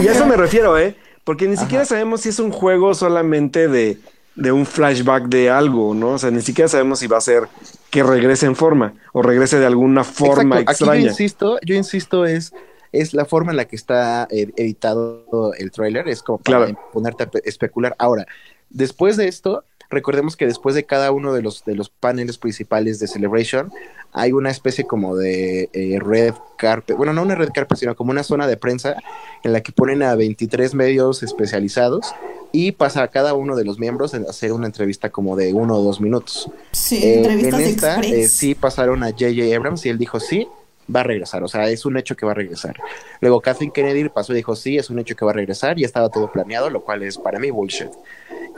Y 0.02 0.06
a 0.08 0.12
eso 0.12 0.26
me 0.26 0.36
refiero, 0.36 0.78
¿eh? 0.78 0.94
Porque 1.24 1.48
ni 1.48 1.56
siquiera 1.56 1.84
sabemos 1.86 2.20
si 2.20 2.28
es 2.28 2.38
un 2.38 2.52
juego 2.52 2.94
solamente 2.94 3.66
de, 3.66 3.98
de 4.36 4.50
un 4.52 4.66
flashback 4.66 5.24
de 5.26 5.50
algo, 5.50 5.94
¿no? 5.94 6.10
O 6.10 6.18
sea, 6.18 6.30
ni 6.30 6.40
siquiera 6.42 6.68
sabemos 6.68 6.98
si 6.98 7.06
va 7.06 7.18
a 7.18 7.20
ser 7.20 7.44
que 7.90 8.02
regrese 8.02 8.46
en 8.46 8.56
forma 8.56 8.94
o 9.12 9.22
regrese 9.22 9.58
de 9.58 9.66
alguna 9.66 10.02
forma 10.04 10.60
Exacto. 10.60 10.70
Aquí 10.70 10.78
yo 10.84 10.84
extraña. 10.92 11.10
insisto, 11.10 11.58
yo 11.64 11.74
insisto 11.74 12.24
es 12.26 12.52
es 12.92 13.12
la 13.12 13.24
forma 13.24 13.50
en 13.50 13.56
la 13.56 13.64
que 13.64 13.74
está 13.74 14.28
eh, 14.30 14.52
editado 14.56 15.52
el 15.58 15.70
tráiler, 15.72 16.06
es 16.08 16.22
como 16.22 16.38
para 16.38 16.66
Claro. 16.66 16.80
ponerte 16.92 17.24
a 17.24 17.30
pe- 17.30 17.42
especular. 17.44 17.96
Ahora, 17.98 18.24
después 18.70 19.16
de 19.16 19.26
esto, 19.26 19.64
recordemos 19.94 20.36
que 20.36 20.46
después 20.46 20.74
de 20.74 20.84
cada 20.84 21.10
uno 21.12 21.32
de 21.32 21.42
los 21.42 21.64
de 21.64 21.74
los 21.74 21.88
paneles 21.88 22.38
principales 22.38 22.98
de 22.98 23.08
Celebration 23.08 23.72
hay 24.12 24.32
una 24.32 24.50
especie 24.50 24.84
como 24.84 25.16
de 25.16 25.68
eh, 25.72 25.98
red 26.00 26.34
carpet, 26.56 26.96
bueno, 26.96 27.12
no 27.12 27.22
una 27.22 27.34
red 27.34 27.50
carpet, 27.52 27.78
sino 27.78 27.96
como 27.96 28.12
una 28.12 28.22
zona 28.22 28.46
de 28.46 28.56
prensa 28.56 28.96
en 29.42 29.52
la 29.52 29.60
que 29.60 29.72
ponen 29.72 30.02
a 30.04 30.14
23 30.14 30.74
medios 30.74 31.22
especializados 31.22 32.14
y 32.52 32.70
pasa 32.70 33.02
a 33.02 33.08
cada 33.08 33.34
uno 33.34 33.56
de 33.56 33.64
los 33.64 33.80
miembros 33.80 34.14
a 34.14 34.18
hacer 34.18 34.52
una 34.52 34.66
entrevista 34.66 35.10
como 35.10 35.34
de 35.34 35.52
uno 35.52 35.76
o 35.76 35.82
dos 35.82 36.00
minutos. 36.00 36.48
Sí, 36.70 37.00
Eh, 37.02 37.24
en 37.24 37.54
esta 37.54 38.00
eh, 38.00 38.28
sí 38.28 38.54
pasaron 38.54 39.02
a 39.02 39.10
J.J. 39.10 39.56
Abrams 39.56 39.84
y 39.84 39.88
él 39.88 39.98
dijo 39.98 40.20
sí, 40.20 40.46
va 40.94 41.00
a 41.00 41.04
regresar, 41.04 41.42
o 41.42 41.48
sea, 41.48 41.68
es 41.68 41.84
un 41.86 41.96
hecho 41.96 42.16
que 42.16 42.26
va 42.26 42.32
a 42.32 42.34
regresar. 42.34 42.76
Luego 43.20 43.40
Kathleen 43.40 43.70
Kennedy 43.70 44.08
pasó 44.08 44.32
y 44.32 44.36
dijo 44.36 44.56
sí, 44.56 44.76
es 44.78 44.90
un 44.90 44.98
hecho 44.98 45.16
que 45.16 45.24
va 45.24 45.30
a 45.30 45.34
regresar 45.34 45.78
y 45.78 45.84
estaba 45.84 46.08
todo 46.08 46.30
planeado, 46.30 46.70
lo 46.70 46.82
cual 46.82 47.02
es 47.02 47.18
para 47.18 47.38
mí 47.38 47.50
bullshit. 47.50 47.90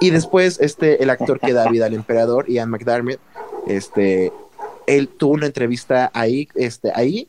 Y 0.01 0.11
después 0.11 0.61
este 0.61 1.03
el 1.03 1.11
actor 1.11 1.41
que 1.41 1.53
da 1.53 1.69
vida 1.69 1.87
al 1.87 1.95
emperador, 1.95 2.49
Ian 2.49 2.71
McDermott, 2.71 3.21
este 3.67 4.33
él 4.87 5.09
tuvo 5.09 5.35
una 5.35 5.47
entrevista 5.47 6.11
ahí, 6.15 6.49
este 6.55 6.93
ahí 6.95 7.29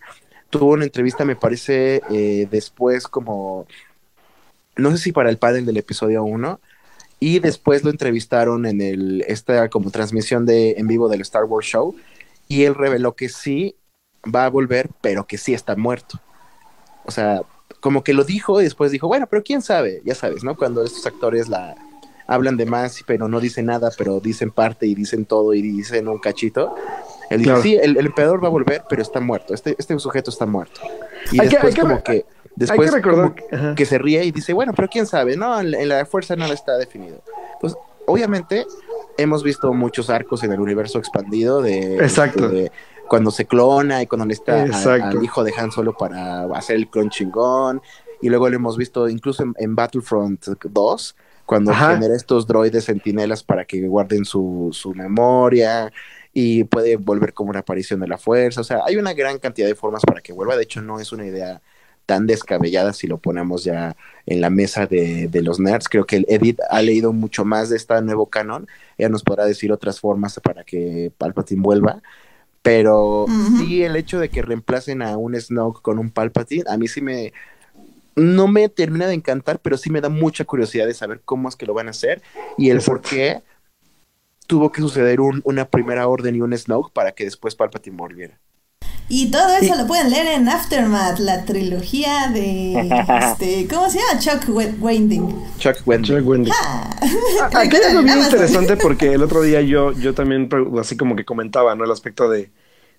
tuvo 0.50 0.74
una 0.74 0.86
entrevista 0.86 1.26
me 1.26 1.36
parece 1.36 2.02
eh, 2.10 2.48
después 2.50 3.08
como 3.08 3.68
no 4.76 4.92
sé 4.92 4.98
si 4.98 5.12
para 5.12 5.30
el 5.30 5.38
panel 5.38 5.66
del 5.66 5.78
episodio 5.78 6.24
1 6.24 6.60
y 7.20 7.40
después 7.40 7.84
lo 7.84 7.90
entrevistaron 7.90 8.66
en 8.66 8.82
el 8.82 9.24
esta 9.28 9.70
como 9.70 9.92
transmisión 9.92 10.46
de 10.46 10.72
en 10.78 10.88
vivo 10.88 11.10
del 11.10 11.22
Star 11.22 11.46
Wars 11.46 11.66
Show 11.66 11.96
y 12.48 12.64
él 12.64 12.76
reveló 12.76 13.16
que 13.16 13.30
sí 13.30 13.76
va 14.34 14.46
a 14.46 14.50
volver, 14.50 14.90
pero 15.02 15.26
que 15.26 15.38
sí 15.38 15.54
está 15.54 15.76
muerto. 15.76 16.20
O 17.06 17.12
sea, 17.12 17.42
como 17.80 18.04
que 18.04 18.14
lo 18.14 18.24
dijo 18.24 18.60
y 18.62 18.64
después 18.66 18.92
dijo, 18.92 19.08
bueno, 19.08 19.28
pero 19.28 19.44
quién 19.44 19.62
sabe, 19.62 20.02
ya 20.06 20.16
sabes, 20.16 20.44
¿no? 20.44 20.56
Cuando 20.56 20.84
estos 20.84 21.06
actores 21.06 21.48
la 21.50 21.76
hablan 22.28 22.58
de 22.58 22.66
más, 22.66 23.02
pero 23.06 23.28
no 23.30 23.40
dicen 23.40 23.68
nada, 23.68 23.90
pero 23.98 24.20
dicen 24.20 24.52
parte 24.52 24.86
y 24.88 24.96
dicen 24.96 25.26
todo 25.26 25.54
y 25.54 25.62
dicen 25.62 26.08
un 26.10 26.18
cachito. 26.20 26.76
Él 27.30 27.40
dice, 27.40 27.50
Claro. 27.52 27.62
sí, 27.64 27.76
el, 27.76 27.98
el 27.98 28.06
emperador 28.08 28.44
va 28.44 28.48
a 28.48 28.52
volver, 28.52 28.84
pero 28.90 29.02
está 29.02 29.20
muerto. 29.22 29.54
Este, 29.54 29.76
este 29.78 29.98
sujeto 30.00 30.30
está 30.32 30.46
muerto. 30.46 30.82
Y 31.32 31.40
Hay 31.42 31.48
que- 31.50 31.56
después 31.56 31.64
hay 31.66 31.74
que- 31.76 31.82
como 31.82 32.04
que... 32.04 32.12
Hay 32.12 32.26
Después 32.56 32.92
que 32.92 33.02
como 33.04 33.36
que- 33.36 33.74
que 33.76 33.86
se 33.86 34.00
ríe 34.00 34.24
y 34.26 34.32
dice, 34.32 34.52
bueno, 34.52 34.74
pero 34.76 34.88
quién 34.90 35.06
sabe, 35.06 35.38
no, 35.38 35.60
en, 35.62 35.76
en 35.76 35.90
la 35.90 36.04
fuerza 36.08 36.36
no 36.36 36.46
está 36.48 36.76
definido. 36.78 37.22
Pues 37.62 37.76
obviamente 38.08 38.66
hemos 39.20 39.44
visto 39.44 39.72
muchos 39.74 40.10
arcos 40.10 40.44
en 40.44 40.52
el 40.54 40.60
universo 40.60 40.98
expandido 40.98 41.62
de, 41.62 41.98
Exacto. 41.98 42.50
de 42.50 42.72
cuando 43.08 43.32
se 43.32 43.46
clona 43.46 44.02
y 44.02 44.08
cuando 44.08 44.26
le 44.26 44.34
está 44.34 44.64
a- 44.64 44.94
al 45.10 45.24
hijo 45.24 45.44
de 45.44 45.54
Han 45.58 45.72
Solo 45.72 45.94
para 45.98 46.44
hacer 46.56 46.76
el 46.76 46.90
clon 46.90 47.10
chingón. 47.10 47.82
Y 48.22 48.30
luego 48.30 48.50
lo 48.50 48.56
hemos 48.56 48.78
visto 48.78 49.08
incluso 49.10 49.44
en, 49.44 49.54
en 49.60 49.76
Battlefront 49.76 50.44
2, 50.64 51.16
cuando 51.46 51.72
Ajá. 51.72 51.94
genera 51.94 52.16
estos 52.16 52.48
droides 52.48 52.84
sentinelas 52.86 53.44
para 53.44 53.66
que 53.66 53.88
guarden 53.88 54.26
su, 54.26 54.70
su 54.74 54.94
memoria 54.96 55.92
y 56.34 56.64
puede 56.66 56.98
volver 56.98 57.34
como 57.34 57.50
una 57.52 57.60
aparición 57.60 58.00
de 58.00 58.08
la 58.08 58.18
fuerza. 58.18 58.62
O 58.62 58.64
sea, 58.64 58.82
hay 58.86 58.96
una 58.98 59.14
gran 59.14 59.38
cantidad 59.40 59.68
de 59.68 59.76
formas 59.76 60.04
para 60.04 60.22
que 60.22 60.34
vuelva. 60.34 60.56
De 60.58 60.64
hecho, 60.64 60.82
no 60.82 61.00
es 61.00 61.12
una 61.12 61.26
idea 61.26 61.62
tan 62.06 62.26
descabellada 62.26 62.94
si 62.94 63.06
lo 63.06 63.18
ponemos 63.18 63.64
ya 63.66 63.96
en 64.26 64.40
la 64.42 64.50
mesa 64.50 64.88
de, 64.88 65.28
de 65.28 65.42
los 65.42 65.60
nerds. 65.60 65.90
Creo 65.90 66.06
que 66.06 66.24
Edith 66.28 66.60
ha 66.70 66.82
leído 66.82 67.12
mucho 67.14 67.44
más 67.46 67.70
de 67.70 67.78
este 67.78 68.02
nuevo 68.02 68.28
canon. 68.28 68.68
Ella 68.98 69.10
nos 69.10 69.24
podrá 69.24 69.46
decir 69.46 69.72
otras 69.72 70.00
formas 70.00 70.40
para 70.42 70.64
que 70.64 71.12
Palpatine 71.18 71.62
vuelva. 71.62 72.02
Pero 72.68 73.26
sí, 73.58 73.84
el 73.84 73.96
hecho 73.96 74.20
de 74.20 74.30
que 74.30 74.42
reemplacen 74.42 75.02
a 75.02 75.16
un 75.18 75.40
Snoke 75.40 75.82
con 75.82 76.00
un 76.00 76.10
Palpatine, 76.12 76.66
a 76.68 76.78
mí 76.78 76.88
sí 76.88 77.02
me. 77.02 77.32
No 78.16 78.48
me 78.48 78.68
termina 78.68 79.08
de 79.08 79.14
encantar, 79.14 79.60
pero 79.60 79.78
sí 79.78 79.90
me 79.90 80.02
da 80.02 80.10
mucha 80.10 80.44
curiosidad 80.44 80.86
de 80.88 80.94
saber 80.94 81.22
cómo 81.24 81.48
es 81.48 81.56
que 81.56 81.66
lo 81.66 81.74
van 81.74 81.88
a 81.88 81.92
hacer 81.92 82.22
y 82.58 82.72
el 82.72 82.82
por 82.82 83.02
qué 83.02 83.42
tuvo 84.48 84.72
que 84.72 84.82
suceder 84.82 85.22
un- 85.22 85.42
una 85.44 85.70
primera 85.70 86.08
orden 86.08 86.36
y 86.36 86.42
un 86.42 86.58
Snoke 86.58 86.92
para 86.92 87.12
que 87.12 87.26
después 87.26 87.56
Palpatine 87.56 87.96
volviera. 87.96 88.40
Y 89.10 89.32
todo 89.32 89.56
eso 89.56 89.74
Sí. 89.74 89.80
lo 89.80 89.88
pueden 89.88 90.10
leer 90.10 90.28
en 90.28 90.50
Aftermath, 90.50 91.20
la 91.20 91.46
trilogía 91.46 92.30
de 92.34 92.74
este, 93.22 93.68
¿cómo 93.74 93.90
se 93.90 94.00
llama? 94.00 94.20
Chuck 94.20 94.50
We- 94.50 94.74
Wending. 94.80 95.34
Chuck. 95.58 95.76
Chuck 96.04 96.28
Wendy. 96.28 96.52
Ah. 96.54 96.90
Aquí 97.54 97.76
hay 97.78 97.84
algo 97.92 98.04
bien 98.04 98.20
interesante 98.20 98.76
porque 98.78 99.14
el 99.14 99.24
otro 99.24 99.42
día 99.42 99.62
yo, 99.62 99.94
yo 99.94 100.14
también 100.14 100.50
así 100.80 100.98
como 100.98 101.16
que 101.16 101.24
comentaba, 101.26 101.74
¿no? 101.76 101.86
El 101.86 101.92
aspecto 101.92 102.30
de, 102.30 102.50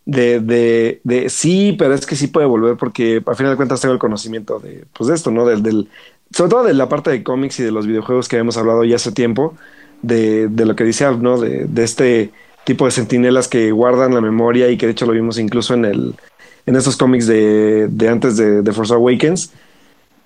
de, 0.06 0.40
de, 0.40 1.00
de 1.04 1.28
sí, 1.28 1.74
pero 1.78 1.92
es 1.94 2.06
que 2.06 2.16
sí 2.16 2.28
puede 2.28 2.46
volver 2.46 2.76
porque 2.78 3.22
al 3.26 3.36
final 3.36 3.52
de 3.52 3.56
cuentas 3.56 3.80
tengo 3.80 3.92
el 3.92 4.00
conocimiento 4.00 4.58
de, 4.60 4.86
pues 4.96 5.08
de 5.08 5.14
esto, 5.14 5.30
¿no? 5.30 5.44
Del, 5.44 5.62
del, 5.62 5.88
sobre 6.32 6.50
todo 6.50 6.64
de 6.64 6.72
la 6.74 6.88
parte 6.88 7.10
de 7.10 7.22
cómics 7.22 7.60
y 7.60 7.64
de 7.64 7.70
los 7.70 7.86
videojuegos 7.86 8.28
que 8.28 8.38
hemos 8.38 8.56
hablado 8.56 8.82
ya 8.84 8.96
hace 8.96 9.12
tiempo, 9.12 9.54
de, 10.00 10.48
de 10.48 10.64
lo 10.64 10.74
que 10.74 10.84
dice 10.84 11.04
Alf, 11.04 11.20
¿no? 11.20 11.38
De, 11.38 11.66
de 11.66 11.84
este 11.84 12.30
tipo 12.68 12.84
de 12.86 12.92
sentinelas 12.92 13.48
que 13.48 13.72
guardan 13.72 14.14
la 14.14 14.22
memoria 14.22 14.70
y 14.70 14.78
que 14.78 14.86
de 14.86 14.92
hecho 14.92 15.06
lo 15.06 15.12
vimos 15.14 15.38
incluso 15.40 15.74
en 15.74 15.86
el 15.86 16.14
en 16.66 16.76
esos 16.76 16.96
cómics 16.98 17.26
de, 17.26 17.88
de 17.88 18.08
antes 18.10 18.36
de, 18.38 18.62
de 18.62 18.72
Force 18.74 18.94
Awakens, 18.94 19.52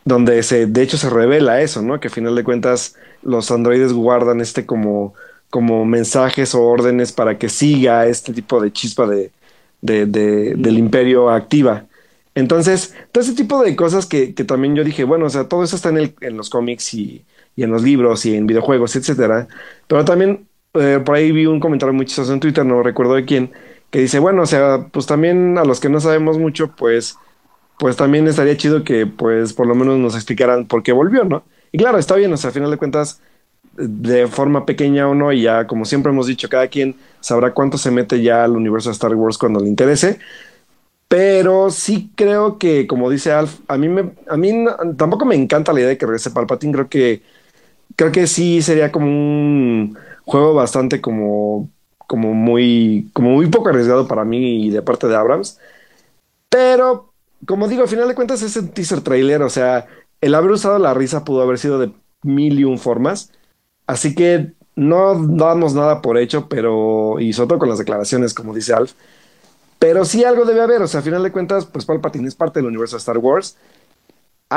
donde 0.05 0.43
se, 0.43 0.66
de 0.66 0.82
hecho 0.82 0.97
se 0.99 1.11
revela 1.11 1.61
eso, 1.62 1.82
¿no? 1.82 2.01
Que 2.01 2.09
a 2.09 2.11
final 2.11 2.34
de 2.34 2.45
cuentas 2.45 2.97
los 3.22 3.51
androides 3.53 3.93
guardan 3.93 4.40
este 4.40 4.66
como, 4.66 5.14
como 5.51 5.84
mensajes 5.84 6.55
o 6.55 6.62
órdenes 6.64 7.12
para 7.12 7.38
que 7.38 7.49
siga 7.49 8.07
este 8.07 8.32
tipo 8.32 8.61
de 8.61 8.72
chispa 8.72 9.07
de- 9.80 10.07
de- 10.07 10.55
del 10.57 10.78
imperio 10.78 11.30
activa. 11.30 11.86
Entonces, 12.34 12.95
todo 13.12 13.22
ese 13.22 13.34
tipo 13.34 13.62
de 13.62 13.76
cosas 13.76 14.07
que, 14.07 14.34
que 14.34 14.45
también 14.45 14.74
yo 14.74 14.84
dije, 14.84 15.05
bueno, 15.05 15.26
o 15.26 15.30
sea, 15.30 15.45
todo 15.49 15.64
eso 15.64 15.76
está 15.76 15.90
en, 15.90 15.99
el- 15.99 16.14
en 16.20 16.36
los 16.36 16.51
cómics 16.51 16.95
y, 16.95 17.24
y 17.57 17.62
en 17.64 17.70
los 17.70 17.82
libros 17.82 18.24
y 18.26 18.34
en 18.36 18.47
videojuegos, 18.47 18.97
etcétera. 18.97 19.49
Pero 19.86 20.05
también 20.05 20.47
eh, 20.74 21.00
por 21.04 21.16
ahí 21.16 21.32
vi 21.32 21.46
un 21.46 21.60
comentario 21.60 21.92
muy 21.92 22.06
chistoso 22.06 22.32
en 22.32 22.40
Twitter, 22.40 22.64
no 22.64 22.82
recuerdo 22.82 23.14
de 23.14 23.24
quién, 23.24 23.52
que 23.90 24.00
dice, 24.00 24.18
bueno, 24.18 24.42
o 24.42 24.46
sea, 24.46 24.88
pues 24.90 25.06
también 25.06 25.58
a 25.58 25.64
los 25.64 25.80
que 25.80 25.88
no 25.88 26.00
sabemos 26.00 26.38
mucho, 26.38 26.72
pues 26.76 27.16
pues 27.78 27.96
también 27.96 28.28
estaría 28.28 28.56
chido 28.56 28.84
que 28.84 29.06
pues 29.06 29.52
por 29.52 29.66
lo 29.66 29.74
menos 29.74 29.98
nos 29.98 30.14
explicaran 30.14 30.66
por 30.66 30.84
qué 30.84 30.92
volvió, 30.92 31.24
¿no? 31.24 31.44
Y 31.72 31.78
claro, 31.78 31.98
está 31.98 32.14
bien, 32.14 32.32
o 32.32 32.36
sea, 32.36 32.50
a 32.50 32.52
final 32.52 32.70
de 32.70 32.76
cuentas, 32.76 33.20
de 33.76 34.28
forma 34.28 34.66
pequeña 34.66 35.08
o 35.08 35.14
no, 35.16 35.32
y 35.32 35.42
ya 35.42 35.66
como 35.66 35.84
siempre 35.84 36.12
hemos 36.12 36.26
dicho, 36.28 36.48
cada 36.48 36.68
quien 36.68 36.96
sabrá 37.20 37.52
cuánto 37.52 37.78
se 37.78 37.90
mete 37.90 38.22
ya 38.22 38.44
al 38.44 38.56
universo 38.56 38.90
de 38.90 38.92
Star 38.94 39.14
Wars 39.16 39.36
cuando 39.38 39.60
le 39.60 39.68
interese. 39.68 40.20
Pero 41.08 41.70
sí 41.70 42.10
creo 42.14 42.58
que, 42.58 42.86
como 42.86 43.10
dice 43.10 43.32
Alf, 43.32 43.60
a 43.68 43.76
mí, 43.76 43.88
me, 43.88 44.12
a 44.28 44.36
mí 44.36 44.64
tampoco 44.96 45.26
me 45.26 45.34
encanta 45.34 45.72
la 45.72 45.80
idea 45.80 45.88
de 45.90 45.98
que 45.98 46.06
regrese 46.06 46.30
Palpatine. 46.30 46.72
Creo 46.72 46.88
que, 46.88 47.22
creo 47.96 48.12
que 48.12 48.26
sí 48.26 48.62
sería 48.62 48.92
como 48.92 49.06
un 49.06 49.98
juego 50.32 50.54
bastante 50.54 51.00
como, 51.00 51.70
como 52.06 52.34
muy, 52.34 53.10
como 53.12 53.30
muy 53.30 53.46
poco 53.46 53.68
arriesgado 53.68 54.08
para 54.08 54.24
mí 54.24 54.66
y 54.66 54.70
de 54.70 54.82
parte 54.82 55.06
de 55.06 55.14
Abrams. 55.14 55.58
Pero 56.48 57.12
como 57.46 57.68
digo, 57.68 57.82
al 57.82 57.88
final 57.88 58.08
de 58.08 58.14
cuentas 58.14 58.42
es 58.42 58.56
un 58.56 58.68
teaser 58.68 59.00
trailer, 59.02 59.42
o 59.42 59.50
sea, 59.50 59.86
el 60.20 60.34
haber 60.34 60.52
usado 60.52 60.78
la 60.78 60.94
risa 60.94 61.24
pudo 61.24 61.42
haber 61.42 61.58
sido 61.58 61.78
de 61.78 61.92
mil 62.22 62.58
y 62.58 62.64
un 62.64 62.78
formas, 62.78 63.32
así 63.86 64.14
que 64.14 64.52
no 64.74 65.14
damos 65.26 65.74
nada 65.74 66.00
por 66.00 66.18
hecho, 66.18 66.48
pero, 66.48 67.18
y 67.20 67.32
sobre 67.32 67.48
todo 67.48 67.58
con 67.58 67.68
las 67.68 67.78
declaraciones, 67.78 68.32
como 68.32 68.54
dice 68.54 68.72
Alf, 68.72 68.92
pero 69.78 70.04
sí 70.04 70.24
algo 70.24 70.44
debe 70.44 70.62
haber, 70.62 70.80
o 70.82 70.86
sea, 70.86 70.98
al 70.98 71.04
final 71.04 71.22
de 71.22 71.32
cuentas, 71.32 71.66
pues 71.66 71.84
Palpatine 71.84 72.28
es 72.28 72.36
parte 72.36 72.60
del 72.60 72.68
universo 72.68 72.96
de 72.96 73.00
Star 73.00 73.18
Wars, 73.18 73.56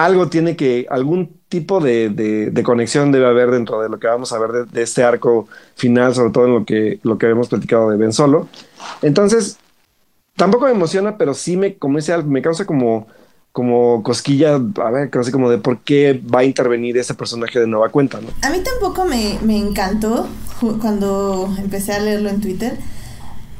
algo 0.03 0.27
tiene 0.27 0.55
que, 0.55 0.85
algún 0.89 1.39
tipo 1.47 1.79
de, 1.79 2.09
de- 2.09 2.63
conexión 2.63 3.11
debe 3.11 3.27
haber 3.27 3.51
dentro 3.51 3.81
de 3.81 3.89
lo 3.89 3.99
que 3.99 4.07
vamos 4.07 4.33
a 4.33 4.39
ver 4.39 4.65
de, 4.65 4.81
este 4.83 5.03
arco 5.03 5.47
final, 5.75 6.13
sobre 6.13 6.31
todo 6.31 6.45
en 6.45 6.53
lo 6.53 6.65
que, 6.65 6.99
lo 7.03 7.17
que 7.17 7.29
hemos 7.29 7.47
platicado 7.47 7.89
de 7.89 7.97
Ben 7.97 8.11
Solo. 8.11 8.47
Entonces, 9.01 9.57
tampoco 10.35 10.65
me 10.65 10.71
emociona, 10.71 11.17
pero 11.17 11.33
sí 11.33 11.57
me, 11.57 11.75
como 11.75 11.97
dice 11.97 12.17
me 12.23 12.41
causa 12.41 12.65
como, 12.65 13.07
como 13.51 14.03
cosquilla, 14.03 14.55
a 14.55 14.91
ver, 14.91 15.09
así 15.17 15.31
como 15.31 15.49
de 15.49 15.59
por 15.59 15.79
qué 15.79 16.21
va 16.33 16.39
a 16.39 16.43
intervenir 16.43 16.97
ese 16.97 17.13
personaje 17.13 17.59
de 17.59 17.67
nueva 17.67 17.89
cuenta, 17.89 18.19
¿no? 18.19 18.27
A 18.41 18.49
mí 18.49 18.61
tampoco 18.63 19.05
me, 19.05 19.39
me 19.43 19.57
encantó 19.57 20.27
cuando 20.81 21.53
empecé 21.57 21.93
a 21.93 21.99
leerlo 21.99 22.29
en 22.29 22.41
Twitter. 22.41 22.77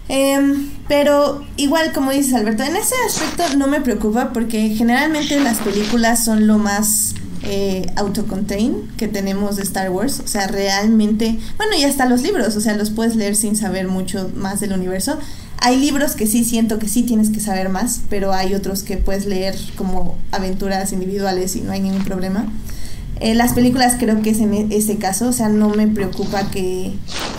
Em, 0.08 0.70
pero 0.88 1.44
igual, 1.58 1.92
como 1.94 2.12
dices 2.12 2.34
Alberto, 2.36 2.64
en 2.64 2.76
ese 2.76 2.94
aspecto 3.08 3.58
no 3.58 3.68
me 3.68 3.82
preocupa 3.82 4.32
porque 4.34 4.70
generalmente 4.76 5.40
las 5.40 5.58
películas 5.58 6.24
son 6.24 6.46
lo 6.46 6.60
más 6.60 7.16
eh, 7.44 7.88
autocontained 7.96 8.76
que 8.98 9.08
tenemos 9.08 9.56
de 9.56 9.64
Star 9.64 9.90
Wars. 9.90 10.20
O 10.24 10.28
sea, 10.28 10.48
realmente, 10.48 11.40
bueno, 11.58 11.76
y 11.78 11.84
hasta 11.86 12.06
los 12.06 12.22
libros, 12.22 12.56
o 12.56 12.62
sea, 12.62 12.76
los 12.78 12.92
puedes 12.92 13.16
leer 13.16 13.36
sin 13.36 13.56
saber 13.56 13.88
mucho 13.88 14.30
más 14.36 14.60
del 14.60 14.74
universo. 14.74 15.18
Hay 15.60 15.78
libros 15.80 16.14
que 16.16 16.28
sí 16.28 16.44
siento 16.44 16.78
que 16.78 16.88
sí 16.88 17.02
tienes 17.04 17.30
que 17.32 17.40
saber 17.40 17.70
más, 17.70 18.02
pero 18.10 18.32
hay 18.34 18.54
otros 18.54 18.84
que 18.84 18.98
puedes 18.98 19.26
leer 19.26 19.56
como 19.76 20.18
aventuras 20.32 20.92
individuales 20.94 21.56
y 21.56 21.62
no 21.62 21.72
hay 21.72 21.80
ningún 21.80 22.04
problema. 22.04 22.46
Eh, 23.22 23.34
las 23.34 23.54
películas 23.54 23.96
creo 23.98 24.22
que 24.22 24.32
es 24.32 24.40
en 24.40 24.54
e- 24.54 24.68
ese 24.72 24.98
caso, 24.98 25.30
o 25.30 25.34
sea, 25.34 25.50
no 25.50 25.70
me 25.70 25.88
preocupa 25.88 26.52
que, 26.52 26.94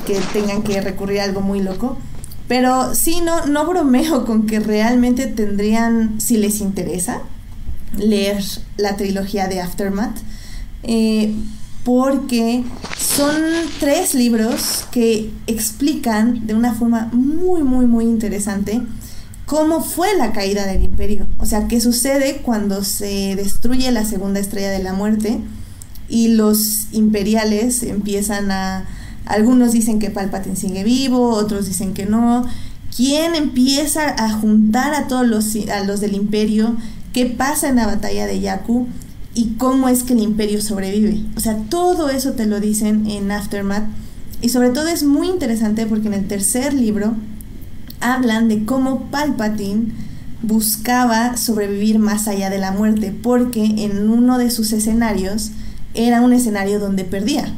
que 0.06 0.18
tengan 0.32 0.62
que 0.62 0.80
recurrir 0.80 1.20
a 1.20 1.24
algo 1.24 1.42
muy 1.42 1.60
loco. 1.60 1.98
Pero 2.48 2.94
sí, 2.94 3.20
no, 3.24 3.46
no 3.46 3.66
bromeo 3.66 4.24
con 4.24 4.46
que 4.46 4.60
realmente 4.60 5.26
tendrían, 5.26 6.20
si 6.20 6.36
les 6.36 6.60
interesa, 6.60 7.22
leer 7.96 8.42
la 8.76 8.96
trilogía 8.96 9.48
de 9.48 9.60
Aftermath. 9.60 10.16
eh, 10.82 11.34
porque 11.86 12.64
son 12.98 13.36
tres 13.78 14.12
libros 14.12 14.86
que 14.90 15.30
explican 15.46 16.44
de 16.48 16.54
una 16.54 16.74
forma 16.74 17.08
muy, 17.12 17.62
muy, 17.62 17.86
muy 17.86 18.04
interesante 18.04 18.82
cómo 19.44 19.80
fue 19.80 20.08
la 20.16 20.32
caída 20.32 20.66
del 20.66 20.82
imperio. 20.82 21.28
O 21.38 21.46
sea, 21.46 21.68
qué 21.68 21.80
sucede 21.80 22.38
cuando 22.42 22.82
se 22.82 23.36
destruye 23.36 23.92
la 23.92 24.04
segunda 24.04 24.40
estrella 24.40 24.70
de 24.70 24.82
la 24.82 24.94
muerte 24.94 25.38
y 26.08 26.28
los 26.28 26.88
imperiales 26.90 27.84
empiezan 27.84 28.50
a... 28.50 28.84
Algunos 29.26 29.72
dicen 29.72 29.98
que 29.98 30.10
Palpatine 30.10 30.56
sigue 30.56 30.84
vivo, 30.84 31.30
otros 31.30 31.66
dicen 31.66 31.92
que 31.92 32.06
no. 32.06 32.46
¿Quién 32.96 33.34
empieza 33.34 34.08
a 34.08 34.30
juntar 34.30 34.94
a 34.94 35.06
todos 35.06 35.26
los, 35.26 35.54
a 35.68 35.84
los 35.84 36.00
del 36.00 36.14
imperio? 36.14 36.76
¿Qué 37.12 37.26
pasa 37.26 37.68
en 37.68 37.76
la 37.76 37.86
batalla 37.86 38.26
de 38.26 38.40
Yaku? 38.40 38.86
¿Y 39.34 39.54
cómo 39.58 39.88
es 39.88 40.02
que 40.02 40.14
el 40.14 40.20
imperio 40.20 40.62
sobrevive? 40.62 41.20
O 41.36 41.40
sea, 41.40 41.56
todo 41.68 42.08
eso 42.08 42.32
te 42.32 42.46
lo 42.46 42.60
dicen 42.60 43.06
en 43.10 43.30
Aftermath. 43.30 43.84
Y 44.40 44.48
sobre 44.48 44.70
todo 44.70 44.88
es 44.88 45.02
muy 45.02 45.28
interesante 45.28 45.86
porque 45.86 46.08
en 46.08 46.14
el 46.14 46.28
tercer 46.28 46.72
libro 46.72 47.14
hablan 48.00 48.48
de 48.48 48.64
cómo 48.64 49.10
Palpatine 49.10 49.92
buscaba 50.42 51.36
sobrevivir 51.36 51.98
más 51.98 52.28
allá 52.28 52.50
de 52.50 52.58
la 52.58 52.72
muerte, 52.72 53.14
porque 53.22 53.64
en 53.64 54.08
uno 54.08 54.38
de 54.38 54.50
sus 54.50 54.72
escenarios 54.72 55.50
era 55.94 56.20
un 56.20 56.32
escenario 56.32 56.78
donde 56.78 57.04
perdía, 57.04 57.52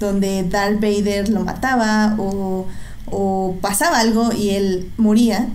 donde 0.00 0.42
Darth 0.42 0.80
Vader 0.80 1.28
lo 1.28 1.44
mataba 1.44 2.16
o, 2.18 2.66
o 3.06 3.56
pasaba 3.60 4.00
algo 4.00 4.32
y 4.32 4.50
él 4.50 4.90
moría. 4.96 5.48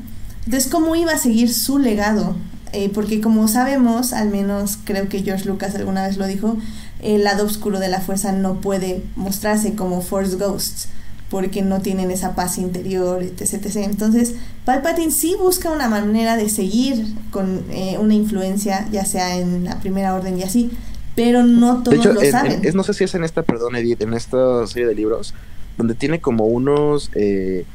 Entonces, 0.45 0.71
¿cómo 0.71 0.95
iba 0.95 1.11
a 1.11 1.17
seguir 1.17 1.53
su 1.53 1.79
legado? 1.79 2.35
Eh, 2.71 2.89
porque 2.93 3.21
como 3.21 3.47
sabemos, 3.47 4.13
al 4.13 4.29
menos 4.29 4.77
creo 4.83 5.09
que 5.09 5.23
George 5.23 5.45
Lucas 5.45 5.75
alguna 5.75 6.05
vez 6.07 6.17
lo 6.17 6.27
dijo, 6.27 6.57
el 7.01 7.23
lado 7.23 7.45
oscuro 7.45 7.79
de 7.79 7.87
la 7.87 8.01
fuerza 8.01 8.31
no 8.31 8.61
puede 8.61 9.03
mostrarse 9.15 9.75
como 9.75 10.01
Force 10.01 10.35
Ghosts 10.35 10.89
porque 11.29 11.61
no 11.61 11.81
tienen 11.81 12.11
esa 12.11 12.35
paz 12.35 12.57
interior, 12.57 13.23
etc. 13.23 13.53
etc. 13.53 13.75
Entonces, 13.77 14.35
Palpatine 14.63 15.11
sí 15.11 15.35
busca 15.39 15.71
una 15.71 15.87
manera 15.87 16.37
de 16.37 16.49
seguir 16.49 17.15
con 17.31 17.63
eh, 17.71 17.97
una 17.99 18.13
influencia, 18.13 18.87
ya 18.91 19.05
sea 19.05 19.37
en 19.37 19.63
la 19.65 19.79
primera 19.79 20.13
orden 20.13 20.37
y 20.37 20.43
así, 20.43 20.71
pero 21.15 21.43
no 21.43 21.81
todos 21.83 21.89
De 21.91 21.95
hecho, 21.97 22.13
lo 22.13 22.21
en- 22.21 22.31
saben. 22.31 22.51
en- 22.53 22.65
es- 22.65 22.75
no 22.75 22.83
sé 22.83 22.93
si 22.93 23.03
es 23.03 23.15
en 23.15 23.23
esta, 23.23 23.43
perdón, 23.43 23.75
Edith, 23.75 24.01
en 24.01 24.13
esta 24.13 24.65
serie 24.67 24.87
de 24.87 24.95
libros, 24.95 25.33
donde 25.77 25.93
tiene 25.95 26.19
como 26.21 26.45
unos, 26.45 27.09
eh, 27.15 27.65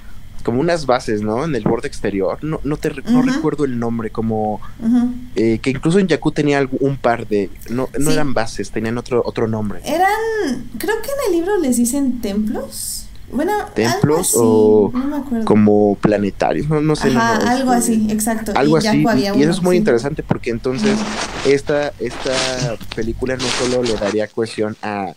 como 0.45 0.61
unas 0.61 0.87
bases, 0.87 1.21
¿no? 1.21 1.45
En 1.45 1.55
el 1.55 1.65
borde 1.65 1.87
exterior. 1.87 2.39
No, 2.43 2.61
no, 2.65 2.79
te, 2.79 2.91
no 3.11 3.21
recuerdo 3.21 3.65
el 3.67 3.79
nombre, 3.79 4.09
como 4.11 4.61
eh, 5.37 5.59
que 5.61 5.69
incluso 5.71 5.99
en 5.99 6.09
Jakku 6.09 6.33
tenía 6.33 6.67
un 6.81 6.97
par 6.97 7.27
de, 7.27 7.51
no, 7.69 7.91
no 7.99 8.07
Sí. 8.11 8.15
eran 8.15 8.33
bases, 8.33 8.71
tenían 8.71 8.97
otro, 8.97 9.23
otro 9.27 9.49
nombre. 9.49 9.81
Eran, 9.85 10.09
creo 10.79 10.97
que 11.03 11.09
en 11.11 11.17
el 11.35 11.41
libro 11.41 11.59
les 11.59 11.77
dicen 11.77 12.21
templos. 12.23 13.00
Bueno, 13.31 13.53
¿Templos 13.75 14.33
o 14.37 14.91
no. 14.93 15.45
Como 15.45 15.97
planetarios, 15.97 16.69
no, 16.69 16.81
no 16.81 16.97
sé. 16.97 17.09
Ajá, 17.09 17.39
no, 17.39 17.47
algo 17.49 17.71
así, 17.73 18.07
exacto. 18.11 18.53
Algo 18.55 18.79
Y 18.79 18.87
así, 18.87 19.07
había 19.07 19.33
y, 19.35 19.41
y 19.41 19.43
eso 19.43 19.51
es 19.53 19.63
muy 19.63 19.77
sí. 19.77 19.79
interesante 19.79 20.23
porque 20.23 20.51
entonces 20.51 21.07
esta, 21.43 21.95
esta 21.99 22.77
película 22.95 23.37
no 23.37 23.51
solo 23.51 23.83
le 23.83 23.97
daría 23.97 24.29
cohesión 24.29 24.77
a, 24.83 25.15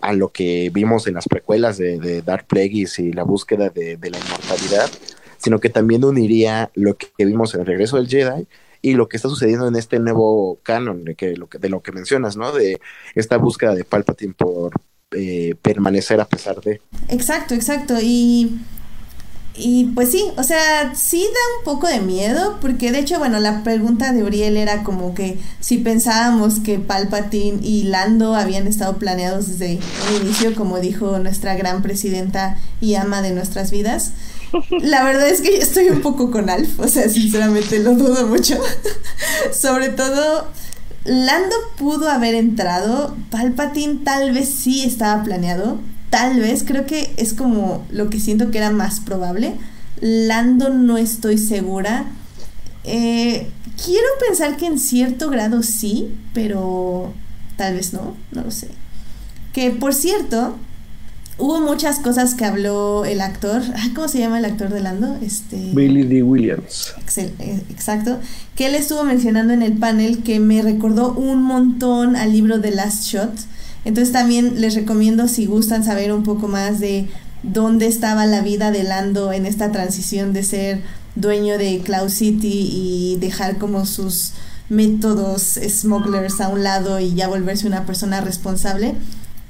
a 0.00 0.12
lo 0.12 0.30
que 0.32 0.70
vimos 0.72 1.06
en 1.06 1.14
las 1.14 1.28
precuelas 1.28 1.78
de, 1.78 1.98
de 1.98 2.22
Dark 2.22 2.46
Plagueis 2.46 2.98
y 2.98 3.12
la 3.12 3.24
búsqueda 3.24 3.70
de, 3.70 3.96
de 3.96 4.10
la 4.10 4.18
inmortalidad, 4.20 4.90
sino 5.36 5.60
que 5.60 5.70
también 5.70 6.04
uniría 6.04 6.70
lo 6.74 6.96
que 6.96 7.08
vimos 7.18 7.54
en 7.54 7.60
el 7.60 7.66
regreso 7.66 7.96
del 7.96 8.08
Jedi 8.08 8.46
y 8.80 8.94
lo 8.94 9.08
que 9.08 9.16
está 9.16 9.28
sucediendo 9.28 9.66
en 9.68 9.76
este 9.76 9.98
nuevo 9.98 10.60
canon 10.62 11.04
de, 11.04 11.14
que, 11.16 11.36
lo 11.36 11.48
que, 11.48 11.58
de 11.58 11.68
lo 11.68 11.82
que 11.82 11.92
mencionas, 11.92 12.36
¿no? 12.36 12.52
De 12.52 12.80
esta 13.14 13.36
búsqueda 13.36 13.74
de 13.74 13.84
Palpatine 13.84 14.34
por 14.34 14.72
eh, 15.12 15.54
permanecer 15.62 16.20
a 16.20 16.28
pesar 16.28 16.60
de... 16.60 16.80
Exacto, 17.08 17.54
exacto. 17.54 17.94
Y, 18.02 18.60
y 19.56 19.84
pues 19.94 20.10
sí, 20.10 20.22
o 20.36 20.42
sea, 20.42 20.94
sí 20.94 21.22
da 21.22 21.58
un 21.58 21.64
poco 21.64 21.86
de 21.88 22.00
miedo, 22.00 22.58
porque 22.60 22.92
de 22.92 22.98
hecho, 23.00 23.18
bueno, 23.18 23.40
la 23.40 23.64
pregunta 23.64 24.12
de 24.12 24.22
Uriel 24.22 24.56
era 24.56 24.84
como 24.84 25.14
que 25.14 25.38
si 25.60 25.78
pensábamos 25.78 26.60
que 26.60 26.78
Palpatine 26.78 27.60
y 27.62 27.84
Lando 27.84 28.34
habían 28.34 28.66
estado 28.66 28.98
planeados 28.98 29.48
desde 29.48 29.72
el 30.10 30.22
inicio, 30.22 30.54
como 30.54 30.78
dijo 30.78 31.18
nuestra 31.18 31.54
gran 31.54 31.82
presidenta 31.82 32.58
y 32.80 32.94
ama 32.94 33.22
de 33.22 33.32
nuestras 33.32 33.70
vidas. 33.70 34.12
La 34.80 35.04
verdad 35.04 35.28
es 35.28 35.40
que 35.40 35.52
yo 35.52 35.62
estoy 35.62 35.88
un 35.88 36.02
poco 36.02 36.30
con 36.30 36.50
Alf, 36.50 36.78
o 36.80 36.88
sea, 36.88 37.08
sinceramente 37.08 37.78
lo 37.80 37.94
dudo 37.94 38.26
mucho. 38.26 38.58
Sobre 39.52 39.88
todo, 39.88 40.48
Lando 41.08 41.56
pudo 41.78 42.10
haber 42.10 42.34
entrado, 42.34 43.16
Palpatine 43.30 44.00
tal 44.04 44.32
vez 44.32 44.50
sí 44.50 44.84
estaba 44.84 45.24
planeado, 45.24 45.78
tal 46.10 46.38
vez, 46.38 46.64
creo 46.64 46.84
que 46.84 47.14
es 47.16 47.32
como 47.32 47.86
lo 47.90 48.10
que 48.10 48.20
siento 48.20 48.50
que 48.50 48.58
era 48.58 48.70
más 48.70 49.00
probable. 49.00 49.54
Lando 50.02 50.68
no 50.68 50.98
estoy 50.98 51.38
segura. 51.38 52.04
Eh, 52.84 53.48
quiero 53.82 54.06
pensar 54.20 54.58
que 54.58 54.66
en 54.66 54.78
cierto 54.78 55.30
grado 55.30 55.62
sí, 55.62 56.14
pero 56.34 57.14
tal 57.56 57.74
vez 57.74 57.94
no, 57.94 58.14
no 58.32 58.42
lo 58.42 58.50
sé. 58.50 58.68
Que 59.54 59.70
por 59.70 59.94
cierto, 59.94 60.56
hubo 61.38 61.60
muchas 61.60 62.00
cosas 62.00 62.34
que 62.34 62.44
habló 62.44 63.04
el 63.04 63.20
actor. 63.20 63.62
¿Cómo 63.94 64.08
se 64.08 64.18
llama 64.18 64.38
el 64.38 64.44
actor 64.44 64.68
de 64.70 64.80
Lando? 64.80 65.16
Este. 65.22 65.70
Billy 65.72 66.02
D. 66.04 66.22
Williams. 66.22 66.92
Excel- 67.04 67.32
eh, 67.38 67.62
exacto, 67.70 68.18
que 68.56 68.66
él 68.66 68.74
estuvo 68.74 69.04
mencionando 69.04 69.52
en 69.52 69.62
el 69.62 69.74
panel 69.74 70.22
que 70.22 70.40
me 70.40 70.60
recordó 70.62 71.12
un 71.12 71.42
montón 71.42 72.16
al 72.16 72.32
libro 72.32 72.60
The 72.60 72.72
Last 72.72 73.04
Shot. 73.04 73.32
Entonces 73.84 74.12
también 74.12 74.60
les 74.60 74.74
recomiendo 74.74 75.28
si 75.28 75.46
gustan 75.46 75.84
saber 75.84 76.12
un 76.12 76.22
poco 76.24 76.48
más 76.48 76.80
de 76.80 77.08
dónde 77.42 77.86
estaba 77.86 78.26
la 78.26 78.42
vida 78.42 78.70
de 78.72 78.82
Lando 78.82 79.32
en 79.32 79.46
esta 79.46 79.70
transición 79.70 80.32
de 80.32 80.42
ser 80.42 80.82
dueño 81.14 81.56
de 81.56 81.80
Cloud 81.84 82.08
City 82.10 82.68
y 82.72 83.16
dejar 83.20 83.58
como 83.58 83.86
sus 83.86 84.32
métodos 84.68 85.58
smugglers 85.68 86.40
a 86.40 86.48
un 86.48 86.62
lado 86.62 87.00
y 87.00 87.14
ya 87.14 87.28
volverse 87.28 87.66
una 87.66 87.86
persona 87.86 88.20
responsable. 88.20 88.94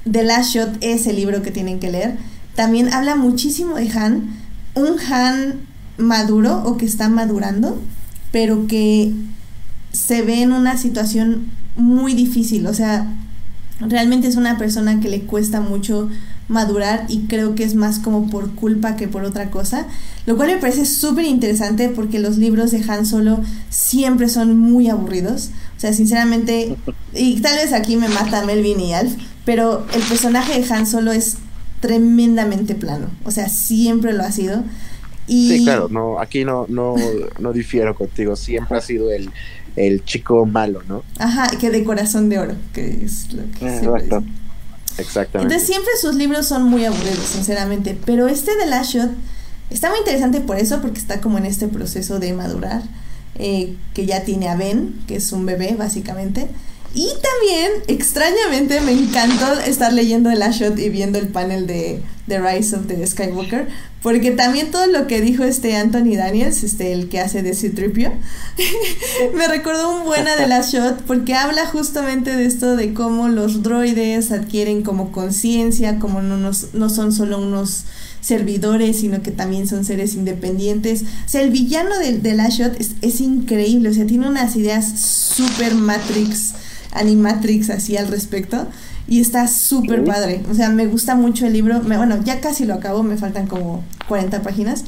The 0.09 0.23
Last 0.23 0.53
Shot 0.53 0.77
es 0.81 1.07
el 1.07 1.15
libro 1.15 1.41
que 1.41 1.51
tienen 1.51 1.79
que 1.79 1.91
leer. 1.91 2.17
También 2.55 2.93
habla 2.93 3.15
muchísimo 3.15 3.75
de 3.75 3.89
Han, 3.89 4.29
un 4.75 4.99
Han 5.11 5.61
maduro 5.97 6.63
o 6.65 6.77
que 6.77 6.85
está 6.85 7.09
madurando, 7.09 7.81
pero 8.31 8.67
que 8.67 9.13
se 9.91 10.21
ve 10.21 10.41
en 10.41 10.51
una 10.51 10.77
situación 10.77 11.51
muy 11.75 12.13
difícil. 12.13 12.67
O 12.67 12.73
sea, 12.73 13.11
realmente 13.79 14.27
es 14.27 14.35
una 14.35 14.57
persona 14.57 14.99
que 14.99 15.09
le 15.09 15.21
cuesta 15.21 15.61
mucho 15.61 16.09
madurar 16.47 17.05
y 17.07 17.27
creo 17.27 17.53
que 17.55 17.63
es 17.63 17.75
más 17.75 17.99
como 17.99 18.29
por 18.29 18.55
culpa 18.55 18.95
que 18.95 19.07
por 19.07 19.23
otra 19.23 19.51
cosa, 19.51 19.85
lo 20.25 20.35
cual 20.35 20.49
me 20.49 20.57
parece 20.57 20.85
súper 20.85 21.25
interesante 21.25 21.89
porque 21.89 22.19
los 22.19 22.37
libros 22.37 22.71
de 22.71 22.83
Han 22.87 23.05
Solo 23.05 23.39
siempre 23.69 24.27
son 24.27 24.57
muy 24.57 24.89
aburridos, 24.89 25.51
o 25.77 25.79
sea, 25.79 25.93
sinceramente, 25.93 26.75
y 27.13 27.39
tal 27.39 27.55
vez 27.55 27.71
aquí 27.71 27.95
me 27.95 28.09
mata 28.09 28.43
Melvin 28.43 28.79
y 28.79 28.93
Alf, 28.93 29.13
pero 29.45 29.85
el 29.93 30.01
personaje 30.03 30.59
de 30.59 30.73
Han 30.73 30.85
Solo 30.85 31.11
es 31.11 31.37
tremendamente 31.79 32.75
plano, 32.75 33.07
o 33.23 33.31
sea, 33.31 33.49
siempre 33.49 34.13
lo 34.13 34.23
ha 34.23 34.31
sido. 34.31 34.63
Y... 35.27 35.49
Sí, 35.49 35.63
claro, 35.63 35.87
no, 35.89 36.19
aquí 36.19 36.43
no, 36.43 36.65
no, 36.67 36.95
no 37.39 37.53
difiero 37.53 37.95
contigo, 37.95 38.35
siempre 38.35 38.77
ha 38.77 38.81
sido 38.81 39.11
el, 39.11 39.29
el 39.75 40.03
chico 40.03 40.45
malo, 40.45 40.81
¿no? 40.87 41.03
Ajá, 41.19 41.47
que 41.57 41.69
de 41.69 41.83
corazón 41.83 42.29
de 42.29 42.39
oro, 42.39 42.55
que 42.73 43.03
es 43.03 43.31
lo 43.33 43.43
que 43.57 43.77
Exacto. 43.77 44.23
Exactamente. 44.97 45.53
Entonces 45.53 45.67
siempre 45.67 45.91
sus 46.01 46.15
libros 46.15 46.47
son 46.47 46.63
muy 46.63 46.85
aburridos, 46.85 47.25
sinceramente, 47.25 47.97
pero 48.05 48.27
este 48.27 48.55
de 48.55 48.65
Last 48.65 48.91
Shot 48.91 49.11
está 49.69 49.89
muy 49.89 49.99
interesante 49.99 50.41
por 50.41 50.57
eso, 50.57 50.81
porque 50.81 50.99
está 50.99 51.21
como 51.21 51.37
en 51.37 51.45
este 51.45 51.67
proceso 51.67 52.19
de 52.19 52.33
madurar, 52.33 52.81
eh, 53.35 53.75
que 53.93 54.05
ya 54.05 54.23
tiene 54.23 54.49
a 54.49 54.55
Ben, 54.55 54.99
que 55.07 55.15
es 55.15 55.31
un 55.31 55.45
bebé 55.45 55.75
básicamente. 55.77 56.47
Y 56.95 57.05
también, 57.07 57.71
extrañamente, 57.87 58.81
me 58.81 58.91
encantó 58.93 59.59
estar 59.65 59.93
leyendo 59.93 60.31
el 60.31 60.39
Last 60.39 60.59
Shot 60.61 60.79
y 60.79 60.89
viendo 60.89 61.19
el 61.19 61.27
panel 61.27 61.67
de, 61.67 62.01
de 62.27 62.39
Rise 62.39 62.75
of 62.75 62.87
the 62.87 63.05
Skywalker, 63.05 63.67
porque 64.01 64.31
también 64.31 64.71
todo 64.71 64.87
lo 64.87 65.05
que 65.07 65.21
dijo 65.21 65.43
este 65.43 65.75
Anthony 65.75 66.15
Daniels, 66.15 66.63
este 66.63 66.91
el 66.93 67.07
que 67.09 67.19
hace 67.19 67.43
de 67.43 67.53
Citripio, 67.53 68.11
me 69.35 69.47
recordó 69.47 69.97
un 69.99 70.05
buena 70.05 70.35
de 70.35 70.47
Last 70.47 70.73
Shot, 70.73 71.01
porque 71.03 71.35
habla 71.35 71.65
justamente 71.67 72.35
de 72.35 72.45
esto 72.45 72.75
de 72.75 72.93
cómo 72.93 73.27
los 73.27 73.61
droides 73.61 74.31
adquieren 74.31 74.81
como 74.81 75.11
conciencia, 75.11 75.99
como 75.99 76.21
no, 76.21 76.37
nos- 76.37 76.73
no 76.73 76.89
son 76.89 77.11
solo 77.13 77.37
unos 77.39 77.83
servidores, 78.21 78.99
sino 78.99 79.21
que 79.21 79.31
también 79.31 79.67
son 79.67 79.85
seres 79.85 80.13
independientes. 80.15 81.03
O 81.03 81.29
sea, 81.29 81.41
el 81.41 81.51
villano 81.51 81.97
de, 81.99 82.17
de 82.17 82.33
Last 82.33 82.59
Shot 82.59 82.79
es, 82.81 82.91
es 83.01 83.21
increíble, 83.21 83.89
o 83.89 83.93
sea, 83.93 84.05
tiene 84.05 84.27
unas 84.27 84.55
ideas 84.55 84.99
super 84.99 85.75
Matrix, 85.75 86.53
Animatrix 86.91 87.69
así 87.69 87.97
al 87.97 88.07
respecto. 88.07 88.67
Y 89.07 89.21
está 89.21 89.47
súper 89.47 90.03
padre. 90.03 90.43
O 90.51 90.53
sea, 90.53 90.69
me 90.69 90.85
gusta 90.85 91.15
mucho 91.15 91.47
el 91.47 91.53
libro. 91.53 91.81
Me- 91.81 91.97
bueno, 91.97 92.23
ya 92.23 92.41
casi 92.41 92.65
lo 92.65 92.75
acabo, 92.75 93.01
me 93.03 93.17
faltan 93.17 93.47
como 93.47 93.83
40 94.07 94.41
páginas. 94.43 94.83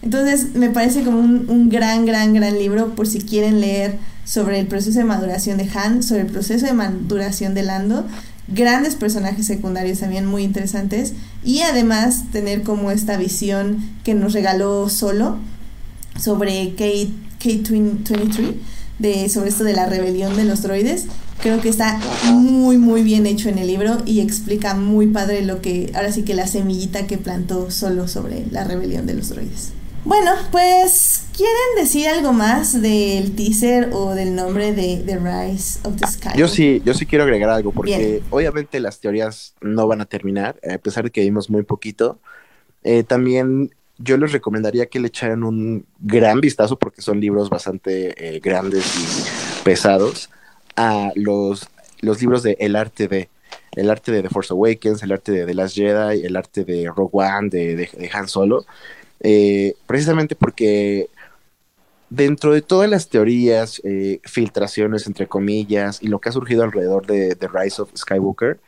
Entonces, 0.00 0.54
me 0.54 0.70
parece 0.70 1.02
como 1.02 1.18
un, 1.18 1.46
un 1.50 1.68
gran, 1.68 2.06
gran, 2.06 2.32
gran 2.32 2.56
libro 2.58 2.94
por 2.94 3.06
si 3.06 3.20
quieren 3.20 3.60
leer 3.60 3.98
sobre 4.24 4.58
el 4.60 4.66
proceso 4.66 4.98
de 4.98 5.04
maduración 5.04 5.58
de 5.58 5.68
Han, 5.74 6.02
sobre 6.02 6.22
el 6.22 6.28
proceso 6.28 6.64
de 6.66 6.72
maduración 6.72 7.52
de 7.54 7.62
Lando. 7.62 8.06
Grandes 8.46 8.94
personajes 8.94 9.44
secundarios 9.46 9.98
también 9.98 10.24
muy 10.24 10.44
interesantes. 10.44 11.12
Y 11.44 11.60
además 11.60 12.22
tener 12.32 12.62
como 12.62 12.90
esta 12.90 13.18
visión 13.18 13.84
que 14.04 14.14
nos 14.14 14.32
regaló 14.32 14.88
solo 14.88 15.36
sobre 16.18 16.70
Kate, 16.70 17.10
K23, 17.40 18.54
de, 18.98 19.28
sobre 19.28 19.50
esto 19.50 19.64
de 19.64 19.74
la 19.74 19.86
rebelión 19.86 20.36
de 20.36 20.44
los 20.44 20.62
droides. 20.62 21.04
Creo 21.40 21.60
que 21.60 21.68
está 21.68 22.00
muy, 22.32 22.78
muy 22.78 23.02
bien 23.02 23.26
hecho 23.26 23.48
en 23.48 23.58
el 23.58 23.68
libro 23.68 23.98
y 24.04 24.20
explica 24.20 24.74
muy 24.74 25.06
padre 25.06 25.42
lo 25.42 25.60
que, 25.60 25.90
ahora 25.94 26.10
sí 26.10 26.24
que 26.24 26.34
la 26.34 26.46
semillita 26.46 27.06
que 27.06 27.16
plantó 27.16 27.70
solo 27.70 28.08
sobre 28.08 28.46
la 28.50 28.64
rebelión 28.64 29.06
de 29.06 29.14
los 29.14 29.28
droides. 29.28 29.72
Bueno, 30.04 30.32
pues, 30.50 31.26
¿quieren 31.36 31.54
decir 31.76 32.08
algo 32.08 32.32
más 32.32 32.80
del 32.80 33.36
teaser 33.36 33.90
o 33.92 34.14
del 34.14 34.34
nombre 34.34 34.72
de 34.72 35.02
The 35.04 35.18
Rise 35.18 35.80
of 35.84 35.96
the 35.96 36.06
Sky? 36.06 36.38
Yo 36.38 36.48
sí, 36.48 36.80
yo 36.84 36.94
sí 36.94 37.04
quiero 37.04 37.24
agregar 37.24 37.50
algo, 37.50 37.72
porque 37.72 37.96
Bien. 37.98 38.22
obviamente 38.30 38.80
las 38.80 39.00
teorías 39.00 39.54
no 39.60 39.86
van 39.86 40.00
a 40.00 40.06
terminar, 40.06 40.58
a 40.68 40.78
pesar 40.78 41.04
de 41.04 41.10
que 41.10 41.20
vimos 41.20 41.50
muy 41.50 41.62
poquito. 41.62 42.18
Eh, 42.84 43.02
también 43.02 43.70
yo 43.98 44.16
les 44.16 44.32
recomendaría 44.32 44.86
que 44.86 45.00
le 45.00 45.08
echaran 45.08 45.42
un 45.42 45.84
gran 45.98 46.40
vistazo, 46.40 46.78
porque 46.78 47.02
son 47.02 47.20
libros 47.20 47.50
bastante 47.50 48.36
eh, 48.36 48.40
grandes 48.40 48.84
y 48.96 49.64
pesados, 49.64 50.30
a 50.78 51.12
los, 51.16 51.68
los 52.00 52.20
libros 52.22 52.42
de 52.42 52.56
El 52.60 52.76
Arte 52.76 53.08
de. 53.08 53.30
El 53.76 53.90
arte 53.90 54.12
de 54.12 54.22
The 54.22 54.30
Force 54.30 54.52
Awakens, 54.52 55.02
el 55.02 55.12
arte 55.12 55.32
de 55.32 55.46
The 55.46 55.54
Last 55.54 55.76
Jedi, 55.76 56.24
el 56.26 56.36
arte 56.36 56.64
de 56.64 56.90
Rogue 56.94 57.10
One, 57.12 57.50
de, 57.50 57.76
de- 57.76 58.10
Han 58.12 58.28
Solo. 58.28 58.66
Eh, 59.20 59.74
precisamente 59.86 60.36
porque 60.36 61.10
dentro 62.10 62.52
de 62.52 62.62
todas 62.62 62.88
las 62.88 63.08
teorías, 63.08 63.80
eh, 63.84 64.20
filtraciones 64.24 65.06
entre 65.06 65.26
comillas 65.28 66.02
y 66.02 66.08
lo 66.08 66.20
que 66.20 66.30
ha 66.30 66.32
surgido 66.32 66.62
alrededor 66.64 67.06
de 67.06 67.34
The 67.36 67.48
Rise 67.48 67.82
of 67.82 67.90
Skywalker, 67.96 68.60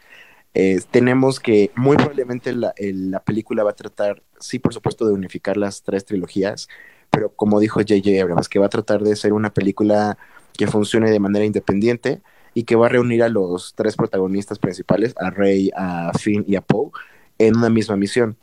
eh, 0.54 0.80
tenemos 0.90 1.40
que 1.40 1.72
muy 1.76 1.96
probablemente 1.96 2.52
la, 2.54 2.74
la 2.78 3.20
película 3.24 3.64
va 3.64 3.70
a 3.72 3.74
tratar, 3.76 4.22
sí, 4.40 4.58
por 4.58 4.74
supuesto, 4.74 5.06
de 5.06 5.14
unificar 5.14 5.56
las 5.56 5.82
tres 5.82 6.04
trilogías, 6.06 6.68
pero 7.10 7.30
como 7.34 7.60
dijo 7.60 7.80
J.J. 7.80 8.22
Abrams, 8.22 8.48
que 8.48 8.58
va 8.60 8.66
a 8.66 8.70
tratar 8.70 9.02
de 9.02 9.16
ser 9.16 9.32
una 9.34 9.52
película 9.54 10.18
que 10.60 10.66
funcione 10.66 11.10
de 11.10 11.18
manera 11.18 11.46
independiente 11.46 12.20
y 12.52 12.64
que 12.64 12.76
va 12.76 12.84
a 12.84 12.88
reunir 12.90 13.22
a 13.22 13.30
los 13.30 13.72
tres 13.74 13.96
protagonistas 13.96 14.58
principales, 14.58 15.14
a 15.16 15.30
Rey, 15.30 15.70
a 15.74 16.12
Finn 16.12 16.44
y 16.46 16.54
a 16.56 16.60
Poe, 16.60 16.90
en 17.38 17.56
una 17.56 17.70
misma 17.70 17.96
misión. 17.96 18.36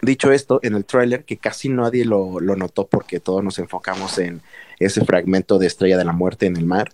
Dicho 0.00 0.30
esto, 0.30 0.60
en 0.62 0.76
el 0.76 0.84
tráiler, 0.84 1.24
que 1.24 1.36
casi 1.36 1.70
nadie 1.70 2.04
lo, 2.04 2.38
notó 2.38 2.86
porque 2.86 3.18
todos 3.18 3.42
nos 3.42 3.58
enfocamos 3.58 4.16
en 4.18 4.42
ese 4.78 5.04
fragmento 5.04 5.58
de 5.58 5.66
Estrella 5.66 5.98
de 5.98 6.04
la 6.04 6.12
Muerte 6.12 6.46
en 6.46 6.56
el 6.56 6.66
mar, 6.66 6.92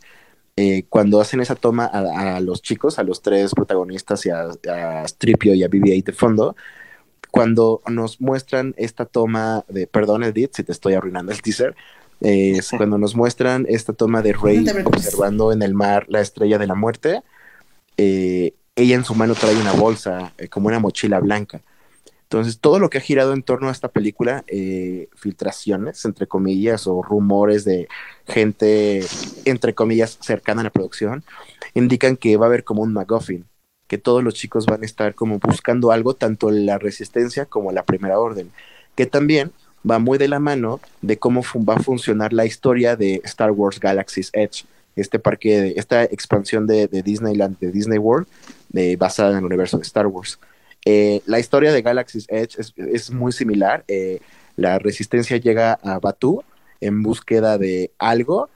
eh, 0.57 0.85
cuando 0.89 1.21
hacen 1.21 1.43
esa 1.43 1.55
toma 1.55 1.85
a, 1.85 2.41
los 2.41 2.63
chicos, 2.63 2.99
a 2.99 3.03
los 3.03 3.21
tres 3.21 3.53
protagonistas 3.55 4.25
y 4.25 4.31
a, 4.31 4.49
a 4.71 5.07
Stripio 5.07 5.53
y 5.53 5.65
a 5.65 5.69
BB-8 5.69 6.03
de 6.03 6.13
fondo, 6.13 6.57
cuando 7.31 7.83
nos 7.89 8.23
muestran 8.23 8.75
esta 8.79 9.05
toma 9.05 9.67
de, 9.69 9.87
perdón 9.87 10.23
Edith 10.23 10.53
si 10.55 10.65
te 10.65 10.73
estoy 10.73 10.95
arruinando 10.95 11.31
el 11.31 11.43
teaser, 11.43 11.77
es 12.21 12.71
cuando 12.71 12.99
nos 12.99 13.15
muestran 13.15 13.67
esta 13.69 13.93
toma 13.93 14.23
de 14.23 14.33
Rey 14.33 14.65
observando 14.85 15.53
en 15.53 15.63
el 15.63 15.75
mar 15.75 16.07
la 16.09 16.21
Estrella 16.21 16.59
de 16.59 16.67
la 16.67 16.75
Muerte, 16.75 17.23
eh, 17.97 18.55
ella 18.77 18.97
en 18.97 19.05
su 19.05 19.15
mano 19.15 19.35
trae 19.35 19.57
una 19.57 19.73
bolsa, 19.73 20.33
eh, 20.39 20.49
como 20.49 20.69
una 20.69 20.81
mochila 20.81 21.21
blanca. 21.21 21.63
Entonces, 22.25 22.59
todo 22.59 22.79
lo 22.81 22.91
que 22.91 22.99
ha 22.99 23.03
girado 23.03 23.33
en 23.33 23.43
torno 23.43 23.69
a 23.69 23.73
esta 23.73 23.89
película, 23.89 24.45
eh, 24.49 25.09
filtraciones, 25.15 26.05
entre 26.05 26.27
comillas, 26.27 26.87
o 26.87 27.03
rumores 27.03 27.65
de 27.65 27.87
gente, 28.27 29.05
entre 29.45 29.75
comillas, 29.75 30.19
cercana 30.21 30.63
a 30.63 30.65
la 30.65 30.71
producción, 30.71 31.23
indican 31.75 32.17
que 32.17 32.37
va 32.37 32.47
a 32.47 32.49
haber 32.49 32.65
como 32.65 32.83
un 32.83 32.93
MacGuffin, 32.93 33.47
que 33.87 33.99
todos 33.99 34.25
los 34.25 34.35
chicos 34.35 34.67
van 34.67 34.83
a 34.83 34.87
estar 34.87 35.15
como 35.15 35.39
buscando 35.39 35.93
algo, 35.93 36.15
tanto 36.15 36.51
la 36.51 36.79
resistencia 36.79 37.47
como 37.47 37.71
la 37.71 37.85
primera 37.85 38.19
orden, 38.19 38.51
que 38.97 39.07
también 39.07 39.53
va 39.89 39.99
muy 39.99 40.19
de 40.19 40.29
la 40.29 40.39
mano 40.39 40.81
de 41.03 41.19
cómo 41.19 41.43
va 41.69 41.75
a 41.75 41.83
funcionar 41.83 42.33
la 42.33 42.47
historia 42.47 42.97
de 42.97 43.21
Star 43.25 43.51
Wars 43.51 43.81
Galaxy's 43.81 44.31
Edge, 44.33 44.65
este 44.97 45.19
parque, 45.19 45.75
esta 45.77 46.05
expansión 46.05 46.67
de, 46.67 46.87
Disneyland, 46.89 47.59
de 47.59 47.71
Disney 47.71 47.99
World, 47.99 48.27
de, 48.69 48.97
basada 48.97 49.33
en 49.33 49.39
el 49.39 49.45
universo 49.45 49.77
de 49.77 49.83
Star 49.83 50.07
Wars. 50.07 50.39
Eh, 50.85 51.23
la 51.27 51.39
historia 51.39 51.73
de 51.73 51.83
Galaxy's 51.83 52.27
Edge 52.29 52.57
es, 52.59 52.73
es 52.77 53.11
muy 53.11 53.33
similar. 53.33 53.85
eh, 53.89 54.21
la 54.57 54.79
resistencia 54.79 55.37
llega 55.37 55.81
a 55.83 55.99
Batu 55.99 56.45
en 56.81 57.03
búsqueda 57.03 57.59
de 57.59 57.91
algo 57.99 58.49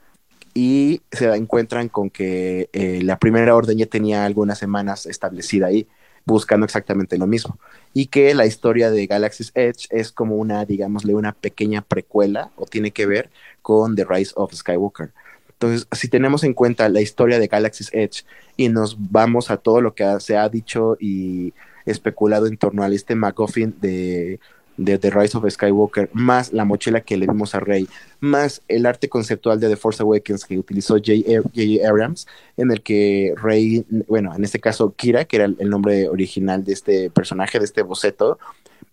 y 0.53 1.01
se 1.11 1.33
encuentran 1.35 1.89
con 1.89 2.09
que 2.09 2.69
eh, 2.73 3.01
la 3.03 3.19
primera 3.19 3.55
orden 3.55 3.77
ya 3.77 3.85
tenía 3.85 4.25
algunas 4.25 4.59
semanas 4.59 5.05
establecida 5.05 5.67
ahí, 5.67 5.87
buscando 6.25 6.65
exactamente 6.65 7.17
lo 7.17 7.27
mismo. 7.27 7.59
Y 7.93 8.07
que 8.07 8.33
la 8.33 8.45
historia 8.45 8.91
de 8.91 9.07
Galaxy's 9.07 9.51
Edge 9.55 9.87
es 9.89 10.11
como 10.11 10.35
una, 10.35 10.65
digámosle, 10.65 11.15
una 11.15 11.33
pequeña 11.33 11.81
precuela 11.81 12.51
o 12.55 12.65
tiene 12.65 12.91
que 12.91 13.05
ver 13.05 13.29
con 13.61 13.95
The 13.95 14.05
Rise 14.05 14.33
of 14.35 14.53
Skywalker. 14.53 15.11
Entonces, 15.49 15.87
si 15.91 16.07
tenemos 16.07 16.43
en 16.43 16.53
cuenta 16.53 16.87
la 16.87 17.01
historia 17.01 17.37
de 17.37 17.47
Galaxy's 17.47 17.89
Edge 17.93 18.23
y 18.55 18.69
nos 18.69 18.95
vamos 18.97 19.51
a 19.51 19.57
todo 19.57 19.81
lo 19.81 19.93
que 19.93 20.05
se 20.19 20.37
ha 20.37 20.47
dicho 20.47 20.95
y 20.99 21.53
especulado 21.85 22.47
en 22.47 22.57
torno 22.57 22.83
a 22.83 22.87
este 22.87 23.15
MacGuffin 23.15 23.75
de, 23.81 24.39
de 24.79 24.97
The 24.97 25.09
Rise 25.09 25.37
of 25.37 25.49
Skywalker, 25.49 26.09
más 26.13 26.53
la 26.53 26.63
mochila 26.63 27.01
que 27.01 27.17
le 27.17 27.27
vimos 27.27 27.53
a 27.53 27.59
Rey, 27.59 27.87
más 28.21 28.61
el 28.69 28.85
arte 28.85 29.09
conceptual 29.09 29.59
de 29.59 29.67
The 29.67 29.75
Force 29.75 30.01
Awakens 30.01 30.45
que 30.45 30.57
utilizó 30.57 30.95
J.J. 30.95 31.87
Abrams, 31.87 32.27
en 32.55 32.71
el 32.71 32.81
que 32.81 33.33
Rey, 33.35 33.85
bueno, 34.07 34.33
en 34.33 34.43
este 34.43 34.59
caso 34.59 34.93
Kira, 34.95 35.25
que 35.25 35.35
era 35.35 35.45
el, 35.45 35.69
nombre 35.69 36.07
original 36.07 36.63
de 36.63 36.73
este 36.73 37.09
personaje, 37.09 37.59
de 37.59 37.65
este 37.65 37.81
boceto, 37.81 38.39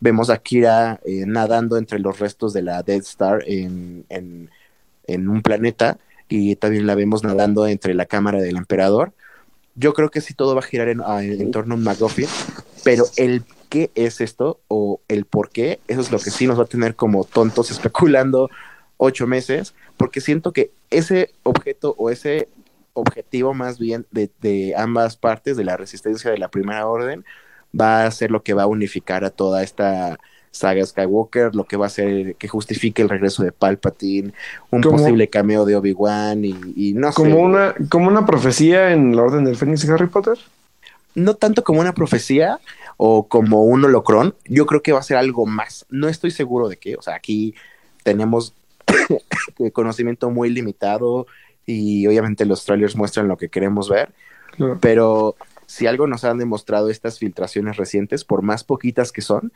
vemos 0.01 0.29
a 0.29 0.39
Kira 0.39 1.01
eh, 1.05 1.25
nadando 1.25 1.77
entre 1.77 2.01
los 2.01 2.19
restos 2.19 2.53
de 2.53 2.63
la 2.63 2.83
Death 2.83 3.05
Star 3.05 3.45
en, 3.47 4.05
en, 4.09 5.29
un 5.29 5.41
planeta 5.41 5.99
y 6.29 6.57
también 6.57 6.87
la 6.89 6.97
vemos 6.97 7.23
nadando 7.23 7.69
entre 7.69 7.95
la 7.95 8.07
cámara 8.07 8.41
del 8.41 8.57
emperador. 8.57 9.13
Yo 9.77 9.95
creo 9.95 10.11
que 10.11 10.21
sí 10.21 10.35
todo 10.35 10.55
va 10.55 10.63
a 10.63 10.65
girar 10.65 10.89
en, 10.89 11.51
torno 11.53 11.75
a 11.75 11.77
un 11.77 11.85
MacGuffin, 11.85 12.27
pero 12.83 13.05
el 13.17 13.45
qué 13.67 13.91
es 13.95 14.21
esto 14.21 14.61
o 14.69 15.01
el 15.09 15.25
por 15.25 15.51
qué, 15.51 15.81
eso 15.89 16.01
es 16.01 16.11
lo 16.13 16.19
que 16.19 16.31
sí 16.31 16.47
nos 16.47 16.59
va 16.59 16.65
a 16.65 16.67
tener 16.67 16.95
como 16.97 17.25
tontos 17.25 17.71
especulando 17.73 18.51
ocho 18.97 19.27
meses, 19.27 19.75
porque 19.97 20.21
siento 20.21 20.53
que 20.53 20.71
ese 20.91 21.31
objeto 21.43 21.95
o 21.99 22.11
ese 22.11 22.49
objetivo 22.95 23.53
más 23.53 23.79
bien 23.79 24.07
de, 24.11 24.31
de 24.41 24.75
ambas 24.77 25.17
partes 25.17 25.57
de 25.57 25.65
la 25.65 25.77
resistencia 25.77 26.31
de 26.31 26.39
la 26.39 26.49
primera 26.49 26.87
orden 26.87 27.25
va 27.79 28.07
a 28.07 28.11
ser 28.11 28.31
lo 28.31 28.43
que 28.43 28.55
va 28.55 28.63
a 28.63 28.67
unificar 28.67 29.25
a 29.25 29.31
toda 29.31 29.63
esta 29.63 30.19
saga 30.51 30.87
Skywalker, 30.87 31.55
lo 31.55 31.65
que 31.65 31.77
va 31.77 31.85
a 31.85 31.91
ser 31.91 32.37
que 32.37 32.49
justifique 32.49 33.03
el 33.03 33.11
regreso 33.11 33.43
de 33.43 33.53
Palpatine, 33.53 34.33
un 34.71 34.81
Como- 34.81 34.97
posible 34.97 35.29
cameo 35.29 35.67
de 35.67 35.77
Obi-Wan 35.77 36.43
y, 36.47 36.55
y 36.75 36.93
no 36.95 37.13
sé. 37.13 37.17
Como 37.17 37.41
una, 37.41 37.75
como 37.91 38.09
una 38.09 38.25
profecía 38.25 38.93
en 38.93 39.15
la 39.15 39.23
Orden 39.25 39.45
del 39.45 39.57
Fénix 39.57 39.87
de 39.87 39.93
Harry 39.93 40.07
Potter. 40.07 40.39
No 41.17 41.35
tanto 41.35 41.65
como 41.65 41.81
una 41.81 41.95
profecía 41.95 42.61
o 42.99 43.27
como 43.27 43.65
un 43.65 43.85
holocrón, 43.85 44.37
yo 44.45 44.67
creo 44.67 44.83
que 44.83 44.93
va 44.93 45.01
a 45.01 45.03
ser 45.03 45.17
algo 45.17 45.47
más. 45.47 45.87
No 45.89 46.09
estoy 46.09 46.31
seguro 46.31 46.69
de 46.69 46.77
qué, 46.77 46.95
o 46.95 47.03
sea, 47.03 47.15
aquí 47.15 47.55
tenemos 48.05 48.55
conocimiento 49.73 50.31
muy 50.31 50.51
limitado 50.51 51.27
y 51.65 52.07
obviamente 52.07 52.45
los 52.45 52.65
trailers 52.65 52.97
muestran 52.97 53.29
lo 53.29 53.39
que 53.39 53.49
queremos 53.49 53.89
ver, 53.89 54.13
pero 54.81 55.37
si 55.65 55.87
algo 55.87 56.07
nos 56.07 56.23
han 56.25 56.39
demostrado 56.39 56.91
estas 56.91 57.19
filtraciones 57.19 57.79
recientes, 57.79 58.25
por 58.25 58.43
más 58.43 58.63
poquitas 58.63 59.11
que 59.11 59.23
son, 59.23 59.53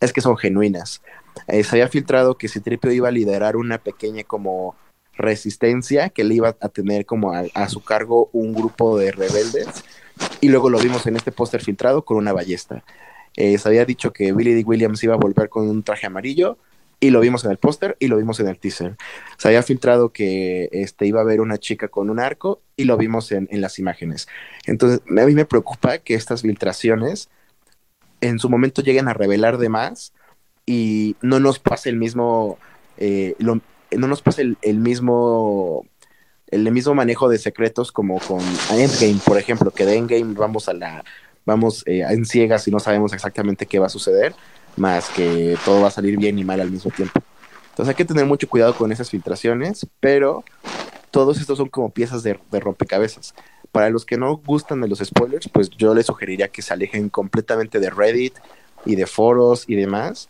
es 0.00 0.12
que 0.12 0.20
son 0.20 0.36
genuinas. 0.36 1.00
Eh, 1.46 1.62
se 1.62 1.76
había 1.76 1.88
filtrado 1.88 2.36
que 2.36 2.48
Citripio 2.48 2.90
iba 2.90 3.08
a 3.08 3.12
liderar 3.12 3.56
una 3.56 3.78
pequeña 3.78 4.24
como 4.24 4.74
resistencia 5.16 6.10
que 6.10 6.24
le 6.24 6.34
iba 6.34 6.56
a 6.60 6.68
tener 6.68 7.06
como 7.06 7.32
a, 7.32 7.44
a 7.54 7.68
su 7.68 7.84
cargo 7.84 8.30
un 8.32 8.52
grupo 8.52 8.98
de 8.98 9.12
rebeldes 9.12 9.84
y 10.40 10.48
luego 10.48 10.70
lo 10.70 10.78
vimos 10.78 11.06
en 11.06 11.16
este 11.16 11.32
póster 11.32 11.62
filtrado 11.62 12.04
con 12.04 12.16
una 12.16 12.32
ballesta. 12.32 12.84
Eh, 13.36 13.58
se 13.58 13.68
había 13.68 13.84
dicho 13.84 14.12
que 14.12 14.32
Billy 14.32 14.54
D. 14.54 14.62
Williams 14.64 15.02
iba 15.02 15.14
a 15.14 15.18
volver 15.18 15.48
con 15.48 15.68
un 15.68 15.82
traje 15.82 16.06
amarillo 16.06 16.58
y 17.00 17.10
lo 17.10 17.20
vimos 17.20 17.44
en 17.44 17.50
el 17.50 17.58
póster 17.58 17.96
y 17.98 18.06
lo 18.06 18.16
vimos 18.16 18.40
en 18.40 18.48
el 18.48 18.58
teaser. 18.58 18.96
Se 19.36 19.48
había 19.48 19.62
filtrado 19.62 20.12
que 20.12 20.68
este, 20.72 21.06
iba 21.06 21.20
a 21.20 21.22
haber 21.22 21.40
una 21.40 21.58
chica 21.58 21.88
con 21.88 22.10
un 22.10 22.20
arco 22.20 22.62
y 22.76 22.84
lo 22.84 22.96
vimos 22.96 23.32
en, 23.32 23.48
las 23.60 23.78
imágenes. 23.78 24.28
Entonces, 24.66 25.00
a 25.08 25.26
mí 25.26 25.34
me 25.34 25.44
preocupa 25.44 25.98
que 25.98 26.14
estas 26.14 26.42
filtraciones 26.42 27.28
en 28.20 28.38
su 28.38 28.48
momento 28.48 28.82
lleguen 28.82 29.08
a 29.08 29.14
revelar 29.14 29.58
de 29.58 29.68
más 29.68 30.14
y 30.64 31.16
no 31.20 31.40
nos 31.40 31.58
pase 31.58 31.90
el 31.90 31.96
mismo, 31.96 32.58
eh, 32.96 33.34
no 33.38 34.08
nos 34.08 34.22
pase 34.22 34.56
el 34.62 34.78
mismo 34.78 35.84
el 36.54 36.70
mismo 36.70 36.94
manejo 36.94 37.28
de 37.28 37.38
secretos 37.38 37.90
como 37.90 38.18
con 38.20 38.40
Endgame, 38.70 39.20
por 39.24 39.38
ejemplo, 39.38 39.70
que 39.72 39.84
de 39.84 39.96
Endgame 39.96 40.34
vamos 40.34 40.68
a 40.68 40.72
la 40.72 41.04
vamos 41.44 41.82
eh, 41.86 42.02
en 42.08 42.24
ciegas 42.24 42.66
y 42.68 42.70
no 42.70 42.80
sabemos 42.80 43.12
exactamente 43.12 43.66
qué 43.66 43.78
va 43.78 43.86
a 43.86 43.90
suceder, 43.90 44.34
más 44.76 45.08
que 45.10 45.58
todo 45.64 45.82
va 45.82 45.88
a 45.88 45.90
salir 45.90 46.16
bien 46.16 46.38
y 46.38 46.44
mal 46.44 46.60
al 46.60 46.70
mismo 46.70 46.90
tiempo. 46.90 47.20
Entonces 47.70 47.90
hay 47.90 47.96
que 47.96 48.04
tener 48.04 48.24
mucho 48.24 48.48
cuidado 48.48 48.74
con 48.74 48.92
esas 48.92 49.10
filtraciones, 49.10 49.86
pero 50.00 50.44
todos 51.10 51.38
estos 51.38 51.58
son 51.58 51.68
como 51.68 51.90
piezas 51.90 52.22
de, 52.22 52.38
de 52.50 52.60
rompecabezas. 52.60 53.34
Para 53.72 53.90
los 53.90 54.04
que 54.04 54.16
no 54.16 54.36
gustan 54.36 54.80
de 54.80 54.88
los 54.88 55.00
spoilers, 55.00 55.48
pues 55.48 55.68
yo 55.70 55.92
les 55.92 56.06
sugeriría 56.06 56.48
que 56.48 56.62
se 56.62 56.72
alejen 56.72 57.08
completamente 57.08 57.80
de 57.80 57.90
Reddit 57.90 58.34
y 58.86 58.94
de 58.94 59.06
foros 59.06 59.64
y 59.66 59.74
demás, 59.74 60.28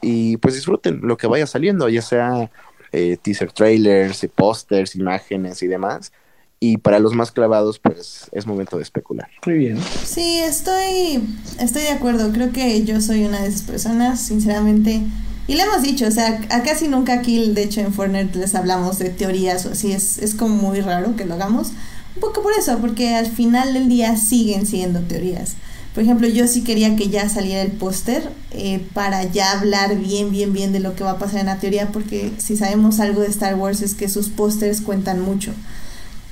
y 0.00 0.36
pues 0.36 0.54
disfruten 0.54 1.00
lo 1.02 1.16
que 1.16 1.26
vaya 1.26 1.46
saliendo, 1.46 1.88
ya 1.88 2.02
sea 2.02 2.50
eh, 2.94 3.18
teaser 3.20 3.50
trailers, 3.50 4.22
eh, 4.24 4.28
pósters, 4.28 4.94
imágenes 4.94 5.62
y 5.62 5.66
demás. 5.66 6.12
Y 6.60 6.78
para 6.78 6.98
los 6.98 7.12
más 7.12 7.30
clavados, 7.32 7.78
pues 7.78 8.28
es 8.32 8.46
momento 8.46 8.76
de 8.76 8.84
especular. 8.84 9.28
Muy 9.44 9.58
bien. 9.58 9.78
Sí, 10.04 10.38
estoy, 10.38 11.22
estoy 11.60 11.82
de 11.82 11.90
acuerdo. 11.90 12.32
Creo 12.32 12.52
que 12.52 12.84
yo 12.84 13.00
soy 13.00 13.24
una 13.24 13.42
de 13.42 13.48
esas 13.48 13.62
personas, 13.62 14.20
sinceramente. 14.20 15.02
Y 15.46 15.56
le 15.56 15.64
hemos 15.64 15.82
dicho, 15.82 16.06
o 16.06 16.10
sea, 16.10 16.40
a 16.50 16.62
casi 16.62 16.88
nunca 16.88 17.14
aquí, 17.14 17.52
de 17.52 17.64
hecho, 17.64 17.80
en 17.80 17.92
Fortnite 17.92 18.38
les 18.38 18.54
hablamos 18.54 18.98
de 18.98 19.10
teorías 19.10 19.66
o 19.66 19.72
así. 19.72 19.92
Es, 19.92 20.18
es 20.18 20.34
como 20.34 20.54
muy 20.54 20.80
raro 20.80 21.16
que 21.16 21.26
lo 21.26 21.34
hagamos. 21.34 21.72
Un 22.14 22.20
poco 22.20 22.42
por 22.42 22.52
eso, 22.52 22.78
porque 22.78 23.14
al 23.14 23.26
final 23.26 23.74
del 23.74 23.88
día 23.88 24.16
siguen 24.16 24.66
siendo 24.66 25.00
teorías. 25.00 25.56
Por 25.94 26.02
ejemplo, 26.02 26.26
yo 26.26 26.48
sí 26.48 26.64
quería 26.64 26.96
que 26.96 27.08
ya 27.08 27.28
saliera 27.28 27.62
el 27.62 27.70
póster 27.70 28.28
eh, 28.50 28.84
para 28.94 29.22
ya 29.22 29.52
hablar 29.52 29.96
bien, 29.96 30.32
bien, 30.32 30.52
bien 30.52 30.72
de 30.72 30.80
lo 30.80 30.96
que 30.96 31.04
va 31.04 31.12
a 31.12 31.18
pasar 31.18 31.38
en 31.38 31.46
la 31.46 31.60
teoría, 31.60 31.92
porque 31.92 32.32
si 32.38 32.56
sabemos 32.56 32.98
algo 32.98 33.20
de 33.20 33.28
Star 33.28 33.54
Wars 33.54 33.80
es 33.80 33.94
que 33.94 34.08
sus 34.08 34.28
pósters 34.28 34.80
cuentan 34.80 35.20
mucho. 35.20 35.52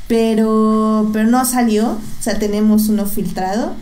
Pero, 0.09 1.09
pero 1.13 1.29
no 1.29 1.45
salió, 1.45 1.91
o 1.93 2.23
sea, 2.23 2.41
tenemos 2.41 2.89
uno 2.89 3.07
filtrado, 3.07 3.75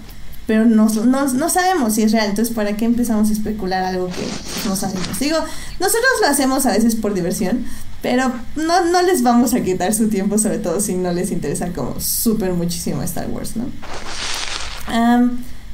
pero 0.46 0.66
no, 0.66 0.86
no, 0.88 1.32
no 1.32 1.48
sabemos 1.48 1.94
si 1.94 2.02
es 2.02 2.12
real. 2.12 2.28
Entonces, 2.28 2.54
¿para 2.54 2.76
qué 2.76 2.84
empezamos 2.84 3.30
a 3.30 3.32
especular 3.32 3.82
algo 3.82 4.08
que 4.08 4.68
no 4.68 4.76
sabemos? 4.76 5.18
Digo, 5.18 5.38
nosotros 5.78 6.10
lo 6.20 6.28
hacemos 6.28 6.66
a 6.66 6.72
veces 6.72 6.94
por 6.94 7.14
diversión, 7.14 7.64
pero 8.02 8.30
no, 8.54 8.84
no 8.84 9.00
les 9.00 9.22
vamos 9.22 9.54
a 9.54 9.62
quitar 9.62 9.94
su 9.94 10.08
tiempo, 10.08 10.36
sobre 10.36 10.58
todo 10.58 10.78
si 10.80 10.94
no 10.94 11.10
les 11.10 11.30
interesa 11.30 11.72
como 11.72 11.98
súper 12.00 12.52
muchísimo 12.52 13.02
Star 13.02 13.30
Wars, 13.30 13.54
¿no? 13.56 13.64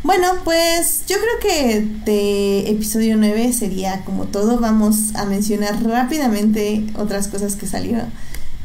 Bueno, 0.06 0.28
pues 0.44 1.02
yo 1.06 1.16
creo 1.16 1.38
que 1.40 1.80
de 2.04 2.70
episodio 2.70 3.16
9 3.16 3.52
sería 3.52 4.04
como 4.04 4.24
todo. 4.26 4.58
Vamos 4.58 5.14
a 5.14 5.24
mencionar 5.26 5.82
rápidamente 5.84 6.84
otras 6.96 7.28
cosas 7.28 7.56
que 7.56 7.66
salieron. 7.66 8.06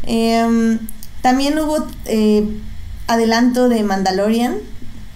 Em, 0.04 0.80
también 1.22 1.58
hubo 1.60 1.86
eh, 2.06 2.48
adelanto 3.08 3.70
de 3.70 3.84
Mandalorian. 3.84 4.56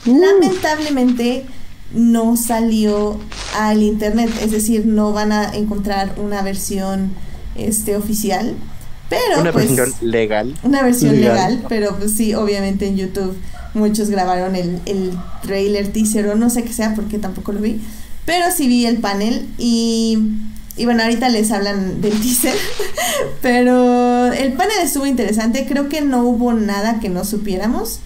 Lamentablemente 0.05 1.45
no 1.93 2.35
salió 2.37 3.19
al 3.57 3.81
internet, 3.83 4.29
es 4.41 4.51
decir, 4.51 4.85
no 4.85 5.13
van 5.13 5.31
a 5.31 5.55
encontrar 5.55 6.15
una 6.17 6.41
versión 6.41 7.11
este 7.55 7.95
oficial. 7.95 8.55
Pero 9.09 9.41
Una 9.41 9.51
pues, 9.51 9.67
versión 9.75 9.93
legal. 10.01 10.55
una 10.63 10.81
versión 10.81 11.15
Legal. 11.15 11.53
legal, 11.53 11.65
pero 11.69 11.95
pues 11.95 12.13
sí, 12.17 12.33
obviamente 12.33 12.87
en 12.87 12.97
YouTube 12.97 13.37
muchos 13.75 14.09
grabaron 14.09 14.55
el, 14.55 14.79
el 14.85 15.11
trailer, 15.43 15.91
teaser 15.91 16.27
o 16.29 16.35
no 16.35 16.49
sé 16.49 16.63
qué 16.63 16.73
sea 16.73 16.95
porque 16.95 17.19
tampoco 17.19 17.51
lo 17.51 17.59
vi, 17.59 17.79
pero 18.25 18.45
sí 18.55 18.67
vi 18.67 18.85
el 18.85 18.97
panel 18.97 19.47
y, 19.57 20.17
y 20.77 20.85
bueno, 20.85 21.03
ahorita 21.03 21.29
les 21.29 21.51
hablan 21.51 22.01
del 22.01 22.19
teaser, 22.21 22.55
pero 23.41 24.31
el 24.33 24.53
panel 24.53 24.77
estuvo 24.83 25.05
interesante, 25.05 25.65
creo 25.67 25.89
que 25.89 26.01
no 26.01 26.23
hubo 26.23 26.53
nada 26.53 26.99
que 26.99 27.09
no 27.09 27.23
supiéramos. 27.23 27.99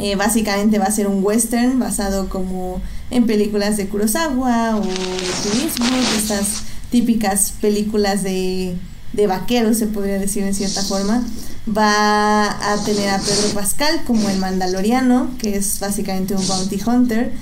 Eh, 0.00 0.14
básicamente 0.14 0.78
va 0.78 0.86
a 0.86 0.92
ser 0.92 1.06
un 1.08 1.22
western 1.24 1.78
basado 1.78 2.28
como 2.28 2.80
en 3.10 3.26
películas 3.26 3.76
de 3.76 3.88
Kurosawa 3.88 4.76
o 4.76 4.80
de 4.80 5.64
Eastwood, 5.64 6.16
estas 6.16 6.62
típicas 6.90 7.54
películas 7.60 8.22
de, 8.22 8.76
de 9.12 9.26
vaqueros, 9.26 9.78
se 9.78 9.86
podría 9.86 10.18
decir 10.18 10.42
en 10.42 10.54
cierta 10.54 10.82
forma. 10.82 11.22
Va 11.68 12.72
a 12.72 12.84
tener 12.84 13.08
a 13.10 13.18
Pedro 13.18 13.48
Pascal 13.54 14.02
como 14.06 14.28
el 14.28 14.38
Mandaloriano, 14.38 15.30
que 15.38 15.56
es 15.56 15.78
básicamente 15.80 16.34
un 16.34 16.46
bounty 16.46 16.80
hunter, 16.84 17.32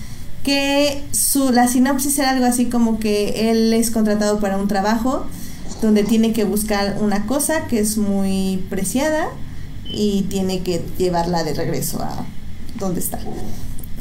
que 0.42 1.02
su, 1.12 1.52
la 1.52 1.68
sinopsis 1.68 2.18
era 2.18 2.30
algo 2.30 2.46
así 2.46 2.66
como 2.66 2.98
que 2.98 3.50
él 3.50 3.72
es 3.72 3.90
contratado 3.90 4.40
para 4.40 4.56
un 4.56 4.68
trabajo 4.68 5.26
donde 5.82 6.02
tiene 6.02 6.32
que 6.32 6.44
buscar 6.44 6.98
una 7.00 7.26
cosa 7.26 7.66
que 7.66 7.78
es 7.78 7.96
muy 7.96 8.64
preciada 8.68 9.28
y 9.86 10.22
tiene 10.28 10.60
que 10.62 10.82
llevarla 10.98 11.42
de 11.42 11.54
regreso 11.54 12.02
a 12.02 12.24
donde 12.78 13.00
está. 13.00 13.18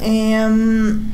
Em, 0.01 1.11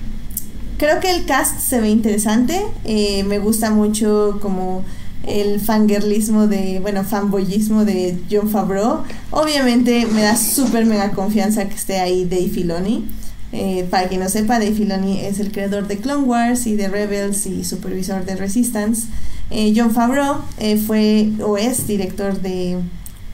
creo 0.77 0.99
que 0.99 1.11
el 1.11 1.25
cast 1.25 1.59
se 1.59 1.81
ve 1.81 1.89
interesante. 1.89 2.61
eh, 2.83 3.23
me 3.23 3.39
gusta 3.39 3.71
mucho 3.71 4.39
como 4.41 4.83
el 5.27 5.59
fangirlismo 5.59 6.47
de, 6.47 6.79
bueno, 6.79 7.03
fanboyismo 7.03 7.85
de 7.85 8.17
John 8.29 8.49
Favreau. 8.49 9.03
Obviamente 9.31 10.05
me 10.07 10.21
da 10.21 10.35
súper 10.35 10.85
mega 10.85 11.11
confianza 11.11 11.67
que 11.67 11.75
esté 11.75 11.99
ahí 11.99 12.25
Dave 12.25 12.49
Filoni. 12.49 13.05
Eh, 13.51 13.87
para 13.89 14.09
quien 14.09 14.21
no 14.21 14.29
sepa, 14.29 14.59
Dave 14.59 14.73
Filoni 14.73 15.21
es 15.21 15.39
el 15.39 15.51
creador 15.51 15.87
de 15.87 15.97
Clone 15.97 16.23
Wars 16.23 16.67
y 16.67 16.75
de 16.75 16.89
Rebels 16.89 17.45
y 17.45 17.63
supervisor 17.63 18.25
de 18.25 18.35
Resistance. 18.35 19.07
Eh, 19.49 19.73
John 19.75 19.91
Favreau 19.91 20.37
eh, 20.59 20.77
fue 20.77 21.29
o 21.41 21.57
es 21.57 21.87
director 21.87 22.41
de, 22.41 22.79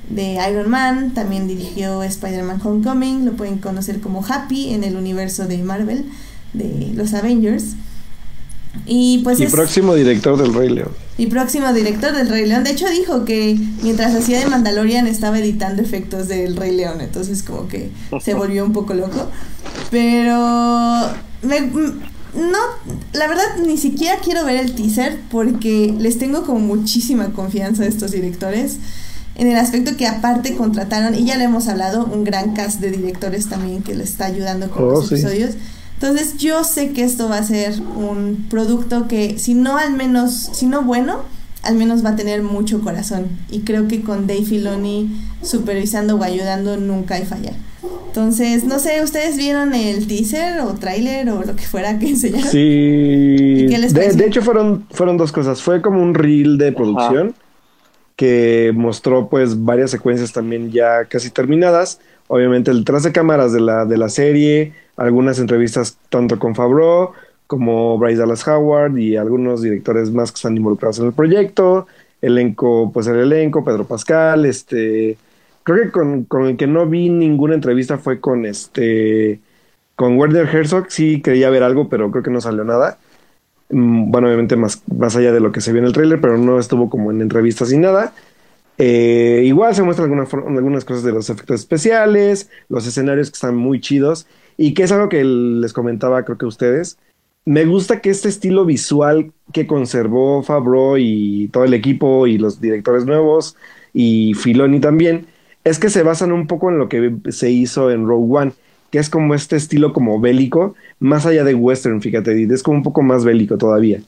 de 0.09 0.37
Iron 0.49 0.69
Man, 0.69 1.13
también 1.13 1.47
dirigió 1.47 2.03
Spider-Man 2.03 2.61
Homecoming, 2.63 3.25
lo 3.25 3.33
pueden 3.33 3.57
conocer 3.57 3.99
como 3.99 4.23
Happy 4.23 4.73
en 4.73 4.83
el 4.83 4.95
universo 4.95 5.47
de 5.47 5.57
Marvel, 5.59 6.05
de 6.53 6.91
los 6.93 7.13
Avengers. 7.13 7.75
Y 8.85 9.19
pues 9.23 9.39
y 9.39 9.43
es 9.43 9.51
próximo 9.51 9.93
director 9.95 10.41
del 10.41 10.53
Rey 10.53 10.69
León. 10.69 10.89
y 11.17 11.27
próximo 11.27 11.71
director 11.73 12.13
del 12.15 12.29
Rey 12.29 12.47
León. 12.47 12.63
De 12.63 12.71
hecho 12.71 12.89
dijo 12.89 13.25
que 13.25 13.57
mientras 13.83 14.15
hacía 14.15 14.39
de 14.39 14.45
Mandalorian 14.47 15.07
estaba 15.07 15.39
editando 15.39 15.81
efectos 15.81 16.27
del 16.29 16.55
Rey 16.55 16.75
León, 16.75 17.01
entonces 17.01 17.43
como 17.43 17.67
que 17.67 17.91
se 18.23 18.33
volvió 18.33 18.65
un 18.65 18.71
poco 18.73 18.93
loco. 18.93 19.27
Pero 19.89 21.09
me, 21.43 21.61
no, 21.61 22.57
la 23.13 23.27
verdad 23.27 23.43
ni 23.65 23.77
siquiera 23.77 24.17
quiero 24.23 24.45
ver 24.45 24.57
el 24.57 24.73
teaser 24.73 25.19
porque 25.29 25.93
les 25.99 26.17
tengo 26.17 26.43
como 26.45 26.59
muchísima 26.59 27.33
confianza 27.33 27.83
a 27.83 27.87
estos 27.87 28.11
directores. 28.11 28.77
En 29.35 29.47
el 29.47 29.57
aspecto 29.57 29.95
que 29.97 30.07
aparte 30.07 30.55
contrataron, 30.55 31.15
y 31.15 31.25
ya 31.25 31.37
le 31.37 31.45
hemos 31.45 31.67
hablado, 31.67 32.05
un 32.05 32.23
gran 32.25 32.53
cast 32.53 32.79
de 32.81 32.91
directores 32.91 33.47
también 33.47 33.81
que 33.81 33.95
les 33.95 34.09
está 34.11 34.25
ayudando 34.25 34.69
con 34.69 34.83
Oh, 34.83 34.91
los 34.91 35.07
sí. 35.07 35.15
episodios. 35.15 35.51
Entonces 36.01 36.37
yo 36.37 36.63
sé 36.63 36.93
que 36.93 37.03
esto 37.03 37.29
va 37.29 37.37
a 37.37 37.43
ser 37.43 37.79
un 37.79 38.47
producto 38.49 39.07
que 39.07 39.37
si 39.37 39.53
no 39.53 39.77
al 39.77 39.93
menos, 39.93 40.49
si 40.51 40.65
no 40.65 40.81
bueno, 40.81 41.19
al 41.61 41.75
menos 41.75 42.03
va 42.03 42.09
a 42.09 42.15
tener 42.15 42.41
mucho 42.41 42.81
corazón. 42.81 43.27
Y 43.51 43.59
creo 43.59 43.87
que 43.87 44.01
con 44.01 44.25
Dave 44.25 44.43
Filoni 44.43 45.11
supervisando 45.43 46.15
o 46.15 46.23
ayudando 46.23 46.75
nunca 46.77 47.15
hay 47.15 47.25
fallar. 47.25 47.53
Entonces, 48.07 48.63
no 48.63 48.79
sé, 48.79 49.03
¿ustedes 49.03 49.37
vieron 49.37 49.75
el 49.75 50.07
teaser 50.07 50.61
o 50.61 50.73
tráiler 50.73 51.29
o 51.29 51.43
lo 51.43 51.55
que 51.55 51.63
fuera 51.63 51.99
que 51.99 52.09
enseñaron? 52.09 52.49
Sí. 52.49 53.67
qué 53.69 53.77
les 53.79 53.93
De, 53.93 54.11
de 54.11 54.25
hecho, 54.25 54.41
fueron, 54.41 54.87
fueron 54.89 55.17
dos 55.17 55.31
cosas. 55.31 55.61
Fue 55.61 55.83
como 55.83 56.01
un 56.01 56.15
reel 56.15 56.57
de 56.57 56.71
producción 56.71 57.35
que 58.15 58.71
mostró 58.75 59.29
pues 59.29 59.63
varias 59.63 59.91
secuencias 59.91 60.33
también 60.33 60.71
ya 60.71 61.05
casi 61.05 61.29
terminadas. 61.29 61.99
Obviamente 62.27 62.71
el 62.71 62.79
detrás 62.79 63.03
de 63.03 63.11
cámaras 63.11 63.53
de 63.53 63.59
la, 63.61 63.85
de 63.85 63.97
la 63.97 64.09
serie, 64.09 64.73
algunas 65.01 65.39
entrevistas 65.39 65.97
tanto 66.09 66.37
con 66.39 66.55
Favreau 66.55 67.11
como 67.47 67.97
Bryce 67.97 68.19
Dallas 68.19 68.47
Howard 68.47 68.97
y 68.97 69.17
algunos 69.17 69.61
directores 69.61 70.11
más 70.11 70.31
que 70.31 70.35
están 70.37 70.55
involucrados 70.55 70.99
en 70.99 71.07
el 71.07 71.13
proyecto. 71.13 71.87
Elenco, 72.21 72.91
pues 72.93 73.07
el 73.07 73.17
elenco, 73.17 73.63
Pedro 73.65 73.85
Pascal, 73.85 74.45
este... 74.45 75.17
Creo 75.63 75.83
que 75.83 75.91
con, 75.91 76.23
con 76.23 76.45
el 76.47 76.57
que 76.57 76.65
no 76.65 76.87
vi 76.87 77.09
ninguna 77.09 77.55
entrevista 77.55 77.97
fue 77.97 78.19
con 78.19 78.45
este... 78.45 79.39
Con 79.95 80.17
Werner 80.17 80.47
Herzog, 80.47 80.85
sí 80.89 81.21
creía 81.21 81.49
ver 81.49 81.63
algo, 81.63 81.89
pero 81.89 82.09
creo 82.09 82.23
que 82.23 82.31
no 82.31 82.41
salió 82.41 82.63
nada. 82.63 82.97
Mm, 83.69 84.11
Bueno, 84.11 84.27
obviamente 84.27 84.55
más, 84.55 84.81
más 84.95 85.15
allá 85.15 85.31
de 85.31 85.39
lo 85.39 85.51
que 85.51 85.61
se 85.61 85.71
vio 85.71 85.81
en 85.81 85.87
el 85.87 85.93
tráiler, 85.93 86.21
pero 86.21 86.37
no 86.37 86.57
estuvo 86.59 86.89
como 86.89 87.11
en 87.11 87.21
entrevistas 87.21 87.71
ni 87.71 87.77
nada. 87.79 88.13
Eh, 88.77 89.43
igual 89.45 89.75
se 89.75 89.83
muestran 89.83 90.05
algunas, 90.05 90.29
for- 90.29 90.45
algunas 90.47 90.85
cosas 90.85 91.03
de 91.03 91.11
los 91.11 91.29
efectos 91.29 91.59
especiales, 91.59 92.49
los 92.69 92.87
escenarios 92.87 93.29
que 93.29 93.35
están 93.35 93.55
muy 93.55 93.79
chidos, 93.79 94.25
y 94.61 94.75
que 94.75 94.83
es 94.83 94.91
algo 94.91 95.09
que 95.09 95.23
les 95.23 95.73
comentaba, 95.73 96.23
creo 96.23 96.37
que 96.37 96.45
ustedes. 96.45 96.99
Me 97.45 97.65
gusta 97.65 97.99
que 97.99 98.11
este 98.11 98.29
estilo 98.29 98.63
visual 98.63 99.31
que 99.51 99.65
conservó 99.65 100.43
Favreau 100.43 100.97
y 100.97 101.49
todo 101.51 101.63
el 101.63 101.73
equipo 101.73 102.27
y 102.27 102.37
los 102.37 102.61
directores 102.61 103.05
nuevos 103.05 103.55
y 103.91 104.35
Filoni 104.35 104.79
también, 104.79 105.25
es 105.63 105.79
que 105.79 105.89
se 105.89 106.03
basan 106.03 106.31
un 106.31 106.45
poco 106.45 106.69
en 106.69 106.77
lo 106.77 106.89
que 106.89 107.11
se 107.29 107.49
hizo 107.49 107.89
en 107.89 108.05
Rogue 108.05 108.37
One, 108.37 108.51
que 108.91 108.99
es 108.99 109.09
como 109.09 109.33
este 109.33 109.55
estilo 109.55 109.93
como 109.93 110.19
bélico, 110.19 110.75
más 110.99 111.25
allá 111.25 111.43
de 111.43 111.55
western, 111.55 111.99
fíjate, 111.99 112.43
es 112.43 112.61
como 112.61 112.77
un 112.77 112.83
poco 112.83 113.01
más 113.01 113.25
bélico 113.25 113.57
todavía. 113.57 114.01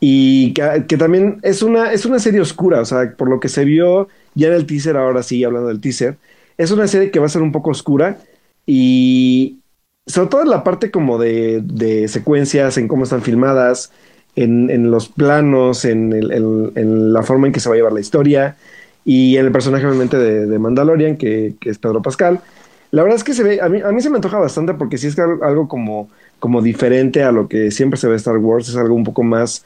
Y 0.00 0.54
que, 0.54 0.86
que 0.88 0.96
también 0.96 1.38
es 1.42 1.62
una, 1.62 1.92
es 1.92 2.04
una 2.04 2.18
serie 2.18 2.40
oscura, 2.40 2.80
o 2.80 2.84
sea, 2.84 3.14
por 3.16 3.30
lo 3.30 3.38
que 3.38 3.48
se 3.48 3.64
vio 3.64 4.08
ya 4.34 4.48
en 4.48 4.54
el 4.54 4.66
teaser, 4.66 4.96
ahora 4.96 5.22
sí, 5.22 5.44
hablando 5.44 5.68
del 5.68 5.80
teaser, 5.80 6.16
es 6.56 6.72
una 6.72 6.88
serie 6.88 7.12
que 7.12 7.20
va 7.20 7.26
a 7.26 7.28
ser 7.28 7.42
un 7.42 7.52
poco 7.52 7.70
oscura 7.70 8.18
y 8.66 9.58
sobre 10.08 10.28
todo 10.30 10.42
en 10.42 10.50
la 10.50 10.64
parte 10.64 10.90
como 10.90 11.18
de, 11.18 11.60
de 11.64 12.08
secuencias, 12.08 12.78
en 12.78 12.88
cómo 12.88 13.04
están 13.04 13.22
filmadas, 13.22 13.92
en, 14.36 14.70
en 14.70 14.90
los 14.90 15.08
planos, 15.10 15.84
en, 15.84 16.12
el- 16.12 16.32
en- 16.76 17.12
la 17.12 17.22
forma 17.22 17.46
en 17.48 17.52
que 17.52 17.60
se 17.60 17.68
va 17.68 17.74
a 17.74 17.78
llevar 17.78 17.92
la 17.92 18.00
historia 18.00 18.56
y 19.04 19.36
en 19.36 19.46
el 19.46 19.52
personaje 19.52 19.86
obviamente 19.86 20.16
de, 20.18 20.46
de 20.46 20.58
Mandalorian, 20.58 21.16
que, 21.16 21.54
que 21.60 21.70
es 21.70 21.78
Pedro 21.78 22.02
Pascal. 22.02 22.40
La 22.90 23.02
verdad 23.02 23.16
es 23.18 23.24
que 23.24 23.34
se 23.34 23.42
ve, 23.42 23.60
a 23.60 23.68
mí, 23.68 23.80
a 23.82 23.92
mí 23.92 24.00
se 24.00 24.10
me 24.10 24.16
antoja 24.16 24.38
bastante 24.38 24.74
porque 24.74 24.98
sí 24.98 25.08
es 25.08 25.18
al- 25.18 25.42
algo 25.42 25.68
como, 25.68 26.10
como 26.40 26.62
diferente 26.62 27.22
a 27.22 27.32
lo 27.32 27.48
que 27.48 27.70
siempre 27.70 27.98
se 27.98 28.08
ve 28.08 28.16
Star 28.16 28.38
Wars, 28.38 28.68
es 28.68 28.76
algo 28.76 28.94
un 28.94 29.04
poco 29.04 29.22
más, 29.22 29.64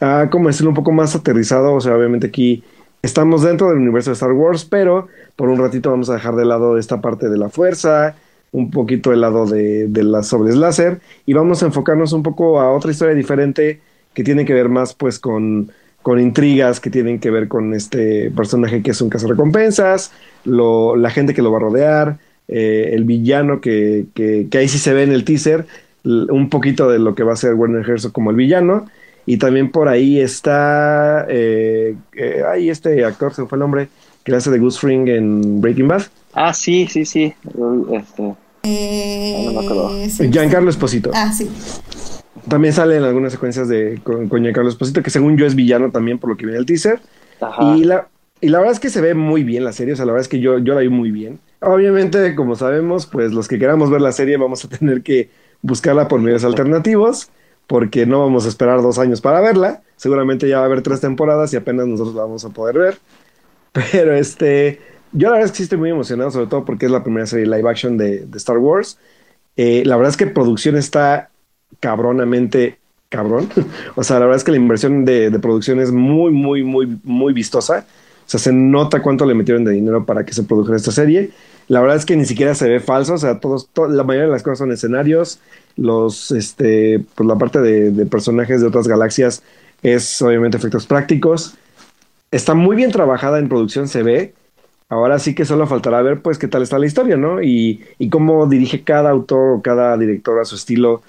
ah, 0.00 0.28
como 0.30 0.48
decirlo, 0.48 0.70
un 0.70 0.76
poco 0.76 0.92
más 0.92 1.14
aterrizado, 1.14 1.74
o 1.74 1.80
sea, 1.80 1.96
obviamente 1.96 2.26
aquí 2.28 2.64
estamos 3.02 3.42
dentro 3.42 3.68
del 3.68 3.78
universo 3.78 4.10
de 4.10 4.14
Star 4.14 4.32
Wars, 4.32 4.64
pero 4.64 5.08
por 5.36 5.48
un 5.48 5.58
ratito 5.58 5.90
vamos 5.90 6.10
a 6.10 6.14
dejar 6.14 6.34
de 6.36 6.44
lado 6.44 6.78
esta 6.78 7.00
parte 7.00 7.28
de 7.28 7.38
la 7.38 7.48
fuerza, 7.48 8.16
un 8.52 8.70
poquito 8.70 9.12
el 9.12 9.20
lado 9.20 9.46
de, 9.46 9.86
de 9.88 10.02
las 10.02 10.28
sobres 10.28 10.56
láser 10.56 11.00
y 11.26 11.32
vamos 11.32 11.62
a 11.62 11.66
enfocarnos 11.66 12.12
un 12.12 12.22
poco 12.22 12.60
a 12.60 12.72
otra 12.72 12.90
historia 12.90 13.14
diferente 13.14 13.80
que 14.14 14.24
tiene 14.24 14.44
que 14.44 14.54
ver 14.54 14.68
más 14.68 14.94
pues 14.94 15.18
con, 15.18 15.70
con 16.02 16.20
intrigas 16.20 16.80
que 16.80 16.90
tienen 16.90 17.18
que 17.18 17.30
ver 17.30 17.48
con 17.48 17.74
este 17.74 18.30
personaje 18.30 18.82
que 18.82 18.92
es 18.92 19.00
un 19.00 19.10
cazarrecompensas, 19.10 20.12
lo, 20.44 20.96
la 20.96 21.10
gente 21.10 21.34
que 21.34 21.42
lo 21.42 21.52
va 21.52 21.58
a 21.58 21.60
rodear, 21.60 22.18
eh, 22.48 22.92
el 22.94 23.04
villano 23.04 23.60
que, 23.60 24.06
que, 24.14 24.48
ahí 24.54 24.68
sí 24.68 24.78
se 24.78 24.94
ve 24.94 25.02
en 25.02 25.12
el 25.12 25.24
teaser, 25.24 25.66
un 26.04 26.48
poquito 26.48 26.90
de 26.90 26.98
lo 26.98 27.14
que 27.14 27.22
va 27.22 27.34
a 27.34 27.36
ser 27.36 27.54
Werner 27.54 27.88
Herzog 27.88 28.12
como 28.12 28.30
el 28.30 28.36
villano. 28.36 28.86
Y 29.26 29.36
también 29.36 29.70
por 29.70 29.88
ahí 29.88 30.18
está, 30.18 31.26
eh, 31.28 31.94
eh, 32.14 32.42
ahí 32.50 32.70
este 32.70 33.04
actor, 33.04 33.34
se 33.34 33.44
fue 33.44 33.56
el 33.56 33.60
nombre, 33.60 33.88
que 34.24 34.34
hace 34.34 34.50
de 34.50 34.58
Goose 34.58 34.80
Fring 34.80 35.06
en 35.08 35.60
Breaking 35.60 35.88
Bad, 35.88 36.04
Ah, 36.40 36.54
sí, 36.54 36.86
sí, 36.86 37.04
sí. 37.04 37.34
Este, 37.92 38.34
Eh, 38.62 39.42
No 39.46 39.52
me 39.60 39.66
acuerdo. 39.66 39.90
sí. 40.08 40.30
Giancarlo 40.30 40.70
Esposito. 40.70 41.10
Ah, 41.14 41.32
sí. 41.32 41.50
También 42.48 42.72
sale 42.72 42.96
en 42.96 43.02
algunas 43.04 43.32
secuencias 43.32 43.68
de 43.68 44.00
con, 44.04 44.28
con 44.28 44.42
Giancarlo 44.42 44.70
Esposito, 44.70 45.02
que 45.02 45.10
según 45.10 45.36
yo 45.36 45.46
es 45.46 45.54
villano 45.54 45.90
también 45.90 46.18
por 46.18 46.30
lo 46.30 46.36
que 46.36 46.46
viene 46.46 46.58
el 46.60 46.66
teaser. 46.66 47.00
ajá. 47.40 47.76
Y 47.76 47.84
la, 47.84 48.08
y 48.40 48.48
la 48.50 48.58
verdad 48.58 48.72
es 48.74 48.80
que 48.80 48.88
se 48.90 49.00
ve 49.00 49.14
muy 49.14 49.42
bien 49.42 49.64
la 49.64 49.72
serie, 49.72 49.94
o 49.94 49.96
sea, 49.96 50.06
la 50.06 50.12
verdad 50.12 50.22
es 50.22 50.28
que 50.28 50.38
yo, 50.40 50.58
yo 50.58 50.74
la 50.74 50.80
vi 50.80 50.88
muy 50.88 51.10
bien. 51.10 51.40
Obviamente, 51.60 52.36
como 52.36 52.54
sabemos, 52.54 53.06
pues 53.06 53.32
los 53.32 53.48
que 53.48 53.58
queramos 53.58 53.90
ver 53.90 54.00
la 54.00 54.12
serie 54.12 54.36
vamos 54.36 54.64
a 54.64 54.68
tener 54.78 55.02
que 55.02 55.30
buscarla 55.62 56.06
por 56.06 56.20
medios 56.20 56.44
alternativos, 56.44 57.30
porque 57.66 58.06
no 58.06 58.20
vamos 58.20 58.46
a 58.46 58.48
esperar 58.48 58.80
dos 58.80 58.98
años 59.00 59.20
para 59.20 59.40
verla. 59.40 59.82
Seguramente 59.96 60.48
ya 60.48 60.58
va 60.58 60.62
a 60.62 60.66
haber 60.66 60.82
tres 60.82 61.00
temporadas 61.00 61.52
y 61.52 61.56
apenas 61.56 61.86
nosotros 61.88 62.14
la 62.14 62.22
vamos 62.22 62.44
a 62.44 62.50
poder 62.50 62.78
ver. 62.78 62.98
Pero 63.72 64.14
este, 64.14 64.80
yo 65.12 65.28
la 65.28 65.34
verdad 65.34 65.46
es 65.46 65.52
que 65.52 65.56
sí 65.58 65.62
estoy 65.64 65.78
muy 65.78 65.90
emocionado, 65.90 66.30
sobre 66.30 66.46
todo 66.46 66.64
porque 66.64 66.86
es 66.86 66.92
la 66.92 67.02
primera 67.02 67.26
serie 67.26 67.46
live 67.46 67.68
action 67.68 67.96
de, 67.96 68.26
Star 68.34 68.58
Wars. 68.58 68.98
Eh, 69.56 69.82
la 69.84 69.96
verdad 69.96 70.10
es 70.10 70.16
que 70.16 70.26
producción 70.26 70.76
está 70.76 71.30
cabronamente 71.80 72.78
cabrón. 73.08 73.48
o 73.96 74.04
sea, 74.04 74.18
la 74.18 74.26
verdad 74.26 74.36
es 74.36 74.44
que 74.44 74.50
la 74.52 74.58
inversión 74.58 75.04
de, 75.04 75.30
producción 75.40 75.80
es 75.80 75.92
muy, 75.92 76.32
muy, 76.32 76.62
muy, 76.62 76.98
muy 77.02 77.32
vistosa. 77.32 77.86
O 78.26 78.30
sea, 78.30 78.38
se 78.38 78.52
nota 78.52 79.00
cuánto 79.00 79.24
le 79.24 79.34
metieron 79.34 79.64
de 79.64 79.72
dinero 79.72 80.04
para 80.04 80.24
que 80.24 80.34
se 80.34 80.42
produjera 80.42 80.76
esta 80.76 80.92
serie. 80.92 81.30
La 81.68 81.80
verdad 81.80 81.96
es 81.96 82.04
que 82.04 82.16
ni 82.16 82.26
siquiera 82.26 82.54
se 82.54 82.68
ve 82.68 82.80
falso, 82.80 83.14
o 83.14 83.18
sea, 83.18 83.40
todos, 83.40 83.68
to- 83.68 83.88
la 83.88 84.04
mayoría 84.04 84.26
de 84.26 84.32
las 84.32 84.42
cosas 84.42 84.58
son 84.58 84.72
escenarios. 84.72 85.40
Los, 85.76 86.30
este, 86.30 87.02
pues 87.14 87.26
la 87.26 87.36
parte 87.36 87.60
de 87.60 88.06
personajes 88.06 88.60
de 88.60 88.66
otras 88.66 88.86
galaxias 88.86 89.42
es 89.82 90.20
obviamente 90.22 90.56
efectos 90.56 90.86
prácticos. 90.86 91.54
Está 92.30 92.54
muy 92.54 92.76
bien 92.76 92.90
trabajada 92.90 93.38
en 93.38 93.48
producción, 93.48 93.88
se 93.88 94.02
ve. 94.02 94.34
Ahora 94.88 95.18
sí 95.18 95.34
que 95.34 95.44
solo 95.44 95.66
faltará 95.66 96.00
ver, 96.02 96.22
pues, 96.22 96.38
qué 96.38 96.48
tal 96.48 96.62
está 96.62 96.78
la 96.78 96.86
historia, 96.86 97.16
¿no? 97.16 97.42
Y, 97.42 97.84
y 97.98 98.08
cómo 98.08 98.46
dirige 98.46 98.84
cada 98.84 99.10
autor 99.10 99.58
o 99.58 99.62
cada 99.62 99.96
director 99.98 100.40
a 100.40 100.44
su 100.46 100.56
estilo, 100.56 101.02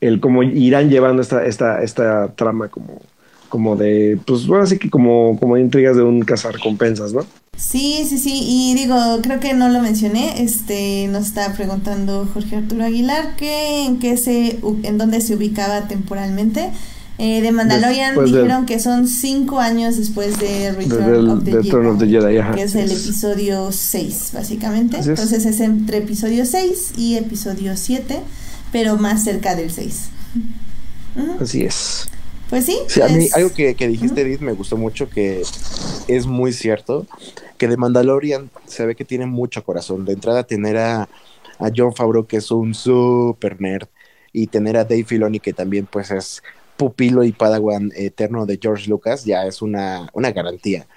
el 0.00 0.20
cómo 0.20 0.42
irán 0.42 0.90
llevando 0.90 1.20
esta, 1.20 1.44
esta, 1.44 1.82
esta 1.82 2.32
trama 2.34 2.68
como, 2.68 3.00
como 3.48 3.76
de, 3.76 4.18
pues, 4.26 4.46
bueno, 4.46 4.64
así 4.64 4.78
que 4.78 4.88
como, 4.88 5.38
como 5.40 5.56
intrigas 5.58 5.96
de 5.96 6.02
un 6.02 6.22
cazarrecompensas, 6.22 7.12
¿no? 7.12 7.26
Sí, 7.56 8.06
sí, 8.08 8.16
sí, 8.16 8.40
y 8.44 8.74
digo, 8.74 8.96
creo 9.22 9.40
que 9.40 9.52
no 9.52 9.68
lo 9.68 9.82
mencioné, 9.82 10.42
este, 10.42 11.08
nos 11.08 11.26
está 11.26 11.52
preguntando 11.52 12.26
Jorge 12.32 12.56
Arturo 12.56 12.84
Aguilar 12.84 13.36
que 13.36 13.84
en 13.84 13.98
qué 13.98 14.16
se, 14.16 14.60
en 14.82 14.98
dónde 14.98 15.20
se 15.20 15.34
ubicaba 15.34 15.86
temporalmente. 15.88 16.70
Eh, 17.22 17.42
de 17.42 17.52
Mandalorian 17.52 18.12
Después 18.14 18.32
de- 18.32 18.38
dijeron 18.38 18.64
que 18.64 18.80
son 18.80 19.06
cinco 19.06 19.60
años 19.60 19.98
después 19.98 20.38
de 20.40 20.72
Return 20.72 21.04
Del- 21.12 21.28
of 21.28 21.44
the 21.44 21.50
Jedi, 21.50 21.62
Return 21.64 21.86
of 21.88 21.98
the 21.98 22.06
Jedi, 22.06 22.38
ajá. 22.38 22.54
que 22.54 22.62
es 22.62 22.74
el 22.74 22.90
episodio 22.90 23.70
6, 23.72 24.30
básicamente. 24.32 24.98
Es. 24.98 25.06
Entonces 25.06 25.44
es 25.44 25.60
entre 25.60 25.98
episodio 25.98 26.46
6 26.46 26.92
y 26.96 27.16
episodio 27.16 27.76
7, 27.76 28.20
pero 28.72 28.96
más 28.96 29.22
cerca 29.24 29.54
del 29.54 29.70
6. 29.70 30.08
Ujú. 31.14 31.42
Así 31.44 31.62
es. 31.62 32.08
Pues 32.48 32.64
sí, 32.64 32.78
Sí, 32.88 33.02
a 33.02 33.08
mí 33.08 33.16
pues, 33.18 33.34
algo 33.36 33.52
que, 33.52 33.74
que 33.74 33.86
dijiste, 33.86 34.22
Edith, 34.22 34.40
me 34.40 34.52
gustó 34.52 34.78
mucho, 34.78 35.10
que 35.10 35.42
es 36.08 36.26
muy 36.26 36.52
cierto, 36.54 37.06
que 37.58 37.68
de 37.68 37.76
Mandalorian 37.76 38.50
se 38.66 38.86
ve 38.86 38.96
que 38.96 39.04
tiene 39.04 39.26
mucho 39.26 39.62
corazón. 39.62 40.06
De 40.06 40.14
entrada, 40.14 40.42
tener 40.44 40.78
a, 40.78 41.02
a 41.02 41.70
John 41.76 41.94
Favreau, 41.94 42.26
que 42.26 42.38
es 42.38 42.50
un 42.50 42.74
super 42.74 43.60
nerd, 43.60 43.88
y 44.32 44.46
tener 44.46 44.76
a 44.78 44.84
Dave 44.84 45.04
Filoni, 45.04 45.38
que 45.38 45.52
también 45.52 45.86
pues 45.90 46.10
es 46.10 46.42
pupilo 46.80 47.24
y 47.24 47.32
padawan 47.32 47.92
eterno 47.94 48.46
de 48.46 48.58
George 48.60 48.88
Lucas, 48.88 49.26
ya 49.26 49.44
es 49.44 49.60
una, 49.60 50.08
una 50.14 50.32
garantía. 50.32 50.88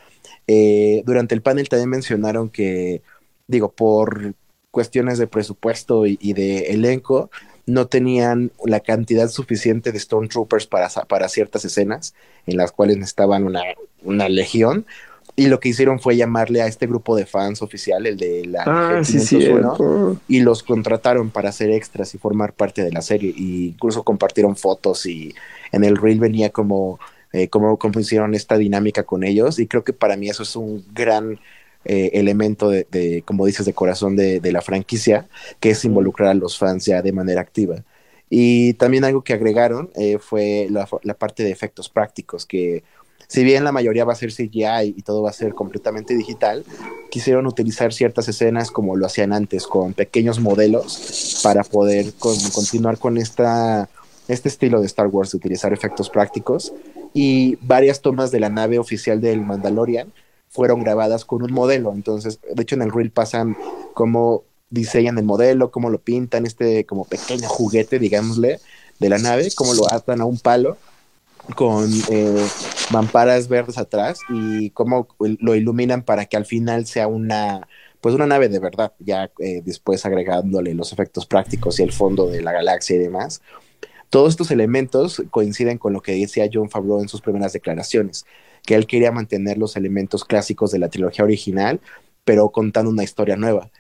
Eh, 0.48 1.04
durante 1.06 1.36
el 1.36 1.42
panel 1.42 1.68
también 1.68 1.90
mencionaron 1.90 2.50
que, 2.50 3.02
digo, 3.48 3.74
por 3.74 4.34
cuestiones 4.72 5.18
de 5.18 5.28
presupuesto 5.28 6.06
y, 6.06 6.18
y 6.22 6.32
de 6.32 6.72
elenco, 6.72 7.30
no 7.66 7.88
tenían 7.88 8.54
la 8.64 8.80
cantidad 8.80 9.28
suficiente 9.28 9.92
de 9.92 10.00
Stormtroopers 10.00 10.68
para, 10.68 10.88
para 10.88 11.28
ciertas 11.28 11.66
escenas 11.66 12.14
en 12.46 12.56
las 12.56 12.72
cuales 12.72 12.96
necesitaban 12.96 13.44
una, 13.44 13.62
una 14.04 14.30
legión. 14.30 14.86
Y 15.36 15.48
lo 15.48 15.60
que 15.60 15.70
hicieron 15.70 16.00
fue 16.00 16.16
llamarle 16.16 16.62
a 16.62 16.68
este 16.68 16.88
grupo 16.88 17.16
de 17.18 17.26
fans 17.26 17.62
oficial, 17.62 18.06
el 18.06 18.16
de 18.16 18.46
la 18.46 18.64
Ah, 18.66 19.02
sí, 19.04 19.20
sí. 19.20 19.40
501, 19.40 20.22
y 20.30 20.42
los 20.42 20.64
contrataron 20.64 21.30
para 21.30 21.50
hacer 21.50 21.72
extras 21.72 22.14
y 22.16 22.20
formar 22.20 22.54
parte 22.54 22.84
de 22.84 22.92
la 22.92 23.02
serie. 23.02 23.34
Y 23.36 23.68
incluso 23.70 24.04
compartieron 24.04 24.56
fotos 24.56 25.06
y 25.08 25.34
en 25.74 25.84
el 25.84 25.98
reel 25.98 26.20
venía 26.22 26.52
como, 26.52 27.00
eh, 27.34 27.50
como, 27.50 27.78
como 27.78 28.00
hicieron 28.00 28.34
esta 28.34 28.58
dinámica 28.58 29.04
con 29.04 29.26
ellos. 29.26 29.60
Y 29.60 29.68
creo 29.68 29.84
que 29.84 29.92
para 29.92 30.16
mí 30.16 30.30
eso 30.30 30.44
es 30.44 30.56
un 30.56 30.86
gran 30.94 31.38
eh, 31.84 32.12
elemento 32.14 32.70
de, 32.70 32.88
de, 32.90 33.24
como 33.26 33.46
dices, 33.46 33.66
de 33.66 33.74
corazón 33.74 34.16
de, 34.16 34.40
de 34.40 34.52
la 34.54 34.62
franquicia, 34.62 35.28
que 35.60 35.72
es 35.72 35.84
involucrar 35.84 36.30
a 36.30 36.34
los 36.34 36.58
fans 36.58 36.86
ya 36.86 37.02
de 37.02 37.12
manera 37.12 37.42
activa. 37.42 37.84
Y 38.30 38.74
también 38.76 39.04
algo 39.04 39.22
que 39.24 39.34
agregaron 39.34 39.90
eh, 39.96 40.18
fue 40.18 40.68
la, 40.72 40.88
la 41.04 41.14
parte 41.14 41.44
de 41.44 41.52
efectos 41.52 41.90
prácticos, 41.90 42.46
que 42.46 42.84
si 43.28 43.44
bien 43.44 43.64
la 43.64 43.72
mayoría 43.72 44.06
va 44.06 44.14
a 44.14 44.16
ser 44.16 44.32
CGI 44.32 44.94
y 44.96 45.02
todo 45.02 45.24
va 45.24 45.30
a 45.30 45.34
ser 45.34 45.54
completamente 45.54 46.16
digital, 46.16 46.64
quisieron 47.12 47.48
utilizar 47.48 47.92
ciertas 47.94 48.28
escenas 48.28 48.72
como 48.72 48.96
lo 48.96 49.06
hacían 49.06 49.34
antes, 49.34 49.68
con 49.68 49.94
pequeños 49.94 50.40
modelos, 50.40 51.40
para 51.44 51.64
poder 51.64 52.14
con- 52.20 52.38
continuar 52.54 52.98
con 52.98 53.18
esta, 53.18 53.90
este 54.28 54.50
estilo 54.50 54.80
de 54.80 54.88
Star 54.88 55.08
Wars, 55.08 55.32
de 55.32 55.38
utilizar 55.38 55.74
efectos 55.74 56.10
prácticos. 56.10 56.74
Y 57.14 57.58
varias 57.62 58.02
tomas 58.02 58.32
de 58.32 58.40
la 58.40 58.50
nave 58.50 58.80
oficial 58.80 59.22
del 59.22 59.42
Mandalorian 59.42 60.12
fueron 60.50 60.84
grabadas 60.84 61.26
con 61.26 61.44
un 61.44 61.52
modelo. 61.52 61.94
Entonces, 61.94 62.40
de 62.54 62.62
hecho, 62.62 62.76
en 62.76 62.84
el 62.84 62.92
reel 62.92 63.12
pasan 63.12 63.58
cómo 63.94 64.44
diseñan 64.70 65.18
el 65.18 65.26
modelo, 65.26 65.72
cómo 65.72 65.90
lo 65.90 66.00
pintan, 66.00 66.46
este 66.46 66.86
como 66.86 67.06
pequeño 67.06 67.48
juguete, 67.48 68.00
digámosle, 68.00 68.60
de 69.00 69.10
la 69.10 69.20
nave, 69.20 69.50
cómo 69.56 69.74
lo 69.74 69.92
atan 69.92 70.22
a 70.22 70.26
un 70.26 70.40
palo 70.40 70.78
con 71.56 71.92
eh, 72.10 72.48
mamparas 72.92 73.48
verdes 73.48 73.78
atrás 73.78 74.20
y 74.30 74.70
cómo 74.72 75.08
lo 75.20 75.56
iluminan 75.56 76.04
para 76.04 76.26
que 76.26 76.38
al 76.38 76.46
final 76.46 76.86
sea 76.86 77.08
una 77.08 77.68
pues 78.02 78.16
una 78.16 78.28
nave 78.28 78.50
de 78.50 78.60
verdad, 78.60 78.92
ya 79.00 79.32
eh, 79.40 79.62
después 79.64 80.06
agregándole 80.06 80.74
los 80.74 80.92
efectos 80.92 81.26
prácticos 81.26 81.80
y 81.80 81.84
el 81.84 81.94
fondo 81.94 82.28
de 82.28 82.42
la 82.42 82.52
galaxia 82.52 82.98
y 82.98 83.00
demás. 83.00 83.42
Todos 84.14 84.30
estos 84.30 84.52
elementos 84.52 85.24
coinciden 85.32 85.80
con 85.80 85.92
lo 85.92 86.02
que 86.02 86.12
decía 86.12 86.48
John 86.54 86.70
Favreau 86.70 87.02
en 87.02 87.10
sus 87.10 87.20
primeras 87.20 87.52
declaraciones, 87.52 88.28
que 88.64 88.76
él 88.76 88.86
quería 88.86 89.12
mantener 89.12 89.58
los 89.58 89.76
elementos 89.76 90.24
clásicos 90.24 90.70
de 90.70 90.78
la 90.78 90.88
trilogía 90.90 91.26
original, 91.26 91.82
pero 92.24 92.52
contando 92.52 92.92
una 92.92 93.04
historia 93.04 93.38
nueva. 93.38 93.72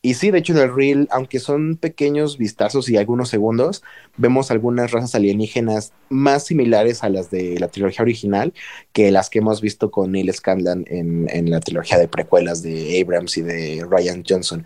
Y 0.00 0.14
sí, 0.14 0.30
de 0.30 0.38
hecho 0.38 0.52
en 0.52 0.60
el 0.60 0.72
reel, 0.72 1.08
aunque 1.10 1.40
son 1.40 1.76
pequeños 1.76 2.38
vistazos 2.38 2.88
y 2.88 2.96
algunos 2.96 3.30
segundos, 3.30 3.82
vemos 4.16 4.52
algunas 4.52 4.92
razas 4.92 5.16
alienígenas 5.16 5.92
más 6.08 6.44
similares 6.44 7.02
a 7.02 7.08
las 7.08 7.32
de 7.32 7.58
la 7.58 7.66
trilogía 7.66 8.02
original 8.02 8.54
que 8.92 9.10
las 9.10 9.28
que 9.28 9.40
hemos 9.40 9.60
visto 9.60 9.90
con 9.90 10.12
Neil 10.12 10.32
Scanlan 10.32 10.84
en, 10.86 11.28
en 11.30 11.50
la 11.50 11.58
trilogía 11.58 11.98
de 11.98 12.06
precuelas 12.06 12.62
de 12.62 13.00
Abrams 13.02 13.38
y 13.38 13.42
de 13.42 13.84
Ryan 13.90 14.22
Johnson. 14.26 14.64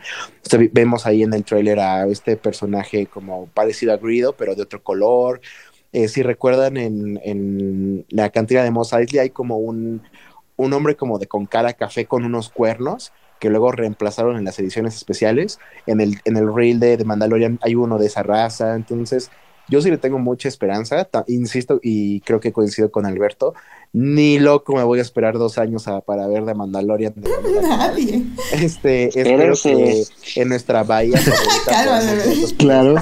Vemos 0.71 1.07
ahí 1.07 1.23
en 1.23 1.33
el 1.33 1.45
tráiler 1.45 1.81
a 1.81 2.07
este 2.09 2.37
personaje 2.37 3.07
como 3.07 3.47
parecido 3.47 3.95
a 3.95 3.97
Greedo, 3.97 4.37
pero 4.37 4.55
de 4.55 4.63
otro 4.63 4.83
color. 4.83 5.41
Eh, 5.93 6.09
si 6.09 6.23
recuerdan, 6.23 6.77
en, 6.77 7.19
en 7.25 8.05
la 8.11 8.29
cantina 8.29 8.63
de 8.63 8.71
Mos 8.71 8.93
Eisley 8.93 9.21
hay 9.21 9.31
como 9.31 9.57
un, 9.57 10.03
un 10.57 10.73
hombre 10.75 10.95
como 10.95 11.19
de 11.19 11.27
con 11.27 11.47
cara 11.47 11.73
café 11.73 12.05
con 12.05 12.25
unos 12.27 12.51
cuernos 12.51 13.13
que 13.43 13.51
luego 13.51 13.73
reemplazaron 13.73 14.37
en 14.37 14.45
las 14.45 14.57
ediciones 14.61 14.95
especiales. 14.95 15.59
En 15.87 16.01
el, 16.01 16.21
en 16.25 16.37
el 16.37 16.55
reel 16.55 16.79
de, 16.79 16.97
de 16.97 17.05
Mandalorian 17.05 17.59
hay 17.63 17.75
uno 17.75 17.99
de 17.99 18.07
esa 18.07 18.23
raza, 18.23 18.77
entonces 18.77 19.33
yo 19.69 19.83
sí 19.83 19.91
le 19.91 19.99
tengo 19.99 20.19
mucha 20.21 20.47
esperanza, 20.49 21.09
insisto, 21.27 21.81
y 21.83 22.21
creo 22.21 22.39
que 22.39 22.53
coincido 22.53 22.93
con 22.93 23.05
Alberto, 23.05 23.55
ni 23.93 24.39
loco 24.39 24.77
me 24.77 24.85
voy 24.85 25.01
a 25.01 25.03
esperar 25.03 25.39
dos 25.39 25.59
años 25.59 25.89
a- 25.89 26.03
para 26.03 26.29
ver 26.29 26.45
de 26.45 26.55
Mandalorian. 26.55 27.15
de 27.17 27.31
Nadie. 27.63 28.23
Este, 28.53 29.09
espero 29.09 29.55
que 29.61 30.05
en 30.37 30.49
nuestra 30.49 30.85
bahía 30.85 31.19
Claro. 32.59 32.95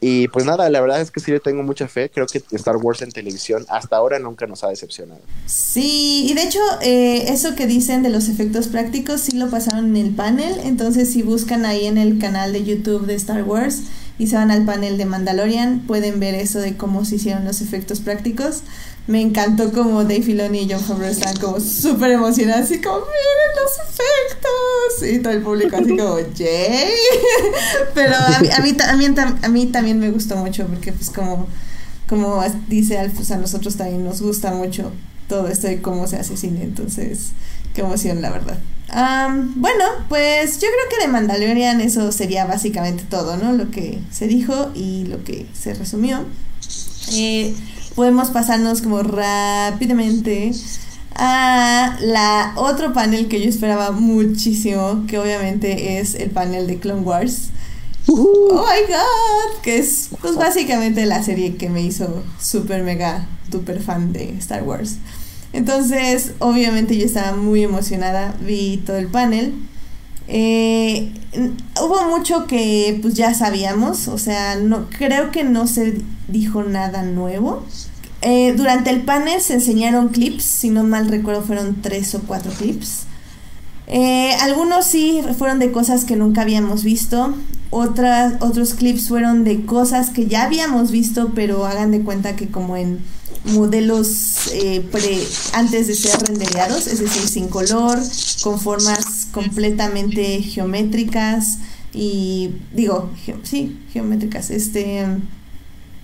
Y 0.00 0.28
pues 0.28 0.44
nada, 0.44 0.68
la 0.68 0.80
verdad 0.80 1.00
es 1.00 1.10
que 1.10 1.20
sí 1.20 1.30
le 1.30 1.40
tengo 1.40 1.62
mucha 1.62 1.88
fe. 1.88 2.10
Creo 2.10 2.26
que 2.26 2.42
Star 2.52 2.76
Wars 2.76 3.00
en 3.02 3.10
televisión 3.10 3.64
hasta 3.68 3.96
ahora 3.96 4.18
nunca 4.18 4.46
nos 4.46 4.62
ha 4.62 4.68
decepcionado. 4.68 5.20
Sí, 5.46 6.26
y 6.28 6.34
de 6.34 6.42
hecho, 6.42 6.60
eh, 6.82 7.24
eso 7.28 7.54
que 7.54 7.66
dicen 7.66 8.02
de 8.02 8.10
los 8.10 8.28
efectos 8.28 8.68
prácticos 8.68 9.22
sí 9.22 9.36
lo 9.36 9.48
pasaron 9.48 9.96
en 9.96 10.06
el 10.06 10.14
panel. 10.14 10.60
Entonces, 10.64 11.10
si 11.12 11.22
buscan 11.22 11.64
ahí 11.64 11.86
en 11.86 11.96
el 11.96 12.18
canal 12.18 12.52
de 12.52 12.64
YouTube 12.64 13.06
de 13.06 13.14
Star 13.14 13.44
Wars 13.44 13.82
y 14.18 14.28
se 14.28 14.36
van 14.36 14.50
al 14.50 14.64
panel 14.64 14.96
de 14.96 15.04
Mandalorian, 15.04 15.80
pueden 15.80 16.20
ver 16.20 16.34
eso 16.34 16.58
de 16.58 16.76
cómo 16.76 17.04
se 17.04 17.16
hicieron 17.16 17.44
los 17.44 17.60
efectos 17.60 18.00
prácticos. 18.00 18.62
Me 19.06 19.20
encantó 19.20 19.72
como 19.72 20.02
Dave 20.02 20.22
Filoni 20.22 20.62
y 20.62 20.72
John 20.72 20.80
Favreau 20.80 21.10
estaban 21.10 21.36
como 21.36 21.60
súper 21.60 22.12
emocionados, 22.12 22.64
así 22.64 22.80
como, 22.80 22.96
miren 22.96 23.62
los 23.62 23.72
efectos. 23.88 25.12
Y 25.12 25.18
todo 25.22 25.32
el 25.32 25.42
público 25.42 25.76
así 25.76 25.96
como, 25.96 26.18
yay. 26.34 26.90
Pero 27.94 28.14
a 28.16 28.40
mí, 28.40 28.48
a, 28.80 29.36
a 29.42 29.48
mí 29.48 29.66
también 29.66 30.00
me 30.00 30.10
gustó 30.10 30.36
mucho 30.36 30.66
porque 30.66 30.92
pues 30.92 31.10
como, 31.10 31.46
como 32.08 32.42
dice 32.68 32.98
Alf, 32.98 33.14
pues 33.16 33.30
a 33.30 33.36
nosotros 33.36 33.76
también 33.76 34.02
nos 34.02 34.22
gusta 34.22 34.52
mucho 34.52 34.90
todo 35.28 35.48
esto 35.48 35.66
de 35.66 35.82
cómo 35.82 36.06
se 36.06 36.16
hace 36.16 36.36
cine, 36.36 36.62
entonces 36.62 37.30
qué 37.74 37.82
emoción 37.82 38.22
la 38.22 38.30
verdad. 38.30 38.58
Am, 38.88 39.60
bueno, 39.60 39.84
pues 40.08 40.60
yo 40.60 40.68
creo 40.68 40.98
que 40.98 41.06
de 41.06 41.12
Mandalorian 41.12 41.80
eso 41.80 42.12
sería 42.12 42.46
básicamente 42.46 43.04
todo, 43.08 43.36
¿no? 43.36 43.52
Lo 43.52 43.70
que 43.70 43.98
se 44.10 44.28
dijo 44.28 44.70
y 44.74 45.04
lo 45.04 45.24
que 45.24 45.46
se 45.52 45.74
resumió. 45.74 46.24
Eh, 47.12 47.54
podemos 47.94 48.30
pasarnos 48.30 48.82
como 48.82 49.02
rápidamente 49.02 50.52
a 51.14 51.96
la 52.00 52.52
otro 52.56 52.92
panel 52.92 53.26
que 53.28 53.40
yo 53.40 53.48
esperaba 53.48 53.90
muchísimo, 53.90 55.04
que 55.08 55.18
obviamente 55.18 55.98
es 55.98 56.14
el 56.14 56.30
panel 56.30 56.66
de 56.66 56.78
Clone 56.78 57.02
Wars. 57.02 57.50
Oh 58.08 58.54
my 58.54 58.86
god, 58.86 59.62
que 59.62 59.78
es 59.78 60.10
pues 60.20 60.36
básicamente 60.36 61.06
la 61.06 61.24
serie 61.24 61.56
que 61.56 61.68
me 61.68 61.82
hizo 61.82 62.22
súper 62.40 62.84
mega 62.84 63.26
super 63.50 63.80
fan 63.82 64.12
de 64.12 64.36
Star 64.38 64.62
Wars. 64.62 64.96
Entonces, 65.56 66.32
obviamente 66.38 66.98
yo 66.98 67.06
estaba 67.06 67.34
muy 67.34 67.62
emocionada, 67.62 68.34
vi 68.42 68.76
todo 68.84 68.98
el 68.98 69.08
panel. 69.08 69.54
Eh, 70.28 71.10
hubo 71.80 72.04
mucho 72.10 72.46
que 72.46 72.98
pues 73.00 73.14
ya 73.14 73.32
sabíamos, 73.32 74.06
o 74.08 74.18
sea, 74.18 74.58
creo 74.98 75.30
que 75.30 75.44
no 75.44 75.66
se 75.66 76.02
dijo 76.28 76.62
nada 76.62 77.04
nuevo. 77.04 77.64
Eh, 78.20 78.52
durante 78.54 78.90
el 78.90 79.00
panel 79.00 79.40
se 79.40 79.54
enseñaron 79.54 80.08
clips, 80.08 80.44
si 80.44 80.68
no 80.68 80.84
mal 80.84 81.08
recuerdo 81.08 81.40
fueron 81.40 81.80
tres 81.80 82.14
o 82.14 82.20
cuatro 82.20 82.52
clips. 82.52 83.04
Eh, 83.86 84.34
algunos 84.42 84.84
sí 84.84 85.22
fueron 85.38 85.58
de 85.58 85.72
cosas 85.72 86.04
que 86.04 86.16
nunca 86.16 86.42
habíamos 86.42 86.84
visto, 86.84 87.34
otras, 87.70 88.34
otros 88.40 88.74
clips 88.74 89.08
fueron 89.08 89.44
de 89.44 89.64
cosas 89.64 90.10
que 90.10 90.26
ya 90.26 90.44
habíamos 90.44 90.90
visto, 90.90 91.32
pero 91.34 91.66
hagan 91.66 91.90
de 91.90 92.02
cuenta 92.02 92.36
que 92.36 92.48
como 92.48 92.76
en 92.76 93.00
modelos 93.44 94.48
eh, 94.52 94.80
pre, 94.90 95.18
antes 95.52 95.86
de 95.86 95.94
ser 95.94 96.20
rendereados, 96.20 96.86
es 96.86 97.00
decir, 97.00 97.22
sin 97.28 97.48
color, 97.48 97.98
con 98.42 98.60
formas 98.60 99.28
completamente 99.32 100.42
geométricas 100.42 101.58
y 101.92 102.50
digo, 102.72 103.10
sí, 103.42 103.78
geométricas, 103.92 104.50
este, 104.50 105.04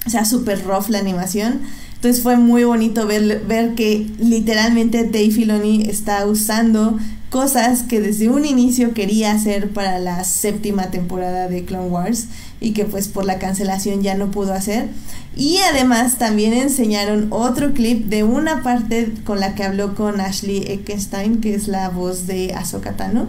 o 0.06 0.10
sea, 0.10 0.24
súper 0.24 0.64
rough 0.64 0.88
la 0.88 0.98
animación. 0.98 1.60
Entonces 1.94 2.22
fue 2.22 2.36
muy 2.36 2.64
bonito 2.64 3.06
ver, 3.06 3.44
ver 3.46 3.74
que 3.74 4.10
literalmente 4.18 5.04
Dave 5.04 5.30
Filoni 5.30 5.82
está 5.88 6.26
usando 6.26 6.98
cosas 7.32 7.82
que 7.82 7.98
desde 7.98 8.28
un 8.28 8.44
inicio 8.44 8.92
quería 8.92 9.32
hacer 9.32 9.70
para 9.70 9.98
la 9.98 10.22
séptima 10.22 10.90
temporada 10.90 11.48
de 11.48 11.64
Clone 11.64 11.88
Wars 11.88 12.26
y 12.60 12.72
que 12.72 12.84
pues 12.84 13.08
por 13.08 13.24
la 13.24 13.38
cancelación 13.38 14.02
ya 14.02 14.14
no 14.14 14.30
pudo 14.30 14.52
hacer. 14.52 14.90
Y 15.34 15.56
además 15.70 16.18
también 16.18 16.52
enseñaron 16.52 17.28
otro 17.30 17.72
clip 17.72 18.04
de 18.08 18.22
una 18.22 18.62
parte 18.62 19.10
con 19.24 19.40
la 19.40 19.54
que 19.54 19.64
habló 19.64 19.94
con 19.94 20.20
Ashley 20.20 20.58
Eckstein, 20.68 21.40
que 21.40 21.54
es 21.54 21.68
la 21.68 21.88
voz 21.88 22.26
de 22.26 22.52
Ahsoka 22.52 22.98
Tano. 22.98 23.28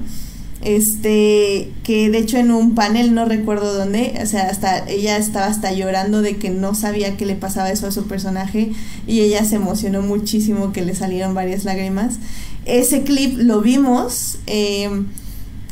Este, 0.61 1.71
que 1.83 2.09
de 2.09 2.17
hecho 2.17 2.37
en 2.37 2.51
un 2.51 2.73
panel, 2.75 3.13
no 3.13 3.25
recuerdo 3.25 3.73
dónde, 3.73 4.17
o 4.21 4.25
sea, 4.25 4.43
hasta 4.49 4.87
ella 4.87 5.17
estaba 5.17 5.47
hasta 5.47 5.73
llorando 5.73 6.21
de 6.21 6.37
que 6.37 6.49
no 6.49 6.73
sabía 6.73 7.17
que 7.17 7.25
le 7.25 7.35
pasaba 7.35 7.69
eso 7.69 7.87
a 7.87 7.91
su 7.91 8.05
personaje 8.07 8.71
y 9.05 9.21
ella 9.21 9.43
se 9.43 9.57
emocionó 9.57 10.01
muchísimo 10.01 10.71
que 10.71 10.81
le 10.81 10.95
salieron 10.95 11.33
varias 11.33 11.65
lágrimas. 11.65 12.15
Ese 12.65 13.03
clip 13.03 13.37
lo 13.37 13.61
vimos, 13.61 14.39
eh, 14.47 14.89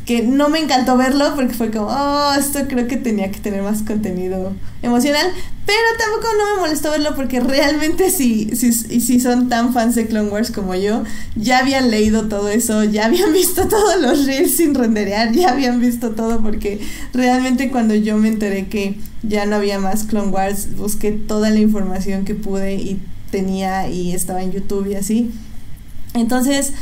que 0.04 0.22
no 0.22 0.48
me 0.48 0.58
encantó 0.58 0.96
verlo 0.96 1.32
porque 1.36 1.54
fue 1.54 1.70
como, 1.70 1.86
oh, 1.86 2.34
esto 2.38 2.60
creo 2.68 2.88
que 2.88 2.96
tenía 2.96 3.30
que 3.30 3.38
tener 3.38 3.62
más 3.62 3.82
contenido 3.82 4.52
emocional, 4.82 5.28
pero 5.64 5.78
tampoco 5.96 6.26
no 6.36 6.54
me 6.54 6.60
molestó 6.62 6.90
verlo 6.90 7.14
porque 7.14 7.38
realmente 7.38 8.10
si, 8.10 8.56
si, 8.56 8.72
si 8.72 9.20
son 9.20 9.48
tan 9.48 9.72
fans 9.72 9.94
de 9.94 10.06
Clone 10.06 10.30
Wars 10.30 10.50
como 10.50 10.74
yo, 10.74 11.04
ya 11.36 11.58
habían 11.58 11.90
leído 11.90 12.28
todo 12.28 12.48
eso, 12.48 12.82
ya 12.82 13.06
habían 13.06 13.32
visto 13.32 13.68
todos 13.68 14.00
los 14.00 14.26
reels 14.26 14.56
sin 14.56 14.74
renderear, 14.74 15.32
ya 15.32 15.50
habían 15.50 15.80
visto 15.80 16.10
todo 16.10 16.42
porque 16.42 16.80
realmente 17.12 17.70
cuando 17.70 17.94
yo 17.94 18.16
me 18.16 18.28
enteré 18.28 18.66
que 18.66 18.96
ya 19.22 19.46
no 19.46 19.56
había 19.56 19.78
más 19.78 20.02
Clone 20.04 20.30
Wars, 20.30 20.76
busqué 20.76 21.12
toda 21.12 21.50
la 21.50 21.60
información 21.60 22.24
que 22.24 22.34
pude 22.34 22.74
y 22.74 23.00
tenía 23.30 23.88
y 23.88 24.12
estaba 24.12 24.42
en 24.42 24.50
YouTube 24.50 24.88
y 24.88 24.94
así. 24.96 25.30
Entonces, 26.14 26.72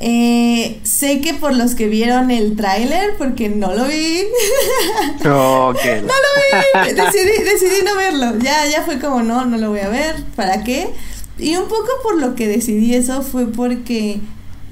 eh, 0.00 0.80
sé 0.82 1.20
que 1.20 1.34
por 1.34 1.54
los 1.54 1.74
que 1.74 1.86
vieron 1.86 2.30
el 2.30 2.56
tráiler, 2.56 3.14
porque 3.18 3.48
no 3.48 3.72
lo 3.74 3.86
vi, 3.86 4.22
Ok. 5.24 5.78
decidí, 6.96 7.44
decidí 7.44 7.84
no 7.84 7.94
verlo. 7.96 8.38
Ya, 8.38 8.66
ya 8.66 8.82
fue 8.82 8.98
como, 8.98 9.22
no, 9.22 9.44
no 9.44 9.58
lo 9.58 9.70
voy 9.70 9.80
a 9.80 9.88
ver. 9.88 10.16
¿Para 10.34 10.64
qué? 10.64 10.90
Y 11.38 11.56
un 11.56 11.68
poco 11.68 11.88
por 12.02 12.20
lo 12.20 12.34
que 12.34 12.48
decidí 12.48 12.94
eso 12.94 13.22
fue 13.22 13.46
porque 13.46 14.20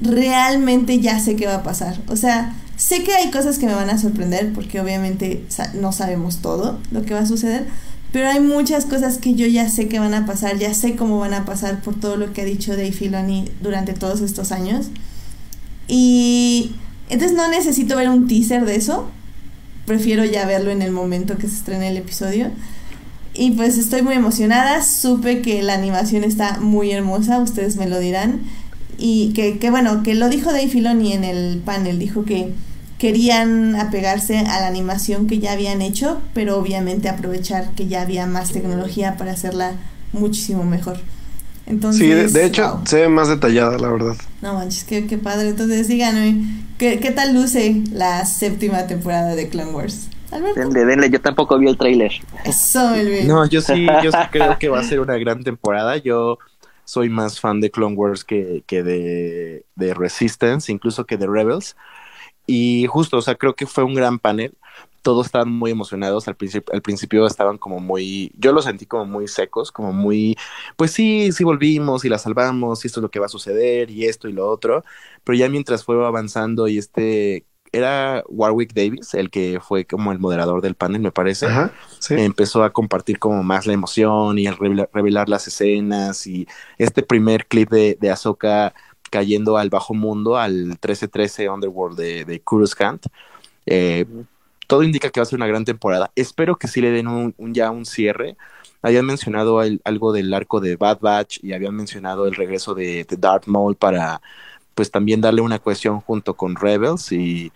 realmente 0.00 1.00
ya 1.00 1.20
sé 1.20 1.36
qué 1.36 1.46
va 1.46 1.56
a 1.56 1.62
pasar. 1.62 1.98
O 2.08 2.16
sea, 2.16 2.56
sé 2.76 3.02
que 3.02 3.14
hay 3.14 3.30
cosas 3.30 3.58
que 3.58 3.66
me 3.66 3.74
van 3.74 3.90
a 3.90 3.98
sorprender 3.98 4.52
porque 4.52 4.80
obviamente 4.80 5.44
no 5.74 5.92
sabemos 5.92 6.38
todo 6.38 6.78
lo 6.90 7.02
que 7.02 7.14
va 7.14 7.20
a 7.20 7.26
suceder. 7.26 7.66
Pero 8.12 8.28
hay 8.28 8.40
muchas 8.40 8.86
cosas 8.86 9.18
que 9.18 9.34
yo 9.34 9.46
ya 9.46 9.68
sé 9.68 9.88
que 9.88 10.00
van 10.00 10.14
a 10.14 10.26
pasar, 10.26 10.58
ya 10.58 10.74
sé 10.74 10.96
cómo 10.96 11.18
van 11.18 11.34
a 11.34 11.44
pasar 11.44 11.80
por 11.80 11.98
todo 11.98 12.16
lo 12.16 12.32
que 12.32 12.42
ha 12.42 12.44
dicho 12.44 12.72
Dave 12.72 12.92
Filoni 12.92 13.48
durante 13.62 13.92
todos 13.92 14.20
estos 14.20 14.50
años. 14.50 14.88
Y 15.86 16.72
entonces 17.08 17.36
no 17.36 17.48
necesito 17.48 17.96
ver 17.96 18.08
un 18.08 18.26
teaser 18.26 18.64
de 18.64 18.76
eso, 18.76 19.10
prefiero 19.86 20.24
ya 20.24 20.46
verlo 20.46 20.70
en 20.70 20.82
el 20.82 20.90
momento 20.90 21.36
que 21.36 21.48
se 21.48 21.54
estrene 21.54 21.88
el 21.88 21.96
episodio. 21.96 22.50
Y 23.32 23.52
pues 23.52 23.78
estoy 23.78 24.02
muy 24.02 24.14
emocionada, 24.14 24.82
supe 24.82 25.40
que 25.40 25.62
la 25.62 25.74
animación 25.74 26.24
está 26.24 26.58
muy 26.58 26.90
hermosa, 26.90 27.38
ustedes 27.38 27.76
me 27.76 27.88
lo 27.88 28.00
dirán. 28.00 28.40
Y 28.98 29.32
que, 29.34 29.58
que 29.58 29.70
bueno, 29.70 30.02
que 30.02 30.14
lo 30.14 30.28
dijo 30.28 30.52
Dave 30.52 30.68
Filoni 30.68 31.12
en 31.12 31.24
el 31.24 31.58
panel, 31.64 31.98
dijo 31.98 32.24
que 32.24 32.52
querían 33.00 33.76
apegarse 33.76 34.38
a 34.38 34.60
la 34.60 34.68
animación 34.68 35.26
que 35.28 35.40
ya 35.40 35.52
habían 35.54 35.82
hecho, 35.82 36.22
pero 36.34 36.58
obviamente 36.58 37.08
aprovechar 37.10 37.74
que 37.74 37.88
ya 37.88 38.02
había 38.02 38.26
más 38.26 38.52
tecnología 38.52 39.16
para 39.18 39.32
hacerla 39.32 39.74
muchísimo 40.12 40.64
mejor. 40.64 40.98
Entonces, 41.66 41.98
Sí, 41.98 42.08
de, 42.08 42.28
de 42.28 42.44
hecho 42.46 42.62
wow. 42.62 42.84
se 42.84 43.02
ve 43.02 43.08
más 43.08 43.28
detallada, 43.28 43.78
la 43.78 43.88
verdad. 43.90 44.16
No 44.42 44.54
manches, 44.54 44.84
qué, 44.84 45.06
qué 45.06 45.18
padre. 45.18 45.48
Entonces 45.50 45.88
díganme, 45.88 46.66
¿qué, 46.78 47.00
¿qué 47.00 47.10
tal 47.12 47.34
luce 47.34 47.82
la 47.92 48.24
séptima 48.26 48.86
temporada 48.86 49.34
de 49.34 49.48
Clone 49.48 49.72
Wars? 49.72 50.08
Alberto. 50.30 50.60
Denle, 50.60 50.84
denle, 50.84 51.10
yo 51.10 51.20
tampoco 51.20 51.58
vi 51.58 51.68
el 51.68 51.78
tráiler. 51.78 52.12
Eso, 52.44 52.90
Melvin. 52.90 53.26
No, 53.26 53.46
yo 53.46 53.60
sí, 53.60 53.96
yo 54.00 54.12
sí 54.12 54.26
creo 54.30 54.58
que 54.58 54.68
va 54.68 54.80
a 54.80 54.84
ser 54.84 55.00
una 55.00 55.16
gran 55.18 55.42
temporada. 55.44 55.96
Yo 55.98 56.38
soy 56.84 57.08
más 57.08 57.40
fan 57.40 57.60
de 57.60 57.70
Clone 57.70 57.96
Wars 57.96 58.24
que, 58.24 58.64
que 58.66 58.82
de, 58.82 59.66
de 59.76 59.94
Resistance, 59.94 60.72
incluso 60.72 61.06
que 61.06 61.16
de 61.16 61.26
Rebels. 61.26 61.76
Y 62.52 62.86
justo, 62.88 63.18
o 63.18 63.22
sea, 63.22 63.36
creo 63.36 63.54
que 63.54 63.66
fue 63.66 63.84
un 63.84 63.94
gran 63.94 64.18
panel. 64.18 64.56
Todos 65.02 65.26
estaban 65.26 65.50
muy 65.50 65.70
emocionados. 65.70 66.26
Al 66.28 66.36
principio, 66.36 66.74
al 66.74 66.82
principio 66.82 67.24
estaban 67.26 67.58
como 67.58 67.78
muy, 67.80 68.32
yo 68.36 68.52
los 68.52 68.64
sentí 68.64 68.86
como 68.86 69.06
muy 69.06 69.28
secos, 69.28 69.70
como 69.72 69.92
muy, 69.92 70.36
pues 70.76 70.90
sí, 70.90 71.30
sí 71.32 71.44
volvimos 71.44 72.04
y 72.04 72.08
la 72.08 72.18
salvamos 72.18 72.84
y 72.84 72.88
esto 72.88 73.00
es 73.00 73.02
lo 73.02 73.10
que 73.10 73.20
va 73.20 73.26
a 73.26 73.28
suceder 73.28 73.90
y 73.90 74.06
esto 74.06 74.28
y 74.28 74.32
lo 74.32 74.48
otro. 74.48 74.84
Pero 75.24 75.38
ya 75.38 75.48
mientras 75.48 75.84
fue 75.84 76.04
avanzando 76.04 76.66
y 76.68 76.78
este, 76.78 77.46
era 77.72 78.24
Warwick 78.28 78.72
Davis, 78.74 79.14
el 79.14 79.30
que 79.30 79.60
fue 79.60 79.86
como 79.86 80.10
el 80.12 80.18
moderador 80.18 80.60
del 80.60 80.74
panel, 80.74 81.00
me 81.02 81.12
parece 81.12 81.46
Ajá, 81.46 81.72
sí. 82.00 82.14
empezó 82.14 82.64
a 82.64 82.72
compartir 82.72 83.18
como 83.20 83.42
más 83.44 83.66
la 83.66 83.74
emoción 83.74 84.38
y 84.38 84.46
el 84.46 84.56
revelar, 84.56 84.90
revelar 84.92 85.28
las 85.28 85.46
escenas 85.46 86.26
y 86.26 86.48
este 86.78 87.02
primer 87.02 87.46
clip 87.46 87.70
de, 87.70 87.96
de 88.00 88.10
Ahsoka 88.10 88.74
cayendo 89.10 89.58
al 89.58 89.70
bajo 89.70 89.94
mundo, 89.94 90.38
al 90.38 90.54
1313 90.66 91.48
Underworld 91.50 91.98
de, 91.98 92.24
de 92.24 92.40
Coruscant. 92.40 93.04
Eh, 93.66 94.06
todo 94.66 94.82
indica 94.84 95.10
que 95.10 95.20
va 95.20 95.22
a 95.22 95.26
ser 95.26 95.36
una 95.38 95.46
gran 95.48 95.64
temporada. 95.64 96.12
Espero 96.14 96.56
que 96.56 96.68
sí 96.68 96.80
le 96.80 96.90
den 96.90 97.08
un, 97.08 97.34
un- 97.38 97.54
ya 97.54 97.70
un 97.70 97.84
cierre. 97.86 98.36
Habían 98.82 99.06
mencionado 99.06 99.62
el- 99.62 99.80
algo 99.84 100.12
del 100.12 100.32
arco 100.32 100.60
de 100.60 100.76
Bad 100.76 101.00
Batch 101.00 101.38
y 101.42 101.52
habían 101.52 101.74
mencionado 101.76 102.26
el 102.26 102.34
regreso 102.34 102.74
de, 102.74 103.04
de 103.04 103.16
Darth 103.16 103.46
Maul 103.46 103.76
para 103.76 104.20
pues 104.74 104.90
también 104.90 105.20
darle 105.20 105.42
una 105.42 105.58
cohesión 105.60 106.00
junto 106.00 106.34
con 106.36 106.56
Rebels 106.56 107.12
y, 107.12 107.52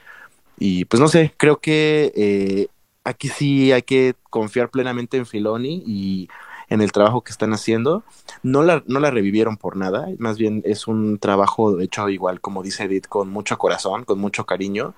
y 0.59 0.85
pues 0.86 1.01
no 1.01 1.09
sé, 1.09 1.35
creo 1.36 1.60
que 1.60 2.12
eh, 2.16 2.68
aquí 3.05 3.28
sí 3.28 3.72
hay 3.72 3.82
que 3.82 4.14
confiar 4.31 4.70
plenamente 4.70 5.16
en 5.16 5.26
Filoni 5.26 5.82
y 5.86 6.28
en 6.69 6.81
el 6.81 6.93
trabajo 6.93 7.23
que 7.23 7.32
están 7.32 7.53
haciendo. 7.53 8.05
No 8.43 8.62
la, 8.62 8.82
no 8.86 9.01
la 9.01 9.11
revivieron 9.11 9.57
por 9.57 9.77
nada, 9.77 10.09
más 10.19 10.39
bien 10.39 10.62
es 10.65 10.86
un 10.86 11.19
trabajo 11.19 11.81
hecho 11.81 12.09
igual, 12.09 12.41
como 12.41 12.62
dice 12.62 12.85
Edith, 12.85 13.07
con 13.07 13.31
mucho 13.31 13.59
corazón, 13.59 14.05
con 14.05 14.19
mucho 14.19 14.47
cariño. 14.47 14.95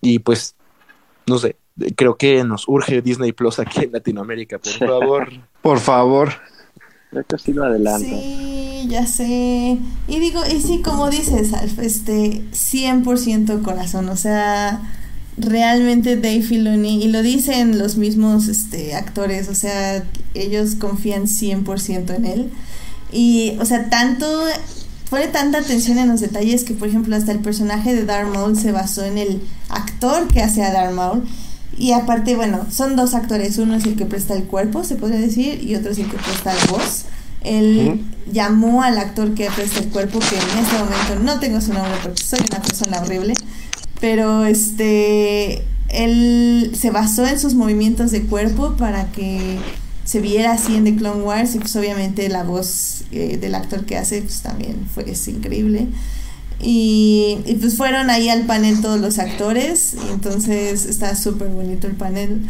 Y 0.00 0.20
pues, 0.20 0.54
no 1.26 1.38
sé, 1.38 1.56
creo 1.96 2.16
que 2.16 2.44
nos 2.44 2.68
urge 2.68 3.02
Disney 3.02 3.32
Plus 3.32 3.58
aquí 3.58 3.84
en 3.84 3.92
Latinoamérica, 3.92 4.58
por 4.58 4.72
favor. 4.88 5.28
Por 5.62 5.78
favor. 5.78 6.30
Creo 7.10 7.24
que 7.24 7.38
sí 7.38 7.52
lo 7.52 7.64
adelanto. 7.64 8.08
Sí, 8.08 8.86
ya 8.88 9.06
sé. 9.06 9.78
Y 10.06 10.18
digo, 10.20 10.42
y 10.46 10.60
sí, 10.60 10.80
como 10.80 11.10
dices, 11.10 11.52
Alf, 11.52 11.78
este, 11.80 12.44
100% 12.52 13.62
corazón, 13.62 14.08
o 14.08 14.16
sea, 14.16 14.80
realmente 15.40 16.16
Dave 16.16 16.42
Filoni, 16.42 17.02
y 17.04 17.08
lo 17.08 17.22
dicen 17.22 17.78
los 17.78 17.96
mismos 17.96 18.48
este, 18.48 18.94
actores, 18.94 19.48
o 19.48 19.54
sea, 19.54 20.04
ellos 20.34 20.76
confían 20.76 21.24
100% 21.24 22.14
en 22.14 22.24
él. 22.24 22.50
Y, 23.12 23.56
o 23.60 23.64
sea, 23.64 23.90
tanto, 23.90 24.26
pone 25.08 25.26
tanta 25.28 25.58
atención 25.58 25.98
en 25.98 26.08
los 26.08 26.20
detalles 26.20 26.64
que, 26.64 26.74
por 26.74 26.88
ejemplo, 26.88 27.16
hasta 27.16 27.32
el 27.32 27.40
personaje 27.40 27.94
de 27.94 28.04
Darth 28.04 28.32
Maul 28.32 28.56
se 28.56 28.72
basó 28.72 29.04
en 29.04 29.18
el 29.18 29.40
actor 29.68 30.28
que 30.28 30.42
hace 30.42 30.62
a 30.62 30.72
Darth 30.72 30.94
Maul. 30.94 31.26
Y 31.76 31.92
aparte, 31.92 32.36
bueno, 32.36 32.66
son 32.70 32.94
dos 32.96 33.14
actores. 33.14 33.58
Uno 33.58 33.74
es 33.74 33.84
el 33.86 33.96
que 33.96 34.04
presta 34.04 34.34
el 34.34 34.44
cuerpo, 34.44 34.84
se 34.84 34.96
podría 34.96 35.20
decir, 35.20 35.62
y 35.62 35.74
otro 35.74 35.92
es 35.92 35.98
el 35.98 36.10
que 36.10 36.18
presta 36.18 36.54
la 36.54 36.64
voz. 36.66 37.04
Él 37.42 38.04
llamó 38.30 38.82
al 38.82 38.98
actor 38.98 39.34
que 39.34 39.50
presta 39.50 39.80
el 39.80 39.88
cuerpo, 39.88 40.18
que 40.18 40.36
en 40.36 40.64
este 40.64 40.78
momento 40.78 41.24
no 41.24 41.40
tengo 41.40 41.60
su 41.60 41.72
nombre 41.72 41.94
porque 42.02 42.22
soy 42.22 42.40
una 42.50 42.60
persona 42.60 43.00
horrible. 43.00 43.34
Pero 44.00 44.44
este, 44.44 45.62
él 45.88 46.72
se 46.74 46.90
basó 46.90 47.26
en 47.26 47.38
sus 47.38 47.54
movimientos 47.54 48.10
de 48.10 48.22
cuerpo 48.22 48.74
para 48.76 49.12
que 49.12 49.58
se 50.04 50.20
viera 50.20 50.52
así 50.52 50.74
en 50.74 50.84
The 50.84 50.96
Clone 50.96 51.22
Wars. 51.22 51.54
Y 51.54 51.58
pues 51.58 51.74
obviamente 51.76 52.28
la 52.28 52.44
voz 52.44 53.04
eh, 53.12 53.36
del 53.36 53.54
actor 53.54 53.84
que 53.84 53.96
hace 53.96 54.22
pues 54.22 54.40
también 54.40 54.86
fue, 54.92 55.10
es 55.10 55.28
increíble. 55.28 55.88
Y, 56.62 57.38
pues 57.60 57.76
fueron 57.76 58.10
ahí 58.10 58.28
al 58.28 58.42
panel 58.42 58.80
todos 58.80 59.00
los 59.00 59.18
actores. 59.18 59.94
Y 60.06 60.12
entonces 60.12 60.86
está 60.86 61.14
súper 61.14 61.48
bonito 61.48 61.86
el 61.86 61.94
panel. 61.94 62.42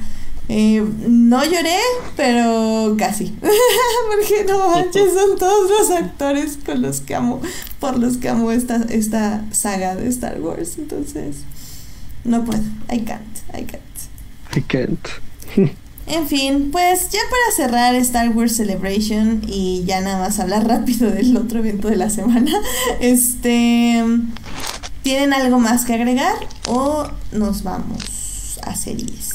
Eh, 0.53 0.85
no 1.07 1.45
lloré, 1.45 1.79
pero 2.17 2.97
casi. 2.99 3.27
Porque 3.41 4.45
no 4.49 4.71
manches, 4.71 5.15
son 5.15 5.39
todos 5.39 5.71
los 5.71 5.91
actores 5.91 6.59
con 6.67 6.83
los 6.83 7.01
que 7.01 7.15
amo, 7.15 7.41
por 7.79 7.97
los 7.97 8.17
que 8.17 8.31
amo 8.31 8.51
esta, 8.51 8.85
esta 8.89 9.45
saga 9.53 9.95
de 9.95 10.09
Star 10.09 10.41
Wars. 10.41 10.77
Entonces, 10.77 11.37
no 12.25 12.45
puedo. 12.45 12.65
I 12.93 12.99
can't, 12.99 13.39
I 13.55 13.63
can't. 13.63 14.57
I 14.57 14.61
can't. 14.63 15.09
En 16.07 16.27
fin, 16.27 16.71
pues 16.73 17.11
ya 17.11 17.21
para 17.31 17.55
cerrar 17.55 17.95
Star 17.95 18.31
Wars 18.31 18.57
Celebration 18.57 19.43
y 19.47 19.85
ya 19.85 20.01
nada 20.01 20.19
más 20.19 20.41
hablar 20.41 20.67
rápido 20.67 21.09
del 21.09 21.37
otro 21.37 21.61
evento 21.61 21.87
de 21.87 21.95
la 21.95 22.11
semana, 22.11 22.51
este, 22.99 24.05
¿tienen 25.05 25.33
algo 25.33 25.61
más 25.61 25.85
que 25.85 25.95
agregar 25.95 26.35
o 26.67 27.07
nos 27.31 27.63
vamos 27.63 28.59
a 28.65 28.75
series? 28.75 29.30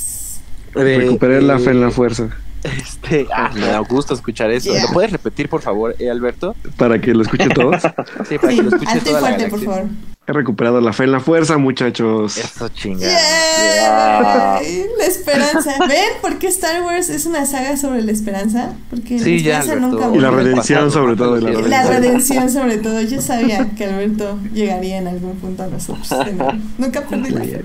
Recuperé 0.76 1.42
la 1.42 1.58
fe 1.60 1.72
en 1.72 1.82
la 1.82 1.92
fuerza. 1.92 2.30
Este, 2.64 3.28
ah, 3.32 3.52
me 3.54 3.68
da 3.68 3.78
gusto 3.80 4.16
escuchar 4.16 4.50
eso. 4.50 4.72
Yeah. 4.72 4.84
¿Lo 4.84 4.90
puedes 4.94 5.12
repetir, 5.12 5.48
por 5.50 5.62
favor, 5.62 5.96
eh, 6.00 6.10
Alberto? 6.10 6.56
Para 6.78 7.00
que 7.00 7.14
lo 7.14 7.22
escuchen 7.22 7.50
todos. 7.50 7.84
Sí, 8.28 8.38
para 8.40 8.52
Sí, 8.52 8.58
que 8.58 8.64
lo 8.64 8.70
escuche 8.70 9.00
toda 9.02 9.22
la 9.22 9.28
fuerte, 9.28 9.48
por 9.50 9.64
favor. 9.64 9.84
He 10.28 10.34
recuperado 10.34 10.82
la 10.82 10.92
fe 10.92 11.04
en 11.04 11.12
la 11.12 11.20
fuerza, 11.20 11.60
muchachos. 11.60 12.36
Eso 12.38 12.68
chinga. 12.70 13.02
¡Yay! 13.08 14.86
La 14.98 15.06
esperanza. 15.06 15.76
¿Ven 15.88 16.00
por 16.24 16.40
qué 16.40 16.48
Star 16.48 16.82
Wars 16.82 17.10
es 17.10 17.28
una 17.28 17.46
saga 17.46 17.78
sobre 17.78 18.02
la 18.02 18.12
esperanza? 18.12 18.74
Porque 18.90 19.20
Sí, 19.20 19.38
la 19.42 19.44
ya, 19.46 19.60
esperanza 19.60 19.86
Alberto. 19.88 20.06
nunca 20.08 20.18
Y 20.18 20.22
la 20.22 20.32
redención, 20.32 20.90
sobre 20.90 21.16
todo. 21.16 21.38
y 21.38 21.42
la 21.42 21.52
La 21.52 21.84
redención. 21.84 22.02
redención 22.02 22.50
sobre 22.50 22.78
todo. 22.78 23.02
Yo 23.04 23.22
sabía 23.22 23.70
que 23.78 23.86
Alberto 23.86 24.40
llegaría 24.56 24.98
en 24.98 25.08
algún 25.08 25.36
punto 25.36 25.62
a 25.62 25.68
nosotros. 25.68 26.10
Nunca 26.80 27.02
perdí 27.02 27.30
la 27.30 27.42
fe. 27.44 27.64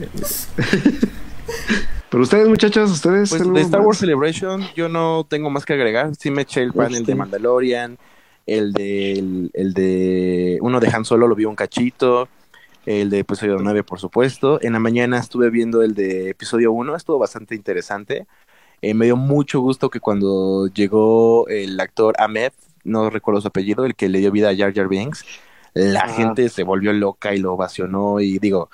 Pero 2.11 2.23
ustedes, 2.25 2.49
muchachos, 2.49 2.91
ustedes. 2.91 3.31
Pues 3.31 3.53
de 3.53 3.61
Star 3.61 3.81
más? 3.81 3.87
Wars 3.87 3.99
Celebration 3.99 4.63
yo 4.75 4.89
no 4.89 5.25
tengo 5.29 5.49
más 5.51 5.65
que 5.65 5.75
agregar. 5.75 6.15
Sí 6.17 6.31
me 6.31 6.43
eché 6.43 6.63
el 6.63 6.73
panel 6.73 7.01
Este. 7.03 7.13
de 7.13 7.15
Mandalorian, 7.15 7.99
el 8.47 8.73
de, 8.73 9.13
el, 9.13 9.51
el 9.55 9.73
de 9.75 10.59
uno 10.61 10.81
de 10.81 10.89
Han 10.89 11.05
Solo 11.05 11.29
lo 11.29 11.37
vi 11.37 11.45
un 11.45 11.55
cachito, 11.55 12.29
el 12.85 13.11
de 13.11 13.21
episodio 13.21 13.59
9 13.61 13.85
por 13.85 14.01
supuesto. 14.01 14.59
En 14.63 14.73
la 14.73 14.81
mañana 14.81 15.19
estuve 15.19 15.51
viendo 15.51 15.83
el 15.83 15.95
de 15.95 16.31
episodio 16.31 16.73
1, 16.73 16.97
estuvo 16.97 17.19
bastante 17.19 17.55
interesante. 17.55 18.27
Eh, 18.83 18.95
me 18.95 19.05
dio 19.05 19.17
mucho 19.17 19.61
gusto 19.61 19.89
que 19.91 20.01
cuando 20.01 20.67
llegó 20.69 21.47
el 21.49 21.79
actor 21.79 22.15
Ahmed, 22.19 22.53
no 22.83 23.11
recuerdo 23.11 23.41
su 23.41 23.49
apellido, 23.49 23.85
el 23.85 23.95
que 23.95 24.09
le 24.09 24.19
dio 24.19 24.33
vida 24.33 24.49
a 24.49 24.57
Jar 24.57 24.75
Jar 24.75 24.89
Binks, 24.89 25.25
la 25.75 26.09
gente 26.09 26.49
se 26.49 26.65
volvió 26.65 26.93
loca 26.93 27.35
y 27.35 27.39
lo 27.39 27.53
ovacionó 27.53 28.21
y 28.21 28.39
digo, 28.39 28.71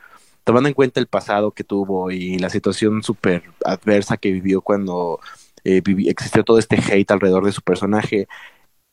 tomando 0.46 0.68
en 0.68 0.74
cuenta 0.74 1.00
el 1.00 1.08
pasado 1.08 1.50
que 1.50 1.64
tuvo 1.64 2.12
y 2.12 2.38
la 2.38 2.50
situación 2.50 3.02
súper 3.02 3.42
adversa 3.64 4.16
que 4.16 4.30
vivió 4.30 4.60
cuando 4.60 5.18
eh, 5.64 5.82
existió 6.06 6.44
todo 6.44 6.60
este 6.60 6.76
hate 6.76 7.10
alrededor 7.10 7.44
de 7.44 7.50
su 7.50 7.62
personaje, 7.62 8.28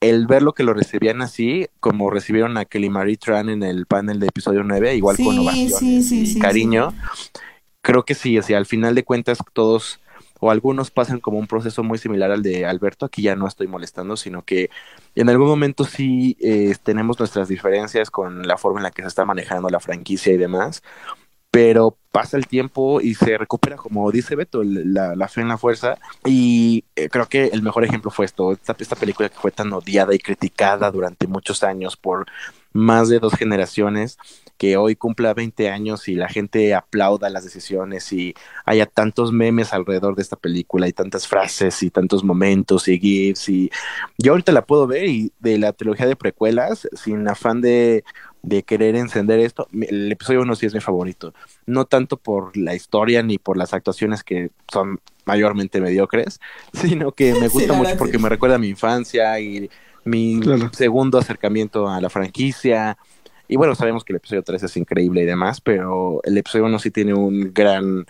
el 0.01 0.25
ver 0.25 0.41
lo 0.41 0.53
que 0.53 0.63
lo 0.63 0.73
recibían 0.73 1.21
así, 1.21 1.67
como 1.79 2.09
recibieron 2.09 2.57
a 2.57 2.65
Kelly 2.65 2.89
Marie 2.89 3.17
Tran 3.17 3.49
en 3.49 3.61
el 3.61 3.85
panel 3.85 4.19
de 4.19 4.29
episodio 4.29 4.63
9, 4.63 4.95
igual 4.95 5.15
con 5.15 5.37
ovaciones 5.37 5.77
sí, 5.77 6.01
sí, 6.01 6.37
y 6.37 6.39
cariño, 6.39 6.91
creo 7.83 8.03
que 8.03 8.15
sí, 8.15 8.35
o 8.39 8.41
sea, 8.41 8.57
al 8.57 8.65
final 8.65 8.95
de 8.95 9.03
cuentas 9.03 9.37
todos 9.53 9.99
o 10.39 10.49
algunos 10.49 10.89
pasan 10.89 11.19
como 11.19 11.37
un 11.37 11.45
proceso 11.45 11.83
muy 11.83 11.99
similar 11.99 12.31
al 12.31 12.41
de 12.41 12.65
Alberto, 12.65 13.05
aquí 13.05 13.21
ya 13.21 13.35
no 13.35 13.47
estoy 13.47 13.67
molestando, 13.67 14.17
sino 14.17 14.43
que 14.43 14.71
en 15.13 15.29
algún 15.29 15.47
momento 15.47 15.85
sí 15.85 16.35
eh, 16.41 16.75
tenemos 16.81 17.19
nuestras 17.19 17.47
diferencias 17.47 18.09
con 18.09 18.47
la 18.47 18.57
forma 18.57 18.79
en 18.79 18.83
la 18.85 18.91
que 18.91 19.03
se 19.03 19.07
está 19.07 19.23
manejando 19.23 19.69
la 19.69 19.79
franquicia 19.79 20.33
y 20.33 20.37
demás, 20.37 20.81
pero 21.53 21.95
pasa 22.11 22.35
el 22.35 22.47
tiempo 22.47 22.99
y 22.99 23.13
se 23.13 23.37
recupera, 23.37 23.75
como 23.75 24.11
dice 24.11 24.35
Beto, 24.35 24.63
la 24.63 25.27
fe 25.27 25.41
en 25.41 25.49
la 25.49 25.59
fuerza. 25.59 25.99
Y 26.25 26.83
eh, 26.95 27.09
creo 27.09 27.27
que 27.27 27.45
el 27.53 27.61
mejor 27.61 27.83
ejemplo 27.83 28.09
fue 28.09 28.25
esto, 28.25 28.53
esta, 28.53 28.75
esta 28.79 28.95
película 28.95 29.29
que 29.29 29.35
fue 29.35 29.51
tan 29.51 29.71
odiada 29.71 30.15
y 30.15 30.17
criticada 30.17 30.89
durante 30.89 31.27
muchos 31.27 31.61
años 31.63 31.95
por 31.95 32.25
más 32.71 33.07
de 33.07 33.19
dos 33.19 33.33
generaciones, 33.35 34.17
que 34.57 34.77
hoy 34.77 34.95
cumpla 34.95 35.35
20 35.35 35.69
años 35.69 36.07
y 36.07 36.15
la 36.15 36.27
gente 36.27 36.73
aplauda 36.73 37.29
las 37.29 37.43
decisiones 37.43 38.11
y 38.13 38.33
haya 38.65 38.87
tantos 38.87 39.31
memes 39.31 39.73
alrededor 39.73 40.15
de 40.15 40.23
esta 40.23 40.37
película 40.37 40.87
y 40.87 40.93
tantas 40.93 41.27
frases 41.27 41.83
y 41.83 41.91
tantos 41.91 42.23
momentos 42.23 42.87
y 42.87 42.99
gifs 42.99 43.49
y 43.49 43.69
yo 44.17 44.31
ahorita 44.31 44.51
la 44.51 44.65
puedo 44.65 44.87
ver 44.87 45.05
y 45.05 45.31
de 45.39 45.59
la 45.59 45.73
trilogía 45.73 46.07
de 46.07 46.15
precuelas 46.15 46.87
sin 46.93 47.27
afán 47.27 47.61
de, 47.61 48.03
de 48.43 48.61
querer 48.63 48.95
encender 48.97 49.39
esto, 49.39 49.67
el 49.73 50.11
episodio 50.11 50.41
1 50.41 50.55
sí 50.55 50.65
es 50.65 50.73
mi 50.73 50.81
favorito, 50.81 51.33
no 51.65 51.85
tanto 51.85 52.17
por 52.17 52.55
la 52.57 52.75
historia 52.75 53.23
ni 53.23 53.37
por 53.37 53.57
las 53.57 53.73
actuaciones 53.73 54.21
que 54.23 54.51
son 54.71 54.99
mayormente 55.25 55.79
mediocres, 55.79 56.39
sino 56.73 57.13
que 57.13 57.33
me 57.35 57.47
gusta 57.47 57.73
mucho 57.73 57.95
porque 57.97 58.19
me 58.19 58.29
recuerda 58.29 58.57
a 58.57 58.59
mi 58.59 58.67
infancia 58.67 59.39
y 59.39 59.69
mi 60.05 60.39
Claro. 60.41 60.69
segundo 60.73 61.17
acercamiento 61.17 61.87
a 61.87 62.01
la 62.01 62.09
franquicia. 62.09 62.97
Y 63.47 63.55
bueno, 63.55 63.75
sabemos 63.75 64.03
que 64.03 64.11
el 64.11 64.17
episodio 64.17 64.43
3 64.43 64.61
es 64.63 64.75
increíble 64.75 65.21
y 65.21 65.25
demás, 65.25 65.61
pero 65.61 66.19
el 66.23 66.37
episodio 66.37 66.65
1 66.65 66.79
sí 66.79 66.91
tiene 66.91 67.13
un 67.13 67.53
gran, 67.53 68.05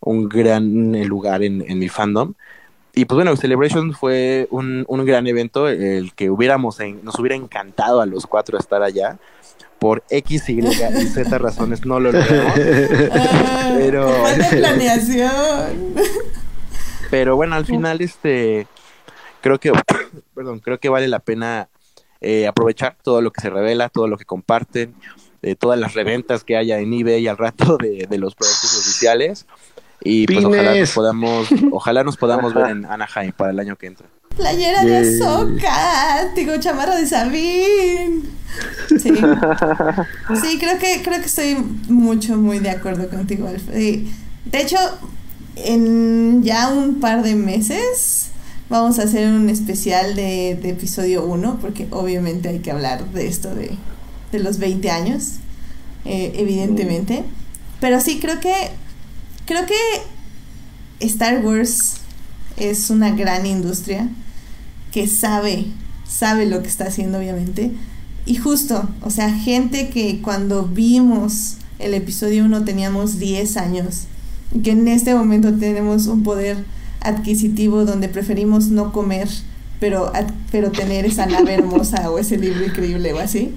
un 0.00 0.28
gran 0.28 0.94
eh, 0.94 1.04
lugar 1.04 1.42
en, 1.42 1.64
en 1.68 1.78
mi 1.80 1.88
fandom. 1.88 2.34
Y 2.94 3.06
pues 3.06 3.16
bueno, 3.16 3.34
Celebration 3.36 3.92
fue 3.92 4.46
un, 4.50 4.84
un 4.86 5.04
gran 5.04 5.26
evento, 5.26 5.68
el 5.68 6.12
que 6.14 6.30
hubiéramos, 6.30 6.78
en- 6.78 7.04
nos 7.04 7.18
hubiera 7.18 7.34
encantado 7.34 8.00
a 8.00 8.06
los 8.06 8.24
cuatro 8.28 8.56
estar 8.56 8.84
allá. 8.84 9.18
Por 9.84 10.02
X, 10.08 10.48
Y 10.48 10.60
y 10.60 11.06
Z 11.08 11.36
razones 11.36 11.84
no 11.84 12.00
lo 12.00 12.10
logramos. 12.10 12.54
Ah, 13.12 13.74
Pero- 13.76 14.10
planeación. 14.50 15.94
Pero 17.10 17.36
bueno, 17.36 17.54
al 17.54 17.66
final, 17.66 18.00
este, 18.00 18.66
creo 19.42 19.60
que, 19.60 19.72
perdón, 20.34 20.60
creo 20.60 20.80
que 20.80 20.88
vale 20.88 21.06
la 21.06 21.18
pena 21.18 21.68
eh, 22.22 22.46
aprovechar 22.46 22.96
todo 23.02 23.20
lo 23.20 23.30
que 23.30 23.42
se 23.42 23.50
revela, 23.50 23.90
todo 23.90 24.08
lo 24.08 24.16
que 24.16 24.24
comparten, 24.24 24.94
eh, 25.42 25.54
todas 25.54 25.78
las 25.78 25.92
reventas 25.92 26.44
que 26.44 26.56
haya 26.56 26.78
en 26.78 26.90
eBay 26.90 27.28
al 27.28 27.36
rato 27.36 27.76
de, 27.76 28.06
de 28.08 28.16
los 28.16 28.34
productos 28.34 28.78
oficiales. 28.78 29.44
Y 30.02 30.26
pues 30.26 30.46
ojalá 30.46 30.74
nos 30.76 30.92
podamos, 30.92 31.48
ojalá 31.72 32.04
nos 32.04 32.16
podamos 32.16 32.54
ver 32.54 32.70
en 32.70 32.86
Anaheim 32.86 33.32
para 33.32 33.50
el 33.50 33.60
año 33.60 33.76
que 33.76 33.88
entra. 33.88 34.06
Playera 34.36 34.84
de. 34.84 34.96
Ahsoka, 34.98 36.32
digo 36.34 36.56
chamarra 36.58 36.96
de 36.96 37.06
Sabine. 37.06 38.22
Sí. 38.88 39.10
Sí, 40.40 40.58
creo 40.58 40.78
que 40.78 41.02
creo 41.02 41.20
que 41.20 41.26
estoy 41.26 41.56
mucho 41.88 42.36
muy 42.36 42.58
de 42.58 42.70
acuerdo 42.70 43.08
contigo, 43.08 43.48
Alf. 43.48 43.62
Sí. 43.74 44.10
De 44.44 44.60
hecho, 44.62 44.76
en 45.56 46.42
ya 46.42 46.68
un 46.68 47.00
par 47.00 47.22
de 47.22 47.34
meses 47.34 48.28
vamos 48.68 48.98
a 48.98 49.02
hacer 49.02 49.28
un 49.28 49.48
especial 49.50 50.14
de, 50.14 50.58
de 50.60 50.70
episodio 50.70 51.24
1 51.24 51.58
porque 51.60 51.86
obviamente 51.90 52.48
hay 52.48 52.60
que 52.60 52.70
hablar 52.70 53.04
de 53.12 53.26
esto 53.26 53.54
de, 53.54 53.70
de 54.32 54.38
los 54.38 54.58
20 54.58 54.90
años, 54.90 55.34
eh, 56.04 56.32
evidentemente. 56.36 57.24
Pero 57.80 58.00
sí 58.00 58.18
creo 58.20 58.40
que 58.40 58.54
creo 59.46 59.66
que 59.66 59.74
Star 61.06 61.44
Wars 61.44 61.96
es 62.56 62.90
una 62.90 63.10
gran 63.10 63.46
industria 63.46 64.08
que 64.94 65.08
sabe, 65.08 65.66
sabe 66.06 66.46
lo 66.46 66.62
que 66.62 66.68
está 66.68 66.84
haciendo, 66.84 67.18
obviamente. 67.18 67.72
Y 68.26 68.36
justo, 68.36 68.88
o 69.02 69.10
sea, 69.10 69.28
gente 69.28 69.88
que 69.88 70.22
cuando 70.22 70.62
vimos 70.68 71.56
el 71.80 71.94
episodio 71.94 72.44
1 72.44 72.64
teníamos 72.64 73.18
10 73.18 73.56
años, 73.56 74.04
y 74.54 74.60
que 74.60 74.70
en 74.70 74.86
este 74.86 75.12
momento 75.12 75.52
tenemos 75.52 76.06
un 76.06 76.22
poder 76.22 76.58
adquisitivo 77.00 77.84
donde 77.84 78.08
preferimos 78.08 78.68
no 78.68 78.92
comer, 78.92 79.28
pero, 79.80 80.12
pero 80.52 80.70
tener 80.70 81.06
esa 81.06 81.26
nave 81.26 81.54
hermosa 81.58 82.08
o 82.08 82.20
ese 82.20 82.38
libro 82.38 82.64
increíble 82.64 83.12
o 83.12 83.18
así. 83.18 83.52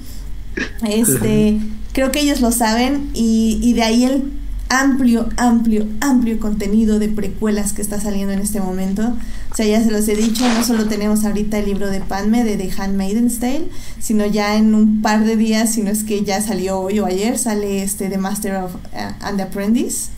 Este, 0.89 1.59
creo 1.93 2.11
que 2.11 2.22
ellos 2.22 2.41
lo 2.41 2.51
saben 2.51 3.11
y, 3.14 3.59
y 3.61 3.73
de 3.73 3.84
ahí 3.84 4.05
el 4.05 4.23
amplio, 4.69 5.30
amplio, 5.38 5.88
amplio 6.02 6.39
contenido 6.39 6.99
de 6.99 7.10
precuelas 7.10 7.73
que 7.73 7.81
está 7.81 7.99
saliendo 7.99 8.34
en 8.34 8.39
este 8.39 8.60
momento. 8.60 9.14
O 9.52 9.56
sea, 9.56 9.65
ya 9.65 9.84
se 9.84 9.91
los 9.91 10.07
he 10.07 10.15
dicho, 10.15 10.48
no 10.53 10.64
solo 10.64 10.85
tenemos 10.85 11.23
ahorita 11.26 11.60
el 11.60 11.65
libro 11.65 11.89
de 11.89 12.02
Padme 12.02 12.44
de 12.44 12.57
The 12.57 12.72
Handmaid's 12.77 13.39
Tale, 13.39 13.69
sino 13.99 14.26
ya 14.26 14.56
en 14.56 14.76
un 14.76 15.02
par 15.02 15.26
de 15.26 15.35
días, 15.35 15.73
si 15.73 15.84
no 15.84 15.89
es 15.89 16.03
que 16.03 16.23
ya 16.23 16.41
salió 16.41 16.80
hoy 16.80 16.99
o 16.99 17.06
ayer, 17.06 17.38
sale 17.38 17.84
este 17.84 18.10
The 18.10 18.18
Master 18.18 18.56
of 18.56 18.76
uh, 18.76 19.14
and 19.22 19.38
the 19.38 19.44
Apprentice 19.44 20.10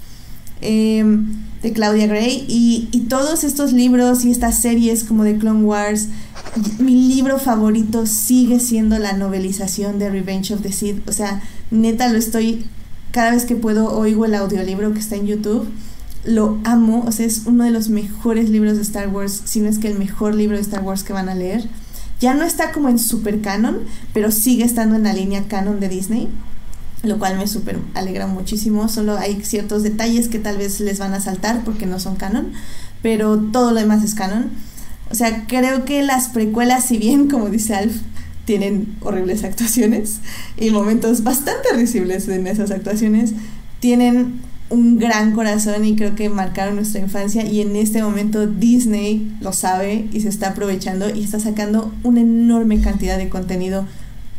eh, 0.61 1.03
de 1.61 1.73
Claudia 1.73 2.07
Gray 2.07 2.45
y, 2.47 2.89
y 2.91 3.01
todos 3.01 3.43
estos 3.43 3.73
libros 3.73 4.26
y 4.26 4.31
estas 4.31 4.59
series 4.59 5.03
como 5.03 5.23
de 5.23 5.38
Clone 5.38 5.63
Wars 5.63 6.07
mi 6.80 6.95
libro 7.13 7.38
favorito 7.38 8.05
sigue 8.05 8.59
siendo 8.59 8.97
la 8.97 9.13
novelización 9.13 9.99
de 9.99 10.09
Revenge 10.09 10.53
of 10.53 10.61
the 10.61 10.71
Sith 10.71 11.07
o 11.07 11.11
sea 11.11 11.41
neta 11.69 12.07
lo 12.09 12.17
estoy 12.17 12.65
cada 13.11 13.31
vez 13.31 13.45
que 13.45 13.56
puedo 13.56 13.91
oigo 13.91 14.26
el 14.26 14.36
audiolibro 14.36 14.94
que 14.94 14.99
está 14.99 15.15
en 15.15 15.27
YouTube 15.27 15.68
lo 16.23 16.60
amo 16.64 17.03
o 17.07 17.11
sea 17.11 17.26
es 17.26 17.44
uno 17.45 17.64
de 17.64 17.72
los 17.72 17.90
mejores 17.90 18.49
libros 18.49 18.76
de 18.76 18.81
Star 18.81 19.10
Wars 19.10 19.41
si 19.45 19.61
no 19.61 19.69
es 19.69 19.80
que 19.80 19.88
el 19.88 19.98
mejor 19.98 20.36
libro 20.36 20.56
de 20.56 20.61
Star 20.61 20.84
Wars 20.84 21.03
que 21.03 21.14
van 21.14 21.30
a 21.30 21.36
leer 21.36 21.68
ya 22.19 22.34
no 22.34 22.44
está 22.44 22.72
como 22.72 22.90
en 22.90 22.99
super 22.99 23.41
canon 23.41 23.80
pero 24.14 24.31
sigue 24.31 24.64
estando 24.64 24.95
en 24.95 25.03
la 25.03 25.14
línea 25.14 25.48
canon 25.48 25.80
de 25.80 25.90
Disney 25.90 26.30
lo 27.03 27.18
cual 27.18 27.38
me 27.38 27.48
súper 27.48 27.80
alegra 27.94 28.27
muchísimo. 28.27 28.90
Solo 28.90 29.18
hay 29.18 29.41
ciertos 29.44 29.84
detalles 29.84 30.27
que 30.27 30.40
tal 30.40 30.57
vez 30.57 30.80
les 30.80 30.99
van 30.99 31.14
a 31.14 31.22
saltar 31.22 31.64
porque 31.64 31.86
no 31.86 31.99
son 31.99 32.15
canon, 32.15 32.52
pero 33.02 33.38
todo 33.38 33.72
lo 33.72 33.80
demás 33.80 34.03
es 34.03 34.15
canon. 34.15 34.52
O 35.10 35.15
sea, 35.15 35.48
creo 35.48 35.86
que 35.86 36.03
las 36.03 36.27
precuelas, 36.27 36.86
si 36.86 36.98
bien, 36.98 37.30
como 37.30 37.49
dice 37.49 37.76
Alf, 37.76 37.95
tienen 38.49 38.95
horribles 39.01 39.43
actuaciones 39.43 40.21
y 40.57 40.71
momentos 40.71 41.23
bastante 41.23 41.69
risibles 41.76 42.27
en 42.30 42.47
esas 42.47 42.71
actuaciones, 42.71 43.34
tienen 43.80 44.41
un 44.71 44.97
gran 44.97 45.34
corazón 45.34 45.85
y 45.85 45.95
creo 45.95 46.15
que 46.15 46.30
marcaron 46.30 46.77
nuestra 46.77 46.99
infancia 46.99 47.45
y 47.45 47.61
en 47.61 47.76
este 47.76 48.01
momento 48.01 48.47
Disney 48.47 49.31
lo 49.39 49.53
sabe 49.53 50.07
y 50.11 50.21
se 50.21 50.30
está 50.30 50.49
aprovechando 50.49 51.15
y 51.15 51.23
está 51.23 51.39
sacando 51.39 51.93
una 52.01 52.21
enorme 52.21 52.81
cantidad 52.81 53.19
de 53.19 53.30
contenido 53.30 53.85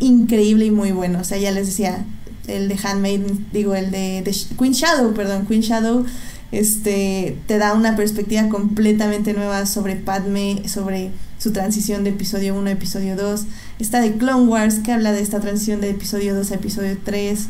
increíble 0.00 0.64
y 0.64 0.70
muy 0.72 0.90
bueno. 0.90 1.20
O 1.20 1.24
sea, 1.24 1.38
ya 1.38 1.52
les 1.52 1.68
decía, 1.68 2.04
el 2.48 2.66
de 2.66 2.76
Handmaid, 2.82 3.20
digo, 3.52 3.76
el 3.76 3.92
de, 3.92 4.28
Queen 4.58 4.72
Shadow, 4.72 5.14
perdón, 5.14 5.46
Queen 5.46 5.60
Shadow, 5.60 6.04
este, 6.50 7.36
te 7.46 7.58
da 7.58 7.74
una 7.74 7.94
perspectiva 7.94 8.48
completamente 8.48 9.34
nueva 9.34 9.66
sobre 9.66 9.94
Padme, 9.94 10.62
sobre 10.66 11.12
su 11.38 11.52
transición 11.52 12.04
de 12.04 12.10
episodio 12.10 12.54
1 12.54 12.68
a 12.68 12.72
episodio 12.72 13.16
2. 13.16 13.46
Está 13.80 14.00
de 14.00 14.12
Clone 14.14 14.46
Wars, 14.46 14.80
que 14.80 14.92
habla 14.92 15.12
de 15.12 15.20
esta 15.22 15.40
transición 15.40 15.80
de 15.80 15.90
episodio 15.90 16.34
2 16.34 16.50
a 16.50 16.54
episodio 16.54 16.96
3. 17.02 17.46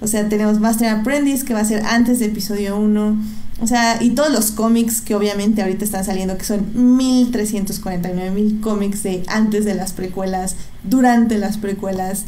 O 0.00 0.06
sea, 0.06 0.28
tenemos 0.28 0.60
Master 0.60 0.88
Apprentice, 0.88 1.44
que 1.44 1.54
va 1.54 1.60
a 1.60 1.64
ser 1.64 1.84
antes 1.84 2.18
de 2.18 2.26
episodio 2.26 2.76
1. 2.76 3.16
O 3.60 3.66
sea, 3.66 4.02
y 4.02 4.10
todos 4.10 4.32
los 4.32 4.50
cómics 4.50 5.00
que 5.00 5.14
obviamente 5.14 5.62
ahorita 5.62 5.84
están 5.84 6.04
saliendo, 6.04 6.36
que 6.36 6.44
son 6.44 6.96
1349 6.96 8.30
mil 8.30 8.60
cómics 8.60 9.02
de 9.02 9.22
antes 9.28 9.64
de 9.64 9.74
las 9.74 9.92
precuelas, 9.92 10.56
durante 10.82 11.38
las 11.38 11.58
precuelas. 11.58 12.24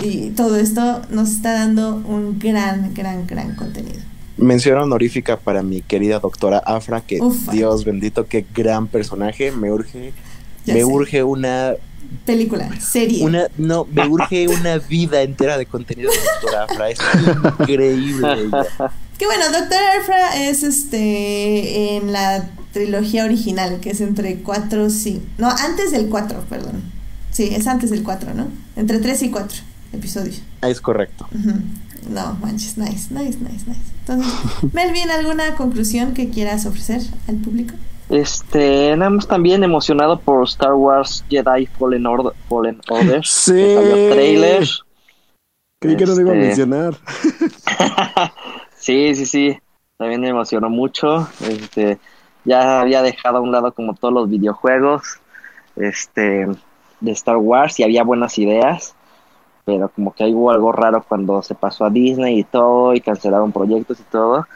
Y 0.00 0.30
todo 0.30 0.56
esto 0.56 1.02
nos 1.10 1.30
está 1.32 1.52
dando 1.52 1.96
un 2.06 2.38
gran, 2.38 2.94
gran, 2.94 3.26
gran 3.26 3.56
contenido. 3.56 3.98
Mención 4.36 4.78
honorífica 4.78 5.36
para 5.38 5.62
mi 5.62 5.82
querida 5.82 6.20
doctora 6.20 6.58
Afra, 6.58 7.00
que 7.00 7.20
Ufa. 7.20 7.52
Dios 7.52 7.84
bendito, 7.84 8.26
qué 8.26 8.46
gran 8.54 8.86
personaje. 8.86 9.50
Me 9.50 9.70
urge, 9.72 10.12
Ya 10.64 10.74
me 10.74 10.80
sé. 10.80 10.84
urge 10.86 11.22
una, 11.24 11.74
Película, 12.24 12.68
serie. 12.80 13.24
una, 13.24 13.48
no, 13.58 13.86
me 13.90 14.06
urge 14.06 14.46
una 14.46 14.78
vida 14.78 15.22
entera 15.22 15.58
de 15.58 15.66
contenido 15.66 16.10
de 16.10 16.18
doctora 16.18 16.64
Afra. 16.64 16.90
Es 16.90 16.98
increíble 17.58 18.28
ella. 18.44 18.64
Que 19.18 19.26
bueno, 19.26 19.44
Doctor 19.52 19.78
Afra 20.00 20.36
es 20.44 20.62
este 20.62 21.96
en 21.96 22.12
la 22.12 22.48
trilogía 22.72 23.24
original, 23.24 23.80
que 23.80 23.90
es 23.90 24.00
entre 24.00 24.38
4 24.38 24.88
y... 24.88 25.22
No, 25.38 25.48
antes 25.48 25.92
del 25.92 26.08
4, 26.08 26.44
perdón. 26.48 26.82
Sí, 27.30 27.50
es 27.52 27.66
antes 27.66 27.90
del 27.90 28.02
4, 28.02 28.34
¿no? 28.34 28.48
Entre 28.76 28.98
3 28.98 29.22
y 29.22 29.30
4 29.30 29.58
episodios. 29.92 30.42
Es 30.62 30.80
correcto. 30.80 31.28
No, 32.08 32.34
manches, 32.40 32.78
nice, 32.78 33.08
nice, 33.10 33.38
nice, 33.38 33.64
nice. 33.66 33.80
Entonces, 34.00 34.32
Melvin, 34.72 35.10
¿alguna 35.10 35.54
conclusión 35.54 36.14
que 36.14 36.30
quieras 36.30 36.66
ofrecer 36.66 37.02
al 37.28 37.36
público? 37.36 37.74
Este, 38.12 38.94
nada 38.96 39.10
más 39.10 39.26
también 39.26 39.64
emocionado 39.64 40.20
por 40.20 40.44
Star 40.44 40.74
Wars 40.74 41.24
Jedi 41.28 41.66
Fallen 41.66 42.06
Order. 42.06 42.32
Fallen 42.48 42.80
Order. 42.88 43.24
Sí. 43.24 43.52
Que 43.54 43.74
salió 43.74 44.12
trailer. 44.12 44.68
Creí 45.80 45.96
que 45.96 46.06
no 46.06 46.14
lo 46.14 46.20
iba 46.20 46.30
a 46.30 46.34
Este- 46.34 46.46
mencionar. 46.46 46.94
Sí, 48.76 49.14
sí, 49.14 49.26
sí. 49.26 49.58
También 49.96 50.20
me 50.20 50.28
emocionó 50.28 50.68
mucho. 50.68 51.28
Este, 51.40 51.98
ya 52.44 52.80
había 52.80 53.00
dejado 53.02 53.38
a 53.38 53.40
un 53.40 53.52
lado 53.52 53.72
como 53.72 53.94
todos 53.94 54.12
los 54.12 54.28
videojuegos 54.28 55.20
este, 55.76 56.48
de 57.00 57.12
Star 57.12 57.36
Wars 57.36 57.78
y 57.78 57.84
había 57.84 58.02
buenas 58.02 58.38
ideas. 58.38 58.94
pero 59.64 59.88
como 59.90 60.12
que 60.12 60.24
hubo 60.24 60.50
algo 60.50 60.72
raro 60.72 61.04
cuando 61.08 61.40
se 61.42 61.54
pasó 61.54 61.84
a 61.84 61.90
Disney 61.90 62.40
y 62.40 62.44
todo, 62.44 62.94
y 62.94 63.00
cancelaron 63.00 63.52
proyectos 63.52 64.00
y 64.00 64.02
todo. 64.10 64.46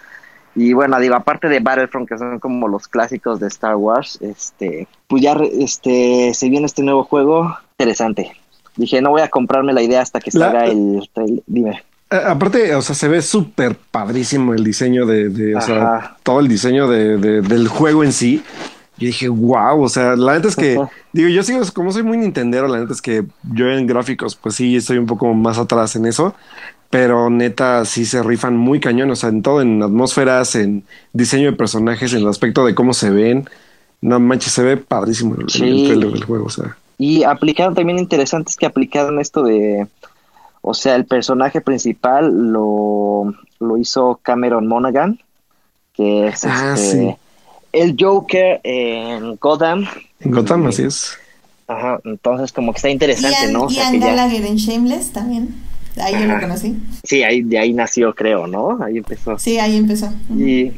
Y 0.56 0.72
bueno, 0.72 0.98
digo, 0.98 1.14
aparte 1.14 1.48
de 1.48 1.60
Battlefront, 1.60 2.08
que 2.08 2.16
son 2.18 2.38
como 2.40 2.66
los 2.66 2.88
clásicos 2.88 3.38
de 3.40 3.46
Star 3.48 3.76
Wars, 3.76 4.18
este, 4.22 4.88
pues 5.06 5.22
ya 5.22 5.34
este, 5.60 6.32
se 6.34 6.48
viene 6.48 6.64
este 6.66 6.82
nuevo 6.82 7.04
juego 7.04 7.54
interesante. 7.78 8.32
Dije, 8.74 9.00
no 9.02 9.10
voy 9.10 9.20
a 9.22 9.28
comprarme 9.28 9.72
la 9.74 9.82
idea 9.82 10.00
hasta 10.00 10.18
que 10.18 10.30
La- 10.32 10.46
salga 10.46 10.64
el 10.66 11.08
trailer. 11.12 11.42
Dime. 11.46 11.82
Eh, 12.10 12.20
aparte, 12.24 12.74
o 12.74 12.80
sea, 12.82 12.94
se 12.94 13.08
ve 13.08 13.20
súper 13.20 13.76
padrísimo 13.90 14.54
el 14.54 14.64
diseño 14.64 15.04
de, 15.06 15.28
de- 15.28 15.56
o 15.56 15.60
sea, 15.60 16.16
todo 16.22 16.40
el 16.40 16.48
diseño 16.48 16.88
de, 16.88 17.18
de- 17.18 17.42
del 17.42 17.68
juego 17.68 18.02
en 18.04 18.12
sí. 18.12 18.42
Yo 18.98 19.06
dije, 19.08 19.28
wow, 19.28 19.82
o 19.82 19.88
sea, 19.90 20.16
la 20.16 20.34
neta 20.34 20.48
es 20.48 20.56
que, 20.56 20.76
Ajá. 20.78 20.90
digo, 21.12 21.28
yo 21.28 21.42
sigo, 21.42 21.60
como 21.74 21.92
soy 21.92 22.02
muy 22.02 22.16
nintendero, 22.16 22.66
la 22.66 22.78
neta 22.78 22.94
es 22.94 23.02
que 23.02 23.24
yo 23.52 23.68
en 23.68 23.86
gráficos, 23.86 24.36
pues 24.36 24.54
sí, 24.54 24.74
estoy 24.76 24.96
un 24.96 25.04
poco 25.04 25.34
más 25.34 25.58
atrás 25.58 25.96
en 25.96 26.06
eso, 26.06 26.34
pero 26.90 27.30
neta 27.30 27.84
sí 27.84 28.04
se 28.04 28.22
rifan 28.22 28.56
muy 28.56 28.80
cañón, 28.80 29.10
o 29.10 29.16
sea, 29.16 29.28
en 29.30 29.42
todo, 29.42 29.60
en 29.60 29.82
atmósferas, 29.82 30.54
en 30.54 30.84
diseño 31.12 31.50
de 31.50 31.56
personajes, 31.56 32.12
en 32.12 32.20
el 32.20 32.28
aspecto 32.28 32.64
de 32.64 32.74
cómo 32.74 32.94
se 32.94 33.10
ven. 33.10 33.48
No 34.00 34.20
manches, 34.20 34.52
se 34.52 34.62
ve 34.62 34.76
padrísimo 34.76 35.34
el, 35.38 35.48
Sí. 35.48 35.64
el 35.64 35.84
trailer 35.86 36.12
del 36.12 36.24
juego, 36.24 36.46
o 36.46 36.50
sea. 36.50 36.76
Y 36.98 37.24
aplicaron 37.24 37.74
también 37.74 37.98
interesante 37.98 38.50
es 38.50 38.56
que 38.56 38.66
aplicaron 38.66 39.18
esto 39.18 39.42
de, 39.42 39.86
o 40.62 40.74
sea, 40.74 40.94
el 40.96 41.04
personaje 41.06 41.60
principal 41.60 42.52
lo, 42.52 43.34
lo 43.60 43.76
hizo 43.78 44.18
Cameron 44.22 44.66
Monaghan, 44.66 45.18
que 45.94 46.28
es 46.28 46.44
Ah, 46.44 46.74
este, 46.76 46.98
sí. 47.10 47.16
el 47.72 47.96
Joker 47.98 48.60
en 48.64 49.36
Gotham. 49.36 49.86
En 50.20 50.30
Gotham, 50.30 50.64
Y- 50.64 50.68
así 50.68 50.82
es. 50.84 51.18
Ajá, 51.68 51.98
entonces 52.04 52.52
como 52.52 52.72
que 52.72 52.76
está 52.76 52.90
interesante, 52.90 53.50
¿no? 53.50 53.64
O 53.64 53.70
sea, 53.70 53.84
Ian 53.90 53.92
que 53.94 53.98
ya- 53.98 54.26
en 54.46 54.56
Shameless 54.56 55.12
también. 55.12 55.52
Ahí 55.98 56.14
yo 56.14 56.26
lo 56.26 56.40
conocí. 56.40 56.76
sí, 57.02 57.22
ahí, 57.22 57.42
de 57.42 57.58
ahí 57.58 57.72
nació, 57.72 58.14
creo, 58.14 58.46
¿no? 58.46 58.82
Ahí 58.82 58.98
empezó. 58.98 59.38
Sí, 59.38 59.58
ahí 59.58 59.76
empezó. 59.76 60.12
Y, 60.30 60.72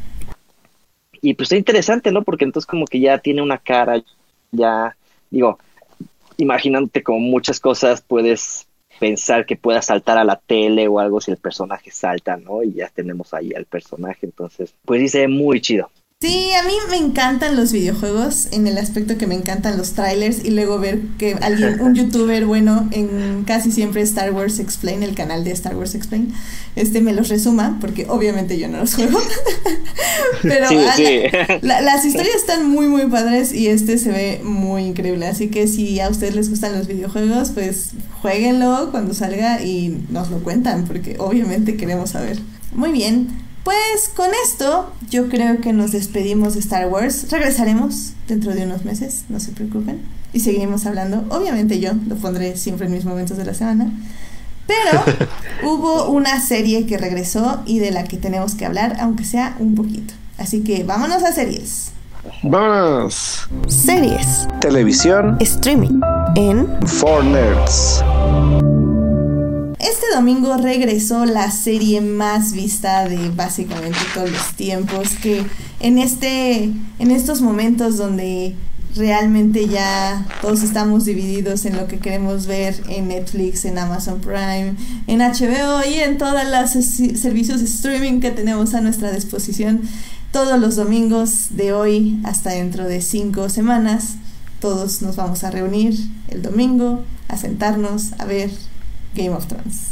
y 1.20 1.34
pues 1.34 1.46
está 1.46 1.56
interesante, 1.56 2.12
¿no? 2.12 2.22
Porque 2.22 2.44
entonces 2.44 2.66
como 2.66 2.86
que 2.86 3.00
ya 3.00 3.18
tiene 3.18 3.42
una 3.42 3.58
cara, 3.58 4.02
ya, 4.52 4.96
digo, 5.30 5.58
imaginándote 6.36 7.02
como 7.02 7.20
muchas 7.20 7.60
cosas 7.60 8.00
puedes 8.00 8.66
pensar 8.98 9.46
que 9.46 9.56
pueda 9.56 9.80
saltar 9.82 10.18
a 10.18 10.24
la 10.24 10.36
tele 10.36 10.88
o 10.88 10.98
algo 10.98 11.20
si 11.20 11.30
el 11.30 11.36
personaje 11.36 11.90
salta, 11.90 12.36
¿no? 12.36 12.62
Y 12.62 12.74
ya 12.74 12.88
tenemos 12.88 13.32
ahí 13.34 13.52
al 13.54 13.64
personaje, 13.64 14.26
entonces, 14.26 14.74
pues 14.84 15.00
sí 15.00 15.08
se 15.08 15.20
ve 15.20 15.28
muy 15.28 15.60
chido. 15.60 15.90
Sí, 16.20 16.50
a 16.60 16.64
mí 16.66 16.72
me 16.90 16.96
encantan 16.96 17.54
los 17.54 17.70
videojuegos 17.70 18.48
en 18.50 18.66
el 18.66 18.76
aspecto 18.78 19.16
que 19.16 19.28
me 19.28 19.36
encantan 19.36 19.78
los 19.78 19.92
trailers 19.92 20.44
y 20.44 20.50
luego 20.50 20.80
ver 20.80 20.98
que 21.16 21.34
alguien, 21.34 21.80
un 21.80 21.94
youtuber 21.94 22.44
bueno 22.44 22.88
en 22.90 23.44
casi 23.46 23.70
siempre 23.70 24.02
Star 24.02 24.32
Wars 24.32 24.58
Explain, 24.58 25.04
el 25.04 25.14
canal 25.14 25.44
de 25.44 25.52
Star 25.52 25.76
Wars 25.76 25.94
Explain, 25.94 26.34
este 26.74 27.00
me 27.02 27.12
los 27.12 27.28
resuma, 27.28 27.78
porque 27.80 28.06
obviamente 28.08 28.58
yo 28.58 28.66
no 28.66 28.78
los 28.78 28.96
juego. 28.96 29.20
Pero 30.42 30.68
Sí, 30.68 30.76
ah, 30.88 30.92
sí. 30.96 31.20
la- 31.32 31.58
la- 31.62 31.80
las 31.82 32.04
historias 32.04 32.34
están 32.34 32.68
muy 32.68 32.88
muy 32.88 33.06
padres 33.06 33.52
y 33.52 33.68
este 33.68 33.96
se 33.96 34.10
ve 34.10 34.40
muy 34.42 34.86
increíble. 34.86 35.28
Así 35.28 35.46
que 35.50 35.68
si 35.68 36.00
a 36.00 36.08
ustedes 36.08 36.34
les 36.34 36.50
gustan 36.50 36.76
los 36.76 36.88
videojuegos, 36.88 37.50
pues 37.52 37.90
jueguenlo 38.22 38.88
cuando 38.90 39.14
salga 39.14 39.62
y 39.62 40.04
nos 40.10 40.30
lo 40.30 40.38
cuentan, 40.42 40.84
porque 40.84 41.14
obviamente 41.20 41.76
queremos 41.76 42.10
saber. 42.10 42.40
Muy 42.74 42.90
bien. 42.90 43.28
Pues 43.64 44.10
con 44.14 44.30
esto 44.44 44.92
yo 45.10 45.28
creo 45.28 45.60
que 45.60 45.72
nos 45.72 45.92
despedimos 45.92 46.54
de 46.54 46.60
Star 46.60 46.88
Wars. 46.88 47.30
Regresaremos 47.30 48.12
dentro 48.26 48.54
de 48.54 48.64
unos 48.64 48.84
meses, 48.84 49.24
no 49.28 49.40
se 49.40 49.52
preocupen. 49.52 50.00
Y 50.32 50.40
seguiremos 50.40 50.86
hablando. 50.86 51.24
Obviamente 51.30 51.80
yo 51.80 51.92
lo 52.06 52.16
pondré 52.16 52.56
siempre 52.56 52.86
en 52.86 52.92
mis 52.92 53.04
momentos 53.04 53.36
de 53.36 53.44
la 53.44 53.54
semana. 53.54 53.90
Pero 54.66 55.02
hubo 55.64 56.10
una 56.10 56.40
serie 56.40 56.86
que 56.86 56.98
regresó 56.98 57.62
y 57.66 57.78
de 57.78 57.90
la 57.90 58.04
que 58.04 58.16
tenemos 58.16 58.54
que 58.54 58.66
hablar, 58.66 58.96
aunque 59.00 59.24
sea 59.24 59.56
un 59.58 59.74
poquito. 59.74 60.14
Así 60.36 60.62
que 60.62 60.84
vámonos 60.84 61.22
a 61.22 61.32
series. 61.32 61.92
Vámonos. 62.42 63.48
Series. 63.66 64.46
Televisión 64.60 65.36
Streaming. 65.40 66.00
En 66.36 66.68
for 66.86 67.24
nerds. 67.24 68.02
Este 69.88 70.04
domingo 70.14 70.54
regresó 70.58 71.24
la 71.24 71.50
serie 71.50 72.02
más 72.02 72.52
vista 72.52 73.08
de 73.08 73.30
básicamente 73.30 73.98
todos 74.12 74.30
los 74.30 74.52
tiempos, 74.54 75.16
que 75.22 75.42
en 75.80 75.96
este 75.96 76.64
en 76.98 77.10
estos 77.10 77.40
momentos 77.40 77.96
donde 77.96 78.54
realmente 78.94 79.66
ya 79.66 80.26
todos 80.42 80.62
estamos 80.62 81.06
divididos 81.06 81.64
en 81.64 81.78
lo 81.78 81.88
que 81.88 82.00
queremos 82.00 82.46
ver 82.46 82.74
en 82.90 83.08
Netflix, 83.08 83.64
en 83.64 83.78
Amazon 83.78 84.20
Prime, 84.20 84.74
en 85.06 85.20
HBO 85.20 85.80
y 85.88 85.94
en 86.00 86.18
todos 86.18 86.34
los 86.44 86.70
servicios 87.18 87.60
de 87.60 87.64
streaming 87.64 88.20
que 88.20 88.30
tenemos 88.30 88.74
a 88.74 88.82
nuestra 88.82 89.10
disposición 89.10 89.80
todos 90.32 90.60
los 90.60 90.76
domingos 90.76 91.56
de 91.56 91.72
hoy 91.72 92.20
hasta 92.24 92.50
dentro 92.50 92.84
de 92.84 93.00
cinco 93.00 93.48
semanas. 93.48 94.16
Todos 94.60 95.00
nos 95.00 95.16
vamos 95.16 95.44
a 95.44 95.50
reunir 95.50 95.98
el 96.28 96.42
domingo 96.42 97.04
a 97.28 97.38
sentarnos 97.38 98.12
a 98.18 98.26
ver 98.26 98.50
Game 99.14 99.30
of 99.30 99.46
Thrones. 99.46 99.88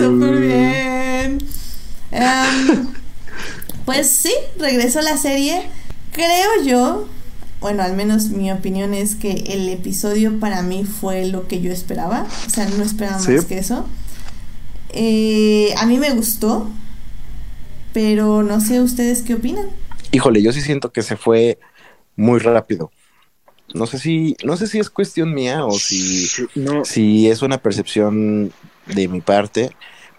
Súper 0.00 0.40
bien. 0.40 1.38
Em, 2.10 2.86
pues 3.84 4.08
sí, 4.08 4.32
regresó 4.58 5.00
la 5.02 5.16
serie. 5.16 5.62
Creo 6.12 6.62
yo, 6.64 7.08
bueno, 7.60 7.82
al 7.82 7.94
menos 7.96 8.28
mi 8.30 8.50
opinión 8.52 8.94
es 8.94 9.14
que 9.16 9.32
el 9.48 9.68
episodio 9.68 10.38
para 10.40 10.62
mí 10.62 10.84
fue 10.84 11.26
lo 11.26 11.46
que 11.48 11.60
yo 11.60 11.72
esperaba. 11.72 12.26
O 12.46 12.50
sea, 12.50 12.66
no 12.68 12.82
esperaba 12.82 13.18
Sí. 13.18 13.32
más 13.32 13.44
que 13.44 13.58
eso. 13.58 13.84
Eh, 14.90 15.74
a 15.76 15.86
mí 15.86 15.98
me 15.98 16.10
gustó, 16.10 16.70
pero 17.92 18.42
no 18.42 18.60
sé 18.60 18.80
ustedes 18.80 19.22
qué 19.22 19.34
opinan. 19.34 19.66
Híjole, 20.14 20.42
yo 20.42 20.52
sí 20.52 20.60
siento 20.60 20.92
que 20.92 21.02
se 21.02 21.16
fue 21.16 21.58
muy 22.14 22.38
rápido. 22.38 22.92
No 23.74 23.86
sé 23.86 23.98
si, 23.98 24.36
no 24.44 24.56
sé 24.56 24.68
si 24.68 24.78
es 24.78 24.88
cuestión 24.88 25.34
mía 25.34 25.66
o 25.66 25.72
si, 25.72 26.28
No, 26.54 26.84
si 26.84 27.28
es 27.28 27.42
una 27.42 27.58
percepción 27.58 28.52
de 28.86 29.08
mi 29.08 29.20
parte, 29.20 29.70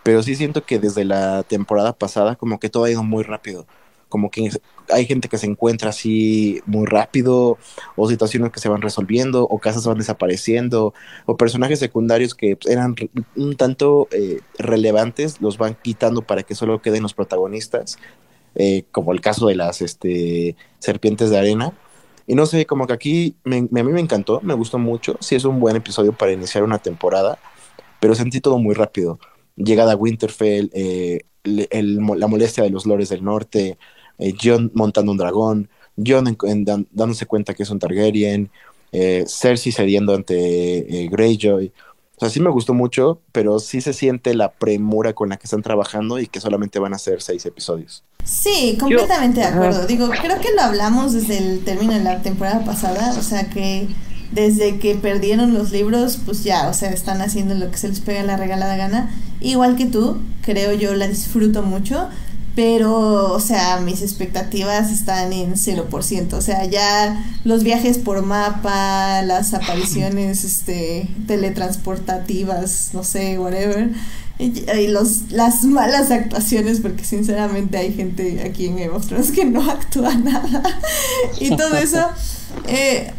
pero 0.03 0.21
sí 0.21 0.35
siento 0.35 0.65
que 0.65 0.79
desde 0.79 1.05
la 1.05 1.43
temporada 1.43 1.93
pasada 1.93 2.35
como 2.35 2.59
que 2.59 2.69
todo 2.69 2.83
ha 2.83 2.91
ido 2.91 3.03
muy 3.03 3.23
rápido. 3.23 3.67
Como 4.09 4.29
que 4.29 4.49
hay 4.89 5.05
gente 5.05 5.29
que 5.29 5.37
se 5.37 5.47
encuentra 5.47 5.91
así 5.91 6.61
muy 6.65 6.85
rápido, 6.85 7.57
o 7.95 8.09
situaciones 8.09 8.51
que 8.51 8.59
se 8.59 8.67
van 8.67 8.81
resolviendo, 8.81 9.43
o 9.43 9.59
casas 9.59 9.87
van 9.87 9.97
desapareciendo, 9.97 10.93
o 11.25 11.37
personajes 11.37 11.79
secundarios 11.79 12.35
que 12.35 12.57
eran 12.67 12.95
un 13.37 13.55
tanto 13.55 14.09
eh, 14.11 14.41
relevantes, 14.59 15.39
los 15.39 15.57
van 15.57 15.77
quitando 15.81 16.21
para 16.21 16.43
que 16.43 16.53
solo 16.53 16.81
queden 16.81 17.03
los 17.03 17.13
protagonistas, 17.13 17.97
eh, 18.55 18.83
como 18.91 19.11
el 19.11 19.21
caso 19.21 19.47
de 19.47 19.55
las 19.55 19.81
este, 19.81 20.55
serpientes 20.79 21.29
de 21.29 21.37
arena. 21.37 21.73
Y 22.27 22.33
no 22.33 22.45
sé, 22.47 22.65
como 22.65 22.87
que 22.87 22.93
aquí 22.93 23.35
a 23.45 23.49
mí 23.49 23.67
me 23.69 23.99
encantó, 24.01 24.39
me 24.41 24.55
gustó 24.55 24.79
mucho. 24.79 25.15
Sí 25.19 25.35
es 25.35 25.45
un 25.45 25.59
buen 25.59 25.75
episodio 25.75 26.11
para 26.11 26.31
iniciar 26.31 26.63
una 26.63 26.79
temporada, 26.79 27.37
pero 27.99 28.15
sentí 28.15 28.41
todo 28.41 28.57
muy 28.57 28.73
rápido. 28.73 29.19
Llegada 29.55 29.93
a 29.93 29.95
Winterfell, 29.95 30.69
eh, 30.73 31.19
la 31.43 32.27
molestia 32.27 32.63
de 32.63 32.71
los 32.71 32.85
lores 32.87 33.09
del 33.09 33.23
norte, 33.23 33.77
eh, 34.17 34.33
Jon 34.41 34.71
montando 34.73 35.11
un 35.11 35.17
dragón, 35.19 35.69
dan- 35.95 36.87
dándose 36.91 37.25
cuenta 37.27 37.53
que 37.53 37.63
es 37.63 37.69
un 37.69 37.77
Targaryen, 37.79 38.49
eh, 38.91 39.23
Cersei 39.27 39.71
cediendo 39.71 40.15
ante 40.15 41.07
Greyjoy. 41.11 41.71
O 42.15 42.19
sea, 42.19 42.29
sí 42.29 42.39
me 42.39 42.49
gustó 42.49 42.73
mucho, 42.73 43.21
pero 43.31 43.59
sí 43.59 43.81
se 43.81 43.91
siente 43.91 44.33
la 44.33 44.51
premura 44.53 45.13
con 45.13 45.29
la 45.29 45.37
que 45.37 45.45
están 45.45 45.61
trabajando 45.61 46.17
y 46.19 46.27
que 46.27 46.39
solamente 46.39 46.79
van 46.79 46.93
a 46.93 46.97
ser 46.97 47.21
seis 47.21 47.45
episodios. 47.45 48.03
Sí, 48.23 48.77
completamente 48.79 49.41
de 49.41 49.45
Ajá. 49.47 49.55
acuerdo. 49.55 49.85
Digo, 49.85 50.09
creo 50.09 50.39
que 50.39 50.53
lo 50.55 50.61
hablamos 50.61 51.13
desde 51.13 51.37
el 51.37 51.63
término 51.63 51.93
de 51.93 52.03
la 52.03 52.21
temporada 52.21 52.63
pasada, 52.63 53.13
o 53.17 53.21
sea 53.21 53.49
que 53.49 53.87
desde 54.31 54.79
que 54.79 54.95
perdieron 54.95 55.53
los 55.53 55.71
libros, 55.71 56.19
pues 56.25 56.43
ya, 56.43 56.67
o 56.69 56.73
sea, 56.73 56.89
están 56.91 57.21
haciendo 57.21 57.53
lo 57.53 57.69
que 57.69 57.77
se 57.77 57.89
les 57.89 57.99
pega 57.99 58.23
la 58.23 58.37
regalada 58.37 58.75
gana. 58.75 59.11
Igual 59.41 59.75
que 59.75 59.85
tú, 59.85 60.17
creo 60.41 60.73
yo 60.73 60.93
la 60.95 61.07
disfruto 61.07 61.61
mucho, 61.61 62.09
pero, 62.55 63.33
o 63.33 63.39
sea, 63.41 63.81
mis 63.81 64.01
expectativas 64.01 64.89
están 64.89 65.33
en 65.33 65.55
0%. 65.55 66.33
O 66.33 66.41
sea, 66.41 66.63
ya 66.65 67.23
los 67.43 67.63
viajes 67.63 67.97
por 67.97 68.21
mapa, 68.21 69.21
las 69.23 69.53
apariciones 69.53 70.43
este, 70.45 71.09
teletransportativas, 71.27 72.91
no 72.93 73.03
sé, 73.03 73.37
whatever. 73.37 73.89
Y, 74.39 74.87
los, 74.87 75.31
las 75.31 75.63
malas 75.65 76.11
actuaciones, 76.11 76.79
porque 76.79 77.03
sinceramente 77.03 77.77
hay 77.77 77.93
gente 77.93 78.41
aquí 78.43 78.67
en 78.67 78.77
Game 78.77 78.89
of 78.89 79.05
Thrones 79.05 79.31
que 79.31 79.45
no 79.45 79.69
actúa 79.69 80.15
nada. 80.15 80.63
y 81.39 81.55
todo 81.55 81.75
eso. 81.75 82.07
eh, 82.67 83.11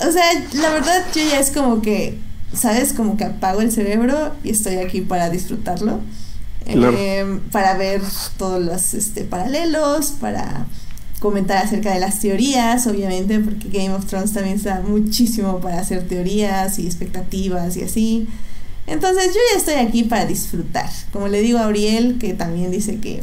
o 0.00 0.10
sea, 0.10 0.24
la 0.54 0.70
verdad 0.70 1.04
yo 1.14 1.22
ya 1.22 1.38
es 1.38 1.50
como 1.50 1.80
que, 1.80 2.18
¿sabes? 2.54 2.92
Como 2.92 3.16
que 3.16 3.24
apago 3.24 3.60
el 3.60 3.70
cerebro 3.70 4.32
y 4.42 4.50
estoy 4.50 4.76
aquí 4.76 5.00
para 5.00 5.30
disfrutarlo. 5.30 6.00
Claro. 6.72 6.96
Eh, 6.98 7.40
para 7.50 7.76
ver 7.76 8.02
todos 8.36 8.62
los 8.62 8.94
este, 8.94 9.24
paralelos, 9.24 10.12
para 10.20 10.66
comentar 11.20 11.58
acerca 11.58 11.92
de 11.92 12.00
las 12.00 12.18
teorías, 12.20 12.86
obviamente, 12.86 13.38
porque 13.40 13.68
Game 13.68 13.94
of 13.94 14.06
Thrones 14.06 14.32
también 14.32 14.56
está 14.56 14.80
muchísimo 14.80 15.60
para 15.60 15.78
hacer 15.78 16.08
teorías 16.08 16.78
y 16.78 16.86
expectativas 16.86 17.76
y 17.76 17.82
así. 17.82 18.28
Entonces 18.86 19.26
yo 19.26 19.40
ya 19.52 19.58
estoy 19.58 19.74
aquí 19.74 20.04
para 20.04 20.26
disfrutar. 20.26 20.90
Como 21.12 21.28
le 21.28 21.42
digo 21.42 21.58
a 21.58 21.64
Auriel, 21.64 22.18
que 22.18 22.34
también 22.34 22.70
dice 22.70 22.98
que 22.98 23.22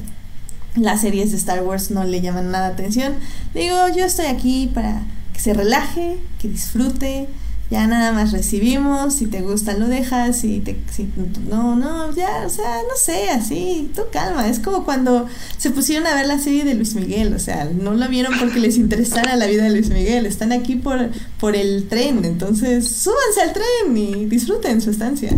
las 0.76 1.02
series 1.02 1.32
de 1.32 1.38
Star 1.38 1.64
Wars 1.64 1.90
no 1.90 2.04
le 2.04 2.22
llaman 2.22 2.52
nada 2.52 2.68
atención, 2.68 3.16
digo, 3.54 3.76
yo 3.96 4.06
estoy 4.06 4.28
aquí 4.28 4.70
para 4.74 5.02
que 5.34 5.40
se 5.40 5.54
relaje, 5.54 6.20
que 6.40 6.48
disfrute 6.48 7.28
ya 7.70 7.86
nada 7.86 8.14
más 8.14 8.32
recibimos, 8.32 9.14
si 9.14 9.28
te 9.28 9.42
gusta 9.42 9.74
lo 9.74 9.88
dejas, 9.88 10.40
si 10.40 10.60
te 10.60 10.78
si, 10.90 11.10
no, 11.50 11.76
no, 11.76 12.14
ya, 12.14 12.44
o 12.46 12.50
sea, 12.50 12.82
no 12.88 12.96
sé, 12.96 13.30
así, 13.30 13.92
tú 13.94 14.04
calma, 14.12 14.48
es 14.48 14.60
como 14.60 14.86
cuando 14.86 15.28
se 15.58 15.72
pusieron 15.72 16.08
a 16.08 16.16
ver 16.16 16.28
la 16.28 16.40
serie 16.40 16.64
de 16.64 16.76
Luis 16.76 16.96
Miguel, 16.96 17.34
o 17.34 17.40
sea, 17.40 17.66
no 17.66 17.94
la 17.94 18.08
vieron 18.08 18.34
porque 18.40 18.60
les 18.60 18.78
interesara 18.78 19.36
la 19.36 19.48
vida 19.48 19.64
de 19.64 19.72
Luis 19.72 19.90
Miguel, 19.90 20.26
están 20.26 20.54
aquí 20.54 20.76
por, 20.76 21.10
por 21.40 21.56
el 21.56 21.88
tren, 21.90 22.24
entonces 22.24 22.88
súbanse 22.88 23.42
al 23.42 23.54
tren 23.54 23.98
y 23.98 24.26
disfruten 24.26 24.82
su 24.82 24.92
estancia. 24.92 25.32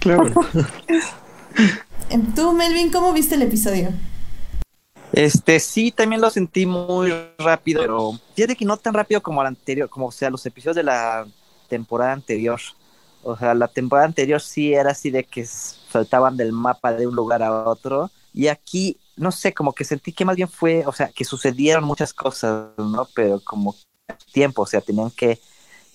Claro. 0.00 0.32
Em, 2.08 2.34
tú, 2.34 2.52
Melvin, 2.52 2.90
¿cómo 2.90 3.12
viste 3.12 3.36
el 3.36 3.42
episodio? 3.42 3.90
Este, 5.12 5.60
sí, 5.60 5.92
también 5.92 6.20
lo 6.20 6.30
sentí 6.30 6.66
muy 6.66 7.12
rápido, 7.38 7.82
pero 7.82 8.18
fíjate 8.34 8.56
que 8.56 8.64
no 8.64 8.76
tan 8.76 8.94
rápido 8.94 9.22
como 9.22 9.40
el 9.42 9.46
anterior, 9.46 9.88
como 9.88 10.06
o 10.06 10.12
sea, 10.12 10.28
los 10.28 10.44
episodios 10.44 10.76
de 10.76 10.82
la 10.82 11.26
temporada 11.72 12.12
anterior. 12.12 12.60
O 13.22 13.36
sea, 13.36 13.54
la 13.54 13.68
temporada 13.68 14.06
anterior 14.06 14.40
sí 14.42 14.74
era 14.74 14.90
así 14.90 15.10
de 15.10 15.24
que 15.24 15.46
saltaban 15.46 16.36
del 16.36 16.52
mapa 16.52 16.92
de 16.92 17.06
un 17.06 17.14
lugar 17.16 17.42
a 17.42 17.50
otro. 17.68 18.10
Y 18.34 18.48
aquí, 18.48 18.98
no 19.16 19.32
sé, 19.32 19.54
como 19.54 19.72
que 19.72 19.84
sentí 19.84 20.12
que 20.12 20.24
más 20.26 20.36
bien 20.36 20.48
fue, 20.48 20.84
o 20.86 20.92
sea, 20.92 21.08
que 21.08 21.24
sucedieron 21.24 21.84
muchas 21.84 22.12
cosas, 22.12 22.72
¿no? 22.76 23.08
Pero 23.14 23.40
como 23.42 23.74
tiempo, 24.32 24.62
o 24.62 24.66
sea, 24.66 24.80
tenían 24.82 25.10
que 25.10 25.38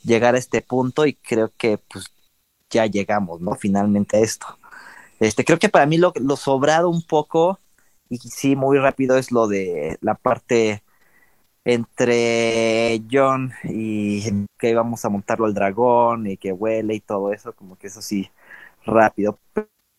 llegar 0.04 0.34
a 0.36 0.40
este 0.40 0.62
punto 0.62 1.06
y 1.06 1.14
creo 1.14 1.52
que 1.58 1.78
pues 1.78 2.06
ya 2.72 2.86
llegamos, 2.88 3.42
¿no? 3.42 3.56
Finalmente 3.56 4.18
a 4.18 4.22
esto. 4.22 4.48
Este, 5.20 5.44
creo 5.46 5.60
que 5.60 5.70
para 5.70 5.86
mí 5.86 5.98
lo, 5.98 6.14
lo 6.16 6.36
sobrado 6.38 6.90
un 6.90 7.04
poco, 7.04 7.60
y 8.10 8.18
sí, 8.18 8.56
muy 8.56 8.78
rápido, 8.80 9.18
es 9.18 9.32
lo 9.32 9.48
de 9.48 9.98
la 10.02 10.16
parte 10.16 10.84
entre 11.68 13.02
John 13.12 13.52
y 13.66 14.24
que 14.58 14.70
íbamos 14.70 15.04
a 15.04 15.10
montarlo 15.10 15.46
al 15.46 15.54
dragón 15.54 16.26
y 16.26 16.38
que 16.38 16.54
huele 16.54 16.96
y 16.96 17.02
todo 17.02 17.34
eso, 17.34 17.52
como 17.52 17.78
que 17.78 17.88
eso 17.88 18.02
sí, 18.02 18.32
rápido. 18.86 19.38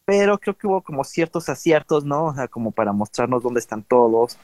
Pero 0.06 0.38
creo 0.38 0.56
que 0.56 0.66
hubo 0.66 0.80
como 0.80 1.04
ciertos 1.04 1.50
aciertos, 1.50 2.06
¿no? 2.06 2.24
O 2.24 2.34
sea, 2.34 2.48
como 2.48 2.70
para 2.70 2.94
mostrarnos 2.94 3.42
dónde 3.42 3.60
están 3.60 3.82
todos. 3.82 4.38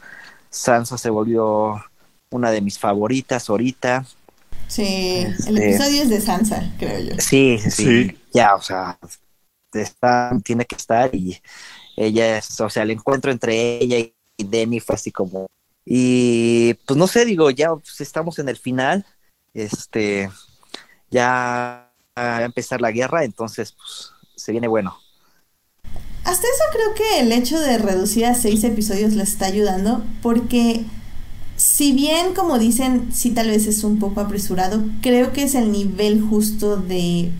Sansa 0.50 0.98
se 0.98 1.08
volvió 1.08 1.82
una 2.30 2.50
de 2.50 2.60
mis 2.60 2.78
favoritas 2.78 3.48
ahorita. 3.48 4.04
Sí, 4.68 5.24
el 5.46 5.56
este, 5.56 5.70
episodio 5.70 6.02
es 6.02 6.10
de 6.10 6.20
Sansa, 6.20 6.74
creo 6.78 7.00
yo. 7.00 7.14
Sí, 7.20 7.56
sí, 7.58 7.70
sí. 7.70 8.18
Ya, 8.34 8.54
o 8.54 8.60
sea, 8.60 8.98
está, 9.72 10.30
tiene 10.44 10.66
que 10.66 10.76
estar 10.76 11.14
y 11.14 11.40
ella 11.96 12.36
es, 12.36 12.60
o 12.60 12.68
sea, 12.68 12.82
el 12.82 12.90
encuentro 12.90 13.32
entre 13.32 13.78
ella 13.78 13.96
y 13.98 14.44
Demi 14.44 14.78
fue 14.78 14.96
así 14.96 15.10
como 15.10 15.46
y 15.84 16.74
pues 16.86 16.96
no 16.98 17.06
sé, 17.06 17.24
digo, 17.24 17.50
ya 17.50 17.74
pues, 17.74 18.00
estamos 18.00 18.38
en 18.38 18.48
el 18.48 18.56
final, 18.56 19.04
este, 19.52 20.30
ya 21.10 21.92
va 22.18 22.38
a 22.38 22.44
empezar 22.44 22.80
la 22.80 22.92
guerra, 22.92 23.24
entonces 23.24 23.72
pues, 23.72 24.10
se 24.36 24.52
viene 24.52 24.68
bueno. 24.68 24.98
Hasta 26.24 26.46
eso 26.46 26.64
creo 26.72 26.94
que 26.94 27.20
el 27.20 27.32
hecho 27.32 27.60
de 27.60 27.76
reducir 27.76 28.24
a 28.24 28.34
seis 28.34 28.64
episodios 28.64 29.12
le 29.12 29.24
está 29.24 29.46
ayudando, 29.46 30.02
porque 30.22 30.84
si 31.56 31.92
bien, 31.92 32.34
como 32.34 32.58
dicen, 32.58 33.12
sí 33.12 33.30
tal 33.30 33.48
vez 33.48 33.66
es 33.66 33.84
un 33.84 33.98
poco 33.98 34.20
apresurado, 34.20 34.82
creo 35.02 35.32
que 35.32 35.42
es 35.42 35.54
el 35.54 35.70
nivel 35.70 36.22
justo 36.22 36.78
de, 36.78 37.30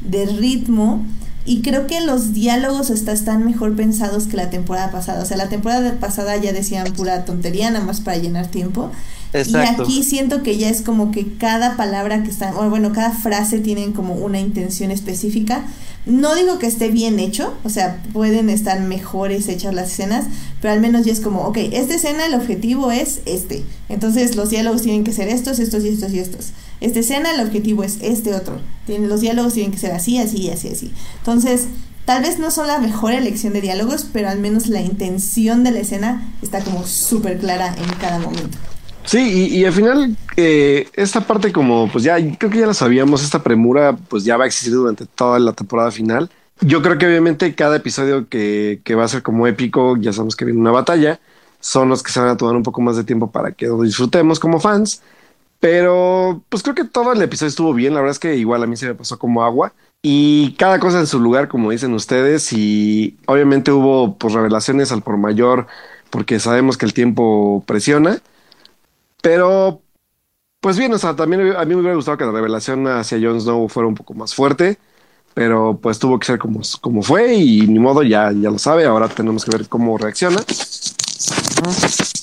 de 0.00 0.26
ritmo 0.26 1.06
y 1.46 1.60
creo 1.60 1.86
que 1.86 2.00
los 2.00 2.32
diálogos 2.32 2.90
hasta 2.90 3.12
están 3.12 3.44
mejor 3.44 3.76
pensados 3.76 4.24
que 4.24 4.36
la 4.36 4.48
temporada 4.48 4.90
pasada. 4.90 5.22
O 5.22 5.26
sea, 5.26 5.36
la 5.36 5.48
temporada 5.48 5.98
pasada 6.00 6.36
ya 6.36 6.52
decían 6.52 6.92
pura 6.94 7.24
tontería, 7.24 7.70
nada 7.70 7.84
más 7.84 8.00
para 8.00 8.16
llenar 8.16 8.46
tiempo. 8.46 8.90
Y 9.34 9.56
aquí 9.56 10.04
siento 10.04 10.42
que 10.42 10.56
ya 10.56 10.68
es 10.68 10.80
como 10.80 11.10
que 11.10 11.36
cada 11.36 11.76
palabra 11.76 12.22
que 12.22 12.30
está, 12.30 12.56
o 12.56 12.70
bueno, 12.70 12.92
cada 12.92 13.10
frase 13.10 13.58
tienen 13.58 13.92
como 13.92 14.14
una 14.14 14.38
intención 14.38 14.90
específica. 14.90 15.64
No 16.06 16.34
digo 16.34 16.58
que 16.58 16.66
esté 16.66 16.88
bien 16.88 17.18
hecho, 17.18 17.52
o 17.64 17.68
sea, 17.68 18.00
pueden 18.12 18.48
estar 18.48 18.80
mejores 18.80 19.48
hechas 19.48 19.74
las 19.74 19.90
escenas, 19.90 20.26
pero 20.62 20.72
al 20.72 20.80
menos 20.80 21.04
ya 21.04 21.12
es 21.12 21.20
como, 21.20 21.40
ok, 21.42 21.58
esta 21.72 21.94
escena 21.94 22.26
el 22.26 22.34
objetivo 22.34 22.92
es 22.92 23.20
este. 23.26 23.64
Entonces 23.88 24.36
los 24.36 24.50
diálogos 24.50 24.82
tienen 24.82 25.02
que 25.02 25.12
ser 25.12 25.28
estos, 25.28 25.58
estos 25.58 25.84
y 25.84 25.88
estos 25.88 26.12
y 26.12 26.20
estos. 26.20 26.52
Esta 26.80 27.00
escena 27.00 27.32
el 27.32 27.40
objetivo 27.40 27.84
es 27.84 27.98
este 28.02 28.34
otro. 28.34 28.58
Tienen, 28.86 29.08
los 29.08 29.20
diálogos 29.20 29.54
tienen 29.54 29.72
que 29.72 29.78
ser 29.78 29.92
así, 29.92 30.18
así, 30.18 30.50
así, 30.50 30.68
así. 30.68 30.92
Entonces, 31.18 31.68
tal 32.04 32.22
vez 32.22 32.38
no 32.38 32.50
son 32.50 32.66
la 32.66 32.78
mejor 32.78 33.12
elección 33.12 33.52
de 33.52 33.60
diálogos, 33.60 34.06
pero 34.12 34.28
al 34.28 34.38
menos 34.40 34.68
la 34.68 34.80
intención 34.80 35.64
de 35.64 35.70
la 35.70 35.80
escena 35.80 36.34
está 36.42 36.60
como 36.60 36.86
súper 36.86 37.38
clara 37.38 37.74
en 37.76 37.98
cada 37.98 38.18
momento. 38.18 38.58
Sí, 39.04 39.48
y, 39.50 39.64
al 39.66 39.72
final, 39.72 40.16
eh, 40.36 40.88
esta 40.94 41.20
parte 41.20 41.52
como, 41.52 41.90
pues 41.92 42.04
ya, 42.04 42.16
creo 42.38 42.50
que 42.50 42.58
ya 42.58 42.66
la 42.66 42.74
sabíamos, 42.74 43.22
esta 43.22 43.42
premura, 43.42 43.96
pues 44.08 44.24
ya 44.24 44.38
va 44.38 44.44
a 44.44 44.46
existir 44.46 44.72
durante 44.72 45.04
toda 45.04 45.38
la 45.38 45.52
temporada 45.52 45.90
final. 45.90 46.30
Yo 46.60 46.80
creo 46.80 46.96
que 46.96 47.06
obviamente 47.06 47.54
cada 47.54 47.76
episodio 47.76 48.28
que, 48.28 48.80
que 48.82 48.94
va 48.94 49.04
a 49.04 49.08
ser 49.08 49.22
como 49.22 49.46
épico, 49.46 49.98
ya 49.98 50.12
sabemos 50.12 50.36
que 50.36 50.46
viene 50.46 50.60
una 50.60 50.70
batalla, 50.70 51.20
son 51.60 51.90
los 51.90 52.02
que 52.02 52.12
se 52.12 52.20
van 52.20 52.30
a 52.30 52.36
tomar 52.36 52.56
un 52.56 52.62
poco 52.62 52.80
más 52.80 52.96
de 52.96 53.04
tiempo 53.04 53.30
para 53.30 53.52
que 53.52 53.66
lo 53.66 53.82
disfrutemos 53.82 54.40
como 54.40 54.58
fans. 54.58 55.02
Pero 55.60 56.42
pues 56.48 56.62
creo 56.62 56.74
que 56.74 56.84
todo 56.84 57.12
el 57.12 57.22
episodio 57.22 57.48
estuvo 57.48 57.74
bien. 57.74 57.94
La 57.94 58.00
verdad 58.00 58.12
es 58.12 58.18
que 58.18 58.36
igual 58.36 58.62
a 58.62 58.66
mí 58.66 58.76
se 58.76 58.86
me 58.86 58.94
pasó 58.94 59.18
como 59.18 59.42
agua. 59.44 59.72
Y 60.02 60.52
cada 60.58 60.78
cosa 60.78 61.00
en 61.00 61.06
su 61.06 61.18
lugar, 61.18 61.48
como 61.48 61.70
dicen 61.70 61.94
ustedes. 61.94 62.52
Y 62.52 63.16
obviamente 63.26 63.72
hubo 63.72 64.16
pues 64.18 64.34
revelaciones 64.34 64.92
al 64.92 65.02
por 65.02 65.16
mayor, 65.16 65.66
porque 66.10 66.38
sabemos 66.38 66.76
que 66.76 66.86
el 66.86 66.92
tiempo 66.92 67.64
presiona. 67.66 68.20
Pero, 69.24 69.80
pues 70.60 70.78
bien, 70.78 70.92
o 70.92 70.98
sea, 70.98 71.16
también 71.16 71.56
a 71.56 71.64
mí 71.64 71.74
me 71.74 71.80
hubiera 71.80 71.96
gustado 71.96 72.18
que 72.18 72.26
la 72.26 72.32
revelación 72.32 72.86
hacia 72.86 73.18
Jon 73.18 73.40
Snow 73.40 73.68
fuera 73.70 73.88
un 73.88 73.94
poco 73.94 74.12
más 74.12 74.34
fuerte, 74.34 74.78
pero 75.32 75.78
pues 75.82 75.98
tuvo 75.98 76.18
que 76.18 76.26
ser 76.26 76.38
como, 76.38 76.60
como 76.82 77.02
fue 77.02 77.34
y 77.34 77.66
ni 77.66 77.78
modo, 77.78 78.02
ya, 78.02 78.30
ya 78.32 78.50
lo 78.50 78.58
sabe, 78.58 78.84
ahora 78.84 79.08
tenemos 79.08 79.46
que 79.46 79.56
ver 79.56 79.66
cómo 79.66 79.96
reacciona. 79.96 80.40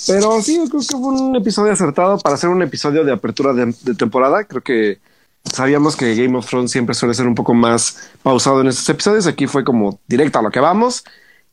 Pero 0.08 0.42
sí, 0.42 0.60
creo 0.70 0.82
que 0.82 0.88
fue 0.88 1.00
un 1.00 1.36
episodio 1.36 1.72
acertado 1.72 2.18
para 2.20 2.36
hacer 2.36 2.50
un 2.50 2.62
episodio 2.62 3.04
de 3.04 3.12
apertura 3.12 3.54
de, 3.54 3.74
de 3.84 3.96
temporada. 3.96 4.44
Creo 4.44 4.62
que 4.62 5.00
sabíamos 5.44 5.96
que 5.96 6.16
Game 6.16 6.38
of 6.38 6.48
Thrones 6.48 6.72
siempre 6.72 6.96
suele 6.96 7.14
ser 7.14 7.28
un 7.28 7.36
poco 7.36 7.54
más 7.54 8.12
pausado 8.24 8.62
en 8.62 8.68
estos 8.68 8.88
episodios. 8.90 9.28
Aquí 9.28 9.48
fue 9.48 9.64
como 9.64 10.00
directo 10.08 10.40
a 10.40 10.42
lo 10.42 10.52
que 10.52 10.60
vamos. 10.60 11.04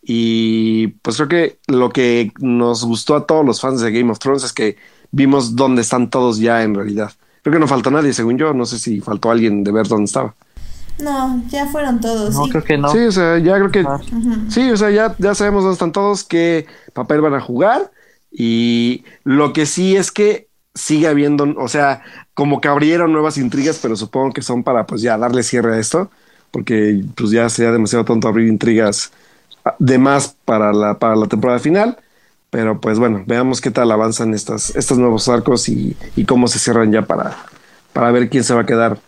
Y 0.03 0.89
pues 1.03 1.17
creo 1.17 1.29
que 1.29 1.59
lo 1.67 1.91
que 1.91 2.33
nos 2.41 2.85
gustó 2.85 3.17
a 3.17 3.27
todos 3.27 3.45
los 3.45 3.61
fans 3.61 3.81
de 3.81 3.91
Game 3.93 4.11
of 4.11 4.19
Thrones 4.19 4.45
es 4.45 4.53
que 4.53 4.77
vimos 5.11 5.57
dónde 5.57 5.83
están 5.83 6.11
todos 6.11 6.39
ya 6.39 6.63
en 6.63 6.75
realidad. 6.75 7.13
Creo 7.43 7.55
que 7.55 7.61
no 7.61 7.69
faltó 7.69 7.91
nadie, 7.91 8.13
según 8.13 8.39
yo. 8.39 8.53
No 8.55 8.67
sé 8.67 8.79
si 8.79 9.01
faltó 9.01 9.31
alguien 9.31 9.65
de 9.65 9.73
ver 9.73 9.87
dónde 9.87 10.05
estaba. 10.05 10.35
No, 11.01 11.43
ya 11.49 11.67
fueron 11.67 12.01
todos. 12.01 12.35
No, 12.35 12.49
creo 12.49 12.65
que 12.65 12.79
no. 12.79 12.91
Sí, 12.91 12.99
o 12.99 13.13
sea, 13.13 13.39
ya 13.39 13.55
creo 13.57 13.71
que. 13.71 13.87
Sí, 14.49 14.71
o 14.71 14.77
sea, 14.77 14.91
ya, 14.91 15.15
ya 15.19 15.35
sabemos 15.35 15.63
dónde 15.63 15.75
están 15.75 15.93
todos, 15.93 16.25
qué 16.25 16.67
papel 16.93 17.21
van 17.21 17.35
a 17.35 17.41
jugar. 17.41 17.91
Y 18.31 19.05
lo 19.25 19.53
que 19.53 19.67
sí 19.67 19.97
es 19.97 20.11
que 20.11 20.49
sigue 20.75 21.09
habiendo, 21.09 21.55
o 21.57 21.69
sea, 21.69 22.03
como 22.35 22.61
que 22.61 22.69
abrieron 22.69 23.13
nuevas 23.13 23.39
intrigas, 23.39 23.79
pero 23.83 23.97
supongo 23.97 24.33
que 24.33 24.43
son 24.43 24.63
para 24.63 24.87
pues 24.87 25.03
ya 25.03 25.17
darle 25.19 25.43
cierre 25.43 25.77
a 25.77 25.79
esto, 25.79 26.11
porque 26.51 27.03
pues 27.17 27.31
ya 27.31 27.49
sería 27.49 27.73
demasiado 27.73 28.05
tonto 28.05 28.29
abrir 28.29 28.49
intrigas 28.49 29.13
de 29.79 29.99
más 29.99 30.37
para 30.45 30.73
la, 30.73 30.99
para 30.99 31.17
la 31.17 31.27
temporada 31.27 31.59
final. 31.59 31.99
Pero 32.51 32.81
pues 32.81 32.99
bueno, 32.99 33.25
veamos 33.27 33.61
qué 33.61 33.71
tal 33.71 33.91
avanzan 33.93 34.33
estas, 34.33 34.75
estos 34.75 34.97
nuevos 34.97 35.29
arcos 35.29 35.69
y, 35.69 35.97
y, 36.17 36.25
cómo 36.25 36.49
se 36.49 36.59
cierran 36.59 36.91
ya 36.91 37.03
para, 37.03 37.37
para 37.93 38.11
ver 38.11 38.31
quién 38.31 38.43
se 38.43 38.55
va 38.55 38.63
a 38.63 38.67
quedar 38.67 38.99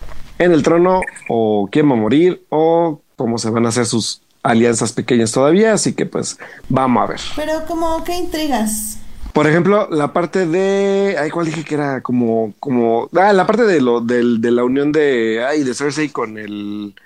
en 0.40 0.52
el 0.52 0.62
trono 0.62 1.02
o 1.28 1.68
quién 1.70 1.88
va 1.88 1.92
a 1.92 1.96
morir 1.96 2.44
o 2.48 3.00
cómo 3.14 3.38
se 3.38 3.50
van 3.50 3.66
a 3.66 3.68
hacer 3.68 3.86
sus 3.86 4.22
alianzas 4.42 4.92
pequeñas 4.92 5.30
todavía. 5.30 5.74
Así 5.74 5.92
que 5.92 6.06
pues 6.06 6.38
vamos 6.68 7.04
a 7.04 7.06
ver. 7.06 7.20
Pero 7.36 7.64
como 7.68 8.02
qué 8.02 8.16
intrigas. 8.16 8.98
Por 9.32 9.46
ejemplo, 9.46 9.88
la 9.90 10.12
parte 10.12 10.46
de. 10.46 11.16
Ay, 11.18 11.30
¿cuál 11.30 11.46
dije 11.46 11.62
que 11.62 11.74
era? 11.74 12.00
Como. 12.00 12.54
como 12.58 13.08
ah, 13.14 13.32
la 13.32 13.46
parte 13.46 13.64
de 13.64 13.80
lo 13.80 14.00
del, 14.00 14.40
de 14.40 14.50
la 14.50 14.64
unión 14.64 14.90
de. 14.90 15.44
Ay, 15.46 15.62
de 15.62 15.74
Cersei 15.74 16.08
con 16.08 16.36
el. 16.36 16.96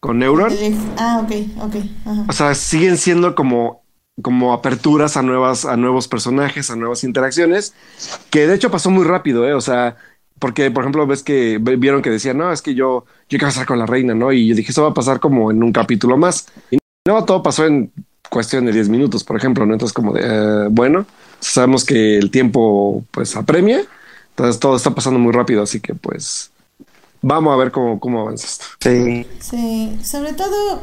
Con 0.00 0.22
Euron. 0.22 0.52
Ah, 0.96 1.22
ok, 1.22 1.64
ok. 1.64 1.74
Ajá. 2.06 2.24
O 2.28 2.32
sea, 2.32 2.54
siguen 2.54 2.96
siendo 2.96 3.34
como 3.34 3.82
como 4.22 4.54
aperturas 4.54 5.18
a 5.18 5.22
nuevas, 5.22 5.66
a 5.66 5.76
nuevos 5.76 6.08
personajes, 6.08 6.70
a 6.70 6.76
nuevas 6.76 7.04
interacciones, 7.04 7.74
que 8.30 8.46
de 8.46 8.54
hecho 8.54 8.70
pasó 8.70 8.90
muy 8.90 9.04
rápido, 9.04 9.46
¿eh? 9.46 9.52
O 9.52 9.60
sea, 9.60 9.96
porque, 10.38 10.70
por 10.70 10.84
ejemplo, 10.84 11.06
ves 11.06 11.22
que 11.22 11.58
vieron 11.58 12.02
que 12.02 12.10
decían, 12.10 12.38
no, 12.38 12.52
es 12.52 12.62
que 12.62 12.74
yo, 12.74 13.04
yo 13.28 13.38
quiero 13.38 13.48
estar 13.48 13.66
con 13.66 13.78
la 13.78 13.86
reina, 13.86 14.14
¿no? 14.14 14.32
Y 14.32 14.48
yo 14.48 14.54
dije, 14.54 14.72
eso 14.72 14.82
va 14.82 14.90
a 14.90 14.94
pasar 14.94 15.20
como 15.20 15.50
en 15.50 15.62
un 15.62 15.72
capítulo 15.72 16.16
más. 16.16 16.46
Y 16.70 16.78
no, 17.06 17.24
todo 17.24 17.42
pasó 17.42 17.66
en 17.66 17.90
cuestión 18.28 18.66
de 18.66 18.72
10 18.72 18.88
minutos, 18.88 19.24
por 19.24 19.36
ejemplo, 19.36 19.64
¿no? 19.64 19.72
Entonces, 19.72 19.94
como 19.94 20.12
de, 20.12 20.20
eh, 20.22 20.68
bueno, 20.70 21.06
Sabemos 21.40 21.84
que 21.84 22.16
el 22.16 22.30
tiempo 22.30 23.04
pues 23.10 23.36
apremia, 23.36 23.82
entonces 24.30 24.58
todo 24.58 24.76
está 24.76 24.94
pasando 24.94 25.18
muy 25.18 25.32
rápido, 25.32 25.62
así 25.62 25.80
que 25.80 25.94
pues 25.94 26.50
vamos 27.22 27.52
a 27.52 27.56
ver 27.56 27.70
cómo, 27.70 28.00
cómo 28.00 28.22
avanza 28.22 28.46
esto. 28.46 28.64
Sí. 28.80 29.26
Sí, 29.40 29.98
sobre 30.02 30.32
todo, 30.32 30.82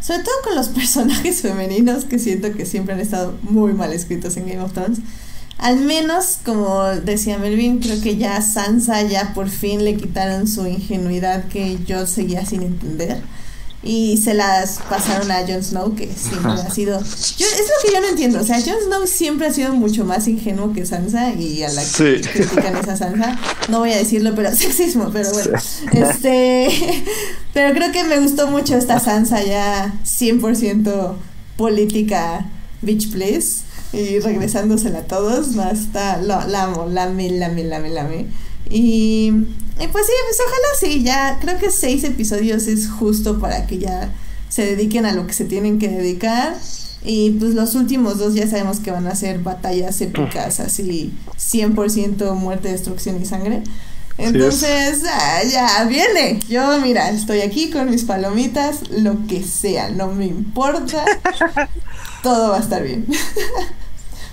sobre 0.00 0.22
todo 0.22 0.34
con 0.44 0.54
los 0.54 0.68
personajes 0.70 1.42
femeninos 1.42 2.04
que 2.04 2.18
siento 2.18 2.52
que 2.52 2.64
siempre 2.64 2.94
han 2.94 3.00
estado 3.00 3.34
muy 3.42 3.72
mal 3.72 3.92
escritos 3.92 4.36
en 4.36 4.46
Game 4.48 4.62
of 4.62 4.72
Thrones. 4.72 5.00
Al 5.58 5.76
menos, 5.80 6.38
como 6.44 6.84
decía 6.86 7.38
Melvin, 7.38 7.78
creo 7.78 8.00
que 8.00 8.16
ya 8.16 8.40
Sansa 8.42 9.02
ya 9.02 9.32
por 9.32 9.48
fin 9.48 9.84
le 9.84 9.96
quitaron 9.96 10.48
su 10.48 10.66
ingenuidad 10.66 11.44
que 11.48 11.78
yo 11.86 12.06
seguía 12.06 12.44
sin 12.44 12.62
entender. 12.62 13.20
Y 13.84 14.16
se 14.18 14.34
las 14.34 14.78
pasaron 14.88 15.28
a 15.32 15.40
Jon 15.46 15.62
Snow, 15.62 15.96
que 15.96 16.08
siempre 16.14 16.52
ha 16.52 16.70
sido... 16.74 17.00
Yo, 17.00 17.46
es 17.46 17.58
lo 17.60 17.88
que 17.88 17.92
yo 17.94 18.00
no 18.00 18.08
entiendo. 18.08 18.40
O 18.40 18.44
sea, 18.44 18.60
Jon 18.60 18.76
Snow 18.86 19.06
siempre 19.08 19.48
ha 19.48 19.52
sido 19.52 19.72
mucho 19.74 20.04
más 20.04 20.28
ingenuo 20.28 20.72
que 20.72 20.86
Sansa 20.86 21.32
y 21.34 21.62
a 21.64 21.68
la 21.72 21.82
que 21.82 21.88
Sí. 22.22 22.28
critican 22.32 22.76
esa 22.76 22.96
Sansa. 22.96 23.38
No 23.68 23.80
voy 23.80 23.92
a 23.92 23.96
decirlo, 23.96 24.34
pero 24.36 24.52
sexismo, 24.54 25.10
pero 25.12 25.32
bueno. 25.32 25.58
Este... 25.92 26.68
Pero 27.54 27.74
creo 27.74 27.90
que 27.92 28.04
me 28.04 28.18
gustó 28.20 28.46
mucho 28.48 28.76
esta 28.76 29.00
Sansa 29.00 29.42
ya 29.44 29.92
100% 30.04 31.14
política 31.56 32.46
bitch 32.82 33.10
please. 33.12 33.62
Y 33.92 34.18
regresándosela 34.20 35.00
a 35.00 35.02
todos. 35.06 35.48
Está... 35.72 36.18
lo- 36.22 36.46
la 36.48 36.64
amo, 36.64 36.86
la 36.86 37.04
ame, 37.04 37.30
la 37.30 37.46
ame, 37.46 37.64
la 37.64 37.76
ame, 37.76 37.90
la 37.90 38.02
ame. 38.02 38.26
Y, 38.70 39.32
y 39.80 39.86
pues 39.90 40.06
sí, 40.06 40.12
pues 40.26 40.38
ojalá 40.46 40.68
sí, 40.80 41.02
ya 41.02 41.38
creo 41.40 41.58
que 41.58 41.70
seis 41.70 42.04
episodios 42.04 42.66
es 42.68 42.88
justo 42.88 43.38
para 43.38 43.66
que 43.66 43.78
ya 43.78 44.12
se 44.48 44.64
dediquen 44.64 45.04
a 45.06 45.12
lo 45.12 45.26
que 45.26 45.32
se 45.34 45.44
tienen 45.44 45.78
que 45.78 45.88
dedicar. 45.88 46.56
Y 47.04 47.32
pues 47.32 47.54
los 47.54 47.74
últimos 47.74 48.18
dos 48.18 48.34
ya 48.34 48.48
sabemos 48.48 48.78
que 48.78 48.92
van 48.92 49.08
a 49.08 49.16
ser 49.16 49.40
batallas 49.40 50.00
épicas, 50.00 50.60
así 50.60 51.12
100% 51.36 52.34
muerte, 52.34 52.68
destrucción 52.70 53.20
y 53.20 53.26
sangre. 53.26 53.62
Entonces, 54.18 55.02
ah, 55.10 55.40
ya 55.50 55.84
viene. 55.84 56.38
Yo, 56.48 56.78
mira, 56.80 57.10
estoy 57.10 57.40
aquí 57.40 57.70
con 57.70 57.90
mis 57.90 58.04
palomitas, 58.04 58.88
lo 58.90 59.26
que 59.26 59.42
sea, 59.42 59.88
no 59.90 60.08
me 60.08 60.26
importa. 60.26 61.04
Todo 62.22 62.50
va 62.50 62.58
a 62.58 62.60
estar 62.60 62.82
bien. 62.84 63.06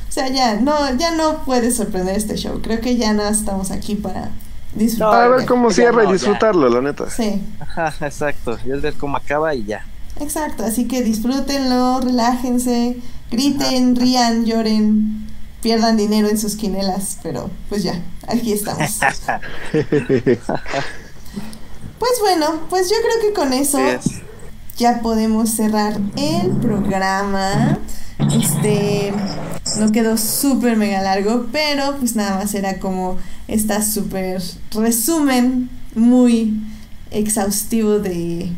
O 0.10 0.11
sea, 0.11 0.27
ya 0.30 0.56
no, 0.56 0.95
ya 0.98 1.11
no 1.11 1.44
puede 1.45 1.72
sorprender 1.72 2.15
este 2.18 2.36
show. 2.36 2.60
Creo 2.61 2.81
que 2.81 2.98
ya 2.98 3.14
no 3.14 3.23
estamos 3.27 3.69
aquí 3.72 3.95
para 3.95 4.31
disfrutar. 4.73 5.10
Para 5.11 5.27
ver 5.30 5.45
cómo 5.45 5.69
cierra 5.72 6.03
no, 6.03 6.03
y 6.03 6.07
ya. 6.07 6.14
disfrutarlo, 6.14 6.68
la 6.69 6.81
neta. 6.81 7.10
Sí, 7.10 7.41
Ajá, 7.60 7.94
exacto. 8.06 8.57
Y 8.65 8.72
es 8.72 8.81
ver 8.81 8.95
cómo 8.95 9.18
acaba 9.18 9.53
y 9.53 9.65
ya. 9.65 9.86
exacto. 10.19 10.64
Así 10.64 10.88
que 10.88 11.03
disfrútenlo, 11.03 12.02
relájense, 12.02 12.98
griten, 13.31 13.95
rían, 13.95 14.45
lloren, 14.45 15.27
pierdan 15.61 15.95
dinero 15.98 16.27
en 16.27 16.38
sus 16.40 16.56
quinelas, 16.56 17.19
pero 17.22 17.49
pues 17.69 17.84
ya, 17.84 18.02
aquí 18.27 18.52
estamos. 18.53 18.99
Pues 21.99 22.11
bueno, 22.22 22.61
pues 22.69 22.90
yo 22.90 22.95
creo 23.02 23.27
que 23.30 23.34
con 23.34 23.52
eso 23.53 23.77
Sí, 23.77 23.84
es. 23.84 24.22
ya 24.77 25.02
podemos 25.02 25.49
cerrar 25.49 25.99
el 26.15 26.52
programa. 26.61 27.77
Este 28.19 29.13
no 29.79 29.91
quedó 29.91 30.17
súper 30.17 30.77
mega 30.77 31.01
largo, 31.01 31.47
pero 31.51 31.95
pues 31.99 32.15
nada 32.15 32.37
más 32.37 32.53
era 32.53 32.79
como 32.79 33.17
esta 33.47 33.81
súper 33.81 34.41
resumen 34.71 35.69
muy 35.95 36.53
exhaustivo 37.11 37.99
de, 37.99 38.49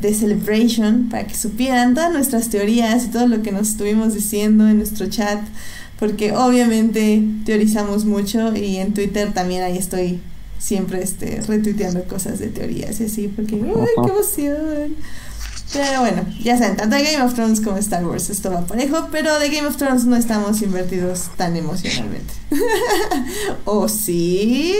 de 0.00 0.14
Celebration 0.14 1.08
para 1.10 1.26
que 1.26 1.34
supieran 1.34 1.94
todas 1.94 2.12
nuestras 2.12 2.48
teorías 2.48 3.04
y 3.04 3.08
todo 3.08 3.26
lo 3.26 3.42
que 3.42 3.52
nos 3.52 3.68
estuvimos 3.70 4.14
diciendo 4.14 4.68
en 4.68 4.78
nuestro 4.78 5.08
chat, 5.08 5.40
porque 5.98 6.32
obviamente 6.32 7.22
teorizamos 7.44 8.04
mucho 8.04 8.54
y 8.56 8.76
en 8.76 8.94
Twitter 8.94 9.32
también 9.32 9.62
ahí 9.62 9.76
estoy 9.76 10.20
siempre 10.58 11.02
este, 11.02 11.40
retuiteando 11.42 12.04
cosas 12.04 12.38
de 12.38 12.48
teorías 12.48 13.00
y 13.00 13.04
así, 13.04 13.28
porque 13.28 13.54
¡ay, 13.54 14.04
qué 14.04 14.10
emoción! 14.10 14.96
Pero 15.72 16.00
bueno, 16.00 16.24
ya 16.40 16.58
saben, 16.58 16.76
tanto 16.76 16.96
de 16.96 17.02
Game 17.04 17.22
of 17.24 17.34
Thrones 17.34 17.60
como 17.60 17.76
Star 17.78 18.04
Wars 18.04 18.28
esto 18.28 18.50
va 18.50 18.62
parejo, 18.66 19.08
pero 19.12 19.38
de 19.38 19.50
Game 19.50 19.68
of 19.68 19.76
Thrones 19.76 20.04
no 20.04 20.16
estamos 20.16 20.60
invertidos 20.62 21.30
tan 21.36 21.56
emocionalmente. 21.56 22.34
¿O 23.64 23.88
sí? 23.88 24.74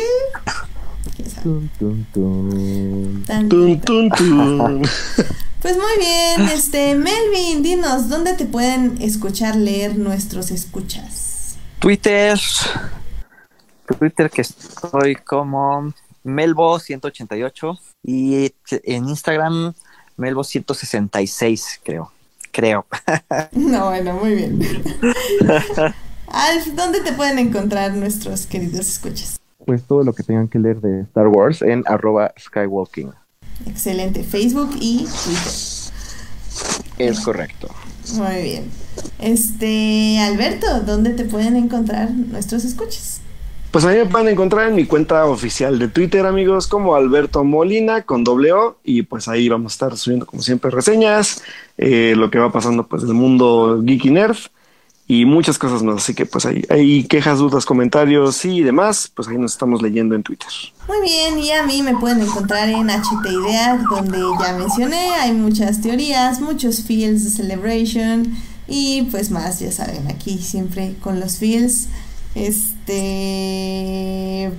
¿Quién 1.17 1.31
sabe? 1.31 1.43
Tun, 1.43 1.71
tun, 1.79 2.07
tun. 2.13 3.25
Tan- 3.27 3.49
Tun, 3.49 3.81
tun, 3.81 4.11
tun. 4.11 4.83
Pues 5.63 5.77
muy 5.77 5.99
bien, 5.99 6.49
este 6.49 6.95
Melvin, 6.95 7.63
dinos, 7.63 8.09
¿dónde 8.09 8.33
te 8.33 8.47
pueden 8.47 8.97
escuchar 9.03 9.57
leer 9.57 9.95
nuestros 9.99 10.51
escuchas? 10.51 11.57
Twitter. 11.81 12.41
Twitter 13.99 14.31
que 14.31 14.41
estoy 14.41 15.17
como 15.17 15.93
Melbo188 16.25 17.79
y 18.05 18.55
en 18.71 19.09
Instagram 19.11 19.75
Melbo166 20.17 21.81
creo. 21.83 22.13
Creo. 22.53 22.87
No, 23.53 23.87
bueno, 23.91 24.15
muy 24.15 24.35
bien. 24.35 24.61
Alf, 26.27 26.67
¿dónde 26.75 27.01
te 27.01 27.13
pueden 27.13 27.39
encontrar 27.39 27.93
nuestros 27.95 28.47
queridos 28.47 28.89
escuchas? 28.89 29.41
Pues 29.67 29.83
todo 29.83 30.05
lo 30.05 30.13
que 30.13 30.23
tengan 30.23 30.49
que 30.49 30.59
leer 30.59 30.81
de 30.81 31.03
Star 31.03 31.29
Wars 31.29 31.63
en 31.63 31.85
arroba 31.87 32.33
skywalking. 32.39 33.13
Excelente, 33.67 34.23
Facebook 34.25 34.71
y 34.81 35.07
Twitter. 35.25 35.53
Es 36.99 37.21
correcto. 37.21 37.69
Muy 38.15 38.43
bien. 38.43 38.71
Este, 39.19 40.19
Alberto, 40.21 40.81
¿dónde 40.81 41.11
te 41.11 41.25
pueden 41.25 41.57
encontrar 41.57 42.11
nuestros 42.11 42.65
escuchas? 42.65 43.21
Pues 43.71 43.85
ahí 43.85 43.99
me 43.99 44.07
pueden 44.07 44.27
encontrar 44.27 44.69
en 44.69 44.75
mi 44.75 44.85
cuenta 44.85 45.27
oficial 45.27 45.79
de 45.79 45.87
Twitter, 45.87 46.27
amigos, 46.27 46.67
como 46.67 46.97
Alberto 46.97 47.45
Molina 47.45 48.03
con 48.03 48.25
doble 48.25 48.53
O. 48.53 48.79
Y 48.83 49.03
pues 49.03 49.29
ahí 49.29 49.49
vamos 49.49 49.73
a 49.73 49.75
estar 49.75 49.97
subiendo, 49.97 50.27
como 50.27 50.43
siempre, 50.43 50.73
reseñas, 50.73 51.43
eh, 51.79 52.15
lo 52.17 52.33
que 52.33 52.41
va 52.41 52.51
pasando 52.51 52.89
pues 52.89 53.03
del 53.03 53.15
mundo 53.15 53.81
geeky 53.87 54.11
nerd 54.11 54.37
y 55.07 55.25
muchas 55.25 55.57
cosas 55.57 55.85
más. 55.85 55.99
Así 55.99 56.15
que 56.15 56.27
pues 56.27 56.47
ahí 56.47 56.65
hay 56.69 57.05
quejas, 57.05 57.39
dudas, 57.39 57.65
comentarios 57.65 58.45
y 58.45 58.63
demás. 58.63 59.09
Pues 59.15 59.29
ahí 59.29 59.39
nos 59.39 59.53
estamos 59.53 59.83
leyendo 59.83 60.17
en 60.17 60.25
Twitter. 60.25 60.49
Muy 60.89 61.01
bien, 61.03 61.39
y 61.39 61.53
a 61.53 61.63
mí 61.63 61.85
me 61.85 61.97
pueden 61.97 62.23
encontrar 62.23 62.69
en 62.69 62.91
HT 62.91 63.25
Ideas, 63.31 63.85
donde 63.89 64.19
ya 64.41 64.53
mencioné, 64.59 65.11
hay 65.15 65.31
muchas 65.31 65.81
teorías, 65.81 66.41
muchos 66.41 66.83
feels 66.83 67.23
de 67.23 67.31
Celebration 67.31 68.35
y 68.67 69.03
pues 69.13 69.31
más, 69.31 69.61
ya 69.61 69.71
saben, 69.71 70.09
aquí 70.09 70.39
siempre 70.39 70.97
con 71.01 71.21
los 71.21 71.39
feels. 71.39 71.87
Este. 72.91 74.53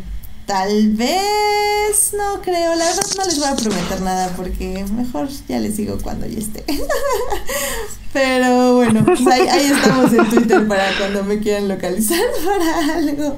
Tal 0.46 0.90
vez. 0.90 2.14
No 2.18 2.42
creo, 2.42 2.76
la 2.76 2.86
verdad 2.86 3.06
no 3.18 3.26
les 3.26 3.40
voy 3.40 3.48
a 3.48 3.56
prometer 3.56 4.02
nada 4.02 4.34
porque 4.36 4.86
mejor 4.96 5.28
ya 5.48 5.60
les 5.60 5.78
digo 5.78 5.98
cuando 6.02 6.26
ya 6.26 6.40
esté. 6.40 6.64
Pero 8.14 8.76
bueno, 8.76 9.06
pues 9.06 9.26
ahí, 9.28 9.48
ahí 9.48 9.72
estamos 9.72 10.12
en 10.12 10.30
Twitter 10.30 10.68
para 10.68 10.84
cuando 10.98 11.24
me 11.24 11.40
quieran 11.40 11.70
localizar 11.70 12.20
para 12.46 12.98
algo. 12.98 13.38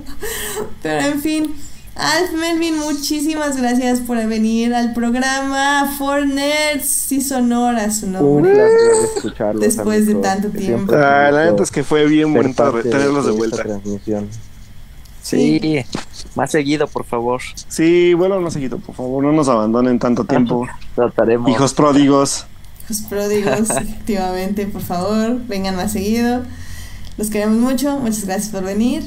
Pero 0.82 1.08
en 1.08 1.22
fin. 1.22 1.56
Alf 1.96 2.32
Melvin, 2.34 2.80
muchísimas 2.80 3.56
gracias 3.56 4.00
por 4.00 4.18
venir 4.26 4.74
al 4.74 4.94
programa 4.94 5.94
For 6.00 6.26
Nerds. 6.26 7.12
Hizo 7.12 7.38
honor 7.38 7.76
a 7.76 7.92
su 7.92 8.08
Un 8.08 8.14
nombre. 8.14 8.52
placer 8.52 9.10
escucharlos. 9.16 9.62
Después 9.62 10.08
de 10.08 10.16
tanto 10.16 10.50
tiempo. 10.50 10.92
Ah, 10.96 11.30
la 11.32 11.42
un 11.42 11.50
neta 11.52 11.62
es 11.62 11.70
que 11.70 11.84
fue 11.84 12.08
bien 12.08 12.34
bonito 12.34 12.72
tenerlos 12.82 13.26
de 13.26 13.32
esta 13.32 13.38
vuelta. 13.38 13.64
transmisión. 13.64 14.28
Sí, 15.24 15.86
más 16.36 16.52
seguido, 16.52 16.86
por 16.88 17.06
favor. 17.06 17.42
Sí, 17.70 18.14
vuelvan 18.14 18.44
más 18.44 18.54
seguido, 18.54 18.78
por 18.78 18.94
favor, 18.94 19.24
no 19.24 19.32
nos 19.32 19.48
abandonen 19.48 19.98
tanto 19.98 20.26
tiempo. 20.26 20.68
Trataremos. 20.96 21.50
Hijos 21.50 21.74
pródigos. 21.74 22.46
Hijos 22.84 23.02
pródigos, 23.10 23.70
efectivamente, 23.70 24.68
por 24.68 24.82
favor, 24.82 25.40
vengan 25.48 25.78
más 25.78 25.94
seguido. 25.94 26.44
Los 27.18 27.30
queremos 27.30 27.58
mucho, 27.58 27.98
muchas 28.00 28.26
gracias 28.26 28.50
por 28.50 28.64
venir. 28.64 29.04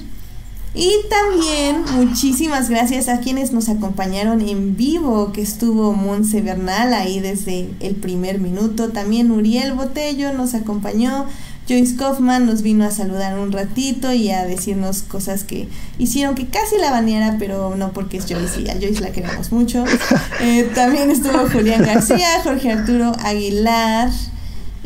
Y 0.75 0.91
también 1.11 1.85
muchísimas 1.97 2.71
gracias 2.71 3.09
a 3.09 3.21
quienes 3.21 3.53
nos 3.53 3.69
acompañaron 3.69 4.41
en 4.41 4.77
vivo, 4.77 5.33
que 5.33 5.43
estuvo 5.43 5.93
Monse 5.93 6.41
Bernal 6.41 6.95
ahí 6.95 7.21
desde 7.21 7.71
el 7.81 7.95
primer 7.95 8.41
minuto. 8.41 8.91
También 8.91 9.31
Uriel 9.31 9.75
Botello 9.75 10.33
nos 10.33 10.55
acompañó. 10.55 11.27
Joyce 11.69 11.97
Kaufman 11.97 12.47
nos 12.47 12.63
vino 12.63 12.85
a 12.85 12.91
saludar 12.91 13.39
un 13.39 13.51
ratito 13.51 14.13
y 14.13 14.31
a 14.31 14.45
decirnos 14.45 15.03
cosas 15.03 15.43
que 15.43 15.69
hicieron 15.99 16.35
que 16.35 16.47
casi 16.47 16.79
la 16.79 16.93
baneara, 16.93 17.37
pero 17.39 17.75
no 17.77 17.93
porque 17.93 18.19
es 18.19 18.27
Joyce 18.29 18.61
y 18.61 18.69
a 18.69 18.75
Joyce 18.75 19.01
la 19.01 19.11
queremos 19.11 19.53
mucho. 19.53 19.85
Eh, 20.41 20.71
también 20.75 21.11
estuvo 21.11 21.49
Julián 21.49 21.83
García, 21.83 22.43
Jorge 22.45 22.71
Arturo 22.71 23.13
Aguilar 23.25 24.11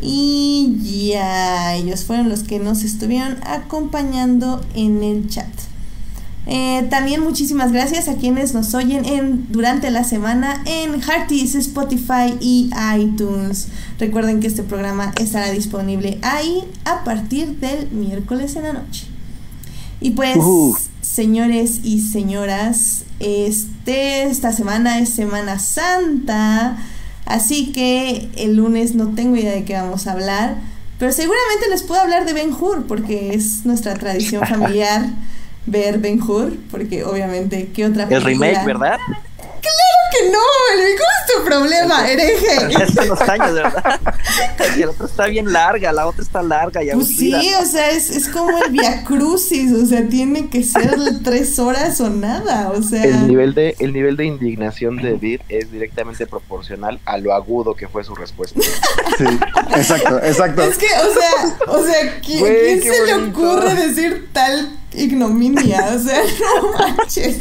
y 0.01 1.09
ya 1.09 1.75
ellos 1.75 2.05
fueron 2.05 2.29
los 2.29 2.43
que 2.43 2.57
nos 2.57 2.83
estuvieron 2.83 3.37
acompañando 3.43 4.65
en 4.73 5.03
el 5.03 5.27
chat. 5.29 5.47
Eh, 6.47 6.87
también 6.89 7.21
muchísimas 7.21 7.71
gracias 7.71 8.07
a 8.07 8.15
quienes 8.15 8.53
nos 8.53 8.73
oyen 8.73 9.05
en, 9.05 9.51
durante 9.51 9.91
la 9.91 10.03
semana 10.03 10.63
en 10.65 10.99
Hearties, 10.99 11.55
Spotify 11.55 12.35
y 12.39 12.71
iTunes. 12.97 13.67
Recuerden 13.99 14.39
que 14.39 14.47
este 14.47 14.63
programa 14.63 15.13
estará 15.19 15.51
disponible 15.51 16.17
ahí 16.23 16.63
a 16.85 17.03
partir 17.03 17.59
del 17.59 17.91
miércoles 17.91 18.55
en 18.55 18.63
la 18.63 18.73
noche. 18.73 19.05
Y 19.99 20.11
pues, 20.11 20.35
señores 21.01 21.81
y 21.83 22.01
señoras, 22.01 23.03
este, 23.19 24.23
esta 24.23 24.51
semana 24.51 24.97
es 24.97 25.09
Semana 25.09 25.59
Santa, 25.59 26.75
así 27.25 27.71
que 27.71 28.31
el 28.35 28.55
lunes 28.55 28.95
no 28.95 29.09
tengo 29.09 29.35
idea 29.35 29.51
de 29.51 29.63
qué 29.63 29.73
vamos 29.73 30.07
a 30.07 30.13
hablar, 30.13 30.57
pero 30.97 31.11
seguramente 31.11 31.69
les 31.69 31.83
puedo 31.83 32.01
hablar 32.01 32.25
de 32.25 32.33
Ben 32.33 32.51
Hur, 32.51 32.87
porque 32.87 33.35
es 33.35 33.63
nuestra 33.63 33.93
tradición 33.93 34.43
familiar 34.49 35.07
ver 35.65 35.99
Ben 35.99 36.21
Hur, 36.21 36.53
porque 36.69 37.03
obviamente, 37.03 37.69
¿qué 37.73 37.85
otra 37.85 38.03
El 38.03 38.21
remake, 38.21 38.53
película? 38.63 38.79
¿verdad? 38.79 38.99
No, 40.31 40.39
¿cómo 40.39 41.09
es 41.19 41.35
tu 41.35 41.43
problema, 41.45 42.09
hereje? 42.09 42.75
Hace 42.83 43.01
unos 43.01 43.21
años, 43.21 43.53
¿verdad? 43.53 43.99
Y 44.77 44.79
la 44.81 44.89
otra 44.91 45.05
está 45.05 45.25
bien 45.25 45.51
larga, 45.51 45.91
la 45.91 46.07
otra 46.07 46.23
está 46.23 46.41
larga 46.41 46.83
y 46.83 46.91
Pues 46.91 47.07
sí, 47.07 47.33
aburrida. 47.33 47.59
o 47.59 47.65
sea, 47.65 47.89
es, 47.91 48.09
es 48.09 48.29
como 48.29 48.57
el 48.63 48.71
Via 48.71 49.03
Crucis, 49.03 49.71
o 49.73 49.85
sea, 49.85 50.07
tiene 50.07 50.49
que 50.49 50.63
ser 50.63 50.95
tres 51.23 51.59
horas 51.59 51.99
o 51.99 52.09
nada, 52.09 52.71
o 52.75 52.81
sea. 52.81 53.03
El 53.03 53.27
nivel 53.27 53.53
de, 53.53 53.75
el 53.79 53.91
nivel 53.93 54.15
de 54.17 54.25
indignación 54.25 54.97
de 54.97 55.15
Edith 55.15 55.41
es 55.49 55.71
directamente 55.71 56.25
proporcional 56.27 56.99
a 57.05 57.17
lo 57.17 57.33
agudo 57.33 57.75
que 57.75 57.87
fue 57.87 58.03
su 58.03 58.15
respuesta. 58.15 58.59
Sí, 59.17 59.25
exacto, 59.75 60.17
exacto. 60.23 60.61
Es 60.63 60.77
que, 60.77 60.85
o 60.87 61.13
sea, 61.13 61.57
o 61.67 61.83
sea, 61.83 62.21
¿qui- 62.21 62.39
Güey, 62.39 62.79
¿quién 62.79 62.93
se 62.93 63.05
le 63.05 63.13
ocurre 63.15 63.75
decir 63.75 64.29
tal 64.31 64.79
ignominia? 64.93 65.91
O 65.95 65.99
sea, 65.99 66.21
no 66.39 66.73
manches. 66.73 67.37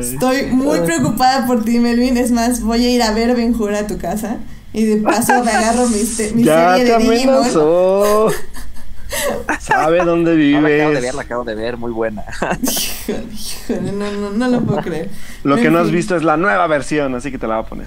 Estoy 0.00 0.46
muy 0.46 0.80
preocupada 0.80 1.46
por 1.46 1.64
ti, 1.64 1.78
Melvin. 1.78 2.16
Es 2.16 2.30
más, 2.30 2.60
voy 2.60 2.84
a 2.84 2.90
ir 2.90 3.02
a 3.02 3.12
ver 3.12 3.34
Ben 3.36 3.54
Hur 3.54 3.74
a 3.74 3.86
tu 3.86 3.98
casa. 3.98 4.38
Y 4.72 4.84
de 4.84 4.96
paso 4.96 5.44
me 5.44 5.50
agarro 5.52 5.86
mi, 5.88 5.98
mi 6.34 6.42
Ya 6.44 6.76
serie 6.76 6.92
te 6.94 6.98
de 7.04 7.10
Digimon. 7.10 7.36
amenazó. 7.36 8.28
Sabe 9.60 10.04
dónde 10.04 10.32
Ah, 10.32 10.34
la 10.34 10.58
acabo 10.58 10.64
de 10.64 10.70
ver, 10.72 10.88
vives. 10.98 11.14
la 11.14 11.22
acabo 11.22 11.44
de 11.44 11.54
ver, 11.54 11.76
muy 11.76 11.92
buena. 11.92 12.24
Híjole, 12.62 13.24
híjole, 13.32 13.92
no, 13.92 14.10
no, 14.12 14.30
no 14.30 14.48
lo 14.48 14.60
puedo 14.62 14.80
creer. 14.82 15.08
Lo 15.44 15.56
que 15.56 15.70
no 15.70 15.78
has 15.78 15.90
visto 15.92 16.16
es 16.16 16.24
la 16.24 16.36
nueva 16.36 16.66
versión, 16.66 17.14
así 17.14 17.30
que 17.30 17.38
te 17.38 17.46
la 17.46 17.56
voy 17.58 17.64
a 17.64 17.68
poner. 17.68 17.86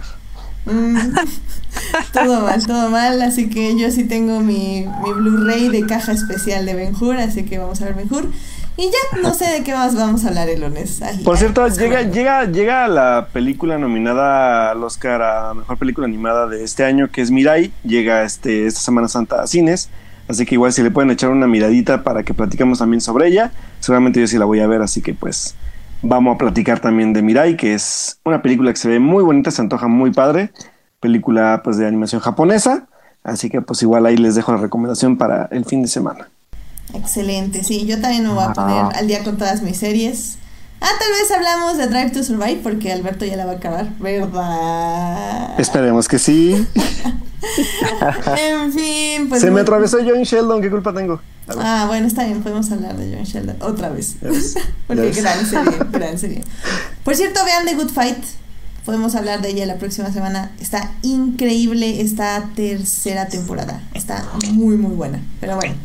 Mm, 0.65 0.97
todo 2.13 2.41
mal, 2.41 2.65
todo 2.65 2.89
mal. 2.89 3.21
Así 3.21 3.49
que 3.49 3.77
yo 3.77 3.91
sí 3.91 4.05
tengo 4.05 4.39
mi, 4.39 4.85
mi 5.03 5.11
Blu-ray 5.13 5.67
de 5.69 5.85
caja 5.85 6.13
especial 6.13 6.65
de 6.65 6.73
Ben 6.75 6.95
Hur, 6.95 7.17
así 7.17 7.43
que 7.43 7.57
vamos 7.57 7.81
a 7.81 7.85
ver 7.85 7.95
Ben 7.95 8.07
Hur. 8.09 8.29
Y 8.79 8.91
ya 8.91 9.21
no 9.23 9.33
sé 9.33 9.49
de 9.49 9.63
qué 9.63 9.73
más 9.73 9.95
vamos 9.95 10.23
a 10.23 10.27
hablar 10.27 10.49
el 10.49 10.61
lunes. 10.61 11.01
Ay, 11.01 11.23
Por 11.23 11.35
cierto, 11.35 11.67
llega, 11.67 12.03
llega, 12.03 12.45
llega 12.45 12.87
la 12.87 13.29
película 13.33 13.79
nominada 13.79 14.69
al 14.69 14.83
Oscar 14.83 15.23
a 15.23 15.53
Mejor 15.55 15.77
Película 15.79 16.05
Animada 16.05 16.45
de 16.45 16.63
este 16.63 16.83
año, 16.83 17.09
que 17.11 17.21
es 17.21 17.31
Mirai. 17.31 17.73
Llega 17.83 18.21
este, 18.21 18.67
esta 18.67 18.79
Semana 18.79 19.07
Santa 19.07 19.41
a 19.41 19.47
cines. 19.47 19.89
Así 20.27 20.45
que 20.45 20.53
igual 20.53 20.73
si 20.73 20.83
le 20.83 20.91
pueden 20.91 21.09
echar 21.09 21.31
una 21.31 21.47
miradita 21.47 22.03
para 22.03 22.21
que 22.21 22.35
platiquemos 22.35 22.77
también 22.77 23.01
sobre 23.01 23.29
ella. 23.29 23.51
Seguramente 23.79 24.19
yo 24.19 24.27
sí 24.27 24.37
la 24.37 24.45
voy 24.45 24.59
a 24.59 24.67
ver, 24.67 24.83
así 24.83 25.01
que 25.01 25.15
pues 25.15 25.55
vamos 26.03 26.35
a 26.35 26.37
platicar 26.37 26.79
también 26.79 27.13
de 27.13 27.23
Mirai, 27.23 27.57
que 27.57 27.73
es 27.73 28.19
una 28.25 28.43
película 28.43 28.71
que 28.71 28.77
se 28.77 28.89
ve 28.89 28.99
muy 28.99 29.23
bonita, 29.23 29.49
se 29.49 29.61
antoja 29.63 29.87
muy 29.87 30.11
padre. 30.11 30.51
Película 30.99 31.61
pues 31.63 31.77
de 31.77 31.87
animación 31.87 32.21
japonesa. 32.21 32.87
Así 33.23 33.49
que 33.49 33.61
pues 33.61 33.81
igual 33.81 34.05
ahí 34.05 34.17
les 34.17 34.35
dejo 34.35 34.51
la 34.51 34.59
recomendación 34.59 35.17
para 35.17 35.47
el 35.51 35.65
fin 35.65 35.81
de 35.81 35.87
semana. 35.87 36.29
Excelente, 36.93 37.63
sí, 37.63 37.85
yo 37.85 37.99
también 38.01 38.23
me 38.23 38.29
voy 38.33 38.43
a 38.43 38.53
poner 38.53 38.77
Ah. 38.77 38.91
al 38.95 39.07
día 39.07 39.23
con 39.23 39.37
todas 39.37 39.61
mis 39.61 39.77
series. 39.77 40.35
Ah, 40.79 40.89
tal 40.99 41.09
vez 41.11 41.31
hablamos 41.31 41.77
de 41.77 41.87
Drive 41.87 42.11
to 42.11 42.23
Survive 42.23 42.59
porque 42.61 42.91
Alberto 42.93 43.25
ya 43.25 43.35
la 43.35 43.45
va 43.45 43.53
a 43.53 43.55
acabar, 43.55 43.89
¿verdad? 43.99 45.59
Esperemos 45.59 46.07
que 46.07 46.19
sí. 46.19 46.67
En 48.37 48.73
fin, 48.73 49.29
pues. 49.29 49.41
se 49.41 49.51
me 49.51 49.61
atravesó 49.61 49.97
John 50.05 50.23
Sheldon, 50.23 50.61
¿qué 50.61 50.69
culpa 50.69 50.93
tengo? 50.93 51.21
Ah, 51.59 51.85
bueno, 51.87 52.07
está 52.07 52.25
bien, 52.25 52.41
podemos 52.41 52.69
hablar 52.71 52.97
de 52.97 53.15
John 53.15 53.23
Sheldon 53.25 53.57
otra 53.61 53.89
vez. 53.89 54.15
Porque 54.87 55.11
gran 55.11 55.45
serie, 55.45 55.71
gran 55.91 56.17
serie. 56.17 56.43
Por 57.03 57.15
cierto, 57.15 57.43
vean 57.45 57.65
The 57.65 57.75
Good 57.75 57.89
Fight. 57.89 58.17
Podemos 58.85 59.15
hablar 59.15 59.41
de 59.41 59.49
ella 59.49 59.65
la 59.65 59.75
próxima 59.75 60.11
semana. 60.11 60.51
Está 60.59 60.91
increíble 61.03 62.01
esta 62.01 62.49
tercera 62.55 63.27
temporada. 63.27 63.81
Está 63.93 64.25
muy, 64.53 64.77
muy 64.77 64.95
buena. 64.95 65.19
Pero 65.39 65.55
bueno. 65.55 65.75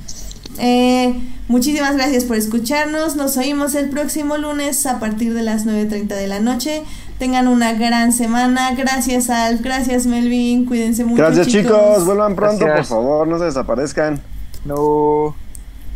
Eh, 0.59 1.15
muchísimas 1.49 1.97
gracias 1.97 2.25
por 2.25 2.37
escucharnos. 2.37 3.17
Nos 3.17 3.37
oímos 3.37 3.75
el 3.75 3.89
próximo 3.91 4.37
lunes 4.39 4.85
a 4.87 5.01
partir 5.01 5.35
de 5.35 5.43
las 5.43 5.67
9.30 5.67 6.07
de 6.09 6.27
la 6.27 6.41
noche. 6.41 6.83
Tengan 7.19 7.49
una 7.49 7.73
gran 7.75 8.13
semana. 8.13 8.75
Gracias, 8.75 9.31
Alf. 9.31 9.61
Gracias, 9.63 10.07
Melvin. 10.07 10.67
Cuídense 10.67 11.05
mucho. 11.05 11.23
Gracias 11.23 11.47
chicos, 11.49 12.05
vuelvan 12.05 12.35
pronto, 12.35 12.65
Gracias. 12.65 12.89
por 12.89 12.97
favor, 12.99 13.29
no 13.29 13.39
se 13.39 13.45
desaparezcan. 13.45 14.21
No. 14.65 15.35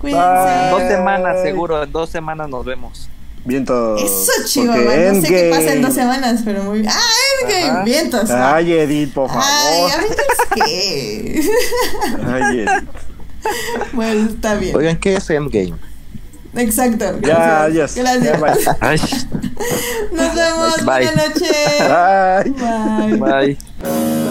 Cuídense. 0.01 0.25
Bye. 0.25 0.71
Dos 0.71 0.83
semanas, 0.83 1.43
seguro, 1.43 1.83
en 1.83 1.93
dos 1.93 2.11
semanas 2.11 2.49
nos 2.49 2.65
vemos. 2.65 3.09
Vientos. 3.45 4.03
Eso, 4.03 4.33
chivo, 4.47 4.73
porque 4.75 5.11
no 5.15 5.21
sé 5.21 5.29
qué 5.29 5.51
pasa 5.51 5.73
en 5.73 5.83
dos 5.83 5.95
semanas, 5.95 6.43
pero 6.45 6.65
muy 6.65 6.81
bien. 6.81 6.93
¡Ah, 6.93 7.43
Endgame! 7.43 7.71
Ajá. 7.71 7.83
Vientos. 7.85 8.31
Ay, 8.31 8.73
Edith, 8.73 9.13
por 9.15 9.31
Ay, 9.31 9.37
favor. 9.37 9.91
a 9.93 9.97
ver 9.99 10.17
qué. 10.57 11.49
Ay, 12.27 12.59
Edith. 12.59 12.89
bueno, 13.93 14.29
está 14.31 14.55
bien. 14.57 14.77
Oigan, 14.77 14.97
¿qué 14.99 15.17
es 15.17 15.31
Endgame? 15.31 15.75
Exacto. 16.55 17.05
Ya, 17.21 17.69
Gracias. 17.69 17.95
ya. 17.95 18.03
Gracias. 18.03 18.77
Ay, 18.81 18.99
Nos 20.13 20.35
vemos. 20.35 20.77
Bye. 20.85 21.07
Buenas 21.07 21.29
noches. 21.29 21.57
Bye. 21.81 23.19
Bye. 23.19 23.57
Bye. 23.81 24.26